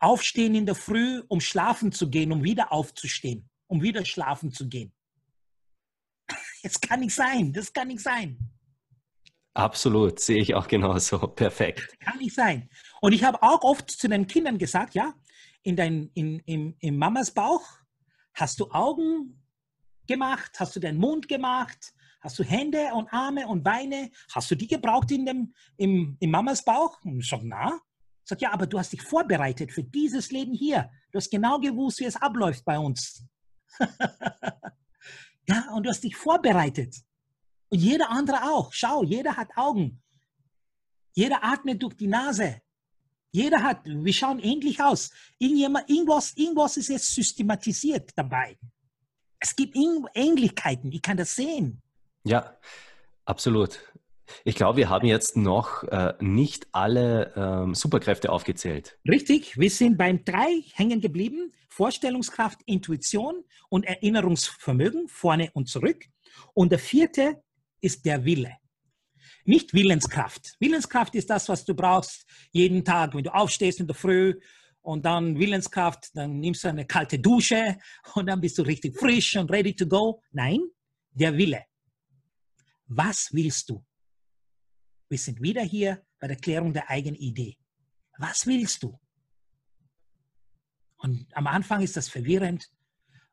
aufstehen 0.00 0.54
in 0.54 0.66
der 0.66 0.74
Früh, 0.74 1.22
um 1.28 1.40
schlafen 1.40 1.92
zu 1.92 2.10
gehen, 2.10 2.30
um 2.30 2.44
wieder 2.44 2.72
aufzustehen, 2.72 3.48
um 3.68 3.80
wieder 3.80 4.04
schlafen 4.04 4.52
zu 4.52 4.68
gehen. 4.68 4.92
Das 6.62 6.80
kann 6.80 7.00
nicht 7.00 7.14
sein. 7.14 7.52
Das 7.52 7.72
kann 7.72 7.88
nicht 7.88 8.02
sein. 8.02 8.38
Absolut, 9.54 10.20
sehe 10.20 10.40
ich 10.40 10.54
auch 10.54 10.68
genauso. 10.68 11.18
Perfekt. 11.34 11.98
Kann 12.00 12.18
nicht 12.18 12.34
sein. 12.34 12.68
Und 13.00 13.12
ich 13.12 13.24
habe 13.24 13.42
auch 13.42 13.62
oft 13.62 13.90
zu 13.90 14.08
den 14.08 14.26
Kindern 14.26 14.58
gesagt, 14.58 14.94
ja, 14.94 15.14
in 15.62 15.74
dein, 15.74 16.10
in, 16.14 16.38
in, 16.40 16.76
in 16.78 16.96
Mamas 16.96 17.32
Bauch 17.32 17.64
hast 18.34 18.60
du 18.60 18.70
Augen 18.70 19.42
gemacht, 20.06 20.52
hast 20.58 20.76
du 20.76 20.80
deinen 20.80 20.98
Mund 20.98 21.26
gemacht, 21.26 21.92
hast 22.20 22.38
du 22.38 22.44
Hände 22.44 22.92
und 22.94 23.12
Arme 23.12 23.48
und 23.48 23.64
Beine, 23.64 24.10
hast 24.32 24.50
du 24.50 24.54
die 24.54 24.68
gebraucht 24.68 25.10
in 25.10 25.26
dem, 25.26 25.52
im, 25.76 26.16
in 26.20 26.30
Mamas 26.30 26.64
Bauch? 26.64 27.02
Und 27.04 27.18
ich 27.18 27.28
sage, 27.28 27.46
na. 27.46 27.80
Ich 28.24 28.28
sage, 28.28 28.42
ja, 28.42 28.52
aber 28.52 28.66
du 28.66 28.78
hast 28.78 28.92
dich 28.92 29.02
vorbereitet 29.02 29.72
für 29.72 29.82
dieses 29.82 30.30
Leben 30.30 30.52
hier. 30.52 30.90
Du 31.10 31.16
hast 31.16 31.30
genau 31.30 31.58
gewusst, 31.58 31.98
wie 32.00 32.04
es 32.04 32.14
abläuft 32.14 32.64
bei 32.64 32.78
uns. 32.78 33.24
Ja, 35.48 35.70
und 35.74 35.84
du 35.84 35.90
hast 35.90 36.04
dich 36.04 36.14
vorbereitet. 36.14 36.94
Und 37.70 37.78
jeder 37.78 38.10
andere 38.10 38.42
auch. 38.44 38.72
Schau, 38.72 39.02
jeder 39.02 39.36
hat 39.36 39.56
Augen. 39.56 40.02
Jeder 41.14 41.42
atmet 41.42 41.82
durch 41.82 41.94
die 41.94 42.06
Nase. 42.06 42.60
Jeder 43.32 43.62
hat, 43.62 43.84
wir 43.84 44.12
schauen 44.12 44.38
ähnlich 44.38 44.82
aus. 44.82 45.10
Irgendjemand, 45.38 45.88
irgendwas, 45.90 46.34
irgendwas 46.36 46.76
ist 46.76 46.88
jetzt 46.88 47.14
systematisiert 47.14 48.10
dabei. 48.16 48.58
Es 49.38 49.54
gibt 49.54 49.76
Ähnlichkeiten, 50.14 50.92
ich 50.92 51.02
kann 51.02 51.16
das 51.16 51.34
sehen. 51.34 51.82
Ja, 52.24 52.58
absolut. 53.24 53.80
Ich 54.44 54.54
glaube, 54.54 54.78
wir 54.78 54.88
haben 54.88 55.06
jetzt 55.06 55.36
noch 55.36 55.82
äh, 55.84 56.14
nicht 56.20 56.66
alle 56.72 57.32
ähm, 57.36 57.74
Superkräfte 57.74 58.30
aufgezählt. 58.30 58.98
Richtig, 59.08 59.58
wir 59.58 59.70
sind 59.70 59.96
beim 59.96 60.24
drei 60.24 60.62
hängen 60.74 61.00
geblieben. 61.00 61.52
Vorstellungskraft, 61.68 62.60
Intuition 62.66 63.44
und 63.68 63.84
Erinnerungsvermögen 63.84 65.08
vorne 65.08 65.50
und 65.52 65.68
zurück. 65.68 66.04
Und 66.54 66.72
der 66.72 66.78
vierte 66.78 67.42
ist 67.80 68.04
der 68.04 68.24
Wille. 68.24 68.56
Nicht 69.44 69.72
Willenskraft. 69.72 70.56
Willenskraft 70.60 71.14
ist 71.14 71.30
das, 71.30 71.48
was 71.48 71.64
du 71.64 71.74
brauchst 71.74 72.26
jeden 72.52 72.84
Tag, 72.84 73.14
wenn 73.14 73.24
du 73.24 73.34
aufstehst 73.34 73.80
in 73.80 73.86
der 73.86 73.94
Früh 73.94 74.34
und 74.82 75.04
dann 75.04 75.38
Willenskraft, 75.38 76.10
dann 76.14 76.40
nimmst 76.40 76.64
du 76.64 76.68
eine 76.68 76.86
kalte 76.86 77.18
Dusche 77.18 77.78
und 78.14 78.26
dann 78.26 78.40
bist 78.40 78.58
du 78.58 78.62
richtig 78.62 78.98
frisch 78.98 79.36
und 79.36 79.50
ready 79.50 79.74
to 79.74 79.86
go. 79.86 80.22
Nein, 80.32 80.60
der 81.10 81.36
Wille. 81.36 81.64
Was 82.86 83.28
willst 83.32 83.70
du? 83.70 83.84
Wir 85.08 85.18
sind 85.18 85.40
wieder 85.40 85.62
hier 85.62 86.04
bei 86.18 86.26
der 86.26 86.36
Klärung 86.36 86.72
der 86.72 86.90
eigenen 86.90 87.16
Idee. 87.20 87.56
Was 88.18 88.46
willst 88.46 88.82
du? 88.82 88.98
Und 90.96 91.34
am 91.36 91.46
Anfang 91.46 91.80
ist 91.82 91.96
das 91.96 92.08
verwirrend. 92.08 92.70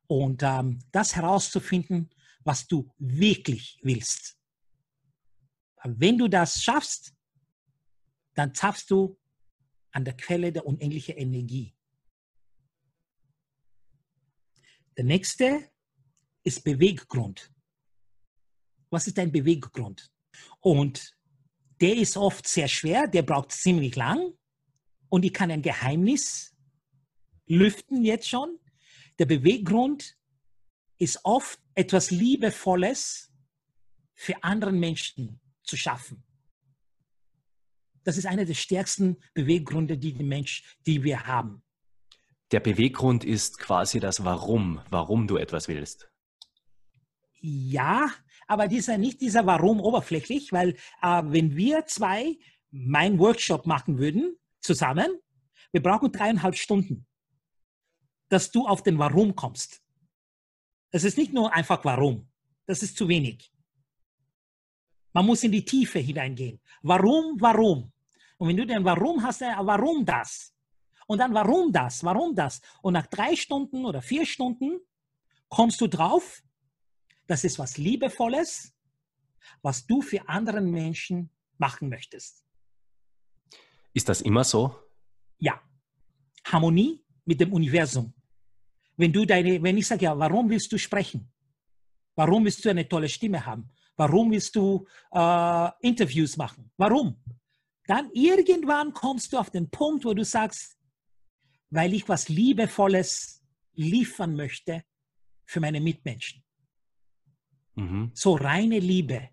Und 0.07 0.43
ähm, 0.43 0.79
das 0.91 1.15
herauszufinden, 1.15 2.11
was 2.43 2.67
du 2.67 2.91
wirklich 2.99 3.79
willst. 3.81 4.37
Wenn 5.83 6.17
du 6.17 6.27
das 6.27 6.63
schaffst, 6.63 7.13
dann 8.35 8.53
zapfst 8.53 8.85
du 8.89 9.19
an 9.91 10.05
der 10.05 10.15
Quelle 10.15 10.51
der 10.51 10.65
unendlichen 10.65 11.17
Energie. 11.17 11.75
Der 14.95 15.05
nächste 15.05 15.71
ist 16.43 16.63
Beweggrund. 16.63 17.51
Was 18.91 19.07
ist 19.07 19.17
dein 19.17 19.31
Beweggrund? 19.31 20.11
Und 20.59 21.14
der 21.81 21.95
ist 21.95 22.17
oft 22.17 22.47
sehr 22.47 22.67
schwer, 22.67 23.07
der 23.07 23.21
braucht 23.21 23.51
ziemlich 23.51 23.95
lang 23.95 24.33
und 25.09 25.25
ich 25.25 25.33
kann 25.33 25.51
ein 25.51 25.61
Geheimnis 25.61 26.55
lüften 27.47 28.03
jetzt 28.03 28.29
schon. 28.29 28.59
Der 29.19 29.25
Beweggrund 29.25 30.17
ist 30.97 31.19
oft 31.23 31.59
etwas 31.73 32.11
Liebevolles 32.11 33.31
für 34.13 34.43
anderen 34.43 34.79
Menschen 34.79 35.39
zu 35.63 35.77
schaffen. 35.77 36.23
Das 38.03 38.17
ist 38.17 38.25
einer 38.25 38.45
der 38.45 38.53
stärksten 38.53 39.17
Beweggründe, 39.33 39.97
die, 39.97 40.13
die, 40.13 40.23
Mensch, 40.23 40.77
die 40.85 41.03
wir 41.03 41.25
haben. 41.25 41.63
Der 42.51 42.59
Beweggrund 42.59 43.23
ist 43.23 43.57
quasi 43.57 43.99
das 43.99 44.23
Warum, 44.23 44.81
warum 44.89 45.27
du 45.27 45.37
etwas 45.37 45.67
willst. 45.67 46.09
Ja, 47.41 48.09
aber 48.47 48.67
dieser, 48.67 48.97
nicht 48.97 49.21
dieser 49.21 49.45
Warum 49.45 49.79
oberflächlich, 49.79 50.51
weil 50.51 50.75
äh, 51.01 51.23
wenn 51.25 51.55
wir 51.55 51.85
zwei 51.85 52.37
meinen 52.71 53.19
Workshop 53.19 53.65
machen 53.65 53.97
würden, 53.97 54.37
zusammen, 54.59 55.07
wir 55.71 55.81
brauchen 55.81 56.11
dreieinhalb 56.11 56.55
Stunden, 56.55 57.05
dass 58.29 58.51
du 58.51 58.67
auf 58.67 58.83
den 58.83 58.97
Warum 58.97 59.35
kommst. 59.35 59.81
Das 60.91 61.03
ist 61.03 61.17
nicht 61.17 61.33
nur 61.33 61.53
einfach 61.53 61.83
Warum, 61.85 62.27
das 62.65 62.81
ist 62.83 62.97
zu 62.97 63.07
wenig. 63.07 63.51
Man 65.13 65.25
muss 65.25 65.43
in 65.43 65.51
die 65.51 65.63
Tiefe 65.63 65.99
hineingehen. 65.99 66.59
Warum, 66.81 67.39
warum? 67.39 67.91
Und 68.37 68.49
wenn 68.49 68.57
du 68.57 68.65
den 68.65 68.83
Warum 68.83 69.23
hast, 69.23 69.41
dann 69.41 69.65
warum 69.65 70.05
das? 70.05 70.53
Und 71.07 71.19
dann 71.19 71.33
warum 71.33 71.71
das, 71.71 72.03
warum 72.03 72.35
das? 72.35 72.61
Und 72.81 72.93
nach 72.93 73.07
drei 73.07 73.35
Stunden 73.35 73.85
oder 73.85 74.01
vier 74.01 74.25
Stunden 74.25 74.79
kommst 75.47 75.79
du 75.79 75.87
drauf, 75.87 76.41
das 77.27 77.43
ist 77.43 77.59
was 77.59 77.77
Liebevolles, 77.77 78.73
was 79.61 79.85
du 79.85 80.01
für 80.01 80.27
anderen 80.27 80.69
Menschen 80.71 81.29
machen 81.57 81.89
möchtest. 81.89 82.43
Ist 83.93 84.09
das 84.09 84.21
immer 84.21 84.43
so? 84.43 84.77
Ja. 85.39 85.61
Harmonie 86.45 87.03
mit 87.25 87.39
dem 87.39 87.53
Universum. 87.53 88.13
Wenn 88.97 89.11
du 89.11 89.25
deine, 89.25 89.61
wenn 89.61 89.77
ich 89.77 89.87
sage, 89.87 90.05
ja, 90.05 90.17
warum 90.17 90.49
willst 90.49 90.71
du 90.71 90.77
sprechen? 90.77 91.31
Warum 92.15 92.45
willst 92.45 92.63
du 92.63 92.69
eine 92.69 92.87
tolle 92.87 93.09
Stimme 93.09 93.45
haben? 93.45 93.69
Warum 93.97 94.31
willst 94.31 94.55
du 94.55 94.85
äh, 95.11 95.69
Interviews 95.81 96.37
machen? 96.37 96.71
Warum? 96.77 97.21
Dann 97.87 98.09
irgendwann 98.13 98.93
kommst 98.93 99.33
du 99.33 99.37
auf 99.37 99.49
den 99.49 99.69
Punkt, 99.69 100.05
wo 100.05 100.13
du 100.13 100.23
sagst, 100.23 100.77
weil 101.69 101.93
ich 101.93 102.07
was 102.07 102.29
Liebevolles 102.29 103.43
liefern 103.73 104.35
möchte 104.35 104.83
für 105.45 105.59
meine 105.59 105.81
Mitmenschen. 105.81 106.44
Mhm. 107.75 108.11
So 108.13 108.35
reine 108.35 108.79
Liebe 108.79 109.29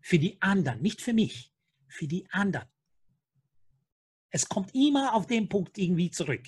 für 0.00 0.18
die 0.18 0.40
anderen, 0.42 0.82
nicht 0.82 1.00
für 1.00 1.12
mich, 1.12 1.52
für 1.86 2.08
die 2.08 2.28
anderen. 2.30 2.68
Es 4.30 4.48
kommt 4.48 4.74
immer 4.74 5.14
auf 5.14 5.26
den 5.26 5.48
Punkt 5.48 5.78
irgendwie 5.78 6.10
zurück. 6.10 6.44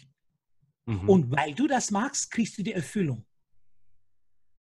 Mhm. 0.86 1.08
Und 1.08 1.30
weil 1.30 1.54
du 1.54 1.66
das 1.66 1.90
magst, 1.90 2.30
kriegst 2.30 2.58
du 2.58 2.62
die 2.62 2.72
Erfüllung. 2.72 3.24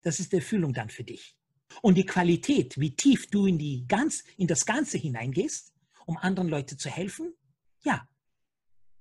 Das 0.03 0.21
ist 0.21 0.33
die 0.33 0.37
Erfüllung 0.37 0.73
dann 0.73 0.91
für 0.91 1.05
dich. 1.05 1.37
Und 1.83 1.97
die 1.97 2.07
Qualität, 2.07 2.79
wie 2.79 2.95
tief 2.95 3.27
du 3.29 3.47
in, 3.47 3.59
die 3.59 3.87
ganz, 3.87 4.23
in 4.37 4.47
das 4.47 4.65
Ganze 4.65 4.99
hineingehst, 4.99 5.75
um 6.07 6.17
anderen 6.17 6.49
Leuten 6.49 6.79
zu 6.79 6.89
helfen, 6.89 7.35
ja, 7.83 8.09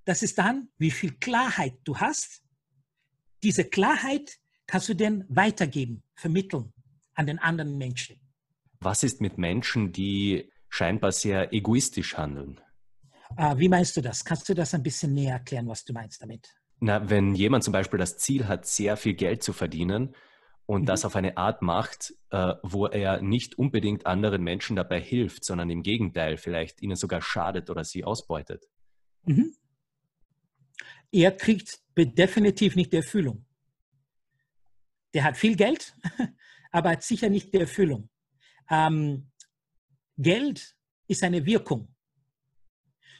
das 0.04 0.22
ist 0.22 0.38
dann, 0.38 0.70
wie 0.78 0.90
viel 0.90 1.14
Klarheit 1.18 1.78
du 1.84 1.98
hast. 1.98 2.42
Diese 3.42 3.64
Klarheit 3.64 4.38
kannst 4.66 4.88
du 4.88 4.94
dann 4.94 5.24
weitergeben, 5.28 6.02
vermitteln 6.14 6.72
an 7.18 7.26
den 7.26 7.38
anderen 7.38 7.76
Menschen. 7.76 8.20
Was 8.80 9.02
ist 9.02 9.20
mit 9.20 9.38
Menschen, 9.38 9.92
die 9.92 10.52
scheinbar 10.68 11.10
sehr 11.12 11.52
egoistisch 11.52 12.16
handeln? 12.16 12.60
Uh, 13.36 13.58
wie 13.58 13.68
meinst 13.68 13.96
du 13.96 14.00
das? 14.00 14.24
Kannst 14.24 14.48
du 14.48 14.54
das 14.54 14.72
ein 14.72 14.82
bisschen 14.82 15.12
näher 15.12 15.34
erklären, 15.34 15.66
was 15.66 15.84
du 15.84 15.92
meinst 15.92 16.22
damit? 16.22 16.54
Na, 16.80 17.10
wenn 17.10 17.34
jemand 17.34 17.64
zum 17.64 17.72
Beispiel 17.72 17.98
das 17.98 18.18
Ziel 18.18 18.46
hat, 18.46 18.66
sehr 18.66 18.96
viel 18.96 19.14
Geld 19.14 19.42
zu 19.42 19.52
verdienen 19.52 20.14
und 20.64 20.82
mhm. 20.82 20.86
das 20.86 21.04
auf 21.04 21.16
eine 21.16 21.36
Art 21.36 21.60
macht, 21.60 22.14
äh, 22.30 22.54
wo 22.62 22.86
er 22.86 23.20
nicht 23.20 23.58
unbedingt 23.58 24.06
anderen 24.06 24.42
Menschen 24.44 24.76
dabei 24.76 25.00
hilft, 25.00 25.44
sondern 25.44 25.70
im 25.70 25.82
Gegenteil 25.82 26.36
vielleicht 26.36 26.80
ihnen 26.82 26.96
sogar 26.96 27.20
schadet 27.20 27.68
oder 27.68 27.82
sie 27.82 28.04
ausbeutet. 28.04 28.68
Mhm. 29.24 29.54
Er 31.10 31.32
kriegt 31.32 31.80
definitiv 31.96 32.76
nicht 32.76 32.92
die 32.92 32.98
Erfüllung. 32.98 33.44
Der 35.14 35.24
hat 35.24 35.36
viel 35.36 35.56
Geld, 35.56 35.96
aber 36.70 37.00
sicher 37.00 37.28
nicht 37.28 37.52
die 37.52 37.58
Erfüllung. 37.58 38.08
Ähm, 38.70 39.30
Geld 40.16 40.76
ist 41.06 41.22
eine 41.22 41.44
Wirkung. 41.46 41.94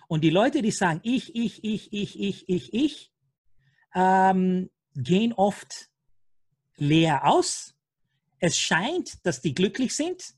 Und 0.08 0.22
die 0.22 0.30
Leute, 0.30 0.62
die 0.62 0.70
sagen, 0.70 1.00
ich, 1.02 1.34
ich, 1.34 1.62
ich, 1.64 1.92
ich, 1.92 2.18
ich, 2.20 2.48
ich, 2.48 2.74
ich, 2.74 3.12
ähm, 3.94 4.70
gehen 4.94 5.32
oft 5.32 5.90
leer 6.76 7.26
aus. 7.26 7.74
Es 8.38 8.58
scheint, 8.58 9.24
dass 9.26 9.40
die 9.40 9.54
glücklich 9.54 9.94
sind, 9.94 10.34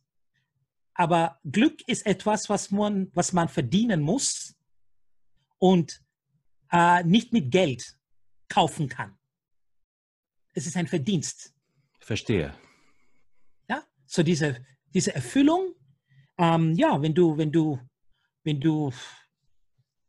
aber 0.94 1.38
Glück 1.44 1.86
ist 1.88 2.06
etwas, 2.06 2.48
was 2.48 2.70
man, 2.70 3.10
was 3.14 3.32
man 3.32 3.48
verdienen 3.48 4.00
muss 4.00 4.56
und 5.58 6.02
äh, 6.72 7.02
nicht 7.04 7.32
mit 7.32 7.50
Geld 7.50 7.96
kaufen 8.48 8.88
kann. 8.88 9.18
Es 10.52 10.66
ist 10.66 10.76
ein 10.76 10.88
Verdienst. 10.88 11.54
Verstehe 12.00 12.54
so 14.10 14.24
diese, 14.24 14.56
diese 14.92 15.14
Erfüllung, 15.14 15.72
ähm, 16.36 16.74
ja, 16.74 17.00
wenn 17.00 17.14
du, 17.14 17.38
wenn 17.38 17.52
du, 17.52 17.78
wenn 18.42 18.60
du 18.60 18.92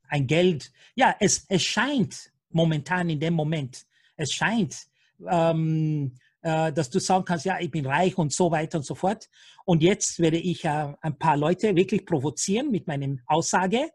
ein 0.08 0.26
Geld, 0.26 0.72
ja, 0.96 1.16
es, 1.20 1.46
es 1.48 1.62
scheint 1.62 2.32
momentan 2.50 3.10
in 3.10 3.20
dem 3.20 3.36
Moment, 3.36 3.86
es 4.18 4.34
scheint, 4.34 4.88
ähm, 5.30 6.16
äh, 6.42 6.74
dass 6.74 6.90
du 6.90 7.00
sagen 7.00 7.26
kannst, 7.26 7.46
ja, 7.46 7.60
ich 7.60 7.70
bin 7.70 7.86
reich 7.86 8.18
und 8.18 8.34
so 8.34 8.50
weiter 8.50 8.80
und 8.80 8.84
so 8.84 8.96
fort. 8.96 9.30
Und 9.66 9.84
jetzt 9.84 10.18
werde 10.18 10.38
ich 10.38 10.66
äh, 10.66 10.94
ein 11.00 11.18
paar 11.20 11.38
Leute 11.38 11.76
wirklich 11.76 12.04
provozieren 12.04 12.72
mit 12.72 12.88
meiner 12.88 13.18
Aussage. 13.28 13.92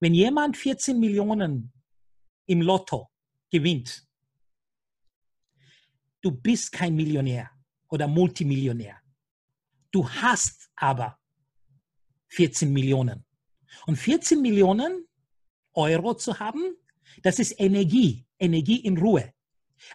Wenn 0.00 0.12
jemand 0.12 0.56
14 0.56 0.98
Millionen 0.98 1.72
im 2.46 2.62
Lotto 2.62 3.08
gewinnt, 3.50 4.04
du 6.20 6.32
bist 6.32 6.72
kein 6.72 6.96
Millionär 6.96 7.48
oder 7.88 8.08
Multimillionär. 8.08 8.96
Du 9.90 10.08
hast 10.08 10.70
aber 10.76 11.18
14 12.28 12.72
Millionen. 12.72 13.24
Und 13.86 13.96
14 13.96 14.40
Millionen 14.40 15.06
Euro 15.72 16.14
zu 16.14 16.38
haben, 16.38 16.76
das 17.22 17.38
ist 17.38 17.58
Energie, 17.58 18.26
Energie 18.38 18.80
in 18.80 18.98
Ruhe. 18.98 19.32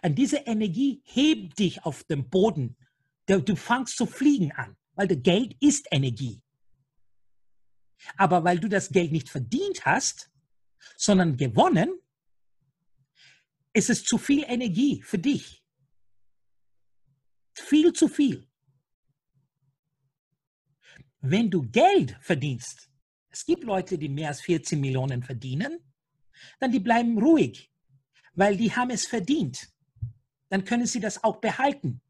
Und 0.02 0.16
diese 0.16 0.38
Energie 0.38 1.02
hebt 1.04 1.58
dich 1.58 1.84
auf 1.84 2.04
dem 2.04 2.28
Boden. 2.28 2.76
Du 3.26 3.56
fangst 3.56 3.96
zu 3.96 4.06
fliegen 4.06 4.52
an, 4.52 4.76
weil 4.94 5.08
das 5.08 5.22
Geld 5.22 5.56
ist 5.60 5.86
Energie. 5.90 6.42
Aber 8.16 8.42
weil 8.44 8.58
du 8.58 8.68
das 8.68 8.88
Geld 8.88 9.12
nicht 9.12 9.28
verdient 9.28 9.84
hast, 9.84 10.30
sondern 10.96 11.36
gewonnen, 11.36 11.90
ist 13.72 13.90
es 13.90 14.04
zu 14.04 14.18
viel 14.18 14.44
Energie 14.44 15.02
für 15.02 15.18
dich. 15.18 15.64
Viel 17.54 17.92
zu 17.92 18.08
viel. 18.08 18.48
Wenn 21.22 21.50
du 21.50 21.62
Geld 21.62 22.16
verdienst, 22.20 22.90
es 23.30 23.46
gibt 23.46 23.64
Leute, 23.64 23.96
die 23.96 24.08
mehr 24.08 24.28
als 24.28 24.42
14 24.42 24.78
Millionen 24.78 25.22
verdienen, 25.22 25.78
dann 26.58 26.72
die 26.72 26.80
bleiben 26.80 27.18
ruhig, 27.18 27.70
weil 28.34 28.56
die 28.56 28.74
haben 28.74 28.90
es 28.90 29.06
verdient. 29.06 29.72
Dann 30.50 30.64
können 30.64 30.86
sie 30.86 31.00
das 31.00 31.22
auch 31.22 31.36
behalten. 31.36 32.02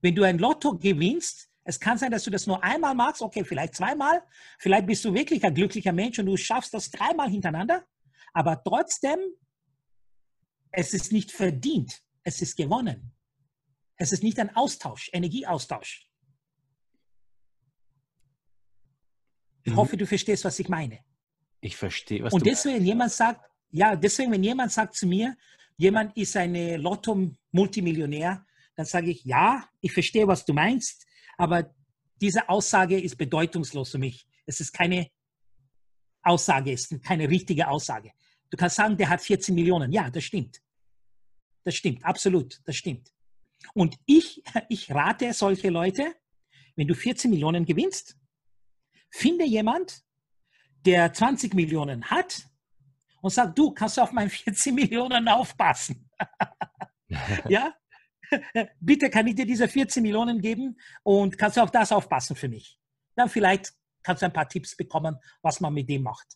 Wenn 0.00 0.14
du 0.14 0.24
ein 0.24 0.38
Lotto 0.38 0.76
gewinnst, 0.76 1.48
es 1.64 1.78
kann 1.78 1.98
sein, 1.98 2.10
dass 2.10 2.24
du 2.24 2.30
das 2.30 2.46
nur 2.46 2.62
einmal 2.62 2.94
machst, 2.94 3.22
okay, 3.22 3.44
vielleicht 3.44 3.76
zweimal, 3.76 4.22
vielleicht 4.58 4.86
bist 4.86 5.04
du 5.04 5.14
wirklich 5.14 5.44
ein 5.44 5.54
glücklicher 5.54 5.92
Mensch 5.92 6.18
und 6.18 6.26
du 6.26 6.36
schaffst 6.36 6.74
das 6.74 6.90
dreimal 6.90 7.30
hintereinander, 7.30 7.86
aber 8.32 8.62
trotzdem, 8.62 9.18
es 10.70 10.94
ist 10.94 11.12
nicht 11.12 11.30
verdient, 11.30 12.02
es 12.24 12.42
ist 12.42 12.56
gewonnen. 12.56 13.12
Es 13.96 14.12
ist 14.12 14.22
nicht 14.22 14.38
ein 14.38 14.54
Austausch, 14.54 15.10
Energieaustausch. 15.12 16.07
Ich 19.64 19.72
mhm. 19.72 19.76
hoffe, 19.76 19.96
du 19.96 20.06
verstehst, 20.06 20.44
was 20.44 20.58
ich 20.58 20.68
meine. 20.68 21.00
Ich 21.60 21.76
verstehe, 21.76 22.22
was 22.22 22.32
Und 22.32 22.40
du 22.40 22.50
deswegen, 22.50 22.76
wenn 22.76 22.84
jemand 22.84 23.12
sagt, 23.12 23.44
ja, 23.70 23.96
deswegen, 23.96 24.32
wenn 24.32 24.44
jemand 24.44 24.72
sagt 24.72 24.94
zu 24.94 25.06
mir, 25.06 25.36
jemand 25.76 26.16
ist 26.16 26.36
eine 26.36 26.76
Lotto-Multimillionär, 26.76 28.44
dann 28.76 28.86
sage 28.86 29.10
ich, 29.10 29.24
ja, 29.24 29.68
ich 29.80 29.92
verstehe, 29.92 30.26
was 30.26 30.44
du 30.44 30.52
meinst, 30.52 31.06
aber 31.36 31.74
diese 32.20 32.48
Aussage 32.48 33.00
ist 33.00 33.16
bedeutungslos 33.16 33.90
für 33.90 33.98
mich. 33.98 34.26
Es 34.46 34.60
ist 34.60 34.72
keine 34.72 35.08
Aussage, 36.22 36.72
es 36.72 36.90
ist 36.90 37.02
keine 37.02 37.28
richtige 37.28 37.68
Aussage. 37.68 38.12
Du 38.50 38.56
kannst 38.56 38.76
sagen, 38.76 38.96
der 38.96 39.08
hat 39.08 39.20
14 39.20 39.54
Millionen. 39.54 39.92
Ja, 39.92 40.10
das 40.10 40.24
stimmt. 40.24 40.60
Das 41.64 41.74
stimmt, 41.74 42.04
absolut, 42.04 42.60
das 42.64 42.76
stimmt. 42.76 43.12
Und 43.74 43.96
ich, 44.06 44.42
ich 44.68 44.90
rate 44.90 45.32
solche 45.32 45.70
Leute, 45.70 46.14
wenn 46.76 46.86
du 46.86 46.94
14 46.94 47.30
Millionen 47.30 47.64
gewinnst, 47.64 48.16
finde 49.10 49.44
jemand, 49.44 50.02
der 50.84 51.12
20 51.12 51.54
Millionen 51.54 52.04
hat 52.04 52.46
und 53.20 53.30
sagt, 53.30 53.58
du 53.58 53.72
kannst 53.72 53.98
auf 53.98 54.12
meinen 54.12 54.30
14 54.30 54.74
Millionen 54.74 55.28
aufpassen. 55.28 56.10
ja? 57.48 57.74
Bitte 58.80 59.08
kann 59.08 59.26
ich 59.26 59.34
dir 59.34 59.46
diese 59.46 59.68
14 59.68 60.02
Millionen 60.02 60.40
geben 60.40 60.78
und 61.02 61.38
kannst 61.38 61.56
du 61.56 61.62
auf 61.62 61.70
das 61.70 61.92
aufpassen 61.92 62.36
für 62.36 62.48
mich. 62.48 62.78
Dann 63.14 63.28
vielleicht 63.28 63.72
kannst 64.02 64.22
du 64.22 64.26
ein 64.26 64.32
paar 64.32 64.48
Tipps 64.48 64.76
bekommen, 64.76 65.16
was 65.42 65.60
man 65.60 65.72
mit 65.72 65.88
dem 65.88 66.02
macht. 66.02 66.26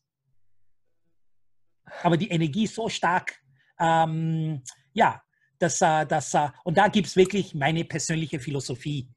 Aber 2.02 2.16
die 2.16 2.28
Energie 2.28 2.64
ist 2.64 2.74
so 2.74 2.88
stark, 2.88 3.42
ähm, 3.78 4.62
ja, 4.92 5.22
dass, 5.58 5.80
äh, 5.80 6.06
dass, 6.06 6.34
äh, 6.34 6.50
und 6.64 6.76
da 6.78 6.88
gibt 6.88 7.06
es 7.06 7.16
wirklich 7.16 7.54
meine 7.54 7.84
persönliche 7.84 8.40
Philosophie, 8.40 9.08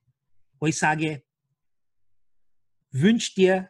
wo 0.59 0.67
ich 0.67 0.77
sage, 0.77 1.23
wünsch 3.01 3.33
dir, 3.33 3.69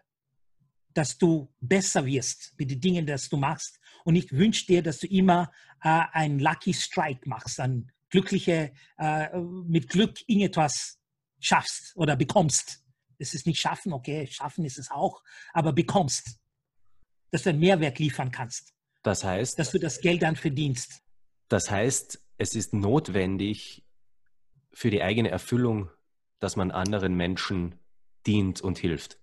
dass 0.93 1.17
du 1.17 1.53
besser 1.59 2.05
wirst 2.05 2.53
mit 2.57 2.71
den 2.71 2.79
Dingen, 2.79 3.05
die 3.05 3.15
du 3.29 3.37
machst. 3.37 3.79
Und 4.05 4.15
ich 4.15 4.31
wünsche 4.31 4.65
dir, 4.65 4.81
dass 4.81 4.99
du 4.99 5.07
immer 5.07 5.51
äh, 5.83 6.03
ein 6.11 6.39
Lucky 6.39 6.73
Strike 6.73 7.27
machst, 7.27 7.59
ein 7.59 7.91
glückliche, 8.09 8.71
äh, 8.97 9.37
mit 9.37 9.89
Glück 9.89 10.19
irgendetwas 10.27 10.99
schaffst 11.39 11.95
oder 11.95 12.15
bekommst. 12.15 12.83
Es 13.17 13.33
ist 13.33 13.45
nicht 13.45 13.59
schaffen, 13.59 13.93
okay, 13.93 14.27
schaffen 14.27 14.63
ist 14.63 14.77
es 14.77 14.91
auch, 14.91 15.21
aber 15.53 15.73
bekommst, 15.73 16.39
dass 17.31 17.43
du 17.43 17.49
einen 17.49 17.59
Mehrwert 17.59 17.99
liefern 17.99 18.31
kannst. 18.31 18.73
Das 19.03 19.23
heißt, 19.23 19.59
dass 19.59 19.71
du 19.71 19.79
das 19.79 19.99
Geld 19.99 20.21
dann 20.21 20.35
verdienst. 20.35 21.01
Das 21.49 21.69
heißt, 21.69 22.21
es 22.37 22.55
ist 22.55 22.73
notwendig 22.73 23.85
für 24.71 24.89
die 24.89 25.01
eigene 25.01 25.29
Erfüllung, 25.29 25.89
dass 26.39 26.55
man 26.55 26.71
anderen 26.71 27.15
Menschen 27.15 27.79
dient 28.25 28.61
und 28.61 28.77
hilft. 28.77 29.19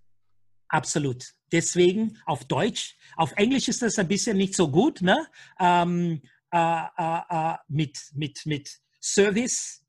Absolut. 0.69 1.35
Deswegen 1.51 2.19
auf 2.25 2.45
Deutsch, 2.45 2.97
auf 3.17 3.33
Englisch 3.33 3.69
ist 3.69 3.83
das 3.83 3.99
ein 3.99 4.09
bisschen 4.09 4.39
nicht 4.39 4.55
so 4.55 4.71
gut, 4.71 5.03
ne? 5.03 5.27
Ähm, 5.61 6.23
äh, 6.53 6.85
äh, 6.99 7.21
äh, 7.31 7.57
mit, 7.69 7.99
mit, 8.15 8.45
mit 8.47 8.81
Service 9.01 9.83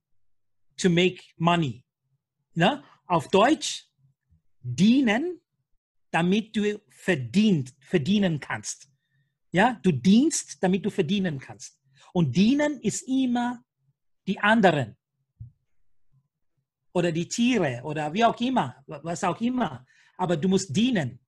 to 0.77 0.89
make 0.89 1.21
money. 1.37 1.83
Ne? 2.53 2.83
Auf 3.05 3.27
Deutsch 3.27 3.85
dienen, 4.61 5.41
damit 6.11 6.55
du 6.55 6.81
verdient, 6.89 7.73
verdienen 7.81 8.39
kannst. 8.39 8.89
Ja, 9.51 9.79
du 9.83 9.91
dienst, 9.91 10.57
damit 10.61 10.85
du 10.85 10.89
verdienen 10.89 11.37
kannst. 11.37 11.79
Und 12.13 12.35
dienen 12.35 12.79
ist 12.79 13.07
immer 13.07 13.63
die 14.25 14.39
anderen 14.39 14.95
oder 16.93 17.11
die 17.11 17.27
Tiere 17.27 17.81
oder 17.83 18.13
wie 18.13 18.23
auch 18.23 18.39
immer, 18.39 18.75
was 18.87 19.23
auch 19.23 19.41
immer. 19.41 19.85
Aber 20.17 20.37
du 20.37 20.47
musst 20.47 20.75
dienen. 20.75 21.19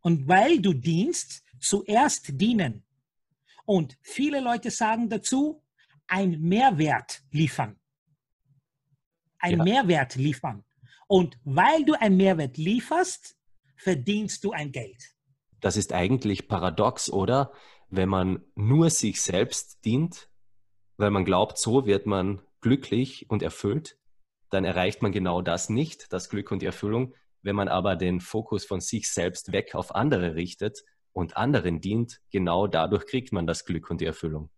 Und 0.00 0.28
weil 0.28 0.60
du 0.60 0.74
dienst, 0.74 1.42
zuerst 1.58 2.40
dienen. 2.40 2.84
Und 3.64 3.96
viele 4.02 4.40
Leute 4.40 4.70
sagen 4.70 5.08
dazu, 5.08 5.62
ein 6.06 6.40
Mehrwert 6.40 7.22
liefern. 7.30 7.76
Ein 9.38 9.58
ja. 9.58 9.64
Mehrwert 9.64 10.16
liefern. 10.16 10.64
Und 11.06 11.38
weil 11.44 11.84
du 11.84 11.94
einen 11.94 12.16
Mehrwert 12.16 12.58
lieferst, 12.58 13.36
verdienst 13.76 14.44
du 14.44 14.52
ein 14.52 14.72
Geld. 14.72 15.14
Das 15.60 15.76
ist 15.76 15.92
eigentlich 15.92 16.48
paradox, 16.48 17.10
oder? 17.10 17.52
Wenn 17.88 18.08
man 18.10 18.44
nur 18.54 18.90
sich 18.90 19.22
selbst 19.22 19.84
dient, 19.84 20.28
weil 20.96 21.10
man 21.10 21.24
glaubt, 21.24 21.58
so 21.58 21.86
wird 21.86 22.06
man 22.06 22.42
glücklich 22.60 23.30
und 23.30 23.42
erfüllt, 23.42 23.98
dann 24.54 24.64
erreicht 24.64 25.02
man 25.02 25.12
genau 25.12 25.42
das 25.42 25.68
nicht, 25.68 26.12
das 26.12 26.28
Glück 26.28 26.50
und 26.50 26.62
die 26.62 26.66
Erfüllung. 26.66 27.14
Wenn 27.42 27.56
man 27.56 27.68
aber 27.68 27.96
den 27.96 28.20
Fokus 28.20 28.64
von 28.64 28.80
sich 28.80 29.10
selbst 29.10 29.52
weg 29.52 29.74
auf 29.74 29.94
andere 29.94 30.34
richtet 30.34 30.82
und 31.12 31.36
anderen 31.36 31.80
dient, 31.80 32.20
genau 32.30 32.66
dadurch 32.66 33.06
kriegt 33.06 33.32
man 33.32 33.46
das 33.46 33.64
Glück 33.64 33.90
und 33.90 34.00
die 34.00 34.06
Erfüllung. 34.06 34.50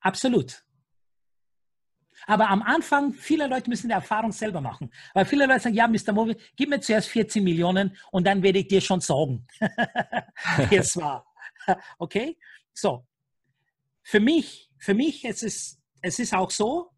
Absolut. 0.00 0.64
Aber 2.26 2.48
am 2.48 2.62
Anfang, 2.62 3.12
viele 3.12 3.46
Leute 3.46 3.68
müssen 3.68 3.88
die 3.88 3.94
Erfahrung 3.94 4.32
selber 4.32 4.60
machen. 4.60 4.90
Weil 5.12 5.24
viele 5.24 5.46
Leute 5.46 5.60
sagen, 5.60 5.74
ja, 5.74 5.88
Mr. 5.88 6.12
Movie, 6.12 6.36
gib 6.56 6.70
mir 6.70 6.80
zuerst 6.80 7.08
14 7.08 7.42
Millionen 7.42 7.96
und 8.10 8.26
dann 8.26 8.42
werde 8.42 8.60
ich 8.60 8.68
dir 8.68 8.80
schon 8.80 9.00
sorgen, 9.00 9.46
es 10.70 10.96
war. 10.96 11.26
Okay? 11.98 12.38
So. 12.72 13.06
Für 14.02 14.18
mich, 14.18 14.70
für 14.78 14.94
mich 14.94 15.24
es 15.24 15.44
ist 15.44 15.82
es 16.02 16.18
ist 16.18 16.34
auch 16.34 16.50
so, 16.50 16.91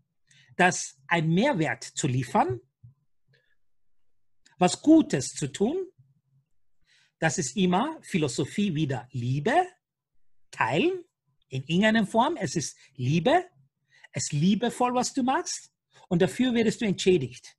dass 0.57 1.01
ein 1.07 1.29
Mehrwert 1.29 1.85
zu 1.85 2.07
liefern, 2.07 2.61
was 4.59 4.81
Gutes 4.81 5.35
zu 5.35 5.51
tun, 5.51 5.87
das 7.19 7.39
ist 7.39 7.57
immer 7.57 7.99
Philosophie 8.03 8.75
wieder 8.75 9.09
Liebe, 9.11 9.55
teilen 10.51 11.05
in 11.49 11.63
irgendeiner 11.63 12.07
Form. 12.07 12.37
Es 12.37 12.57
ist 12.57 12.77
Liebe, 12.97 13.45
es 14.13 14.25
ist 14.25 14.33
liebevoll, 14.33 14.95
was 14.95 15.13
du 15.13 15.23
machst 15.23 15.73
und 16.09 16.23
dafür 16.23 16.55
wirst 16.55 16.81
du 16.81 16.87
entschädigt. 16.87 17.57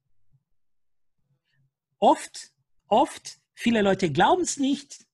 Oft, 2.00 2.54
oft, 2.88 3.40
viele 3.54 3.82
Leute 3.82 4.12
glauben 4.12 4.44
es 4.44 4.58
nicht, 4.58 5.06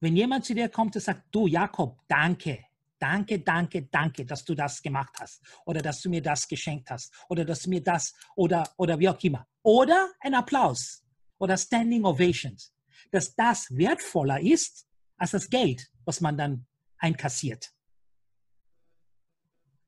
wenn 0.00 0.16
jemand 0.16 0.44
zu 0.44 0.54
dir 0.54 0.68
kommt 0.68 0.96
und 0.96 1.02
sagt, 1.02 1.34
du 1.34 1.46
Jakob, 1.46 2.00
danke, 2.08 2.64
danke, 3.02 3.40
danke, 3.40 3.82
danke, 3.90 4.24
dass 4.24 4.44
du 4.44 4.54
das 4.54 4.80
gemacht 4.80 5.14
hast 5.18 5.42
oder 5.66 5.82
dass 5.82 6.00
du 6.00 6.08
mir 6.08 6.22
das 6.22 6.46
geschenkt 6.46 6.88
hast 6.90 7.12
oder 7.28 7.44
dass 7.44 7.62
du 7.62 7.70
mir 7.70 7.82
das 7.82 8.14
oder, 8.36 8.72
oder 8.76 8.98
wie 9.00 9.08
auch 9.08 9.20
immer. 9.22 9.46
Oder 9.62 10.12
ein 10.20 10.34
Applaus 10.34 11.04
oder 11.38 11.56
Standing 11.56 12.04
Ovations, 12.04 12.72
dass 13.10 13.34
das 13.34 13.66
wertvoller 13.70 14.40
ist 14.40 14.86
als 15.16 15.32
das 15.32 15.50
Geld, 15.50 15.90
was 16.04 16.20
man 16.20 16.36
dann 16.36 16.66
einkassiert. 16.98 17.72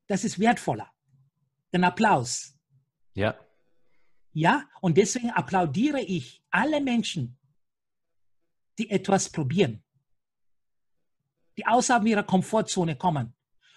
Das 0.07 0.25
ist 0.25 0.37
wertvoller. 0.37 0.91
Den 1.73 1.85
Applaus. 1.85 2.57
Ja. 3.13 3.39
Ja, 4.33 4.69
und 4.81 4.97
deswegen 4.97 5.29
applaudiere 5.29 6.01
ich 6.01 6.43
alle 6.51 6.81
Menschen, 6.81 7.39
die 8.77 8.89
etwas 8.89 9.29
probieren 9.29 9.84
die 11.57 11.65
außerhalb 11.65 12.05
ihrer 12.05 12.23
Komfortzone 12.23 12.95
kommen 12.95 13.35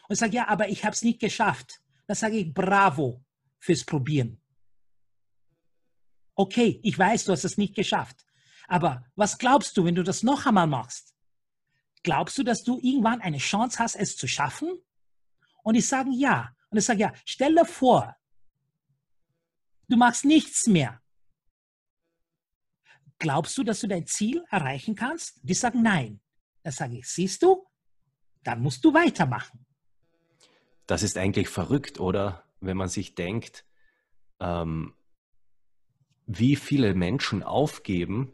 und 0.08 0.16
sagen, 0.16 0.32
ja, 0.32 0.48
aber 0.48 0.68
ich 0.68 0.84
habe 0.84 0.94
es 0.94 1.02
nicht 1.02 1.20
geschafft. 1.20 1.80
Dann 2.06 2.16
sage 2.16 2.36
ich, 2.36 2.52
bravo 2.52 3.24
fürs 3.58 3.84
Probieren. 3.84 4.40
Okay, 6.34 6.80
ich 6.82 6.98
weiß, 6.98 7.24
du 7.24 7.32
hast 7.32 7.44
es 7.44 7.58
nicht 7.58 7.74
geschafft. 7.74 8.24
Aber 8.68 9.04
was 9.16 9.38
glaubst 9.38 9.76
du, 9.76 9.84
wenn 9.84 9.94
du 9.94 10.02
das 10.02 10.22
noch 10.22 10.46
einmal 10.46 10.66
machst? 10.66 11.14
Glaubst 12.02 12.38
du, 12.38 12.42
dass 12.42 12.62
du 12.62 12.78
irgendwann 12.80 13.20
eine 13.20 13.38
Chance 13.38 13.78
hast, 13.78 13.96
es 13.96 14.16
zu 14.16 14.28
schaffen? 14.28 14.78
Und 15.62 15.74
ich 15.74 15.86
sage 15.86 16.10
ja. 16.12 16.54
Und 16.70 16.78
ich 16.78 16.84
sage 16.84 17.00
ja, 17.00 17.12
stell 17.24 17.54
dir 17.54 17.64
vor, 17.64 18.16
du 19.88 19.96
machst 19.96 20.24
nichts 20.24 20.66
mehr. 20.66 21.02
Glaubst 23.18 23.58
du, 23.58 23.64
dass 23.64 23.80
du 23.80 23.88
dein 23.88 24.06
Ziel 24.06 24.44
erreichen 24.50 24.94
kannst? 24.94 25.40
Die 25.42 25.54
sagen 25.54 25.82
nein. 25.82 26.20
Dann 26.62 26.72
sage 26.72 26.98
ich, 26.98 27.08
siehst 27.08 27.42
du, 27.42 27.66
dann 28.44 28.60
musst 28.60 28.84
du 28.84 28.94
weitermachen. 28.94 29.66
Das 30.86 31.02
ist 31.02 31.18
eigentlich 31.18 31.48
verrückt, 31.48 32.00
oder? 32.00 32.44
Wenn 32.60 32.76
man 32.76 32.88
sich 32.88 33.14
denkt, 33.14 33.64
ähm, 34.40 34.94
wie 36.26 36.56
viele 36.56 36.94
Menschen 36.94 37.42
aufgeben, 37.42 38.32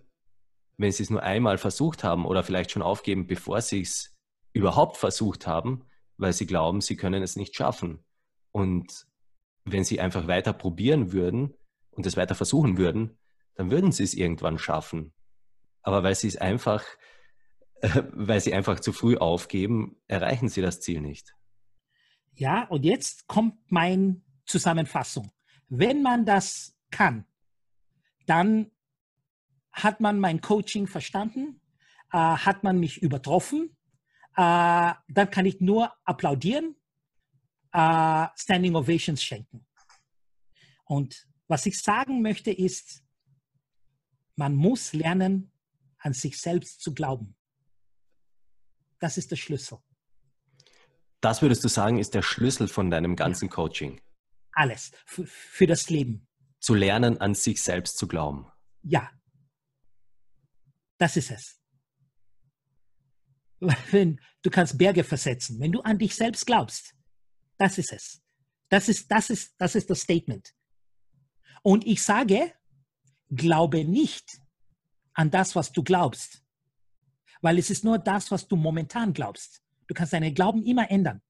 wenn 0.76 0.92
sie 0.92 1.02
es 1.02 1.10
nur 1.10 1.22
einmal 1.22 1.58
versucht 1.58 2.04
haben 2.04 2.26
oder 2.26 2.42
vielleicht 2.42 2.70
schon 2.70 2.82
aufgeben, 2.82 3.26
bevor 3.26 3.60
sie 3.60 3.80
es 3.80 4.16
überhaupt 4.52 4.96
versucht 4.96 5.46
haben, 5.46 5.84
weil 6.16 6.32
sie 6.32 6.46
glauben, 6.46 6.80
sie 6.80 6.96
können 6.96 7.22
es 7.22 7.36
nicht 7.36 7.54
schaffen. 7.54 8.04
Und 8.52 9.06
wenn 9.64 9.84
sie 9.84 10.00
einfach 10.00 10.26
weiter 10.26 10.52
probieren 10.52 11.12
würden 11.12 11.54
und 11.90 12.06
es 12.06 12.16
weiter 12.16 12.34
versuchen 12.34 12.78
würden, 12.78 13.18
dann 13.54 13.70
würden 13.70 13.92
sie 13.92 14.04
es 14.04 14.14
irgendwann 14.14 14.58
schaffen. 14.58 15.12
Aber 15.82 16.02
weil 16.02 16.14
sie 16.14 16.28
es 16.28 16.36
einfach, 16.36 16.84
weil 18.12 18.40
sie 18.40 18.54
einfach 18.54 18.80
zu 18.80 18.92
früh 18.92 19.16
aufgeben, 19.16 19.96
erreichen 20.06 20.48
sie 20.48 20.62
das 20.62 20.80
Ziel 20.80 21.00
nicht. 21.00 21.34
Ja, 22.34 22.64
und 22.64 22.84
jetzt 22.84 23.26
kommt 23.26 23.70
meine 23.70 24.20
Zusammenfassung. 24.46 25.30
Wenn 25.68 26.02
man 26.02 26.24
das 26.24 26.76
kann, 26.90 27.26
dann 28.26 28.70
hat 29.72 30.00
man 30.00 30.20
mein 30.20 30.40
Coaching 30.40 30.86
verstanden, 30.86 31.60
äh, 32.12 32.16
hat 32.16 32.62
man 32.64 32.78
mich 32.78 33.02
übertroffen, 33.02 33.76
äh, 34.36 34.92
dann 35.08 35.30
kann 35.30 35.46
ich 35.46 35.60
nur 35.60 35.92
applaudieren, 36.04 36.76
äh, 37.72 38.26
Standing 38.36 38.76
Ovations 38.76 39.22
schenken. 39.22 39.66
Und 40.84 41.26
was 41.48 41.66
ich 41.66 41.80
sagen 41.80 42.22
möchte 42.22 42.50
ist, 42.50 43.04
man 44.36 44.54
muss 44.54 44.92
lernen, 44.92 45.52
an 45.98 46.12
sich 46.12 46.38
selbst 46.40 46.80
zu 46.80 46.92
glauben. 46.94 47.36
Das 49.04 49.18
ist 49.18 49.30
der 49.30 49.36
Schlüssel. 49.36 49.80
Das 51.20 51.42
würdest 51.42 51.62
du 51.62 51.68
sagen, 51.68 51.98
ist 51.98 52.14
der 52.14 52.22
Schlüssel 52.22 52.68
von 52.68 52.90
deinem 52.90 53.16
ganzen 53.16 53.48
ja. 53.48 53.54
Coaching. 53.54 54.00
Alles 54.52 54.92
für, 55.04 55.26
für 55.26 55.66
das 55.66 55.90
Leben. 55.90 56.26
Zu 56.58 56.72
lernen, 56.72 57.20
an 57.20 57.34
sich 57.34 57.62
selbst 57.62 57.98
zu 57.98 58.08
glauben. 58.08 58.50
Ja. 58.80 59.10
Das 60.96 61.18
ist 61.18 61.30
es. 61.30 61.60
Wenn, 63.90 64.22
du 64.40 64.48
kannst 64.48 64.78
Berge 64.78 65.04
versetzen. 65.04 65.60
Wenn 65.60 65.72
du 65.72 65.82
an 65.82 65.98
dich 65.98 66.16
selbst 66.16 66.46
glaubst, 66.46 66.94
das 67.58 67.76
ist 67.76 67.92
es. 67.92 68.22
Das 68.70 68.88
ist, 68.88 69.10
das 69.10 69.28
ist, 69.28 69.54
das 69.58 69.74
ist 69.74 69.90
das 69.90 70.00
Statement. 70.00 70.54
Und 71.62 71.86
ich 71.86 72.02
sage, 72.02 72.54
glaube 73.28 73.84
nicht 73.84 74.40
an 75.12 75.30
das, 75.30 75.54
was 75.54 75.72
du 75.72 75.82
glaubst. 75.82 76.43
Weil 77.44 77.58
es 77.58 77.68
ist 77.68 77.84
nur 77.84 77.98
das, 77.98 78.30
was 78.30 78.48
du 78.48 78.56
momentan 78.56 79.12
glaubst. 79.12 79.62
Du 79.86 79.92
kannst 79.92 80.14
deinen 80.14 80.34
Glauben 80.34 80.62
immer 80.62 80.90
ändern. 80.90 81.20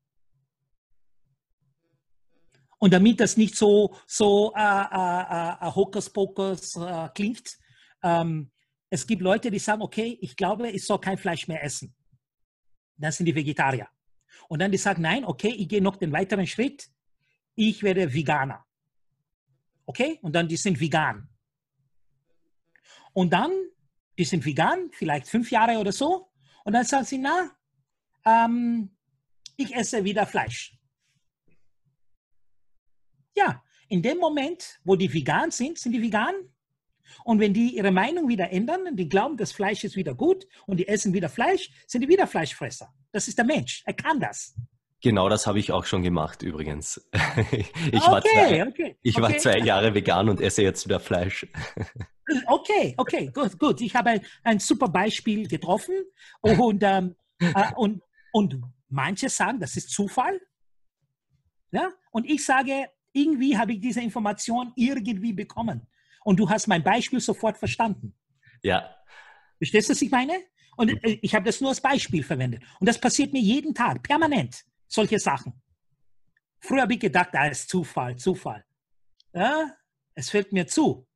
Und 2.78 2.92
damit 2.92 3.18
das 3.18 3.36
nicht 3.36 3.56
so, 3.56 3.96
so 4.06 4.52
äh, 4.54 4.60
äh, 4.60 5.54
äh, 5.60 5.74
Hokuspokus 5.74 6.76
äh, 6.76 7.08
klingt, 7.16 7.58
ähm, 8.04 8.52
es 8.90 9.04
gibt 9.08 9.22
Leute, 9.22 9.50
die 9.50 9.58
sagen, 9.58 9.82
okay, 9.82 10.16
ich 10.20 10.36
glaube, 10.36 10.70
ich 10.70 10.86
soll 10.86 11.00
kein 11.00 11.18
Fleisch 11.18 11.48
mehr 11.48 11.64
essen. 11.64 11.92
Das 12.96 13.16
sind 13.16 13.26
die 13.26 13.34
Vegetarier. 13.34 13.88
Und 14.46 14.60
dann 14.60 14.70
die 14.70 14.78
sagen, 14.78 15.02
nein, 15.02 15.24
okay, 15.24 15.48
ich 15.48 15.68
gehe 15.68 15.82
noch 15.82 15.96
den 15.96 16.12
weiteren 16.12 16.46
Schritt, 16.46 16.86
ich 17.56 17.82
werde 17.82 18.14
Veganer. 18.14 18.64
Okay? 19.84 20.20
Und 20.22 20.36
dann 20.36 20.46
die 20.46 20.58
sind 20.58 20.78
vegan. 20.78 21.28
Und 23.12 23.32
dann, 23.32 23.50
die 24.18 24.24
sind 24.24 24.44
vegan, 24.44 24.90
vielleicht 24.92 25.28
fünf 25.28 25.50
Jahre 25.50 25.78
oder 25.78 25.92
so. 25.92 26.28
Und 26.64 26.72
dann 26.72 26.84
sagen 26.84 27.04
sie, 27.04 27.18
na, 27.18 27.50
ähm, 28.24 28.90
ich 29.56 29.74
esse 29.74 30.04
wieder 30.04 30.26
Fleisch. 30.26 30.76
Ja, 33.36 33.62
in 33.88 34.02
dem 34.02 34.18
Moment, 34.18 34.80
wo 34.84 34.96
die 34.96 35.12
vegan 35.12 35.50
sind, 35.50 35.78
sind 35.78 35.92
die 35.92 36.02
vegan. 36.02 36.34
Und 37.24 37.38
wenn 37.38 37.52
die 37.52 37.76
ihre 37.76 37.92
Meinung 37.92 38.28
wieder 38.28 38.50
ändern 38.50 38.86
und 38.86 38.96
die 38.96 39.08
glauben, 39.08 39.36
das 39.36 39.52
Fleisch 39.52 39.84
ist 39.84 39.96
wieder 39.96 40.14
gut 40.14 40.46
und 40.66 40.78
die 40.78 40.88
essen 40.88 41.12
wieder 41.12 41.28
Fleisch, 41.28 41.70
sind 41.86 42.00
die 42.00 42.08
wieder 42.08 42.26
Fleischfresser. 42.26 42.92
Das 43.12 43.28
ist 43.28 43.38
der 43.38 43.44
Mensch. 43.44 43.82
Er 43.84 43.94
kann 43.94 44.18
das. 44.20 44.54
Genau 45.00 45.28
das 45.28 45.46
habe 45.46 45.58
ich 45.58 45.70
auch 45.70 45.84
schon 45.84 46.02
gemacht 46.02 46.42
übrigens. 46.42 47.06
Ich, 47.92 48.00
war, 48.00 48.22
zwei, 48.22 48.66
okay, 48.66 48.96
ich 49.02 49.20
war 49.20 49.36
zwei 49.36 49.58
Jahre 49.58 49.94
vegan 49.94 50.28
und 50.28 50.40
esse 50.40 50.62
jetzt 50.62 50.86
wieder 50.86 50.98
Fleisch. 50.98 51.46
Okay, 52.46 52.94
okay, 52.96 53.30
gut, 53.32 53.58
gut. 53.58 53.80
Ich 53.80 53.94
habe 53.94 54.10
ein, 54.10 54.20
ein 54.42 54.58
super 54.58 54.88
Beispiel 54.88 55.46
getroffen 55.46 55.94
und, 56.40 56.82
ähm, 56.82 57.16
äh, 57.38 57.72
und, 57.76 58.02
und 58.32 58.62
manche 58.88 59.28
sagen, 59.28 59.60
das 59.60 59.76
ist 59.76 59.90
Zufall. 59.90 60.40
Ja? 61.70 61.90
Und 62.10 62.24
ich 62.24 62.44
sage, 62.44 62.88
irgendwie 63.12 63.56
habe 63.58 63.72
ich 63.72 63.80
diese 63.80 64.00
Information 64.00 64.72
irgendwie 64.76 65.32
bekommen. 65.32 65.86
Und 66.24 66.38
du 66.38 66.48
hast 66.48 66.66
mein 66.66 66.82
Beispiel 66.82 67.20
sofort 67.20 67.58
verstanden. 67.58 68.14
Ja. 68.62 68.94
Verstehst 69.58 69.88
du, 69.88 69.92
was 69.92 70.02
ich 70.02 70.10
meine? 70.10 70.34
Und 70.76 70.90
äh, 71.04 71.18
ich 71.20 71.34
habe 71.34 71.44
das 71.44 71.60
nur 71.60 71.70
als 71.70 71.80
Beispiel 71.80 72.22
verwendet. 72.22 72.62
Und 72.80 72.88
das 72.88 72.98
passiert 72.98 73.32
mir 73.32 73.40
jeden 73.40 73.74
Tag, 73.74 74.02
permanent, 74.02 74.64
solche 74.88 75.18
Sachen. 75.18 75.60
Früher 76.60 76.82
habe 76.82 76.94
ich 76.94 77.00
gedacht, 77.00 77.28
da 77.32 77.40
ah, 77.40 77.46
ist 77.48 77.68
Zufall, 77.68 78.16
Zufall. 78.16 78.64
Ja, 79.34 79.76
es 80.14 80.30
fällt 80.30 80.52
mir 80.52 80.66
zu. 80.66 81.06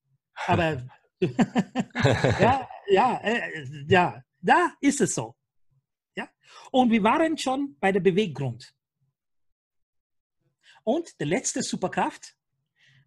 Aber 0.47 0.87
ja, 2.41 2.69
ja, 2.89 3.21
äh, 3.23 3.85
ja, 3.89 4.25
da 4.41 4.75
ist 4.81 5.01
es 5.01 5.15
so. 5.15 5.35
Ja? 6.17 6.29
Und 6.71 6.91
wir 6.91 7.03
waren 7.03 7.37
schon 7.37 7.77
bei 7.81 7.93
der 7.93 8.01
Beweggrund. 8.01 8.75
Und 10.85 11.19
der 11.21 11.27
letzte 11.27 11.63
Superkraft, 11.63 12.35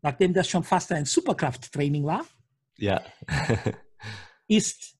nachdem 0.01 0.33
das 0.33 0.47
schon 0.47 0.63
fast 0.63 0.91
ein 0.91 1.05
Superkrafttraining 1.05 2.05
war, 2.05 2.25
ja. 2.77 3.03
ist 4.47 4.97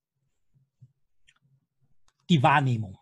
die 2.30 2.42
Wahrnehmung. 2.42 2.98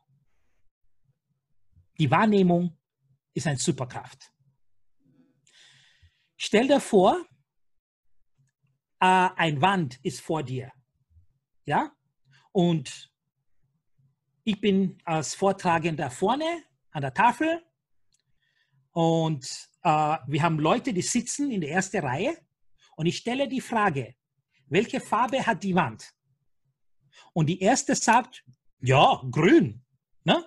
Die 1.97 2.09
Wahrnehmung 2.09 2.77
ist 3.33 3.45
eine 3.45 3.57
Superkraft. 3.57 4.31
Stell 6.37 6.67
dir 6.67 6.79
vor, 6.79 7.25
äh, 8.99 9.29
ein 9.35 9.61
Wand 9.61 9.99
ist 10.03 10.21
vor 10.21 10.43
dir. 10.43 10.71
Ja? 11.65 11.91
Und 12.51 13.11
ich 14.43 14.59
bin 14.59 14.97
als 15.05 15.35
Vortragender 15.35 16.09
vorne 16.09 16.63
an 16.91 17.01
der 17.01 17.13
Tafel 17.13 17.63
und 18.91 19.45
äh, 19.83 20.17
wir 20.27 20.43
haben 20.43 20.59
Leute, 20.59 20.93
die 20.93 21.01
sitzen 21.01 21.51
in 21.51 21.61
der 21.61 21.71
ersten 21.71 21.99
Reihe 21.99 22.37
und 22.95 23.05
ich 23.05 23.17
stelle 23.17 23.47
die 23.47 23.61
Frage, 23.61 24.15
welche 24.67 24.99
Farbe 24.99 25.45
hat 25.45 25.63
die 25.63 25.75
Wand? 25.75 26.13
Und 27.33 27.47
die 27.47 27.59
erste 27.59 27.95
sagt, 27.95 28.43
ja, 28.81 29.21
grün. 29.29 29.83
Ne? 30.23 30.45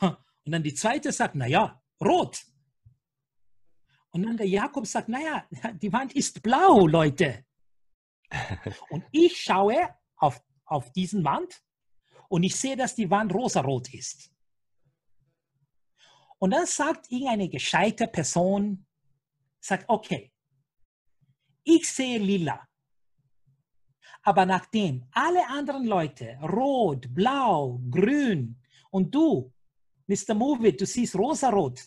Und 0.00 0.52
dann 0.52 0.62
die 0.62 0.74
zweite 0.74 1.12
sagt, 1.12 1.34
naja, 1.34 1.82
rot. 2.00 2.44
Und 4.16 4.22
dann 4.22 4.36
der 4.38 4.48
Jakob 4.48 4.86
sagt, 4.86 5.10
naja, 5.10 5.46
die 5.82 5.92
Wand 5.92 6.14
ist 6.14 6.42
blau, 6.42 6.86
Leute. 6.86 7.44
Und 8.88 9.04
ich 9.12 9.38
schaue 9.42 9.94
auf, 10.16 10.42
auf 10.64 10.90
diesen 10.92 11.22
Wand 11.22 11.62
und 12.28 12.42
ich 12.42 12.56
sehe, 12.56 12.76
dass 12.76 12.94
die 12.94 13.08
Wand 13.08 13.32
rosarot 13.32 13.92
ist. 13.94 14.32
Und 16.38 16.50
dann 16.50 16.66
sagt 16.66 17.08
irgendeine 17.10 17.48
gescheite 17.48 18.08
Person, 18.08 18.84
sagt, 19.60 19.84
okay, 19.86 20.32
ich 21.62 21.88
sehe 21.88 22.18
lila. 22.18 22.66
Aber 24.22 24.44
nachdem 24.44 25.06
alle 25.12 25.46
anderen 25.46 25.84
Leute 25.84 26.36
rot, 26.42 27.14
blau, 27.14 27.80
grün 27.90 28.60
und 28.90 29.14
du, 29.14 29.52
Mr. 30.08 30.34
Move 30.34 30.68
It, 30.68 30.80
du 30.80 30.86
siehst 30.86 31.14
rosarot, 31.14 31.80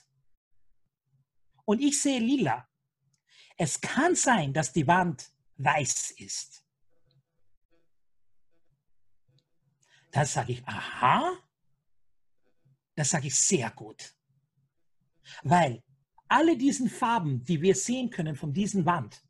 und 1.70 1.82
ich 1.82 2.02
sehe 2.02 2.20
lila. 2.20 2.68
Es 3.56 3.80
kann 3.80 4.16
sein, 4.16 4.52
dass 4.54 4.74
die 4.74 4.88
Wand 4.88 5.32
weiß 5.58 6.16
ist. 6.18 6.66
Dann 10.10 10.26
sage 10.26 10.54
ich, 10.54 10.68
aha, 10.68 11.38
das 12.96 13.12
sage 13.12 13.28
ich 13.28 13.36
sehr 13.36 13.70
gut. 13.70 14.16
Weil 15.44 15.84
alle 16.28 16.58
diesen 16.58 16.90
Farben, 16.90 17.44
die 17.44 17.62
wir 17.62 17.76
sehen 17.76 18.10
können 18.10 18.36
von 18.36 18.52
diesen 18.52 18.84
Wand, 18.88 19.24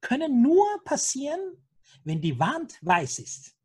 können 0.00 0.40
nur 0.40 0.84
passieren, 0.84 1.40
wenn 2.04 2.20
die 2.20 2.38
Wand 2.38 2.78
weiß 2.82 3.18
ist. 3.18 3.56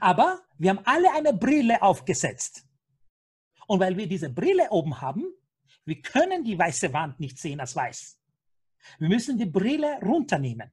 Aber 0.00 0.42
wir 0.58 0.70
haben 0.70 0.84
alle 0.84 1.12
eine 1.12 1.32
Brille 1.32 1.80
aufgesetzt. 1.80 2.66
Und 3.68 3.78
weil 3.78 3.96
wir 3.96 4.08
diese 4.08 4.30
Brille 4.30 4.68
oben 4.70 5.00
haben, 5.00 5.32
wir 5.84 6.00
können 6.02 6.44
die 6.44 6.58
weiße 6.58 6.92
Wand 6.92 7.20
nicht 7.20 7.38
sehen 7.38 7.60
als 7.60 7.74
weiß. 7.74 8.18
Wir 8.98 9.08
müssen 9.08 9.38
die 9.38 9.46
Brille 9.46 9.98
runternehmen. 10.02 10.72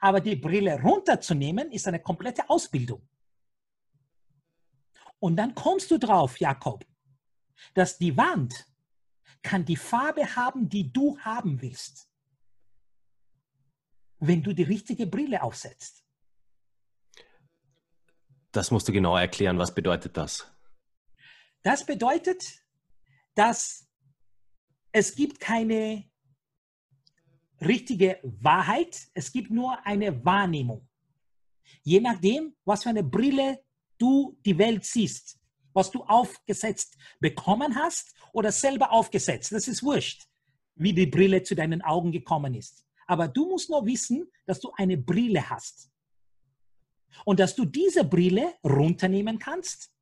Aber 0.00 0.20
die 0.20 0.36
Brille 0.36 0.80
runterzunehmen 0.80 1.70
ist 1.70 1.86
eine 1.86 2.00
komplette 2.00 2.48
Ausbildung. 2.48 3.06
Und 5.18 5.36
dann 5.36 5.54
kommst 5.54 5.90
du 5.90 5.98
drauf, 5.98 6.38
Jakob, 6.40 6.84
dass 7.74 7.98
die 7.98 8.16
Wand 8.16 8.66
kann 9.42 9.64
die 9.64 9.76
Farbe 9.76 10.34
haben, 10.36 10.68
die 10.68 10.92
du 10.92 11.18
haben 11.20 11.60
willst. 11.62 12.08
wenn 14.18 14.42
du 14.42 14.52
die 14.54 14.62
richtige 14.62 15.06
Brille 15.06 15.42
aufsetzt. 15.42 16.04
Das 18.52 18.70
musst 18.70 18.88
du 18.88 18.92
genau 18.92 19.16
erklären. 19.16 19.58
Was 19.58 19.74
bedeutet 19.74 20.16
das? 20.16 20.50
Das 21.62 21.84
bedeutet, 21.84 22.62
dass 23.34 23.85
es 24.98 25.14
gibt 25.14 25.38
keine 25.38 26.04
richtige 27.60 28.18
Wahrheit, 28.22 29.08
es 29.12 29.30
gibt 29.30 29.50
nur 29.50 29.84
eine 29.84 30.24
Wahrnehmung. 30.24 30.88
Je 31.82 32.00
nachdem, 32.00 32.56
was 32.64 32.84
für 32.84 32.88
eine 32.88 33.04
Brille 33.04 33.62
du 33.98 34.38
die 34.46 34.56
Welt 34.56 34.86
siehst, 34.86 35.38
was 35.74 35.90
du 35.90 36.02
aufgesetzt 36.04 36.96
bekommen 37.20 37.74
hast 37.74 38.14
oder 38.32 38.50
selber 38.50 38.90
aufgesetzt, 38.90 39.52
das 39.52 39.68
ist 39.68 39.82
wurscht, 39.82 40.28
wie 40.76 40.94
die 40.94 41.04
Brille 41.04 41.42
zu 41.42 41.54
deinen 41.54 41.82
Augen 41.82 42.10
gekommen 42.10 42.54
ist. 42.54 42.82
Aber 43.06 43.28
du 43.28 43.50
musst 43.50 43.68
nur 43.68 43.84
wissen, 43.84 44.32
dass 44.46 44.60
du 44.60 44.72
eine 44.78 44.96
Brille 44.96 45.50
hast. 45.50 45.90
Und 47.26 47.38
dass 47.38 47.54
du 47.54 47.66
diese 47.66 48.02
Brille 48.02 48.54
runternehmen 48.64 49.38
kannst. 49.38 49.92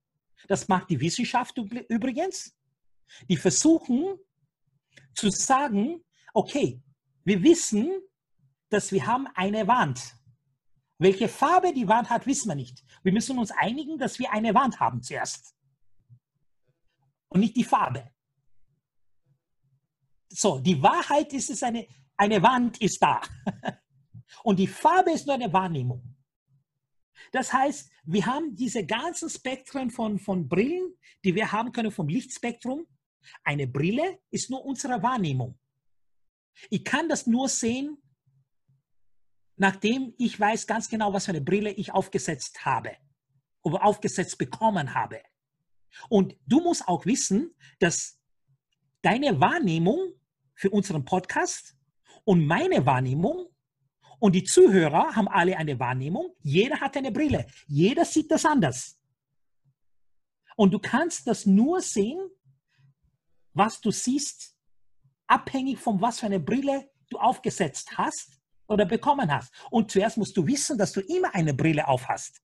Das 0.47 0.69
macht 0.69 0.89
die 0.91 1.01
Wissenschaft 1.01 1.59
übrigens. 1.59 2.57
Die 3.29 3.37
versuchen 3.37 4.21
zu 5.15 5.31
sagen, 5.31 6.05
okay, 6.33 6.83
wir 7.25 7.43
wissen, 7.43 7.91
dass 8.69 8.93
wir 8.93 9.07
haben 9.07 9.27
eine 9.35 9.67
Wand. 9.67 10.17
Welche 10.99 11.29
Farbe 11.29 11.73
die 11.73 11.89
Wand 11.89 12.11
hat, 12.11 12.27
wissen 12.27 12.49
wir 12.49 12.55
nicht. 12.55 12.85
Wir 13.03 13.13
müssen 13.13 13.39
uns 13.39 13.51
einigen, 13.51 13.99
dass 13.99 14.19
wir 14.19 14.33
eine 14.33 14.55
Wand 14.55 14.81
haben 14.81 15.03
zuerst. 15.03 15.55
Und 17.29 17.41
nicht 17.41 17.57
die 17.57 17.65
Farbe. 17.65 18.11
So, 20.29 20.59
die 20.59 20.81
Wahrheit 20.83 21.33
ist 21.33 21.51
es, 21.51 21.63
eine, 21.63 21.87
eine 22.17 22.43
Wand 22.43 22.81
ist 22.81 23.03
da. 23.03 23.21
Und 24.43 24.59
die 24.59 24.67
Farbe 24.67 25.13
ist 25.13 25.27
nur 25.27 25.35
eine 25.35 25.53
Wahrnehmung. 25.53 26.17
Das 27.33 27.53
heißt, 27.53 27.91
wir 28.05 28.27
haben 28.27 28.55
diese 28.55 28.85
ganzen 28.85 29.31
Spektren 29.31 29.91
von, 29.91 30.19
von 30.19 30.49
Brillen, 30.49 30.95
die 31.25 31.35
wir 31.35 31.51
haben 31.53 31.73
können 31.73 31.91
vom 31.91 32.09
Lichtspektrum. 32.09 32.87
Eine 33.43 33.67
Brille 33.67 34.19
ist 34.31 34.51
nur 34.51 34.65
unsere 34.65 35.03
Wahrnehmung. 35.03 35.59
Ich 36.71 36.85
kann 36.85 37.09
das 37.09 37.27
nur 37.27 37.49
sehen, 37.49 37.99
nachdem 39.57 40.15
ich 40.19 40.39
weiß 40.39 40.67
ganz 40.67 40.89
genau, 40.89 41.13
was 41.13 41.27
für 41.27 41.33
eine 41.33 41.41
Brille 41.41 41.71
ich 41.71 41.93
aufgesetzt 41.93 42.65
habe 42.65 42.97
oder 43.63 43.85
aufgesetzt 43.85 44.39
bekommen 44.39 44.95
habe. 44.95 45.23
Und 46.09 46.37
du 46.47 46.61
musst 46.61 46.87
auch 46.89 47.07
wissen, 47.07 47.55
dass 47.79 48.21
deine 49.03 49.41
Wahrnehmung 49.41 50.13
für 50.55 50.71
unseren 50.71 51.05
Podcast 51.05 51.77
und 52.25 52.47
meine 52.47 52.87
Wahrnehmung 52.87 53.49
und 54.19 54.35
die 54.35 54.45
Zuhörer 54.45 55.15
haben 55.15 55.29
alle 55.29 55.57
eine 55.57 55.79
Wahrnehmung. 55.79 56.35
Jeder 56.41 56.81
hat 56.81 56.97
eine 56.97 57.13
Brille. 57.13 57.47
Jeder 57.67 58.05
sieht 58.05 58.31
das 58.31 58.45
anders. 58.45 58.99
Und 60.57 60.73
du 60.73 60.79
kannst 60.79 61.27
das 61.27 61.47
nur 61.47 61.81
sehen, 61.81 62.31
was 63.55 63.81
du 63.81 63.91
siehst, 63.91 64.55
abhängig 65.27 65.79
von 65.79 66.01
was 66.01 66.21
für 66.21 66.27
eine 66.27 66.41
Brille 66.41 66.91
du 67.11 67.19
aufgesetzt 67.19 67.97
hast 67.97 68.41
oder 68.67 68.85
bekommen 68.85 69.33
hast. 69.33 69.53
Und 69.71 69.91
zuerst 69.91 70.17
musst 70.17 70.37
du 70.37 70.47
wissen, 70.47 70.77
dass 70.77 70.93
du 70.93 71.01
immer 71.01 71.35
eine 71.35 71.55
Brille 71.55 71.87
auf 71.87 72.09
hast. 72.09 72.43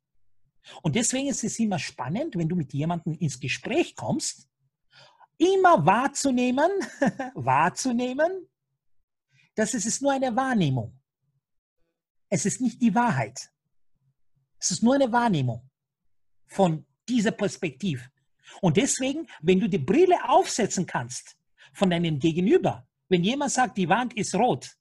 Und 0.82 0.95
deswegen 0.95 1.28
ist 1.28 1.45
es 1.45 1.59
immer 1.59 1.78
spannend, 1.78 2.37
wenn 2.37 2.49
du 2.49 2.57
mit 2.57 2.73
jemandem 2.73 3.15
ins 3.15 3.41
Gespräch 3.41 3.97
kommst, 3.97 4.49
immer 5.39 5.85
wahrzunehmen, 5.87 6.70
wahrzunehmen, 7.35 8.49
dass 9.55 9.74
es 9.74 9.87
ist 9.87 10.03
nur 10.03 10.12
eine 10.12 10.35
Wahrnehmung. 10.37 10.99
Es 12.28 12.47
ist 12.47 12.61
nicht 12.61 12.81
die 12.81 12.95
Wahrheit. 12.95 13.51
Es 14.59 14.70
ist 14.70 14.82
nur 14.82 14.95
eine 14.95 15.11
Wahrnehmung 15.11 15.69
von 16.47 16.87
dieser 17.09 17.32
Perspektive. 17.32 18.05
Und 18.60 18.77
deswegen, 18.77 19.27
wenn 19.40 19.60
du 19.60 19.68
die 19.68 19.78
Brille 19.78 20.16
aufsetzen 20.28 20.86
kannst 20.86 21.36
von 21.72 21.90
deinem 21.90 22.18
Gegenüber, 22.18 22.86
wenn 23.09 23.24
jemand 23.24 23.52
sagt, 23.52 23.77
die 23.78 23.89
Wand 23.89 24.16
ist 24.16 24.35
rot, 24.35 24.77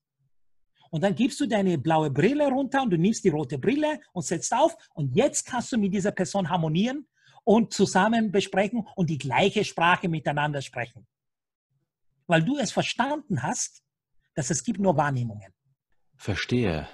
und 0.92 1.04
dann 1.04 1.16
gibst 1.16 1.40
du 1.40 1.46
deine 1.46 1.78
blaue 1.78 2.10
Brille 2.10 2.48
runter 2.48 2.82
und 2.82 2.90
du 2.90 2.98
nimmst 2.98 3.24
die 3.24 3.30
rote 3.30 3.60
Brille 3.60 4.00
und 4.12 4.26
setzt 4.26 4.54
auf 4.54 4.76
und 4.94 5.16
jetzt 5.16 5.46
kannst 5.46 5.72
du 5.72 5.78
mit 5.78 5.94
dieser 5.94 6.12
Person 6.12 6.50
harmonieren 6.50 7.08
und 7.44 7.74
zusammen 7.74 8.32
besprechen 8.32 8.88
und 8.96 9.10
die 9.10 9.18
gleiche 9.18 9.64
Sprache 9.64 10.10
miteinander 10.10 10.62
sprechen. 10.62 11.08
Weil 12.28 12.44
du 12.44 12.58
es 12.58 12.72
verstanden 12.72 13.44
hast, 13.44 13.84
dass 14.36 14.50
es 14.50 14.64
gibt 14.64 14.80
nur 14.80 14.98
Wahrnehmungen. 14.98 15.54
Verstehe. 16.16 16.88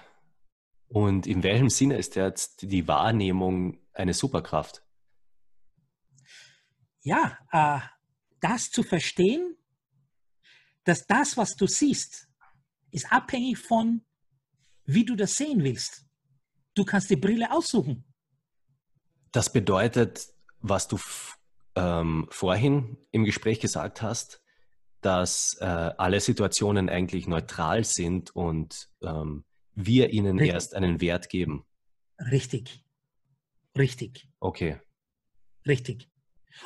Und 0.88 1.28
in 1.28 1.44
welchem 1.44 1.70
Sinne 1.70 1.98
ist 1.98 2.16
jetzt 2.16 2.72
die 2.72 2.88
Wahrnehmung 2.88 3.80
eine 3.94 4.14
Superkraft? 4.14 4.85
Ja, 7.06 7.38
äh, 7.52 7.80
das 8.40 8.72
zu 8.72 8.82
verstehen, 8.82 9.56
dass 10.86 11.06
das, 11.06 11.38
was 11.38 11.56
du 11.56 11.68
siehst, 11.68 12.28
ist 12.92 13.12
abhängig 13.12 13.60
von, 13.60 14.04
wie 14.86 15.06
du 15.06 15.16
das 15.16 15.36
sehen 15.36 15.64
willst. 15.64 16.04
Du 16.74 16.84
kannst 16.84 17.10
die 17.12 17.16
Brille 17.16 17.52
aussuchen. 17.52 18.04
Das 19.32 19.54
bedeutet, 19.54 20.28
was 20.60 20.88
du 20.88 21.00
ähm, 21.76 22.28
vorhin 22.32 22.98
im 23.12 23.24
Gespräch 23.24 23.60
gesagt 23.60 24.02
hast, 24.02 24.42
dass 25.02 25.58
äh, 25.60 25.66
alle 25.66 26.20
Situationen 26.20 26.90
eigentlich 26.90 27.28
neutral 27.28 27.84
sind 27.84 28.36
und 28.36 28.90
ähm, 29.04 29.46
wir 29.76 30.10
ihnen 30.10 30.40
Richtig. 30.40 30.54
erst 30.54 30.74
einen 30.74 31.02
Wert 31.02 31.30
geben. 31.30 31.66
Richtig. 32.20 32.84
Richtig. 33.78 34.28
Okay. 34.40 34.80
Richtig. 35.68 36.10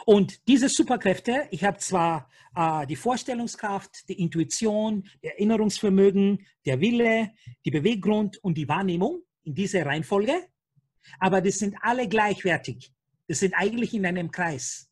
Und 0.05 0.47
diese 0.47 0.69
Superkräfte, 0.69 1.47
ich 1.51 1.63
habe 1.63 1.77
zwar 1.77 2.29
äh, 2.55 2.85
die 2.87 2.95
Vorstellungskraft, 2.95 4.07
die 4.09 4.21
Intuition, 4.21 5.07
Erinnerungsvermögen, 5.21 6.45
der 6.65 6.79
Wille, 6.79 7.31
die 7.65 7.71
Beweggrund 7.71 8.37
und 8.43 8.57
die 8.57 8.67
Wahrnehmung 8.67 9.23
in 9.43 9.55
dieser 9.55 9.85
Reihenfolge, 9.85 10.47
aber 11.19 11.41
die 11.41 11.51
sind 11.51 11.75
alle 11.81 12.07
gleichwertig. 12.07 12.93
Das 13.27 13.39
sind 13.39 13.53
eigentlich 13.53 13.93
in 13.93 14.05
einem 14.05 14.31
Kreis. 14.31 14.89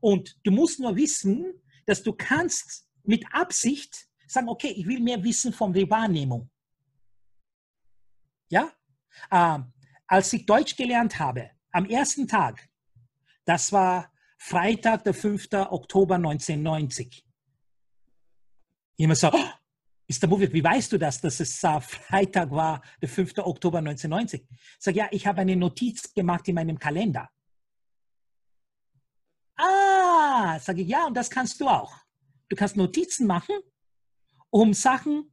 Und 0.00 0.36
du 0.44 0.50
musst 0.50 0.80
nur 0.80 0.96
wissen, 0.96 1.62
dass 1.86 2.02
du 2.02 2.12
kannst 2.12 2.88
mit 3.04 3.24
Absicht 3.32 4.08
sagen, 4.26 4.48
okay, 4.48 4.68
ich 4.68 4.86
will 4.86 5.00
mehr 5.00 5.22
wissen 5.22 5.52
von 5.52 5.72
der 5.72 5.88
Wahrnehmung. 5.88 6.50
Ja? 8.48 8.72
Äh, 9.30 9.58
als 10.06 10.32
ich 10.32 10.46
Deutsch 10.46 10.76
gelernt 10.76 11.18
habe, 11.18 11.50
am 11.70 11.86
ersten 11.86 12.26
Tag, 12.26 12.68
das 13.44 13.72
war 13.72 14.12
Freitag, 14.38 15.04
der 15.04 15.14
5. 15.14 15.48
Oktober 15.70 16.16
1990. 16.16 17.24
Jemand 18.96 19.18
sagt, 19.18 19.36
oh, 19.36 19.50
ist 20.06 20.20
der 20.20 20.28
Movie, 20.28 20.52
wie 20.52 20.64
weißt 20.64 20.92
du 20.92 20.98
das, 20.98 21.20
dass 21.20 21.40
es 21.40 21.58
Freitag 21.58 22.50
war, 22.50 22.82
der 23.00 23.08
5. 23.08 23.38
Oktober 23.38 23.78
1990? 23.78 24.46
Ich 24.50 24.58
sage, 24.78 24.98
ja, 24.98 25.08
ich 25.10 25.26
habe 25.26 25.40
eine 25.40 25.56
Notiz 25.56 26.12
gemacht 26.12 26.46
in 26.48 26.56
meinem 26.56 26.78
Kalender. 26.78 27.30
Ah, 29.56 30.58
sage 30.58 30.82
ich, 30.82 30.88
ja, 30.88 31.06
und 31.06 31.14
das 31.14 31.30
kannst 31.30 31.60
du 31.60 31.68
auch. 31.68 31.94
Du 32.48 32.56
kannst 32.56 32.76
Notizen 32.76 33.26
machen, 33.26 33.54
um 34.50 34.74
Sachen 34.74 35.30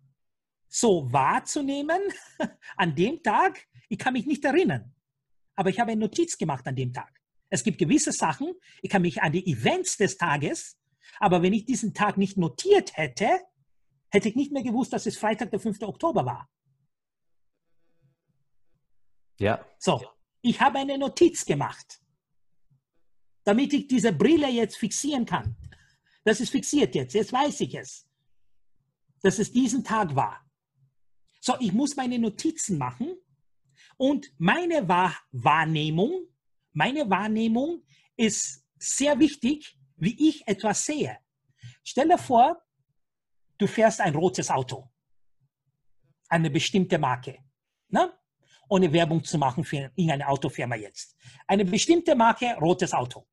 so 0.67 1.11
wahrzunehmen 1.11 2.01
an 2.77 2.95
dem 2.95 3.21
Tag. 3.23 3.67
Ich 3.89 3.97
kann 3.97 4.13
mich 4.13 4.25
nicht 4.25 4.45
erinnern, 4.45 4.93
aber 5.55 5.69
ich 5.69 5.79
habe 5.79 5.91
eine 5.91 6.01
Notiz 6.01 6.37
gemacht 6.37 6.65
an 6.67 6.75
dem 6.75 6.93
Tag. 6.93 7.18
Es 7.49 7.63
gibt 7.63 7.77
gewisse 7.77 8.11
Sachen, 8.11 8.53
ich 8.81 8.89
kann 8.89 9.01
mich 9.01 9.21
an 9.21 9.31
die 9.31 9.45
Events 9.51 9.97
des 9.97 10.17
Tages, 10.17 10.77
aber 11.19 11.41
wenn 11.41 11.53
ich 11.53 11.65
diesen 11.65 11.93
Tag 11.93 12.17
nicht 12.17 12.37
notiert 12.37 12.95
hätte, 12.95 13.27
hätte 14.09 14.29
ich 14.29 14.35
nicht 14.35 14.51
mehr 14.51 14.63
gewusst, 14.63 14.93
dass 14.93 15.05
es 15.05 15.17
Freitag, 15.17 15.51
der 15.51 15.59
5. 15.59 15.81
Oktober 15.81 16.25
war. 16.25 16.49
Ja. 19.39 19.65
So, 19.77 20.05
ich 20.41 20.59
habe 20.59 20.79
eine 20.79 20.97
Notiz 20.97 21.45
gemacht, 21.45 22.01
damit 23.43 23.73
ich 23.73 23.87
diese 23.87 24.13
Brille 24.13 24.49
jetzt 24.49 24.77
fixieren 24.77 25.25
kann. 25.25 25.55
Das 26.23 26.39
ist 26.41 26.49
fixiert 26.49 26.93
jetzt, 26.95 27.13
jetzt 27.13 27.33
weiß 27.33 27.61
ich 27.61 27.73
es, 27.75 28.07
dass 29.21 29.39
es 29.39 29.51
diesen 29.51 29.83
Tag 29.83 30.15
war. 30.15 30.45
So, 31.39 31.55
ich 31.59 31.71
muss 31.71 31.95
meine 31.95 32.19
Notizen 32.19 32.77
machen 32.77 33.15
und 33.97 34.31
meine 34.37 34.87
Wahrnehmung 34.87 36.27
meine 36.73 37.09
Wahrnehmung 37.09 37.83
ist 38.15 38.63
sehr 38.77 39.17
wichtig, 39.19 39.77
wie 39.97 40.29
ich 40.29 40.47
etwas 40.47 40.85
sehe. 40.85 41.17
Stell 41.83 42.07
dir 42.07 42.17
vor, 42.17 42.61
du 43.57 43.67
fährst 43.67 43.99
ein 44.01 44.15
rotes 44.15 44.49
Auto, 44.49 44.89
eine 46.29 46.49
bestimmte 46.49 46.97
Marke, 46.97 47.39
ne? 47.89 48.13
ohne 48.69 48.91
Werbung 48.93 49.23
zu 49.23 49.37
machen 49.37 49.63
für 49.63 49.77
irgendeine 49.95 50.27
Autofirma 50.27 50.75
jetzt. 50.75 51.15
Eine 51.47 51.65
bestimmte 51.65 52.13
Marke, 52.15 52.55
rotes 52.61 52.93
Auto. 52.93 53.27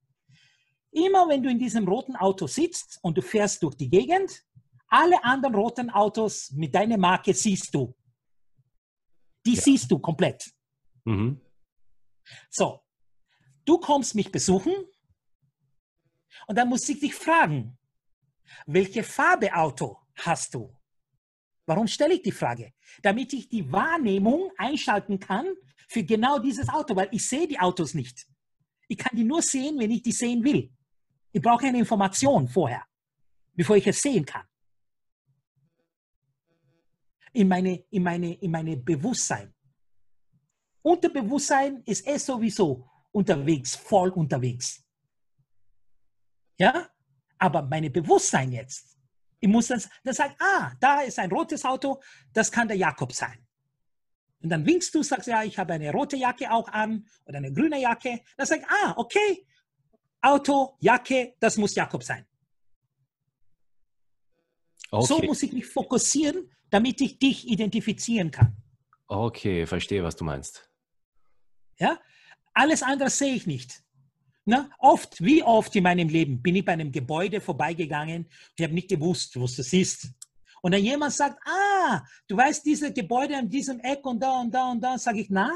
Immer 0.91 1.29
wenn 1.29 1.43
du 1.43 1.51
in 1.51 1.59
diesem 1.59 1.87
roten 1.87 2.17
Auto 2.17 2.47
sitzt 2.47 2.99
und 3.03 3.19
du 3.19 3.23
fährst 3.23 3.63
durch 3.63 3.75
die 3.77 3.91
Gegend, 3.91 4.43
Alle 4.89 5.23
anderen 5.25 5.57
roten 5.57 5.91
Autos 5.91 6.53
mit 6.53 6.73
deiner 6.73 6.97
Marke 6.97 7.35
siehst 7.35 7.75
du. 7.75 7.93
Die 9.45 9.55
Ja. 9.55 9.61
siehst 9.61 9.91
du 9.91 9.99
komplett. 9.99 10.49
Mhm. 11.05 11.41
So, 12.49 12.81
du 13.67 13.79
kommst 13.79 14.15
mich 14.15 14.33
besuchen 14.33 14.75
und 16.47 16.57
dann 16.57 16.69
muss 16.69 16.89
ich 16.89 17.01
dich 17.01 17.15
fragen, 17.15 17.77
welche 18.67 19.03
Farbe 19.03 19.53
Auto 19.55 19.99
hast 20.15 20.55
du? 20.55 20.75
Warum 21.67 21.87
stelle 21.87 22.15
ich 22.15 22.23
die 22.23 22.33
Frage? 22.33 22.73
Damit 23.03 23.33
ich 23.33 23.49
die 23.49 23.71
Wahrnehmung 23.71 24.51
einschalten 24.57 25.19
kann 25.19 25.47
für 25.89 26.05
genau 26.05 26.39
dieses 26.39 26.69
Auto, 26.69 26.95
weil 26.95 27.09
ich 27.11 27.29
sehe 27.29 27.49
die 27.49 27.59
Autos 27.59 27.93
nicht. 27.93 28.27
Ich 28.89 28.97
kann 28.97 29.17
die 29.17 29.25
nur 29.25 29.43
sehen, 29.43 29.79
wenn 29.79 29.91
ich 29.91 30.03
die 30.03 30.13
sehen 30.13 30.45
will. 30.45 30.71
Ich 31.33 31.43
brauche 31.43 31.67
eine 31.67 31.79
Information 31.79 32.49
vorher, 32.49 32.85
bevor 33.53 33.77
ich 33.77 33.87
es 33.87 34.01
sehen 34.01 34.25
kann. 34.25 34.47
In 37.33 37.49
meine, 37.49 37.85
in 37.91 38.03
meine, 38.03 38.35
in 38.35 38.51
meine 38.51 38.77
Bewusstsein. 38.77 39.53
Unterbewusstsein 40.83 41.83
ist 41.85 42.07
eh 42.07 42.17
sowieso 42.17 42.89
unterwegs, 43.17 43.75
voll 43.75 44.11
unterwegs. 44.11 44.85
Ja? 46.59 46.89
Aber 47.39 47.63
meine 47.63 47.91
Bewusstsein 47.91 48.53
jetzt, 48.53 48.99
ich 49.41 49.49
muss 49.49 49.69
dann, 49.69 49.83
dann 50.05 50.15
sagen, 50.15 50.35
ah, 50.39 50.73
da 50.81 51.01
ist 51.01 51.19
ein 51.19 51.31
rotes 51.31 51.65
Auto, 51.65 52.01
das 52.33 52.51
kann 52.53 52.69
der 52.69 52.77
Jakob 52.77 53.13
sein. 53.13 53.39
Und 54.43 54.51
dann 54.51 54.65
winkst 54.67 54.95
du, 54.95 55.03
sagst, 55.03 55.29
ja, 55.29 55.43
ich 55.43 55.59
habe 55.59 55.73
eine 55.73 55.91
rote 55.93 56.17
Jacke 56.17 56.51
auch 56.51 56.69
an 56.69 57.07
oder 57.25 57.39
eine 57.39 57.53
grüne 57.53 57.81
Jacke. 57.81 58.21
Dann 58.37 58.47
sag 58.47 58.61
ah, 58.71 58.95
okay, 58.97 59.47
Auto, 60.21 60.77
Jacke, 60.81 61.35
das 61.41 61.57
muss 61.57 61.75
Jakob 61.75 62.03
sein. 62.03 62.27
So 64.91 65.17
Okay. 65.17 65.27
muss 65.27 65.43
ich 65.43 65.53
mich 65.53 65.67
fokussieren, 65.67 66.51
damit 66.71 67.01
ich 67.01 67.19
dich 67.19 67.49
identifizieren 67.49 68.31
kann. 68.31 68.57
okay, 69.09 69.67
verstehe, 69.67 70.03
was 70.03 70.17
du 70.17 70.25
meinst. 70.25 70.71
Ja? 71.79 71.99
Alles 72.57 72.83
andere 72.83 73.11
sehe 73.11 73.35
ich 73.35 73.47
nicht. 73.47 73.83
Na, 74.47 74.71
oft, 74.79 75.23
wie 75.23 75.43
oft 75.43 75.77
in 75.77 75.83
meinem 75.83 76.09
Leben 76.09 76.41
bin 76.41 76.57
ich 76.57 76.65
bei 76.65 76.73
einem 76.73 76.91
Gebäude 76.91 77.39
vorbeigegangen 77.39 78.23
und 78.25 78.31
ich 78.57 78.65
habe 78.65 78.73
nicht 78.73 78.89
gewusst, 78.89 79.39
was 79.39 79.57
das 79.57 79.75
ist. 79.75 80.09
Und 80.63 80.73
dann 80.73 80.83
jemand 80.83 81.13
sagt, 81.13 81.39
ah, 81.47 82.03
du 82.27 82.35
weißt, 82.35 82.65
diese 82.65 82.95
Gebäude 82.95 83.37
an 83.37 83.51
diesem 83.51 83.79
Eck 83.81 84.07
und 84.07 84.23
da 84.23 84.41
und 84.41 84.55
da 84.55 84.71
und 84.71 84.81
da, 84.81 84.97
sage 84.97 85.21
ich, 85.21 85.29
na? 85.29 85.51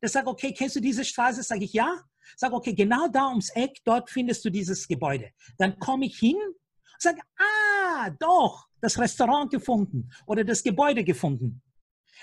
Der 0.00 0.08
sagt, 0.08 0.26
okay, 0.28 0.54
kennst 0.54 0.76
du 0.76 0.80
diese 0.80 1.04
Straße? 1.04 1.42
Sage 1.42 1.64
ich, 1.64 1.74
ja. 1.74 1.94
Sag, 2.36 2.52
okay, 2.54 2.72
genau 2.72 3.06
da 3.08 3.28
ums 3.28 3.50
Eck, 3.50 3.76
dort 3.84 4.08
findest 4.08 4.42
du 4.42 4.48
dieses 4.48 4.88
Gebäude. 4.88 5.32
Dann 5.58 5.78
komme 5.78 6.06
ich 6.06 6.18
hin 6.18 6.36
und 6.36 6.56
sage, 7.02 7.20
ah, 7.36 8.08
doch, 8.18 8.66
das 8.80 8.98
Restaurant 8.98 9.50
gefunden 9.50 10.10
oder 10.24 10.42
das 10.42 10.62
Gebäude 10.62 11.04
gefunden. 11.04 11.60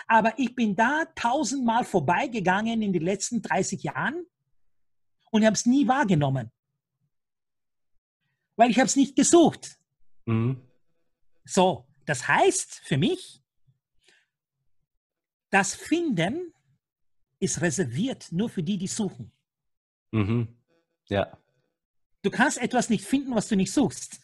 Aber 0.06 0.38
ich 0.38 0.54
bin 0.54 0.76
da 0.76 1.06
tausendmal 1.16 1.84
vorbeigegangen 1.84 2.82
in 2.82 2.94
den 2.94 3.02
letzten 3.02 3.42
30 3.42 3.84
Jahren 3.84 4.26
und 5.32 5.46
habe 5.46 5.56
es 5.56 5.66
nie 5.66 5.88
wahrgenommen. 5.88 6.52
Weil 8.56 8.70
ich 8.72 8.78
habe 8.78 8.88
es 8.88 8.96
nicht 8.96 9.16
gesucht. 9.16 9.78
Mhm. 10.26 10.62
So, 11.46 11.88
das 12.06 12.28
heißt 12.28 12.82
für 12.84 12.98
mich, 12.98 13.42
das 15.50 15.76
Finden 15.76 16.54
ist 17.40 17.62
reserviert 17.62 18.32
nur 18.32 18.50
für 18.50 18.64
die, 18.64 18.78
die 18.78 18.88
suchen. 18.88 19.32
Mhm. 20.12 20.48
Ja. 21.08 21.38
Du 22.22 22.30
kannst 22.30 22.58
etwas 22.58 22.90
nicht 22.90 23.06
finden, 23.06 23.34
was 23.36 23.48
du 23.48 23.56
nicht 23.56 23.72
suchst. 23.72 24.22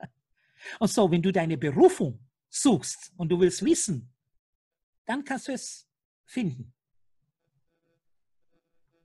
und 0.78 0.90
so, 0.90 1.10
wenn 1.10 1.22
du 1.22 1.32
deine 1.32 1.56
Berufung 1.56 2.18
suchst 2.50 3.12
und 3.16 3.30
du 3.30 3.40
willst 3.40 3.64
wissen, 3.64 4.11
dann 5.06 5.24
kannst 5.24 5.48
du 5.48 5.52
es 5.52 5.88
finden. 6.24 6.72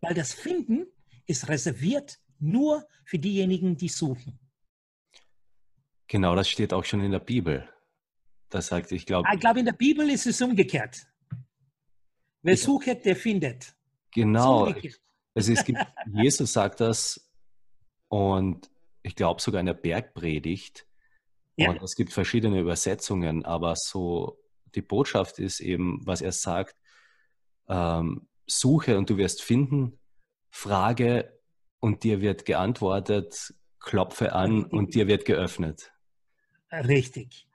Weil 0.02 0.14
das 0.14 0.34
Finden 0.34 0.86
ist 1.26 1.50
reserviert 1.50 2.20
nur 2.40 2.88
für 3.06 3.18
diejenigen, 3.20 3.76
die 3.78 3.90
suchen. 3.90 4.40
Genau, 6.08 6.36
das 6.36 6.50
steht 6.50 6.72
auch 6.74 6.86
schon 6.86 7.02
in 7.02 7.12
der 7.12 7.20
Bibel. 7.20 7.68
Das 8.50 8.68
sagt, 8.68 8.92
ich 8.92 9.06
glaube, 9.06 9.28
Ich 9.34 9.40
glaube, 9.40 9.60
in 9.60 9.66
der 9.66 9.74
Bibel 9.74 10.10
ist 10.10 10.26
es 10.26 10.42
umgekehrt. 10.42 11.06
Wer 12.44 12.54
Ja. 12.54 12.58
sucht, 12.58 13.04
der 13.06 13.16
findet. 13.16 13.76
genau. 14.12 14.74
Also 15.36 15.54
es 15.54 15.64
gibt, 15.66 15.80
Jesus 16.14 16.54
sagt 16.54 16.80
das 16.80 17.30
und 18.08 18.72
ich 19.04 19.16
glaube 19.16 19.42
sogar 19.42 19.60
in 19.60 19.66
der 19.66 19.74
Bergpredigt. 19.74 20.88
Ja. 21.58 21.70
Und 21.72 21.82
es 21.82 21.96
gibt 21.96 22.14
verschiedene 22.14 22.60
Übersetzungen, 22.60 23.44
aber 23.46 23.76
so 23.76 24.40
die 24.78 24.82
Botschaft 24.84 25.40
ist 25.40 25.60
eben, 25.60 26.06
was 26.06 26.22
er 26.22 26.32
sagt, 26.32 26.78
ähm, 27.68 28.30
suche 28.46 28.98
und 28.98 29.10
du 29.10 29.18
wirst 29.18 29.42
finden, 29.42 30.00
frage 30.50 31.38
und 31.80 32.04
dir 32.04 32.22
wird 32.22 32.46
geantwortet, 32.46 33.54
klopfe 33.80 34.34
an 34.34 34.64
und 34.66 34.94
dir 34.94 35.08
wird 35.08 35.26
geöffnet. 35.26 35.92
Richtig. 36.72 37.48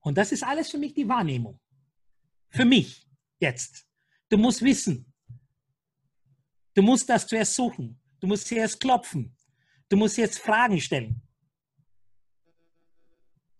Und 0.00 0.18
das 0.18 0.32
ist 0.32 0.42
alles 0.42 0.70
für 0.70 0.78
mich 0.78 0.94
die 0.94 1.08
Wahrnehmung. 1.08 1.60
Für 2.48 2.64
mich 2.64 3.06
jetzt. 3.38 3.86
Du 4.28 4.36
musst 4.36 4.62
wissen. 4.62 5.12
Du 6.74 6.82
musst 6.82 7.08
das 7.08 7.26
zuerst 7.26 7.54
suchen. 7.54 8.00
Du 8.18 8.26
musst 8.26 8.48
zuerst 8.48 8.80
klopfen. 8.80 9.36
Du 9.88 9.96
musst 9.96 10.16
jetzt 10.16 10.38
Fragen 10.38 10.80
stellen. 10.80 11.22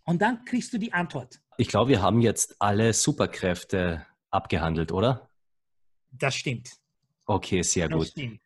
Und 0.05 0.21
dann 0.21 0.45
kriegst 0.45 0.73
du 0.73 0.79
die 0.79 0.93
Antwort. 0.93 1.41
Ich 1.61 1.69
glaube, 1.69 1.91
wir 1.91 2.01
haben 2.01 2.23
jetzt 2.23 2.57
alle 2.59 2.95
Superkräfte 2.95 4.07
abgehandelt, 4.31 4.93
oder? 4.93 5.29
Das 6.11 6.35
stimmt. 6.35 6.71
Okay, 7.27 7.61
sehr 7.61 7.87
Das 7.87 7.99
gut. 7.99 8.07
stimmt. 8.07 8.41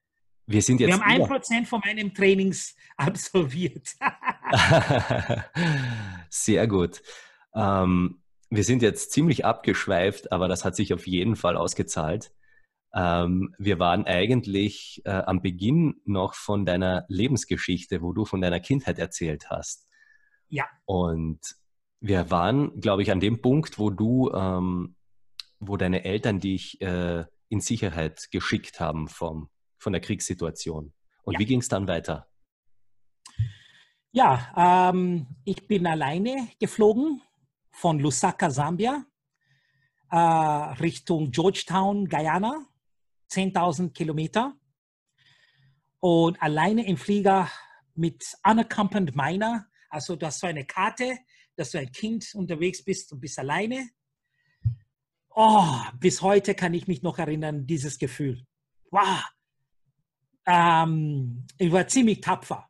Wir 0.46 0.60
sind 0.60 0.80
Wir 0.80 0.88
jetzt 0.88 1.00
haben 1.00 1.22
ein 1.22 1.28
Prozent 1.28 1.68
von 1.68 1.80
meinem 1.84 2.12
Trainings 2.12 2.74
absolviert. 2.96 3.88
Sehr 6.28 6.66
gut. 6.66 7.02
Ähm, 7.54 8.20
wir 8.50 8.64
sind 8.64 8.82
jetzt 8.82 9.12
ziemlich 9.12 9.44
abgeschweift, 9.44 10.32
aber 10.32 10.48
das 10.48 10.64
hat 10.64 10.74
sich 10.74 10.92
auf 10.92 11.06
jeden 11.06 11.36
Fall 11.36 11.56
ausgezahlt. 11.56 12.32
Ähm, 12.92 13.54
wir 13.58 13.78
waren 13.78 14.06
eigentlich 14.06 15.02
äh, 15.04 15.10
am 15.10 15.40
Beginn 15.40 16.00
noch 16.04 16.34
von 16.34 16.66
deiner 16.66 17.04
Lebensgeschichte, 17.06 18.02
wo 18.02 18.12
du 18.12 18.24
von 18.24 18.40
deiner 18.40 18.58
Kindheit 18.58 18.98
erzählt 18.98 19.50
hast. 19.50 19.86
Ja. 20.48 20.66
Und 20.84 21.56
wir 22.06 22.30
waren, 22.30 22.78
glaube 22.82 23.02
ich, 23.02 23.10
an 23.10 23.18
dem 23.20 23.40
Punkt, 23.40 23.78
wo 23.78 23.88
du, 23.88 24.30
ähm, 24.34 24.94
wo 25.58 25.78
deine 25.78 26.04
Eltern 26.04 26.38
dich 26.38 26.78
äh, 26.82 27.24
in 27.48 27.60
Sicherheit 27.60 28.30
geschickt 28.30 28.78
haben 28.78 29.08
vom, 29.08 29.48
von 29.78 29.94
der 29.94 30.02
Kriegssituation. 30.02 30.92
Und 31.22 31.32
Ja. 31.32 31.38
wie 31.38 31.46
ging 31.46 31.60
es 31.60 31.68
dann 31.68 31.88
weiter? 31.88 32.28
Ja, 34.12 34.90
ähm, 34.90 35.28
ich 35.46 35.66
bin 35.66 35.86
alleine 35.86 36.48
geflogen 36.60 37.22
von 37.70 37.98
Lusaka, 37.98 38.50
Sambia, 38.50 39.06
äh, 40.10 40.16
Richtung 40.18 41.30
Georgetown, 41.30 42.06
Guyana, 42.06 42.66
10.000 43.30 43.94
Kilometer. 43.94 44.52
Und 46.00 46.40
alleine 46.42 46.86
im 46.86 46.98
Flieger 46.98 47.50
mit 47.94 48.22
unaccompanied 48.46 49.16
Miner, 49.16 49.66
also 49.88 50.16
du 50.16 50.26
hast 50.26 50.40
so 50.40 50.46
eine 50.46 50.66
Karte, 50.66 51.16
dass 51.56 51.70
du 51.70 51.78
ein 51.78 51.92
Kind 51.92 52.34
unterwegs 52.34 52.82
bist 52.84 53.12
und 53.12 53.20
bist 53.20 53.38
alleine. 53.38 53.88
Oh, 55.30 55.76
bis 55.98 56.22
heute 56.22 56.54
kann 56.54 56.74
ich 56.74 56.86
mich 56.86 57.02
noch 57.02 57.18
erinnern, 57.18 57.66
dieses 57.66 57.98
Gefühl. 57.98 58.46
Wow. 58.90 59.24
Ähm, 60.46 61.46
ich 61.58 61.72
war 61.72 61.88
ziemlich 61.88 62.20
tapfer. 62.20 62.68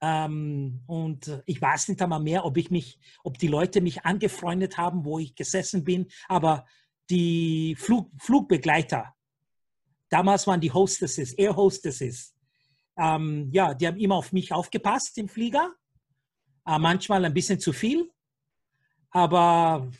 Ähm, 0.00 0.82
und 0.86 1.42
ich 1.46 1.60
weiß 1.60 1.88
nicht 1.88 2.02
einmal 2.02 2.20
mehr, 2.20 2.44
ob 2.44 2.56
ich 2.56 2.70
mich, 2.70 2.98
ob 3.24 3.38
die 3.38 3.48
Leute 3.48 3.80
mich 3.80 4.04
angefreundet 4.04 4.76
haben, 4.76 5.04
wo 5.04 5.18
ich 5.18 5.34
gesessen 5.34 5.84
bin, 5.84 6.06
aber 6.28 6.66
die 7.08 7.74
Flug, 7.76 8.10
Flugbegleiter, 8.20 9.14
damals 10.10 10.46
waren 10.46 10.60
die 10.60 10.72
Hostesses, 10.72 11.32
Air 11.32 11.56
Hostesses, 11.56 12.36
ähm, 12.98 13.50
ja, 13.52 13.74
die 13.74 13.86
haben 13.86 13.98
immer 13.98 14.16
auf 14.16 14.32
mich 14.32 14.52
aufgepasst 14.52 15.18
im 15.18 15.28
Flieger. 15.28 15.74
Äh, 16.66 16.78
manchmal 16.78 17.24
ein 17.24 17.34
bisschen 17.34 17.60
zu 17.60 17.72
viel. 17.72 18.10
Aber 19.10 19.90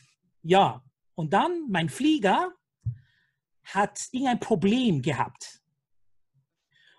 ja, 0.43 0.85
und 1.15 1.33
dann 1.33 1.69
mein 1.71 1.89
Flieger 1.89 2.53
hat 3.65 4.09
irgendein 4.13 4.41
Problem 4.41 5.03
gehabt. 5.03 5.63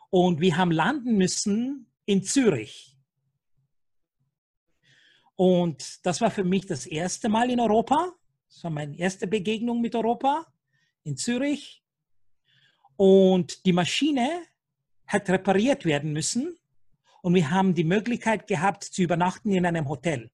Und 0.09 0.39
wir 0.41 0.57
haben 0.57 0.71
landen 0.71 1.17
müssen 1.17 1.91
in 2.05 2.23
Zürich. 2.23 2.97
Und 5.35 6.05
das 6.05 6.21
war 6.21 6.31
für 6.31 6.43
mich 6.43 6.65
das 6.65 6.85
erste 6.85 7.29
Mal 7.29 7.51
in 7.51 7.59
Europa. 7.59 8.13
Das 8.47 8.63
war 8.63 8.71
meine 8.71 8.97
erste 8.97 9.27
Begegnung 9.27 9.81
mit 9.81 9.93
Europa 9.93 10.47
in 11.03 11.15
Zürich. 11.15 11.83
Und 12.95 13.65
die 13.65 13.73
Maschine 13.73 14.41
hat 15.05 15.29
repariert 15.29 15.85
werden 15.85 16.11
müssen. 16.11 16.56
Und 17.27 17.33
wir 17.33 17.51
haben 17.51 17.73
die 17.73 17.83
Möglichkeit 17.83 18.47
gehabt, 18.47 18.85
zu 18.85 19.01
übernachten 19.01 19.51
in 19.51 19.65
einem 19.65 19.89
Hotel. 19.89 20.31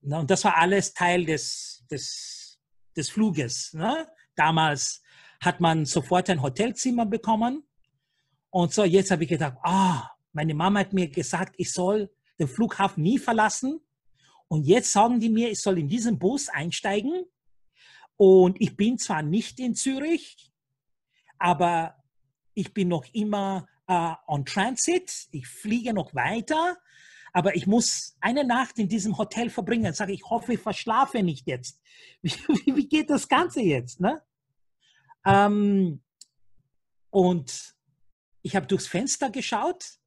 Und 0.00 0.28
das 0.28 0.42
war 0.42 0.56
alles 0.56 0.92
Teil 0.92 1.24
des, 1.24 1.84
des, 1.88 2.58
des 2.96 3.08
Fluges. 3.08 3.72
Ne? 3.72 4.08
Damals 4.34 5.04
hat 5.40 5.60
man 5.60 5.84
sofort 5.84 6.28
ein 6.30 6.42
Hotelzimmer 6.42 7.06
bekommen. 7.06 7.62
Und 8.50 8.74
so, 8.74 8.82
jetzt 8.82 9.12
habe 9.12 9.22
ich 9.22 9.28
gedacht, 9.30 9.56
ah, 9.62 10.10
meine 10.32 10.52
Mama 10.52 10.80
hat 10.80 10.92
mir 10.94 11.08
gesagt, 11.08 11.54
ich 11.58 11.72
soll 11.72 12.10
den 12.40 12.48
Flughafen 12.48 13.04
nie 13.04 13.18
verlassen. 13.18 13.78
Und 14.48 14.66
jetzt 14.66 14.90
sagen 14.90 15.20
die 15.20 15.30
mir, 15.30 15.48
ich 15.48 15.60
soll 15.60 15.78
in 15.78 15.86
diesen 15.86 16.18
Bus 16.18 16.48
einsteigen. 16.48 17.24
Und 18.16 18.60
ich 18.60 18.76
bin 18.76 18.98
zwar 18.98 19.22
nicht 19.22 19.60
in 19.60 19.76
Zürich, 19.76 20.50
aber 21.38 22.02
ich 22.52 22.74
bin 22.74 22.88
noch 22.88 23.04
immer 23.12 23.68
äh, 23.86 24.14
on 24.26 24.44
Transit. 24.44 25.28
Ich 25.30 25.46
fliege 25.46 25.92
noch 25.92 26.14
weiter, 26.14 26.76
aber 27.32 27.56
ich 27.56 27.66
muss 27.66 28.16
eine 28.20 28.44
Nacht 28.44 28.78
in 28.78 28.88
diesem 28.88 29.16
Hotel 29.18 29.50
verbringen. 29.50 29.92
Sage 29.94 30.12
ich 30.12 30.24
hoffe, 30.24 30.54
ich 30.54 30.60
verschlafe 30.60 31.22
nicht 31.22 31.46
jetzt. 31.46 31.80
Wie, 32.22 32.32
wie 32.66 32.88
geht 32.88 33.10
das 33.10 33.28
Ganze 33.28 33.62
jetzt? 33.62 34.00
Ne? 34.00 34.22
Ähm, 35.24 36.02
und 37.10 37.74
ich 38.42 38.56
habe 38.56 38.66
durchs 38.66 38.86
Fenster 38.86 39.30
geschaut 39.30 39.98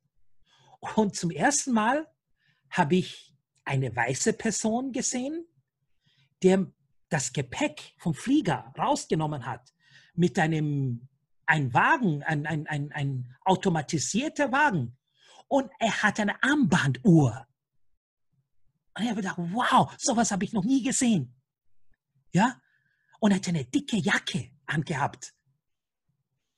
und 0.96 1.16
zum 1.16 1.32
ersten 1.32 1.72
Mal 1.72 2.08
habe 2.70 2.96
ich 2.96 3.34
eine 3.64 3.96
weiße 3.96 4.34
Person 4.34 4.92
gesehen, 4.92 5.46
der 6.44 6.72
das 7.10 7.34
Gepäck 7.34 7.94
vom 7.98 8.14
Flieger 8.14 8.74
rausgenommen 8.78 9.46
hat 9.46 9.74
mit 10.14 10.38
einem 10.38 11.08
ein 11.46 11.74
Wagen, 11.74 12.24
ein, 12.24 12.46
ein, 12.46 12.68
ein, 12.68 12.92
ein 12.92 13.36
automatisierter 13.44 14.52
Wagen. 14.52 14.98
Und 15.48 15.72
er 15.80 16.04
hat 16.04 16.20
eine 16.20 16.42
Armbanduhr. 16.42 17.48
Und 18.96 19.04
ich 19.04 19.10
habe 19.10 19.22
gedacht, 19.22 19.38
wow, 19.38 19.94
sowas 19.98 20.32
habe 20.32 20.46
ich 20.46 20.54
noch 20.54 20.64
nie 20.64 20.82
gesehen. 20.82 21.36
Ja? 22.32 22.60
Und 23.20 23.32
er 23.32 23.38
hat 23.38 23.48
eine 23.48 23.66
dicke 23.66 23.98
Jacke 23.98 24.52
angehabt. 24.66 25.34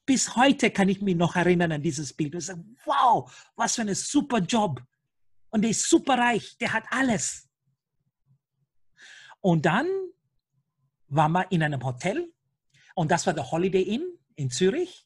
Bis 0.05 0.35
heute 0.35 0.71
kann 0.71 0.87
ich 0.87 1.01
mich 1.01 1.15
noch 1.15 1.35
erinnern 1.35 1.73
an 1.73 1.81
dieses 1.81 2.13
Bild. 2.13 2.33
Und 2.35 2.41
sage, 2.41 2.63
wow, 2.85 3.29
was 3.55 3.75
für 3.75 3.81
ein 3.81 3.93
super 3.93 4.39
Job. 4.39 4.81
Und 5.49 5.63
der 5.63 5.71
ist 5.71 5.89
super 5.89 6.17
reich, 6.17 6.57
der 6.59 6.73
hat 6.73 6.85
alles. 6.89 7.49
Und 9.41 9.65
dann 9.65 9.87
waren 11.07 11.31
wir 11.31 11.51
in 11.51 11.63
einem 11.63 11.83
Hotel 11.83 12.33
und 12.95 13.11
das 13.11 13.25
war 13.25 13.33
der 13.33 13.49
Holiday 13.49 13.81
Inn 13.81 14.16
in 14.37 14.49
Zürich. 14.49 15.05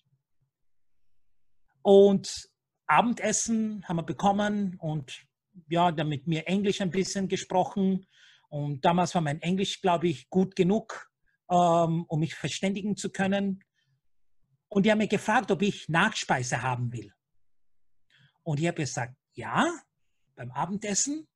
Und 1.81 2.49
Abendessen 2.85 3.83
haben 3.87 3.95
wir 3.95 4.03
bekommen 4.03 4.77
und 4.77 5.25
ja, 5.67 5.91
dann 5.91 6.09
mit 6.09 6.27
mir 6.27 6.47
Englisch 6.47 6.81
ein 6.81 6.91
bisschen 6.91 7.27
gesprochen. 7.27 8.05
Und 8.49 8.85
damals 8.85 9.15
war 9.15 9.21
mein 9.21 9.41
Englisch, 9.41 9.81
glaube 9.81 10.09
ich, 10.09 10.29
gut 10.29 10.55
genug, 10.55 11.09
ähm, 11.49 12.05
um 12.07 12.19
mich 12.19 12.35
verständigen 12.35 12.95
zu 12.97 13.09
können. 13.09 13.63
Und 14.67 14.85
die 14.85 14.91
haben 14.91 14.99
mir 14.99 15.07
gefragt, 15.07 15.49
ob 15.51 15.61
ich 15.61 15.89
Nachspeise 15.89 16.61
haben 16.61 16.91
will. 16.93 17.11
Und 18.43 18.59
ich 18.59 18.67
habe 18.67 18.81
gesagt, 18.81 19.15
ja, 19.33 19.65
beim 20.35 20.51
Abendessen. 20.51 21.27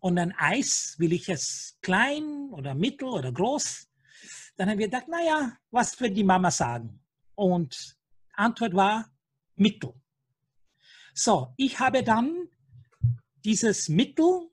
Und 0.00 0.18
ein 0.18 0.34
Eis, 0.36 0.96
will 0.98 1.12
ich 1.12 1.28
es 1.28 1.78
klein 1.82 2.48
oder 2.50 2.74
mittel 2.74 3.08
oder 3.08 3.32
groß? 3.32 3.88
Dann 4.56 4.70
haben 4.70 4.78
wir 4.78 4.86
gedacht, 4.86 5.08
naja, 5.08 5.56
was 5.70 5.98
wird 6.00 6.16
die 6.16 6.24
Mama 6.24 6.50
sagen? 6.50 7.03
Und 7.34 7.96
Antwort 8.32 8.74
war 8.74 9.10
Mittel. 9.56 9.94
So, 11.14 11.54
ich 11.56 11.78
habe 11.78 12.02
dann 12.02 12.48
dieses 13.44 13.88
Mittel 13.88 14.50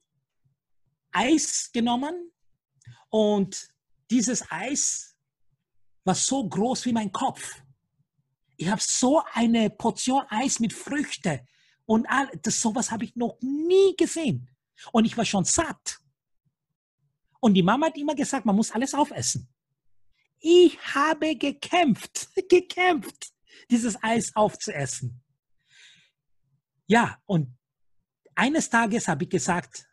Eis 1.11 1.71
genommen 1.73 2.31
und 3.09 3.67
dieses 4.09 4.49
Eis 4.49 5.17
war 6.03 6.15
so 6.15 6.47
groß 6.47 6.85
wie 6.85 6.93
mein 6.93 7.11
Kopf. 7.11 7.61
Ich 8.57 8.67
habe 8.69 8.81
so 8.81 9.23
eine 9.33 9.69
Portion 9.69 10.23
Eis 10.29 10.59
mit 10.59 10.73
Früchten 10.73 11.39
und 11.85 12.05
all, 12.07 12.29
das 12.41 12.61
sowas 12.61 12.91
habe 12.91 13.05
ich 13.05 13.15
noch 13.15 13.37
nie 13.41 13.95
gesehen. 13.97 14.49
Und 14.91 15.05
ich 15.05 15.17
war 15.17 15.25
schon 15.25 15.45
satt. 15.45 15.99
Und 17.39 17.53
die 17.55 17.63
Mama 17.63 17.87
hat 17.87 17.97
immer 17.97 18.15
gesagt, 18.15 18.45
man 18.45 18.55
muss 18.55 18.71
alles 18.71 18.93
aufessen. 18.93 19.49
Ich 20.41 20.79
habe 20.95 21.35
gekämpft, 21.35 22.29
gekämpft, 22.49 23.31
dieses 23.69 24.01
Eis 24.03 24.35
aufzuessen. 24.35 25.23
Ja, 26.87 27.21
und 27.25 27.55
eines 28.35 28.69
Tages 28.69 29.07
habe 29.07 29.23
ich 29.23 29.29
gesagt, 29.29 29.87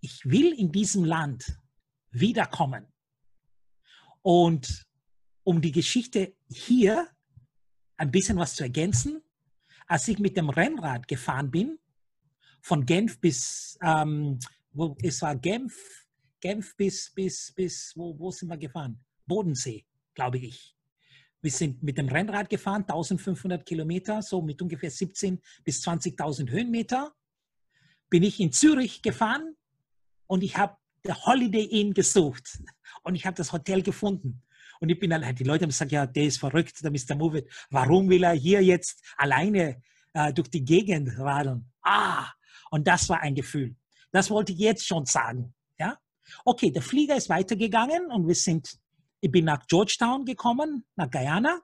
ich 0.00 0.24
will 0.24 0.52
in 0.52 0.72
diesem 0.72 1.04
Land 1.04 1.56
wiederkommen. 2.10 2.92
Und 4.22 4.86
um 5.44 5.60
die 5.60 5.72
Geschichte 5.72 6.34
hier 6.48 7.08
ein 7.96 8.10
bisschen 8.10 8.38
was 8.38 8.56
zu 8.56 8.64
ergänzen, 8.64 9.22
als 9.86 10.08
ich 10.08 10.18
mit 10.18 10.36
dem 10.36 10.50
Rennrad 10.50 11.06
gefahren 11.08 11.50
bin, 11.50 11.78
von 12.60 12.84
Genf 12.84 13.20
bis, 13.20 13.78
ähm, 13.82 14.38
wo, 14.72 14.96
es 15.02 15.22
war 15.22 15.36
Genf, 15.36 15.74
Genf 16.40 16.76
bis, 16.76 17.12
bis, 17.14 17.52
bis, 17.54 17.92
wo, 17.96 18.18
wo 18.18 18.30
sind 18.30 18.48
wir 18.48 18.58
gefahren? 18.58 19.02
Bodensee, 19.28 19.84
glaube 20.14 20.38
ich. 20.38 20.74
Wir 21.40 21.52
sind 21.52 21.82
mit 21.82 21.98
dem 21.98 22.08
Rennrad 22.08 22.50
gefahren, 22.50 22.82
1500 22.82 23.64
Kilometer, 23.64 24.22
so 24.22 24.42
mit 24.42 24.60
ungefähr 24.60 24.90
17.000 24.90 25.38
bis 25.62 25.86
20.000 25.86 26.50
Höhenmeter. 26.50 27.12
Bin 28.10 28.24
ich 28.24 28.40
in 28.40 28.50
Zürich 28.50 29.02
gefahren 29.02 29.54
und 30.26 30.42
ich 30.42 30.56
habe 30.56 30.76
der 31.04 31.24
Holiday 31.24 31.64
Inn 31.64 31.94
gesucht 31.94 32.58
und 33.04 33.14
ich 33.14 33.24
habe 33.24 33.36
das 33.36 33.52
Hotel 33.52 33.82
gefunden. 33.82 34.42
Und 34.80 34.88
ich 34.90 34.98
bin 34.98 35.12
allein. 35.12 35.34
Die 35.34 35.44
Leute 35.44 35.62
haben 35.62 35.70
gesagt, 35.70 35.92
ja, 35.92 36.06
der 36.06 36.24
ist 36.24 36.38
verrückt, 36.38 36.82
der 36.82 36.90
Mr. 36.90 37.16
Movit. 37.16 37.48
Warum 37.70 38.08
will 38.08 38.22
er 38.24 38.32
hier 38.32 38.62
jetzt 38.62 39.04
alleine 39.16 39.82
äh, 40.14 40.32
durch 40.32 40.48
die 40.50 40.64
Gegend 40.64 41.18
radeln? 41.18 41.70
Ah, 41.82 42.26
und 42.70 42.86
das 42.86 43.08
war 43.08 43.20
ein 43.20 43.34
Gefühl. 43.34 43.76
Das 44.12 44.30
wollte 44.30 44.52
ich 44.52 44.58
jetzt 44.58 44.86
schon 44.86 45.04
sagen. 45.04 45.54
Ja? 45.78 45.98
Okay, 46.44 46.70
der 46.70 46.82
Flieger 46.82 47.16
ist 47.16 47.28
weitergegangen 47.28 48.10
und 48.10 48.26
wir 48.26 48.34
sind, 48.34 48.78
ich 49.20 49.30
bin 49.30 49.44
nach 49.44 49.66
Georgetown 49.66 50.24
gekommen, 50.24 50.84
nach 50.96 51.10
Guyana. 51.10 51.60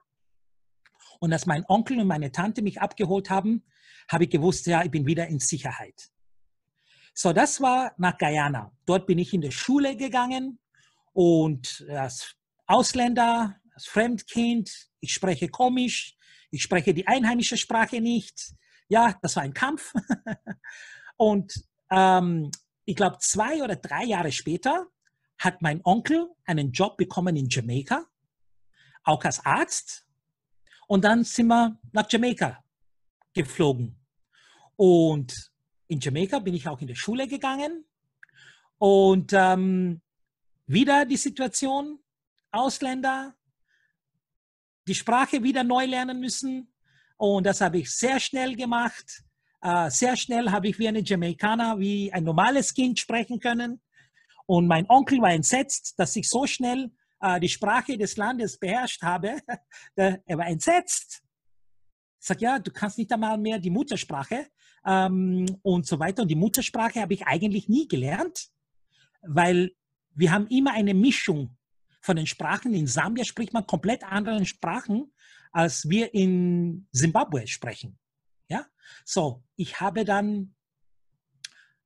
Und 1.19 1.31
als 1.31 1.45
mein 1.45 1.63
Onkel 1.67 1.99
und 1.99 2.07
meine 2.07 2.31
Tante 2.31 2.61
mich 2.61 2.81
abgeholt 2.81 3.29
haben, 3.29 3.63
habe 4.09 4.25
ich 4.25 4.29
gewusst, 4.29 4.67
ja, 4.67 4.83
ich 4.83 4.91
bin 4.91 5.05
wieder 5.05 5.27
in 5.27 5.39
Sicherheit. 5.39 6.09
So, 7.13 7.31
das 7.31 7.61
war 7.61 7.93
nach 7.97 8.17
Guyana. 8.17 8.71
Dort 8.85 9.07
bin 9.07 9.17
ich 9.17 9.33
in 9.33 9.41
die 9.41 9.51
Schule 9.51 9.95
gegangen 9.95 10.59
und 11.13 11.85
als 11.89 12.35
Ausländer, 12.67 13.55
als 13.73 13.85
Fremdkind, 13.87 14.89
ich 14.99 15.13
spreche 15.13 15.47
komisch, 15.47 16.17
ich 16.51 16.61
spreche 16.61 16.93
die 16.93 17.07
einheimische 17.07 17.57
Sprache 17.57 18.01
nicht. 18.01 18.53
Ja, 18.89 19.17
das 19.21 19.35
war 19.37 19.43
ein 19.43 19.53
Kampf. 19.53 19.93
und 21.17 21.53
ähm, 21.89 22.51
ich 22.83 22.95
glaube, 22.95 23.17
zwei 23.19 23.63
oder 23.63 23.77
drei 23.77 24.03
Jahre 24.03 24.31
später 24.31 24.87
hat 25.37 25.61
mein 25.61 25.81
Onkel 25.83 26.29
einen 26.45 26.71
Job 26.71 26.97
bekommen 26.97 27.35
in 27.35 27.49
Jamaika, 27.49 28.05
auch 29.03 29.23
als 29.23 29.45
Arzt. 29.45 30.05
Und 30.87 31.03
dann 31.03 31.23
sind 31.23 31.47
wir 31.47 31.79
nach 31.91 32.05
Jamaika 32.09 32.63
geflogen. 33.33 33.95
Und 34.75 35.51
in 35.87 35.99
Jamaika 35.99 36.39
bin 36.39 36.53
ich 36.53 36.67
auch 36.67 36.79
in 36.81 36.87
die 36.87 36.95
Schule 36.95 37.27
gegangen. 37.27 37.85
Und 38.77 39.33
ähm, 39.33 40.01
wieder 40.67 41.05
die 41.05 41.17
Situation, 41.17 41.99
Ausländer 42.51 43.35
die 44.87 44.95
Sprache 44.95 45.41
wieder 45.41 45.63
neu 45.63 45.85
lernen 45.85 46.19
müssen. 46.19 46.71
Und 47.17 47.45
das 47.45 47.61
habe 47.61 47.79
ich 47.79 47.91
sehr 47.91 48.19
schnell 48.19 48.55
gemacht. 48.55 49.23
Uh, 49.63 49.89
sehr 49.89 50.15
schnell 50.15 50.51
habe 50.51 50.67
ich 50.67 50.77
wie 50.77 50.87
eine 50.87 50.99
Jamaikaner, 50.99 51.79
wie 51.79 52.13
ein 52.13 52.23
normales 52.23 52.73
Kind 52.73 52.99
sprechen 52.99 53.39
können. 53.39 53.81
Und 54.45 54.67
mein 54.67 54.89
Onkel 54.89 55.21
war 55.21 55.31
entsetzt, 55.31 55.95
dass 55.97 56.15
ich 56.15 56.29
so 56.29 56.45
schnell 56.45 56.91
uh, 57.23 57.39
die 57.39 57.49
Sprache 57.49 57.97
des 57.97 58.17
Landes 58.17 58.57
beherrscht 58.57 59.01
habe. 59.01 59.39
er 59.95 60.37
war 60.37 60.47
entsetzt. 60.47 61.23
Sage, 62.19 62.41
ja, 62.41 62.59
du 62.59 62.71
kannst 62.71 62.97
nicht 62.97 63.11
einmal 63.11 63.37
mehr 63.37 63.59
die 63.59 63.69
Muttersprache 63.69 64.47
ähm, 64.85 65.45
und 65.61 65.85
so 65.85 65.99
weiter. 65.99 66.23
Und 66.23 66.29
die 66.29 66.35
Muttersprache 66.35 67.01
habe 67.01 67.13
ich 67.13 67.25
eigentlich 67.25 67.69
nie 67.69 67.87
gelernt, 67.87 68.49
weil 69.21 69.71
wir 70.11 70.31
haben 70.31 70.47
immer 70.47 70.73
eine 70.73 70.93
Mischung 70.93 71.57
von 72.01 72.15
den 72.15 72.27
Sprachen. 72.27 72.73
In 72.73 72.87
Sambia 72.87 73.25
spricht 73.25 73.53
man 73.53 73.67
komplett 73.67 74.03
andere 74.03 74.45
Sprachen, 74.45 75.13
als 75.51 75.89
wir 75.89 76.13
in 76.13 76.87
Simbabwe 76.91 77.47
sprechen. 77.47 77.99
Ja, 78.49 78.65
so, 79.03 79.43
ich 79.55 79.79
habe 79.79 80.05
dann 80.05 80.55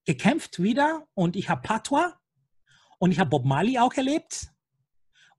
gekämpft 0.05 0.61
wieder 0.61 1.07
und 1.13 1.35
ich 1.35 1.49
habe 1.49 1.61
Patois 1.61 2.13
und 2.99 3.11
ich 3.11 3.19
habe 3.19 3.31
Bob 3.31 3.45
Marley 3.45 3.79
auch 3.79 3.93
erlebt. 3.93 4.47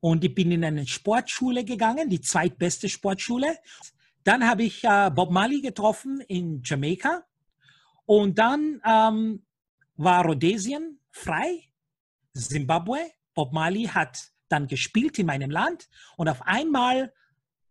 Und 0.00 0.24
ich 0.24 0.34
bin 0.34 0.50
in 0.50 0.64
eine 0.64 0.86
Sportschule 0.86 1.64
gegangen, 1.64 2.08
die 2.08 2.22
zweitbeste 2.22 2.88
Sportschule. 2.88 3.58
Dann 4.24 4.48
habe 4.48 4.64
ich 4.64 4.82
äh, 4.82 5.10
Bob 5.14 5.30
Marley 5.30 5.60
getroffen 5.60 6.20
in 6.26 6.62
Jamaika. 6.64 7.24
Und 8.06 8.38
dann 8.38 8.80
ähm, 8.84 9.44
war 9.96 10.24
Rhodesien 10.24 10.98
frei 11.10 11.70
Zimbabwe. 12.34 12.98
Bob 13.34 13.52
Marley 13.52 13.84
hat 13.84 14.32
dann 14.48 14.66
gespielt 14.66 15.18
in 15.18 15.26
meinem 15.26 15.50
Land 15.50 15.88
und 16.16 16.28
auf 16.28 16.42
einmal 16.42 17.12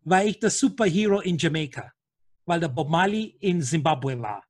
war 0.01 0.23
ich 0.23 0.39
der 0.39 0.49
Superhero 0.49 1.19
in 1.19 1.37
Jamaika, 1.37 1.91
weil 2.45 2.59
der 2.59 2.69
Bob 2.69 2.89
Marley 2.89 3.35
in 3.41 3.61
Zimbabwe 3.61 4.19
war. 4.21 4.43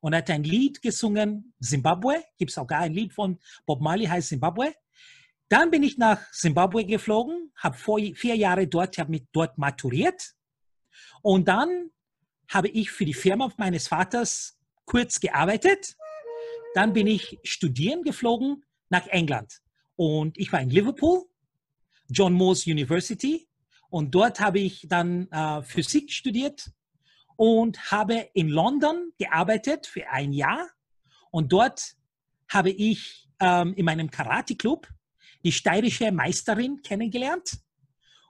Und 0.00 0.12
er 0.12 0.18
hat 0.18 0.30
ein 0.30 0.44
Lied 0.44 0.80
gesungen, 0.80 1.54
Zimbabwe, 1.60 2.24
gibt 2.36 2.50
es 2.50 2.58
auch 2.58 2.66
gar 2.66 2.80
ein 2.80 2.94
Lied 2.94 3.12
von 3.12 3.38
Bob 3.66 3.80
Marley, 3.80 4.06
heißt 4.06 4.28
Zimbabwe. 4.28 4.74
Dann 5.48 5.70
bin 5.70 5.82
ich 5.82 5.98
nach 5.98 6.30
Zimbabwe 6.30 6.84
geflogen, 6.84 7.52
habe 7.56 7.76
vier 8.14 8.36
Jahre 8.36 8.66
dort, 8.66 8.98
habe 8.98 9.10
mich 9.10 9.24
dort 9.32 9.58
maturiert. 9.58 10.34
Und 11.22 11.48
dann 11.48 11.90
habe 12.48 12.68
ich 12.68 12.90
für 12.90 13.04
die 13.04 13.14
Firma 13.14 13.52
meines 13.56 13.88
Vaters 13.88 14.58
kurz 14.84 15.20
gearbeitet. 15.20 15.96
Dann 16.74 16.92
bin 16.92 17.06
ich 17.06 17.38
studieren 17.44 18.02
geflogen 18.02 18.64
nach 18.88 19.06
England. 19.08 19.60
Und 19.96 20.38
ich 20.38 20.52
war 20.52 20.60
in 20.60 20.70
Liverpool, 20.70 21.24
John 22.08 22.32
Moores 22.32 22.66
University. 22.66 23.48
Und 23.90 24.14
dort 24.14 24.38
habe 24.40 24.60
ich 24.60 24.86
dann 24.88 25.28
äh, 25.30 25.62
Physik 25.62 26.12
studiert 26.12 26.70
und 27.38 27.92
habe 27.92 28.28
in 28.34 28.48
London 28.48 29.12
gearbeitet 29.16 29.86
für 29.86 30.08
ein 30.08 30.32
Jahr. 30.32 30.68
Und 31.30 31.52
dort 31.52 31.94
habe 32.48 32.70
ich 32.70 33.28
ähm, 33.38 33.74
in 33.74 33.84
meinem 33.84 34.10
Karate-Club 34.10 34.88
die 35.44 35.52
steirische 35.52 36.10
Meisterin 36.10 36.82
kennengelernt. 36.82 37.58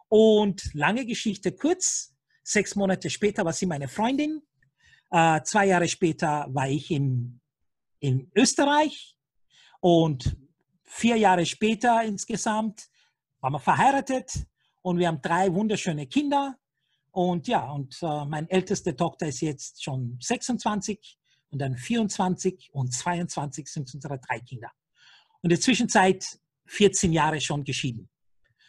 Und 0.08 0.74
lange 0.74 1.06
Geschichte 1.06 1.52
kurz, 1.52 2.14
sechs 2.42 2.76
Monate 2.76 3.08
später 3.08 3.46
war 3.46 3.54
sie 3.54 3.64
meine 3.64 3.88
Freundin. 3.88 4.42
Äh, 5.10 5.40
zwei 5.42 5.68
Jahre 5.68 5.88
später 5.88 6.46
war 6.50 6.68
ich 6.68 6.90
in, 6.90 7.40
in 8.00 8.30
Österreich. 8.36 9.16
Und 9.80 10.36
vier 10.82 11.16
Jahre 11.16 11.46
später 11.46 12.02
insgesamt 12.04 12.90
waren 13.40 13.54
wir 13.54 13.58
verheiratet. 13.58 14.46
Und 14.82 14.98
wir 14.98 15.08
haben 15.08 15.22
drei 15.22 15.50
wunderschöne 15.54 16.06
Kinder. 16.06 16.58
Und 17.18 17.48
ja, 17.48 17.68
und 17.72 18.00
äh, 18.00 18.24
meine 18.26 18.48
älteste 18.48 18.94
Tochter 18.94 19.26
ist 19.26 19.40
jetzt 19.40 19.82
schon 19.82 20.18
26 20.20 21.18
und 21.50 21.58
dann 21.58 21.76
24 21.76 22.70
und 22.72 22.94
22 22.94 23.66
sind 23.66 23.92
unsere 23.92 24.20
drei 24.20 24.38
Kinder. 24.38 24.70
Und 25.40 25.46
in 25.46 25.48
der 25.48 25.60
Zwischenzeit 25.60 26.38
14 26.66 27.12
Jahre 27.12 27.40
schon 27.40 27.64
geschieden. 27.64 28.08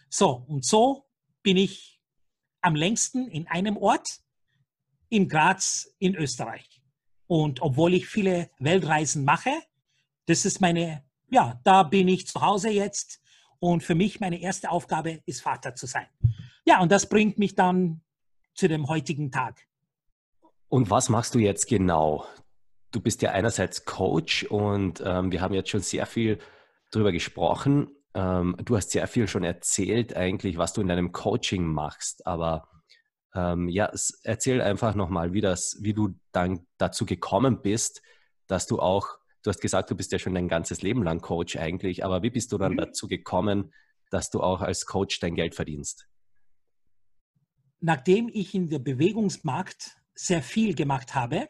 So, 0.09 0.31
und 0.47 0.65
so 0.65 1.05
bin 1.43 1.57
ich 1.57 2.01
am 2.61 2.73
längsten 2.73 3.27
in 3.27 3.45
einem 3.45 3.77
Ort 3.77 4.19
in 5.09 5.30
Graz 5.30 5.93
in 5.99 6.15
Österreich. 6.15 6.81
Und 7.27 7.61
obwohl 7.61 7.93
ich 7.93 8.07
viele 8.07 8.49
Weltreisen 8.57 9.26
mache, 9.26 9.53
das 10.26 10.43
ist 10.45 10.59
meine, 10.59 11.05
ja, 11.30 11.61
da 11.63 11.84
bin 11.84 12.07
ich 12.07 12.26
zu 12.26 12.41
Hause 12.41 12.71
jetzt. 12.71 13.21
Und 13.59 13.84
für 13.84 13.93
mich 13.93 14.19
meine 14.19 14.41
erste 14.41 14.71
Aufgabe 14.71 15.21
ist 15.27 15.43
Vater 15.43 15.76
zu 15.76 15.85
sein. 15.85 16.07
Ja, 16.65 16.81
und 16.81 16.91
das 16.91 17.07
bringt 17.07 17.38
mich 17.38 17.53
dann 17.53 18.01
zu 18.60 18.68
dem 18.68 18.90
heutigen 18.90 19.31
Tag. 19.31 19.65
Und 20.68 20.90
was 20.90 21.07
machst 21.10 21.34
du 21.34 21.40
jetzt 21.40 21.68
genau? 21.68 22.26
Du 22.91 22.99
bist 22.99 23.22
ja 23.22 23.31
einerseits 23.31 23.86
Coach 23.86 24.44
und 24.44 25.02
ähm, 25.06 25.31
wir 25.31 25.41
haben 25.41 25.53
jetzt 25.53 25.69
schon 25.69 25.81
sehr 25.81 26.06
viel 26.06 26.40
darüber 26.91 27.11
gesprochen. 27.11 27.90
Ähm, 28.14 28.57
du 28.64 28.76
hast 28.76 28.91
sehr 28.91 29.07
viel 29.07 29.27
schon 29.27 29.44
erzählt, 29.44 30.15
eigentlich, 30.15 30.57
was 30.57 30.73
du 30.73 30.81
in 30.81 30.90
deinem 30.90 31.11
Coaching 31.11 31.65
machst. 31.65 32.27
Aber 32.27 32.68
ähm, 33.34 33.69
ja, 33.69 33.91
erzähl 34.23 34.61
einfach 34.61 34.94
nochmal, 34.94 35.34
wie, 35.34 35.41
wie 35.41 35.94
du 35.94 36.15
dann 36.31 36.68
dazu 36.77 37.06
gekommen 37.06 37.61
bist, 37.61 38.02
dass 38.48 38.68
du 38.68 38.80
auch, 38.80 39.07
du 39.44 39.52
hast 39.52 39.61
gesagt, 39.61 39.90
du 39.90 39.95
bist 39.95 40.11
ja 40.11 40.19
schon 40.19 40.34
dein 40.34 40.49
ganzes 40.49 40.81
Leben 40.81 41.03
lang 41.03 41.22
Coach 41.22 41.56
eigentlich, 41.56 42.03
aber 42.03 42.23
wie 42.23 42.31
bist 42.31 42.52
du 42.52 42.57
dann 42.57 42.73
mhm. 42.73 42.77
dazu 42.77 43.07
gekommen, 43.07 43.73
dass 44.10 44.31
du 44.31 44.41
auch 44.41 44.61
als 44.61 44.86
Coach 44.86 45.19
dein 45.19 45.36
Geld 45.36 45.56
verdienst? 45.56 46.10
Nachdem 47.81 48.30
ich 48.31 48.53
in 48.53 48.69
der 48.69 48.80
Bewegungsmarkt 48.80 49.97
sehr 50.14 50.41
viel 50.41 50.76
gemacht 50.76 51.15
habe, 51.15 51.49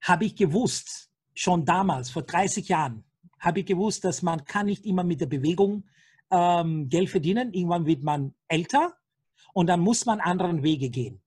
habe 0.00 0.24
ich 0.24 0.34
gewusst, 0.34 1.10
schon 1.34 1.64
damals, 1.64 2.10
vor 2.10 2.22
30 2.22 2.68
Jahren, 2.68 3.04
habe 3.38 3.60
ich 3.60 3.66
gewusst, 3.66 4.04
dass 4.04 4.22
man 4.22 4.44
kann 4.44 4.66
nicht 4.66 4.84
immer 4.84 5.04
mit 5.04 5.20
der 5.20 5.26
Bewegung 5.26 5.84
ähm, 6.30 6.88
Geld 6.88 7.10
verdienen. 7.10 7.52
Irgendwann 7.52 7.86
wird 7.86 8.02
man 8.02 8.34
älter 8.48 8.94
und 9.52 9.68
dann 9.68 9.80
muss 9.80 10.06
man 10.06 10.20
anderen 10.20 10.62
Wege 10.62 10.90
gehen. 10.90 11.22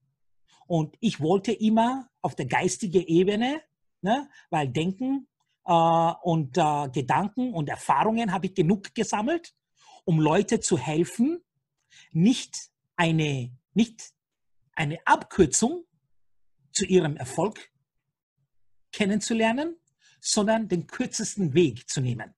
Und 0.67 0.95
ich 0.99 1.19
wollte 1.19 1.51
immer 1.51 2.09
auf 2.21 2.35
der 2.35 2.47
geistigen 2.47 3.03
Ebene, 3.03 3.61
ne, 4.01 4.29
weil 4.49 4.67
Denken 4.67 5.27
äh, 5.65 5.71
und 5.71 6.57
äh, 6.57 6.89
Gedanken 6.89 7.53
und 7.53 7.69
Erfahrungen 7.69 8.31
habe 8.31 8.47
ich 8.47 8.55
genug 8.55 8.93
gesammelt, 8.95 9.53
um 10.05 10.19
Leute 10.19 10.59
zu 10.59 10.77
helfen, 10.77 11.41
nicht 12.11 12.71
eine, 12.95 13.57
nicht 13.73 14.13
eine 14.73 14.99
Abkürzung 15.05 15.85
zu 16.71 16.85
ihrem 16.85 17.15
Erfolg 17.17 17.71
kennenzulernen, 18.91 19.77
sondern 20.19 20.67
den 20.67 20.87
kürzesten 20.87 21.53
Weg 21.53 21.89
zu 21.89 22.01
nehmen. 22.01 22.33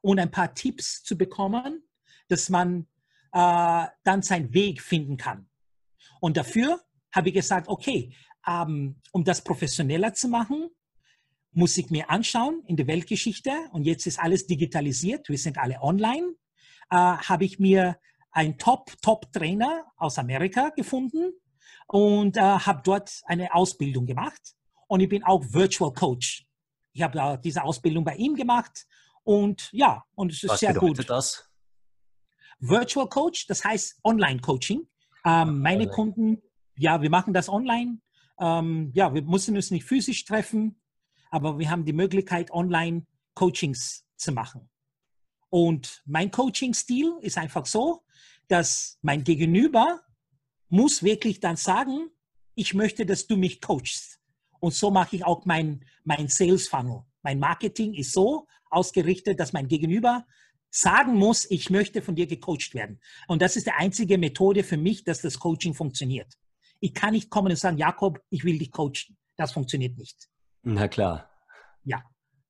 Und 0.00 0.18
ein 0.18 0.30
paar 0.30 0.54
Tipps 0.54 1.02
zu 1.02 1.16
bekommen, 1.16 1.82
dass 2.28 2.48
man 2.48 2.86
äh, 3.32 3.86
dann 4.04 4.22
seinen 4.22 4.52
Weg 4.52 4.82
finden 4.82 5.16
kann. 5.16 5.48
Und 6.20 6.36
dafür 6.36 6.80
habe 7.12 7.28
ich 7.28 7.34
gesagt, 7.34 7.68
okay, 7.68 8.14
ähm, 8.46 9.00
um 9.12 9.24
das 9.24 9.42
professioneller 9.42 10.14
zu 10.14 10.28
machen, 10.28 10.68
muss 11.52 11.76
ich 11.76 11.90
mir 11.90 12.10
anschauen 12.10 12.62
in 12.66 12.76
der 12.76 12.86
Weltgeschichte, 12.86 13.50
und 13.72 13.84
jetzt 13.84 14.06
ist 14.06 14.18
alles 14.18 14.46
digitalisiert, 14.46 15.28
wir 15.28 15.38
sind 15.38 15.58
alle 15.58 15.80
online, 15.82 16.34
äh, 16.90 16.96
habe 16.96 17.44
ich 17.44 17.58
mir 17.58 17.98
einen 18.32 18.58
Top-Top-Trainer 18.58 19.84
aus 19.96 20.18
Amerika 20.18 20.70
gefunden 20.70 21.32
und 21.86 22.36
äh, 22.36 22.40
habe 22.40 22.80
dort 22.84 23.22
eine 23.26 23.54
Ausbildung 23.54 24.06
gemacht. 24.06 24.54
Und 24.88 25.00
ich 25.00 25.08
bin 25.08 25.22
auch 25.24 25.42
Virtual 25.52 25.92
Coach. 25.92 26.46
Ich 26.92 27.02
habe 27.02 27.18
äh, 27.18 27.38
diese 27.38 27.62
Ausbildung 27.62 28.04
bei 28.04 28.16
ihm 28.16 28.34
gemacht 28.34 28.86
und 29.24 29.70
ja, 29.72 30.04
und 30.14 30.32
es 30.32 30.42
ist 30.42 30.50
Was 30.50 30.60
sehr 30.60 30.74
gut. 30.74 30.98
Was 30.98 31.06
das? 31.06 31.48
Virtual 32.58 33.08
Coach, 33.08 33.46
das 33.46 33.64
heißt 33.64 34.00
Online-Coaching. 34.04 34.86
Ähm, 35.24 35.60
meine 35.60 35.82
online. 35.82 35.90
Kunden, 35.90 36.42
ja, 36.76 37.00
wir 37.00 37.10
machen 37.10 37.32
das 37.32 37.48
online. 37.48 38.00
Ähm, 38.38 38.90
ja, 38.94 39.12
wir 39.14 39.22
müssen 39.22 39.56
uns 39.56 39.70
nicht 39.70 39.84
physisch 39.84 40.24
treffen, 40.24 40.80
aber 41.30 41.58
wir 41.58 41.70
haben 41.70 41.84
die 41.84 41.92
Möglichkeit, 41.92 42.50
online 42.50 43.06
Coachings 43.34 44.04
zu 44.16 44.32
machen. 44.32 44.68
Und 45.48 46.02
mein 46.06 46.30
Coaching-Stil 46.30 47.18
ist 47.20 47.36
einfach 47.36 47.66
so, 47.66 48.04
dass 48.48 48.98
mein 49.02 49.24
Gegenüber 49.24 50.00
muss 50.68 51.02
wirklich 51.02 51.40
dann 51.40 51.56
sagen, 51.56 52.10
ich 52.54 52.74
möchte, 52.74 53.06
dass 53.06 53.26
du 53.26 53.36
mich 53.36 53.60
coachst. 53.60 54.18
Und 54.60 54.74
so 54.74 54.90
mache 54.90 55.16
ich 55.16 55.24
auch 55.24 55.44
mein, 55.44 55.84
mein 56.04 56.28
Sales 56.28 56.68
Funnel. 56.68 57.02
Mein 57.22 57.38
Marketing 57.38 57.94
ist 57.94 58.12
so 58.12 58.46
ausgerichtet, 58.70 59.38
dass 59.40 59.52
mein 59.52 59.68
Gegenüber 59.68 60.26
sagen 60.70 61.14
muss, 61.14 61.50
ich 61.50 61.68
möchte 61.68 62.00
von 62.00 62.14
dir 62.14 62.26
gecoacht 62.26 62.74
werden. 62.74 63.00
Und 63.28 63.42
das 63.42 63.56
ist 63.56 63.66
die 63.66 63.72
einzige 63.72 64.18
Methode 64.18 64.64
für 64.64 64.76
mich, 64.78 65.04
dass 65.04 65.20
das 65.20 65.38
Coaching 65.38 65.74
funktioniert. 65.74 66.32
Ich 66.80 66.94
kann 66.94 67.12
nicht 67.12 67.30
kommen 67.30 67.50
und 67.52 67.58
sagen, 67.58 67.76
Jakob, 67.76 68.20
ich 68.30 68.44
will 68.44 68.58
dich 68.58 68.70
coachen. 68.70 69.16
Das 69.36 69.52
funktioniert 69.52 69.98
nicht. 69.98 70.28
Na 70.62 70.88
klar. 70.88 71.30
Ja, 71.84 72.02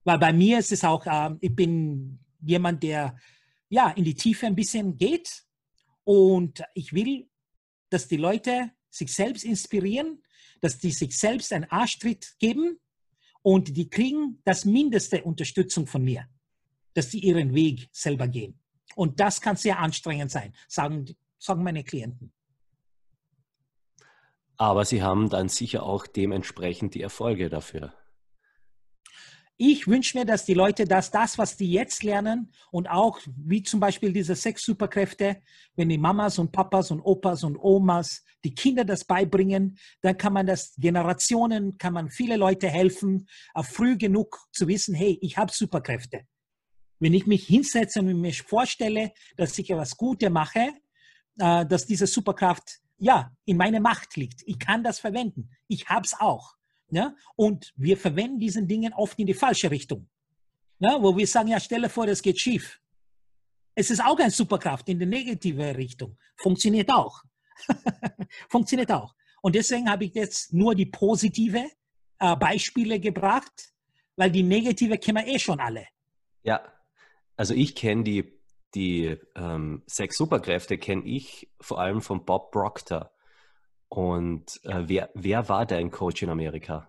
weil 0.05 0.19
bei 0.19 0.33
mir 0.33 0.59
ist 0.59 0.73
es 0.73 0.85
auch, 0.85 1.05
äh, 1.07 1.35
ich 1.41 1.55
bin 1.55 2.21
jemand, 2.41 2.83
der 2.83 3.17
ja 3.69 3.91
in 3.91 4.05
die 4.05 4.15
Tiefe 4.15 4.47
ein 4.47 4.55
bisschen 4.55 4.97
geht 4.97 5.45
und 6.05 6.63
ich 6.75 6.93
will, 6.93 7.29
dass 7.91 8.09
die 8.09 8.17
Leute 8.17 8.71
sich 8.91 9.13
selbst 9.13 9.45
inspirieren, 9.45 10.23
dass 10.61 10.79
die 10.79 10.91
sich 10.91 11.19
selbst 11.19 11.53
einen 11.53 11.71
Arschtritt 11.71 12.35
geben 12.39 12.79
und 13.43 13.77
die 13.77 13.89
kriegen 13.89 14.41
das 14.45 14.65
mindeste 14.65 15.23
Unterstützung 15.25 15.87
von 15.87 16.03
mir, 16.03 16.27
dass 16.95 17.11
sie 17.11 17.19
ihren 17.19 17.55
Weg 17.55 17.89
selber 17.93 18.29
gehen. 18.29 18.61
Und 18.95 19.21
das 19.21 19.41
kann 19.41 19.57
sehr 19.57 19.79
anstrengend 19.79 20.31
sein, 20.31 20.55
sagen, 20.69 21.07
sagen 21.39 21.63
meine 21.63 21.85
Klienten. 21.85 22.33
Aber 24.57 24.85
sie 24.85 25.03
haben 25.03 25.29
dann 25.29 25.49
sicher 25.49 25.83
auch 25.83 26.07
dementsprechend 26.07 26.95
die 26.95 27.03
Erfolge 27.03 27.49
dafür. 27.49 27.95
Ich 29.59 29.87
wünsche 29.87 30.19
mir, 30.19 30.25
dass 30.25 30.45
die 30.45 30.55
Leute 30.55 30.87
das, 30.87 31.11
das, 31.11 31.39
was 31.39 31.57
die 31.57 31.71
jetzt 31.71 32.03
lernen 32.03 32.53
und 32.71 32.89
auch 32.89 33.21
wie 33.37 33.63
zum 33.63 33.81
Beispiel 33.81 34.13
diese 34.13 34.35
sechs 34.35 34.65
Superkräfte, 34.65 35.41
wenn 35.77 35.89
die 35.89 35.99
Mamas 35.99 36.39
und 36.39 36.51
Papas 36.51 36.91
und 36.91 37.01
Opas 37.01 37.45
und 37.45 37.57
Omas 37.57 38.25
die 38.45 38.55
Kinder 38.55 38.85
das 38.85 39.05
beibringen, 39.05 39.79
dann 40.01 40.17
kann 40.17 40.33
man 40.33 40.47
das 40.47 40.75
Generationen, 40.79 41.79
kann 41.79 41.93
man 41.93 42.11
viele 42.11 42.37
Leute 42.37 42.69
helfen, 42.69 43.29
früh 43.63 43.97
genug 43.97 44.39
zu 44.53 44.67
wissen, 44.67 44.95
hey, 44.95 45.19
ich 45.21 45.37
habe 45.37 45.53
Superkräfte. 45.53 46.27
Wenn 46.99 47.15
ich 47.15 47.27
mich 47.27 47.47
hinsetze 47.47 48.01
und 48.01 48.21
mir 48.21 48.33
vorstelle, 48.33 49.13
dass 49.37 49.59
ich 49.59 49.71
etwas 49.71 49.97
Gutes 49.97 50.31
mache, 50.31 50.73
äh, 51.39 51.67
dass 51.67 51.87
diese 51.87 52.07
Superkraft 52.07 52.81
ja 52.99 53.33
in 53.45 53.57
meiner 53.57 53.81
Macht 53.81 54.17
liegt. 54.17 54.43
Ich 54.47 54.59
kann 54.59 54.85
das 54.85 55.01
verwenden. 55.01 55.51
Ich 55.67 55.89
habe 55.89 56.05
es 56.05 56.15
auch. 56.19 56.55
Ja? 56.93 57.17
Und 57.37 57.73
wir 57.77 57.97
verwenden 57.97 58.39
diese 58.39 58.63
Dinge 58.63 58.93
oft 58.95 59.19
in 59.19 59.27
die 59.27 59.35
falsche 59.35 59.71
Richtung. 59.71 60.09
ne, 60.79 60.99
wo 61.01 61.17
wir 61.17 61.27
sagen, 61.27 61.49
ja, 61.49 61.61
stelle 61.61 61.89
vor, 61.89 62.07
das 62.07 62.21
geht 62.21 62.39
schief. 62.39 62.81
Es 63.75 63.91
ist 63.91 64.05
auch 64.05 64.19
eine 64.19 64.31
Superkraft 64.31 64.89
in 64.89 64.99
die 64.99 65.07
negative 65.07 65.77
Richtung. 65.77 66.19
Funktioniert 66.37 66.91
auch. 66.91 67.23
Funktioniert 68.51 68.93
auch. 68.93 69.15
Und 69.41 69.55
deswegen 69.55 69.89
habe 69.89 70.05
ich 70.05 70.15
jetzt 70.15 70.53
nur 70.53 70.75
die 70.75 70.87
positive 70.87 71.71
äh, 72.19 72.37
Beispiele 72.37 73.01
gebracht, 73.01 73.73
weil 74.17 74.31
die 74.31 74.43
negative 74.43 74.99
kennen 74.99 75.25
wir 75.25 75.35
eh 75.35 75.39
schon 75.39 75.61
alle. 75.61 75.87
Ja, 76.43 76.61
also 77.37 77.55
ich 77.55 77.75
kenne 77.75 78.03
die, 78.03 78.41
die 78.75 79.17
ähm, 79.37 79.83
sechs 79.87 80.19
Superkräfte, 80.19 80.79
kenne 80.79 81.05
ich 81.05 81.49
vor 81.61 81.81
allem 81.81 82.03
von 82.03 82.25
Bob 82.25 82.51
Proctor. 82.51 83.12
Und 83.93 84.59
äh, 84.65 84.89
wer, 84.89 85.11
wer 85.13 85.51
war 85.51 85.67
dein 85.67 85.91
Coach 85.91 86.23
in 86.23 86.31
Amerika? 86.31 86.89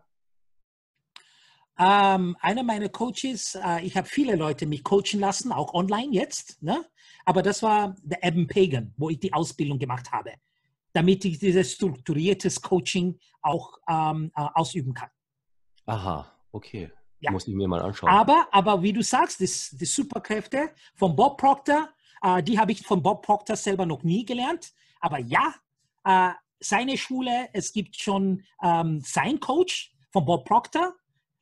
Ähm, 1.78 2.38
einer 2.40 2.64
meiner 2.64 2.88
Coaches, 2.88 3.56
äh, 3.62 3.86
ich 3.86 3.98
habe 3.98 4.08
viele 4.08 4.38
Leute 4.38 4.66
mich 4.66 4.86
coachen 4.86 5.20
lassen, 5.20 5.52
auch 5.52 5.74
online 5.74 6.14
jetzt, 6.14 6.64
ne? 6.64 6.86
aber 7.26 7.42
das 7.42 7.62
war 7.62 7.98
der 8.04 8.24
Eben 8.24 8.48
Pagan, 8.48 8.94
wo 8.96 9.10
ich 9.10 9.20
die 9.20 9.34
Ausbildung 9.34 9.80
gemacht 9.80 10.14
habe, 10.14 10.32
damit 10.94 11.26
ich 11.26 11.40
dieses 11.40 11.74
strukturiertes 11.74 12.62
Coaching 12.62 13.20
auch 13.42 13.80
ähm, 13.90 14.32
äh, 14.38 14.48
ausüben 14.54 14.94
kann. 14.94 15.10
Aha, 15.86 16.32
okay. 16.54 16.90
Ja. 17.20 17.32
Muss 17.32 17.50
ich 17.50 17.54
mir 17.54 17.68
mal 17.68 17.82
anschauen. 17.82 18.10
Aber, 18.10 18.48
aber 18.50 18.82
wie 18.82 18.94
du 18.94 19.04
sagst, 19.04 19.42
das, 19.42 19.72
die 19.72 19.84
Superkräfte 19.84 20.70
von 20.96 21.18
Bob 21.18 21.38
Proctor, 21.38 21.90
äh, 22.22 22.42
die 22.42 22.58
habe 22.58 22.72
ich 22.72 22.82
von 22.82 23.04
Bob 23.04 23.26
Proctor 23.26 23.58
selber 23.58 23.86
noch 23.86 24.04
nie 24.04 24.24
gelernt. 24.24 24.72
Aber 25.02 25.20
ja, 25.20 25.54
äh, 26.06 26.32
seine 26.64 26.98
Schule, 26.98 27.50
es 27.54 27.74
gibt 27.74 27.96
schon 27.96 28.44
ähm, 28.62 29.02
sein 29.02 29.40
Coach 29.40 29.94
von 30.12 30.26
Bob 30.26 30.46
Proctor, 30.46 30.96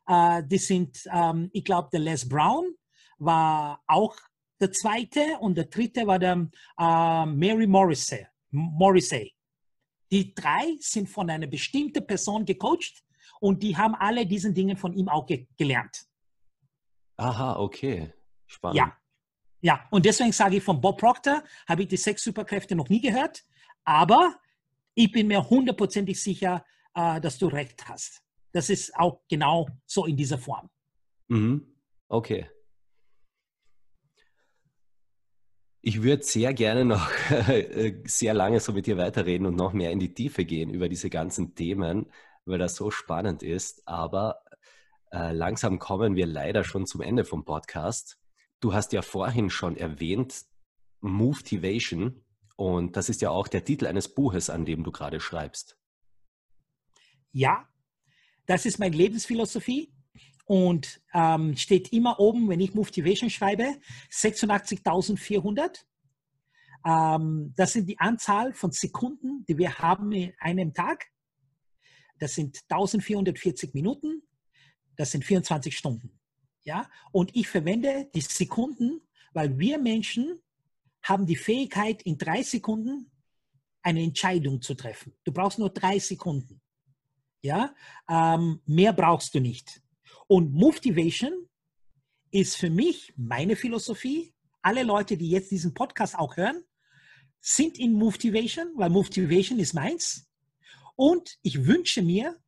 äh, 0.07 0.43
die 0.43 0.57
sind, 0.57 1.03
ähm, 1.11 1.49
ich 1.53 1.63
glaube, 1.63 1.89
der 1.91 1.99
Les 1.99 2.27
Brown 2.27 2.75
war 3.17 3.81
auch 3.87 4.15
der 4.59 4.71
zweite 4.71 5.37
und 5.39 5.55
der 5.55 5.65
dritte 5.65 6.05
war 6.05 6.19
der 6.19 6.49
äh, 6.79 7.25
Mary 7.25 7.67
Morrissey. 7.67 8.27
Morrissey. 8.51 9.33
Die 10.11 10.33
drei 10.33 10.75
sind 10.79 11.09
von 11.09 11.29
einer 11.29 11.47
bestimmten 11.47 12.05
Person 12.05 12.45
gecoacht 12.45 13.03
und 13.39 13.63
die 13.63 13.75
haben 13.75 13.95
alle 13.95 14.25
diesen 14.25 14.53
Dingen 14.53 14.77
von 14.77 14.93
ihm 14.93 15.07
auch 15.07 15.25
ge 15.25 15.47
gelernt. 15.57 16.05
Aha, 17.17 17.57
okay. 17.59 18.13
Spannend. 18.45 18.77
Ja. 18.77 18.97
Ja, 19.63 19.87
und 19.91 20.05
deswegen 20.05 20.31
sage 20.31 20.57
ich 20.57 20.63
von 20.63 20.81
Bob 20.81 20.99
Proctor, 20.99 21.43
habe 21.69 21.83
ich 21.83 21.87
die 21.87 21.97
sechs 21.97 22.23
Superkräfte 22.23 22.75
noch 22.75 22.89
nie 22.89 22.99
gehört, 22.99 23.43
aber 23.83 24.35
ich 24.95 25.11
bin 25.11 25.27
mir 25.27 25.49
hundertprozentig 25.49 26.21
sicher, 26.21 26.65
äh, 26.95 27.19
dass 27.21 27.37
du 27.37 27.47
recht 27.47 27.87
hast. 27.87 28.21
Das 28.51 28.69
ist 28.69 28.95
auch 28.95 29.21
genau 29.29 29.67
so 29.85 30.05
in 30.05 30.17
dieser 30.17 30.37
Form. 30.37 30.69
Mhm. 31.29 31.65
Okay. 32.09 32.49
Ich 35.83 36.03
würde 36.03 36.23
sehr 36.23 36.53
gerne 36.53 36.85
noch 36.85 37.09
äh, 37.29 38.01
sehr 38.05 38.33
lange 38.33 38.59
so 38.59 38.73
mit 38.73 38.85
dir 38.85 38.97
weiterreden 38.97 39.47
und 39.47 39.55
noch 39.55 39.73
mehr 39.73 39.91
in 39.91 39.99
die 39.99 40.13
Tiefe 40.13 40.45
gehen 40.45 40.69
über 40.69 40.89
diese 40.89 41.09
ganzen 41.09 41.55
Themen, 41.55 42.11
weil 42.45 42.59
das 42.59 42.75
so 42.75 42.91
spannend 42.91 43.41
ist. 43.41 43.87
Aber 43.87 44.43
äh, 45.11 45.31
langsam 45.31 45.79
kommen 45.79 46.15
wir 46.15 46.27
leider 46.27 46.63
schon 46.63 46.85
zum 46.85 47.01
Ende 47.01 47.25
vom 47.25 47.45
Podcast. 47.45 48.19
Du 48.59 48.73
hast 48.73 48.93
ja 48.93 49.01
vorhin 49.01 49.49
schon 49.49 49.75
erwähnt, 49.75 50.45
Motivation. 50.99 52.23
Und 52.61 52.95
das 52.95 53.09
ist 53.09 53.23
ja 53.23 53.31
auch 53.31 53.47
der 53.47 53.65
Titel 53.65 53.87
eines 53.87 54.07
Buches, 54.13 54.51
an 54.51 54.65
dem 54.65 54.83
du 54.83 54.91
gerade 54.91 55.19
schreibst. 55.19 55.79
Ja, 57.31 57.67
das 58.45 58.67
ist 58.67 58.77
meine 58.77 58.95
Lebensphilosophie 58.95 59.91
und 60.45 61.01
ähm, 61.11 61.57
steht 61.57 61.91
immer 61.91 62.19
oben, 62.19 62.49
wenn 62.49 62.59
ich 62.59 62.75
Motivation 62.75 63.31
schreibe, 63.31 63.79
86.400. 64.11 65.85
Ähm, 66.85 67.51
das 67.57 67.73
sind 67.73 67.89
die 67.89 67.97
Anzahl 67.97 68.53
von 68.53 68.71
Sekunden, 68.71 69.43
die 69.47 69.57
wir 69.57 69.79
haben 69.79 70.11
in 70.11 70.31
einem 70.37 70.71
Tag. 70.71 71.07
Das 72.19 72.35
sind 72.35 72.59
1440 72.69 73.73
Minuten. 73.73 74.21
Das 74.97 75.09
sind 75.09 75.25
24 75.25 75.75
Stunden. 75.75 76.19
Ja, 76.61 76.87
und 77.11 77.35
ich 77.35 77.47
verwende 77.47 78.11
die 78.13 78.21
Sekunden, 78.21 79.01
weil 79.33 79.57
wir 79.57 79.79
Menschen 79.79 80.43
haben 81.03 81.25
die 81.25 81.35
Fähigkeit, 81.35 82.01
in 82.03 82.17
drei 82.17 82.43
Sekunden 82.43 83.11
eine 83.81 84.01
Entscheidung 84.03 84.61
zu 84.61 84.75
treffen. 84.75 85.13
Du 85.23 85.31
brauchst 85.31 85.59
nur 85.59 85.69
drei 85.69 85.99
Sekunden. 85.99 86.61
Ja, 87.41 87.73
ähm, 88.07 88.61
mehr 88.65 88.93
brauchst 88.93 89.33
du 89.33 89.39
nicht. 89.39 89.81
Und 90.27 90.53
Motivation 90.53 91.49
ist 92.29 92.55
für 92.55 92.69
mich 92.69 93.13
meine 93.17 93.55
Philosophie. 93.55 94.33
Alle 94.61 94.83
Leute, 94.83 95.17
die 95.17 95.29
jetzt 95.29 95.49
diesen 95.49 95.73
Podcast 95.73 96.15
auch 96.15 96.37
hören, 96.37 96.63
sind 97.39 97.79
in 97.79 97.93
Motivation, 97.93 98.71
weil 98.75 98.91
Motivation 98.91 99.59
ist 99.59 99.73
meins. 99.73 100.27
Und 100.95 101.39
ich 101.41 101.65
wünsche 101.65 102.03
mir, 102.03 102.39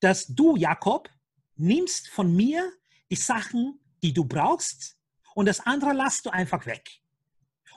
dass 0.00 0.26
du, 0.26 0.56
Jakob, 0.56 1.08
nimmst 1.56 2.08
von 2.08 2.34
mir 2.36 2.70
die 3.10 3.16
Sachen, 3.16 3.80
die 4.02 4.12
du 4.12 4.24
brauchst 4.24 4.96
und 5.34 5.46
das 5.46 5.60
andere 5.60 5.92
lässt 5.92 6.26
du 6.26 6.30
einfach 6.30 6.66
weg. 6.66 7.00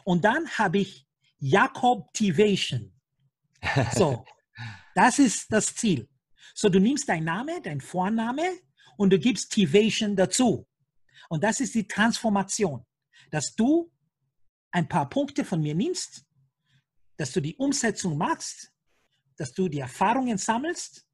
Und 0.04 0.24
dann 0.24 0.50
habe 0.58 0.80
ich 0.80 1.08
Jakob-Tivation. 1.40 2.94
So, 3.94 4.26
das 4.96 5.20
ist 5.20 5.52
das 5.52 5.76
Ziel. 5.76 6.10
So, 6.56 6.68
du 6.68 6.80
nimmst 6.80 7.08
deinen 7.08 7.26
Name, 7.26 7.62
dein 7.62 7.80
Vorname 7.80 8.60
und 8.98 9.12
du 9.12 9.20
gibst 9.20 9.52
Tivation 9.52 10.16
dazu. 10.16 10.68
Und 11.30 11.44
das 11.44 11.60
ist 11.60 11.76
die 11.76 11.88
Transformation, 11.88 12.86
dass 13.30 13.56
du 13.56 13.92
ein 14.72 14.88
paar 14.88 15.10
Punkte 15.10 15.46
von 15.46 15.62
mir 15.62 15.76
nimmst, 15.76 16.26
dass 17.18 17.32
du 17.32 17.40
die 17.40 17.56
Umsetzung 17.56 18.18
machst, 18.18 18.72
dass 19.38 19.54
du 19.54 19.70
die 19.70 19.80
Erfahrungen 19.80 20.38
sammelst 20.38 21.06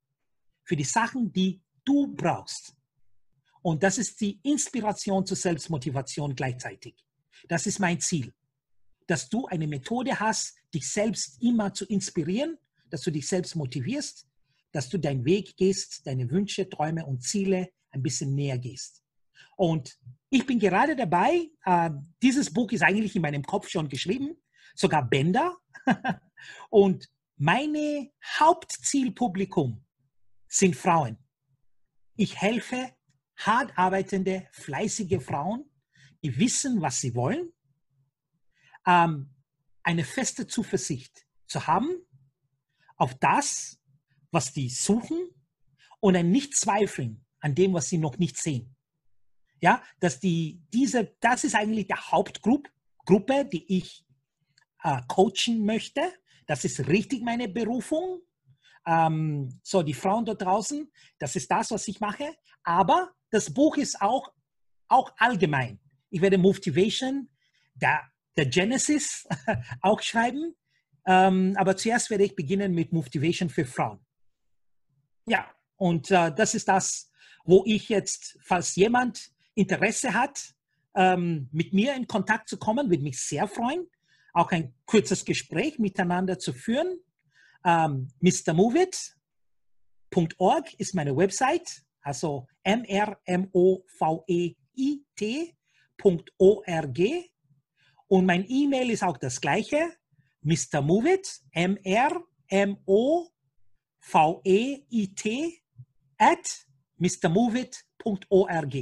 für 0.63 0.75
die 0.75 0.83
Sachen, 0.83 1.31
die 1.31 1.61
du 1.83 2.07
brauchst. 2.07 2.75
Und 3.61 3.83
das 3.83 3.97
ist 3.97 4.19
die 4.21 4.39
Inspiration 4.43 5.25
zur 5.25 5.37
Selbstmotivation 5.37 6.35
gleichzeitig. 6.35 6.95
Das 7.47 7.67
ist 7.67 7.79
mein 7.79 7.99
Ziel, 7.99 8.33
dass 9.07 9.29
du 9.29 9.47
eine 9.47 9.67
Methode 9.67 10.19
hast, 10.19 10.55
dich 10.73 10.89
selbst 10.89 11.41
immer 11.41 11.73
zu 11.73 11.85
inspirieren, 11.85 12.57
dass 12.89 13.01
du 13.01 13.11
dich 13.11 13.27
selbst 13.27 13.55
motivierst 13.55 14.27
dass 14.71 14.89
du 14.89 14.99
deinen 14.99 15.25
Weg 15.25 15.55
gehst, 15.57 16.05
deine 16.05 16.29
Wünsche, 16.29 16.69
Träume 16.69 17.05
und 17.05 17.23
Ziele 17.23 17.69
ein 17.89 18.03
bisschen 18.03 18.35
näher 18.35 18.57
gehst. 18.57 19.03
Und 19.55 19.97
ich 20.29 20.45
bin 20.45 20.59
gerade 20.59 20.95
dabei, 20.95 21.49
äh, 21.65 21.89
dieses 22.21 22.53
Buch 22.53 22.71
ist 22.71 22.83
eigentlich 22.83 23.15
in 23.15 23.21
meinem 23.21 23.43
Kopf 23.43 23.69
schon 23.69 23.89
geschrieben, 23.89 24.37
sogar 24.75 25.07
Bänder. 25.07 25.57
und 26.69 27.09
meine 27.37 28.11
Hauptzielpublikum 28.37 29.83
sind 30.47 30.75
Frauen. 30.75 31.17
Ich 32.15 32.39
helfe 32.39 32.93
hart 33.37 33.75
arbeitende, 33.77 34.47
fleißige 34.51 35.23
Frauen, 35.23 35.69
die 36.23 36.37
wissen, 36.37 36.81
was 36.81 37.01
sie 37.01 37.15
wollen, 37.15 37.51
ähm, 38.87 39.29
eine 39.83 40.03
feste 40.03 40.47
Zuversicht 40.47 41.27
zu 41.45 41.67
haben 41.67 41.89
auf 42.95 43.13
das, 43.19 43.79
was 44.31 44.53
die 44.53 44.69
suchen 44.69 45.29
und 45.99 46.15
ein 46.15 46.31
Nicht-Zweifeln 46.31 47.25
an 47.39 47.53
dem, 47.53 47.73
was 47.73 47.89
sie 47.89 47.97
noch 47.97 48.17
nicht 48.17 48.37
sehen. 48.37 48.75
Ja, 49.59 49.83
dass 49.99 50.19
die, 50.19 50.61
diese, 50.73 51.15
das 51.19 51.43
ist 51.43 51.55
eigentlich 51.55 51.87
der 51.87 52.11
Hauptgruppe, 52.11 52.69
Gruppe, 53.05 53.45
die 53.45 53.77
ich 53.77 54.05
äh, 54.83 55.01
coachen 55.07 55.65
möchte. 55.65 56.01
Das 56.45 56.63
ist 56.65 56.87
richtig 56.87 57.23
meine 57.23 57.47
Berufung. 57.47 58.21
Ähm, 58.85 59.59
so, 59.63 59.81
die 59.81 59.93
Frauen 59.93 60.25
dort 60.25 60.41
draußen, 60.41 60.91
das 61.17 61.35
ist 61.35 61.49
das, 61.49 61.71
was 61.71 61.87
ich 61.87 61.99
mache. 61.99 62.35
Aber 62.63 63.11
das 63.31 63.53
Buch 63.53 63.77
ist 63.77 64.01
auch, 64.01 64.31
auch 64.87 65.11
allgemein. 65.17 65.79
Ich 66.09 66.21
werde 66.21 66.37
Motivation, 66.37 67.29
der, 67.73 68.01
der 68.37 68.45
Genesis 68.45 69.27
auch 69.81 70.01
schreiben. 70.01 70.55
Ähm, 71.05 71.53
aber 71.57 71.75
zuerst 71.75 72.09
werde 72.09 72.25
ich 72.25 72.35
beginnen 72.35 72.73
mit 72.73 72.93
Motivation 72.93 73.49
für 73.49 73.65
Frauen. 73.65 73.99
Ja, 75.25 75.49
und 75.77 76.11
äh, 76.11 76.33
das 76.33 76.53
ist 76.53 76.67
das, 76.67 77.11
wo 77.45 77.63
ich 77.65 77.89
jetzt, 77.89 78.37
falls 78.41 78.75
jemand 78.75 79.31
Interesse 79.55 80.13
hat, 80.13 80.53
ähm, 80.95 81.49
mit 81.51 81.73
mir 81.73 81.95
in 81.95 82.07
Kontakt 82.07 82.49
zu 82.49 82.57
kommen, 82.57 82.89
würde 82.89 83.03
mich 83.03 83.19
sehr 83.19 83.47
freuen, 83.47 83.87
auch 84.33 84.51
ein 84.51 84.73
kurzes 84.85 85.23
Gespräch 85.23 85.79
miteinander 85.79 86.39
zu 86.39 86.53
führen. 86.53 86.99
Ähm, 87.63 88.09
mrmoveit.org 88.19 89.13
ist 90.77 90.93
meine 90.95 91.15
Website, 91.15 91.83
also 92.01 92.47
m-r-m-o-v-e-i-t.org. 92.63 93.37
Und 98.07 98.25
mein 98.25 98.45
E-Mail 98.49 98.89
ist 98.89 99.03
auch 99.03 99.17
das 99.17 99.41
gleiche, 99.41 99.93
mrmoveit, 100.41 101.41
m-r-m-o-v-e-i-t 101.51 103.31
V-E-I-T 103.99 105.61
at 106.17 106.65
mrmoveit.org. 106.97 108.75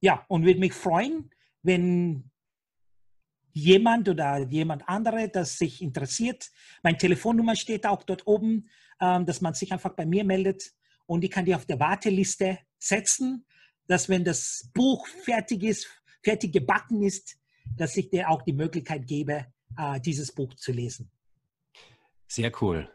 ja, 0.00 0.24
und 0.28 0.44
würde 0.44 0.60
mich 0.60 0.72
freuen, 0.72 1.30
wenn 1.62 2.30
jemand 3.52 4.08
oder 4.08 4.38
jemand 4.48 4.88
andere, 4.88 5.28
das 5.28 5.56
sich 5.56 5.80
interessiert. 5.80 6.50
Meine 6.82 6.98
Telefonnummer 6.98 7.56
steht 7.56 7.86
auch 7.86 8.02
dort 8.02 8.26
oben, 8.26 8.68
ähm, 9.00 9.24
dass 9.24 9.40
man 9.40 9.54
sich 9.54 9.72
einfach 9.72 9.94
bei 9.94 10.04
mir 10.04 10.24
meldet 10.24 10.74
und 11.06 11.24
ich 11.24 11.30
kann 11.30 11.44
die 11.44 11.54
auf 11.54 11.64
der 11.64 11.78
Warteliste 11.78 12.58
setzen, 12.78 13.46
dass 13.86 14.08
wenn 14.08 14.24
das 14.24 14.68
Buch 14.74 15.06
fertig 15.06 15.62
ist, 15.62 15.88
fertig 16.22 16.52
gebacken 16.52 17.02
ist, 17.02 17.38
dass 17.76 17.96
ich 17.96 18.10
dir 18.10 18.30
auch 18.30 18.42
die 18.42 18.52
Möglichkeit 18.52 19.06
gebe, 19.06 19.46
äh, 19.76 20.00
dieses 20.00 20.32
Buch 20.32 20.54
zu 20.54 20.72
lesen. 20.72 21.10
Sehr 22.28 22.52
cool. 22.60 22.90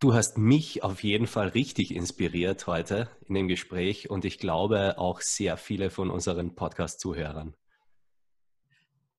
Du 0.00 0.12
hast 0.12 0.36
mich 0.36 0.82
auf 0.82 1.02
jeden 1.02 1.26
Fall 1.26 1.48
richtig 1.48 1.94
inspiriert 1.94 2.66
heute 2.66 3.08
in 3.26 3.34
dem 3.34 3.48
Gespräch 3.48 4.10
und 4.10 4.24
ich 4.24 4.38
glaube 4.38 4.98
auch 4.98 5.20
sehr 5.20 5.56
viele 5.56 5.88
von 5.88 6.10
unseren 6.10 6.54
Podcast-Zuhörern. 6.54 7.54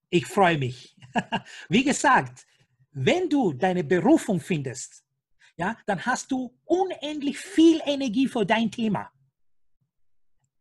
Ich 0.09 0.27
freue 0.27 0.57
mich. 0.57 0.95
Wie 1.69 1.83
gesagt, 1.83 2.45
wenn 2.91 3.29
du 3.29 3.51
deine 3.53 3.83
Berufung 3.83 4.39
findest, 4.39 5.03
ja, 5.57 5.77
dann 5.85 6.05
hast 6.05 6.31
du 6.31 6.55
unendlich 6.65 7.37
viel 7.37 7.81
Energie 7.85 8.27
für 8.27 8.45
dein 8.45 8.69
Thema. 8.69 9.11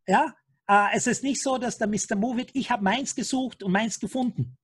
Ja, 0.06 0.34
äh, 0.68 0.88
es 0.94 1.06
ist 1.06 1.22
nicht 1.22 1.42
so, 1.42 1.58
dass 1.58 1.78
der 1.78 1.88
Mr. 1.88 2.16
Movit, 2.16 2.50
ich 2.54 2.70
habe 2.70 2.82
meins 2.82 3.14
gesucht 3.14 3.62
und 3.62 3.72
meins 3.72 3.98
gefunden. 3.98 4.56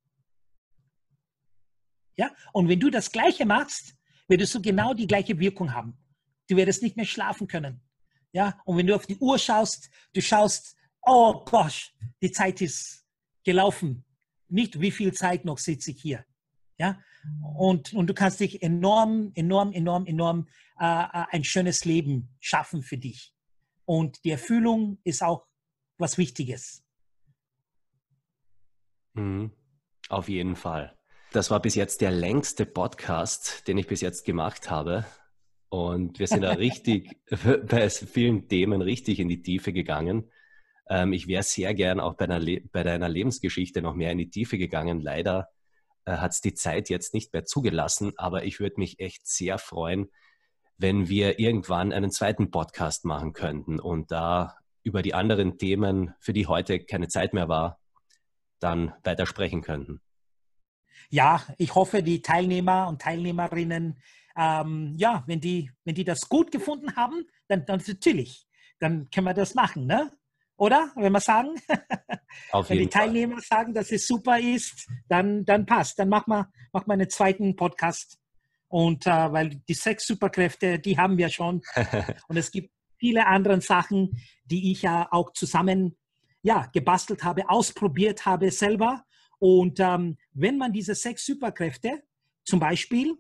Ja, 2.16 2.31
und 2.52 2.68
wenn 2.68 2.81
du 2.81 2.90
das 2.90 3.12
Gleiche 3.12 3.47
machst, 3.47 3.94
wirst 4.28 4.55
du 4.55 4.60
genau 4.60 4.94
die 4.94 5.06
gleiche 5.06 5.39
Wirkung 5.39 5.74
haben. 5.74 5.98
Du 6.48 6.56
wirst 6.56 6.82
nicht 6.82 6.97
mehr 6.97 7.06
schlafen 7.06 7.47
können. 7.47 7.81
Ja, 8.32 8.60
und 8.64 8.77
wenn 8.77 8.86
du 8.86 8.94
auf 8.94 9.06
die 9.06 9.16
Uhr 9.18 9.39
schaust, 9.39 9.90
du 10.12 10.20
schaust, 10.20 10.77
oh 11.02 11.44
Gott, 11.44 11.93
die 12.22 12.31
Zeit 12.31 12.60
ist 12.60 13.05
gelaufen 13.44 14.05
nicht 14.51 14.81
wie 14.81 14.90
viel 14.90 15.12
Zeit 15.12 15.44
noch 15.44 15.59
sitze 15.59 15.93
ich 15.93 16.01
hier. 16.01 16.24
Ja? 16.78 17.01
Und, 17.56 17.93
und 17.93 18.09
du 18.09 18.14
kannst 18.14 18.40
dich 18.40 18.62
enorm, 18.62 19.32
enorm, 19.35 19.72
enorm, 19.72 20.06
enorm 20.06 20.48
äh, 20.78 20.85
äh, 20.85 21.27
ein 21.31 21.44
schönes 21.44 21.85
Leben 21.85 22.35
schaffen 22.40 22.82
für 22.82 22.98
dich. 22.98 23.35
Und 23.85 24.24
die 24.24 24.31
Erfüllung 24.31 24.98
ist 25.05 25.22
auch 25.22 25.47
was 26.01 26.18
Wichtiges. 26.18 26.82
Mhm. 29.14 29.52
Auf 30.09 30.28
jeden 30.28 30.56
Fall. 30.56 30.97
Das 31.32 31.51
war 31.51 31.60
bis 31.60 31.77
jetzt 31.77 32.01
der 32.01 32.10
längste 32.10 32.66
Podcast, 32.66 33.68
den 33.68 33.78
ich 33.78 33.86
bis 33.86 34.01
jetzt 34.01 34.24
gemacht 34.24 34.70
habe. 34.70 35.06
Und 35.68 36.18
wir 36.18 36.27
sind 36.27 36.43
da 36.43 36.51
richtig 36.55 37.16
bei 37.68 37.89
vielen 37.89 38.48
Themen 38.48 38.82
richtig 38.82 39.20
in 39.20 39.28
die 39.28 39.43
Tiefe 39.43 39.72
gegangen. 39.72 40.31
Ähm, 40.89 41.12
ich 41.12 41.28
wäre 41.28 41.44
sehr 41.44 41.74
gern 41.74 42.01
auch 42.01 42.14
bei, 42.14 42.24
einer 42.24 42.44
bei 42.72 42.82
deiner 42.82 43.09
Lebensgeschichte 43.09 43.81
noch 43.81 43.94
mehr 43.94 44.10
in 44.10 44.18
die 44.18 44.31
Tiefe 44.31 44.59
gegangen. 44.59 45.01
Leider 45.01 45.48
äh, 46.05 46.16
hat 46.16 46.32
es 46.32 46.40
die 46.40 46.55
Zeit 46.55 46.89
jetzt 46.89 47.14
nicht 47.14 47.32
mehr 47.32 47.44
zugelassen, 47.44 48.12
aber 48.16 48.44
ich 48.44 48.59
würde 48.59 48.81
mich 48.81 48.98
echt 48.98 49.27
sehr 49.27 49.59
freuen, 49.59 50.10
wenn 50.77 51.09
wir 51.09 51.39
irgendwann 51.39 51.93
einen 51.93 52.10
zweiten 52.10 52.51
Podcast 52.51 53.05
machen 53.05 53.32
könnten 53.32 53.78
und 53.78 54.10
da 54.10 54.56
über 54.82 55.02
die 55.02 55.15
anderen 55.15 55.59
Themen, 55.59 56.15
für 56.20 56.32
die 56.32 56.47
heute 56.47 56.81
keine 56.81 57.09
Zeit 57.09 57.32
mehr 57.32 57.48
war, 57.48 57.78
dann 58.59 58.93
weiter 59.05 59.27
sprechen 59.27 59.62
könnten. 59.62 60.01
Ja, 61.09 61.43
ich 61.59 61.74
hoffe, 61.74 62.02
die 62.02 62.23
Teilnehmer 62.23 62.89
und 62.89 63.01
Teilnehmerinnen, 63.01 64.01
ähm, 64.36 64.94
ja, 64.97 65.24
wenn 65.27 65.40
die, 65.40 65.70
wenn 65.85 65.94
die 65.94 66.05
das 66.05 66.28
gut 66.28 66.52
gefunden 66.52 66.94
haben, 66.97 67.27
dann, 67.48 67.66
dann 67.66 67.82
natürlich, 67.86 68.47
dann 68.78 69.11
können 69.11 69.27
wir 69.27 69.35
das 69.35 69.55
machen. 69.55 69.86
Ne? 69.86 70.11
oder? 70.61 70.93
Wenn 70.94 71.12
wir 71.12 71.20
sagen, 71.20 71.55
wenn 72.69 72.78
die 72.78 72.89
Teilnehmer 72.89 73.36
Fall. 73.36 73.59
sagen, 73.59 73.74
dass 73.74 73.90
es 73.90 74.07
super 74.07 74.39
ist, 74.39 74.86
dann, 75.09 75.44
dann 75.44 75.66
passt. 75.66 75.98
Dann 75.98 76.11
machen 76.11 76.31
wir, 76.31 76.48
machen 76.73 76.86
wir 76.86 76.93
einen 76.93 77.11
zweiten 77.11 77.57
Podcast. 77.57 78.19
Und 78.69 79.07
äh, 79.07 79.32
weil 79.32 79.57
die 79.69 79.74
sechs 79.74 80.07
Superkräfte, 80.07 80.78
die 80.78 80.97
haben 80.97 81.16
wir 81.16 81.31
schon. 81.31 81.62
Und 82.28 82.36
es 82.36 82.52
gibt 82.52 82.70
viele 83.01 83.27
andere 83.27 83.60
Sachen, 83.60 84.22
die 84.44 84.70
ich 84.70 84.82
ja 84.82 85.09
auch 85.10 85.32
zusammen 85.32 85.97
ja, 86.43 86.68
gebastelt 86.72 87.24
habe, 87.24 87.51
ausprobiert 87.51 88.24
habe 88.27 88.51
selber. 88.51 89.05
Und 89.39 89.81
ähm, 89.81 90.16
wenn 90.32 90.59
man 90.59 90.72
diese 90.72 90.94
sechs 90.94 91.27
Superkräfte 91.27 92.02
zum 92.44 92.60
Beispiel 92.60 93.16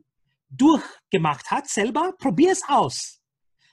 durchgemacht 0.50 1.50
hat, 1.50 1.68
selber, 1.68 2.14
probier 2.18 2.52
es 2.52 2.62
aus 2.68 3.20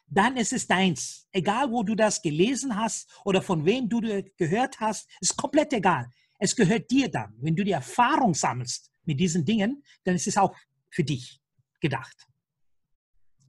dann 0.10 0.38
ist 0.38 0.54
es 0.54 0.68
deins. 0.68 1.28
Egal, 1.32 1.72
wo 1.72 1.84
du 1.84 1.96
das 1.96 2.22
gelesen 2.22 2.76
hast 2.76 3.10
oder 3.26 3.42
von 3.42 3.66
wem 3.66 3.90
du 3.90 4.00
gehört 4.38 4.80
hast, 4.80 5.10
ist 5.20 5.36
komplett 5.36 5.74
egal. 5.74 6.10
Es 6.40 6.56
gehört 6.56 6.90
dir 6.90 7.10
dann. 7.10 7.36
Wenn 7.42 7.56
du 7.56 7.64
die 7.64 7.72
Erfahrung 7.72 8.34
sammelst 8.34 8.90
mit 9.04 9.20
diesen 9.20 9.44
Dingen, 9.44 9.84
dann 10.04 10.16
ist 10.16 10.28
es 10.28 10.38
auch 10.38 10.56
für 10.90 11.04
dich 11.04 11.42
gedacht. 11.82 12.16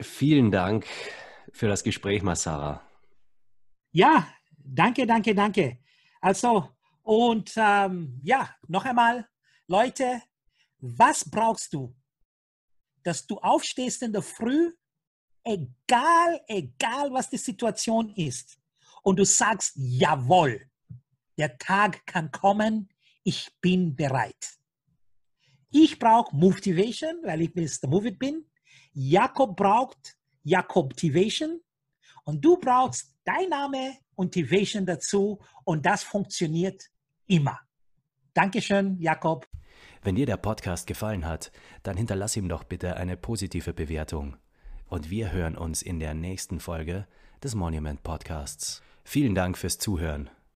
Vielen 0.00 0.50
Dank 0.50 0.86
für 1.58 1.66
das 1.66 1.82
Gespräch, 1.82 2.22
Masara. 2.22 2.80
Ja, 3.90 4.28
danke, 4.56 5.06
danke, 5.06 5.34
danke. 5.34 5.78
Also, 6.20 6.68
und 7.02 7.52
ähm, 7.56 8.20
ja, 8.22 8.54
noch 8.68 8.84
einmal, 8.84 9.28
Leute, 9.66 10.22
was 10.78 11.28
brauchst 11.28 11.74
du? 11.74 11.96
Dass 13.02 13.26
du 13.26 13.38
aufstehst 13.38 14.02
in 14.02 14.12
der 14.12 14.22
Früh 14.22 14.72
egal, 15.42 16.40
egal 16.46 17.12
was 17.12 17.28
die 17.28 17.38
Situation 17.38 18.10
ist, 18.14 18.58
und 19.02 19.18
du 19.18 19.24
sagst, 19.24 19.72
jawohl, 19.74 20.70
der 21.36 21.58
Tag 21.58 22.06
kann 22.06 22.30
kommen, 22.30 22.88
ich 23.24 23.50
bin 23.60 23.96
bereit. 23.96 24.58
Ich 25.70 25.98
brauche 25.98 26.36
Motivation, 26.36 27.16
weil 27.24 27.42
ich 27.42 27.54
Mr. 27.54 27.88
Move 27.88 28.08
It 28.08 28.18
bin. 28.18 28.44
Jakob 28.92 29.56
braucht 29.56 30.17
Jakobtivation 30.48 31.60
und 32.24 32.44
du 32.44 32.56
brauchst 32.56 33.14
dein 33.24 33.48
Name 33.48 33.94
und 34.14 34.32
Tivation 34.32 34.86
dazu 34.86 35.38
und 35.64 35.84
das 35.84 36.02
funktioniert 36.02 36.82
immer. 37.26 37.60
Dankeschön, 38.34 38.98
Jakob. 38.98 39.46
Wenn 40.02 40.14
dir 40.14 40.26
der 40.26 40.36
Podcast 40.36 40.86
gefallen 40.86 41.26
hat, 41.26 41.50
dann 41.82 41.96
hinterlass 41.96 42.36
ihm 42.36 42.48
doch 42.48 42.64
bitte 42.64 42.96
eine 42.96 43.16
positive 43.16 43.72
Bewertung 43.72 44.36
und 44.88 45.10
wir 45.10 45.32
hören 45.32 45.56
uns 45.56 45.82
in 45.82 46.00
der 46.00 46.14
nächsten 46.14 46.60
Folge 46.60 47.06
des 47.42 47.54
Monument 47.54 48.02
Podcasts. 48.02 48.82
Vielen 49.04 49.34
Dank 49.34 49.56
fürs 49.58 49.78
Zuhören. 49.78 50.30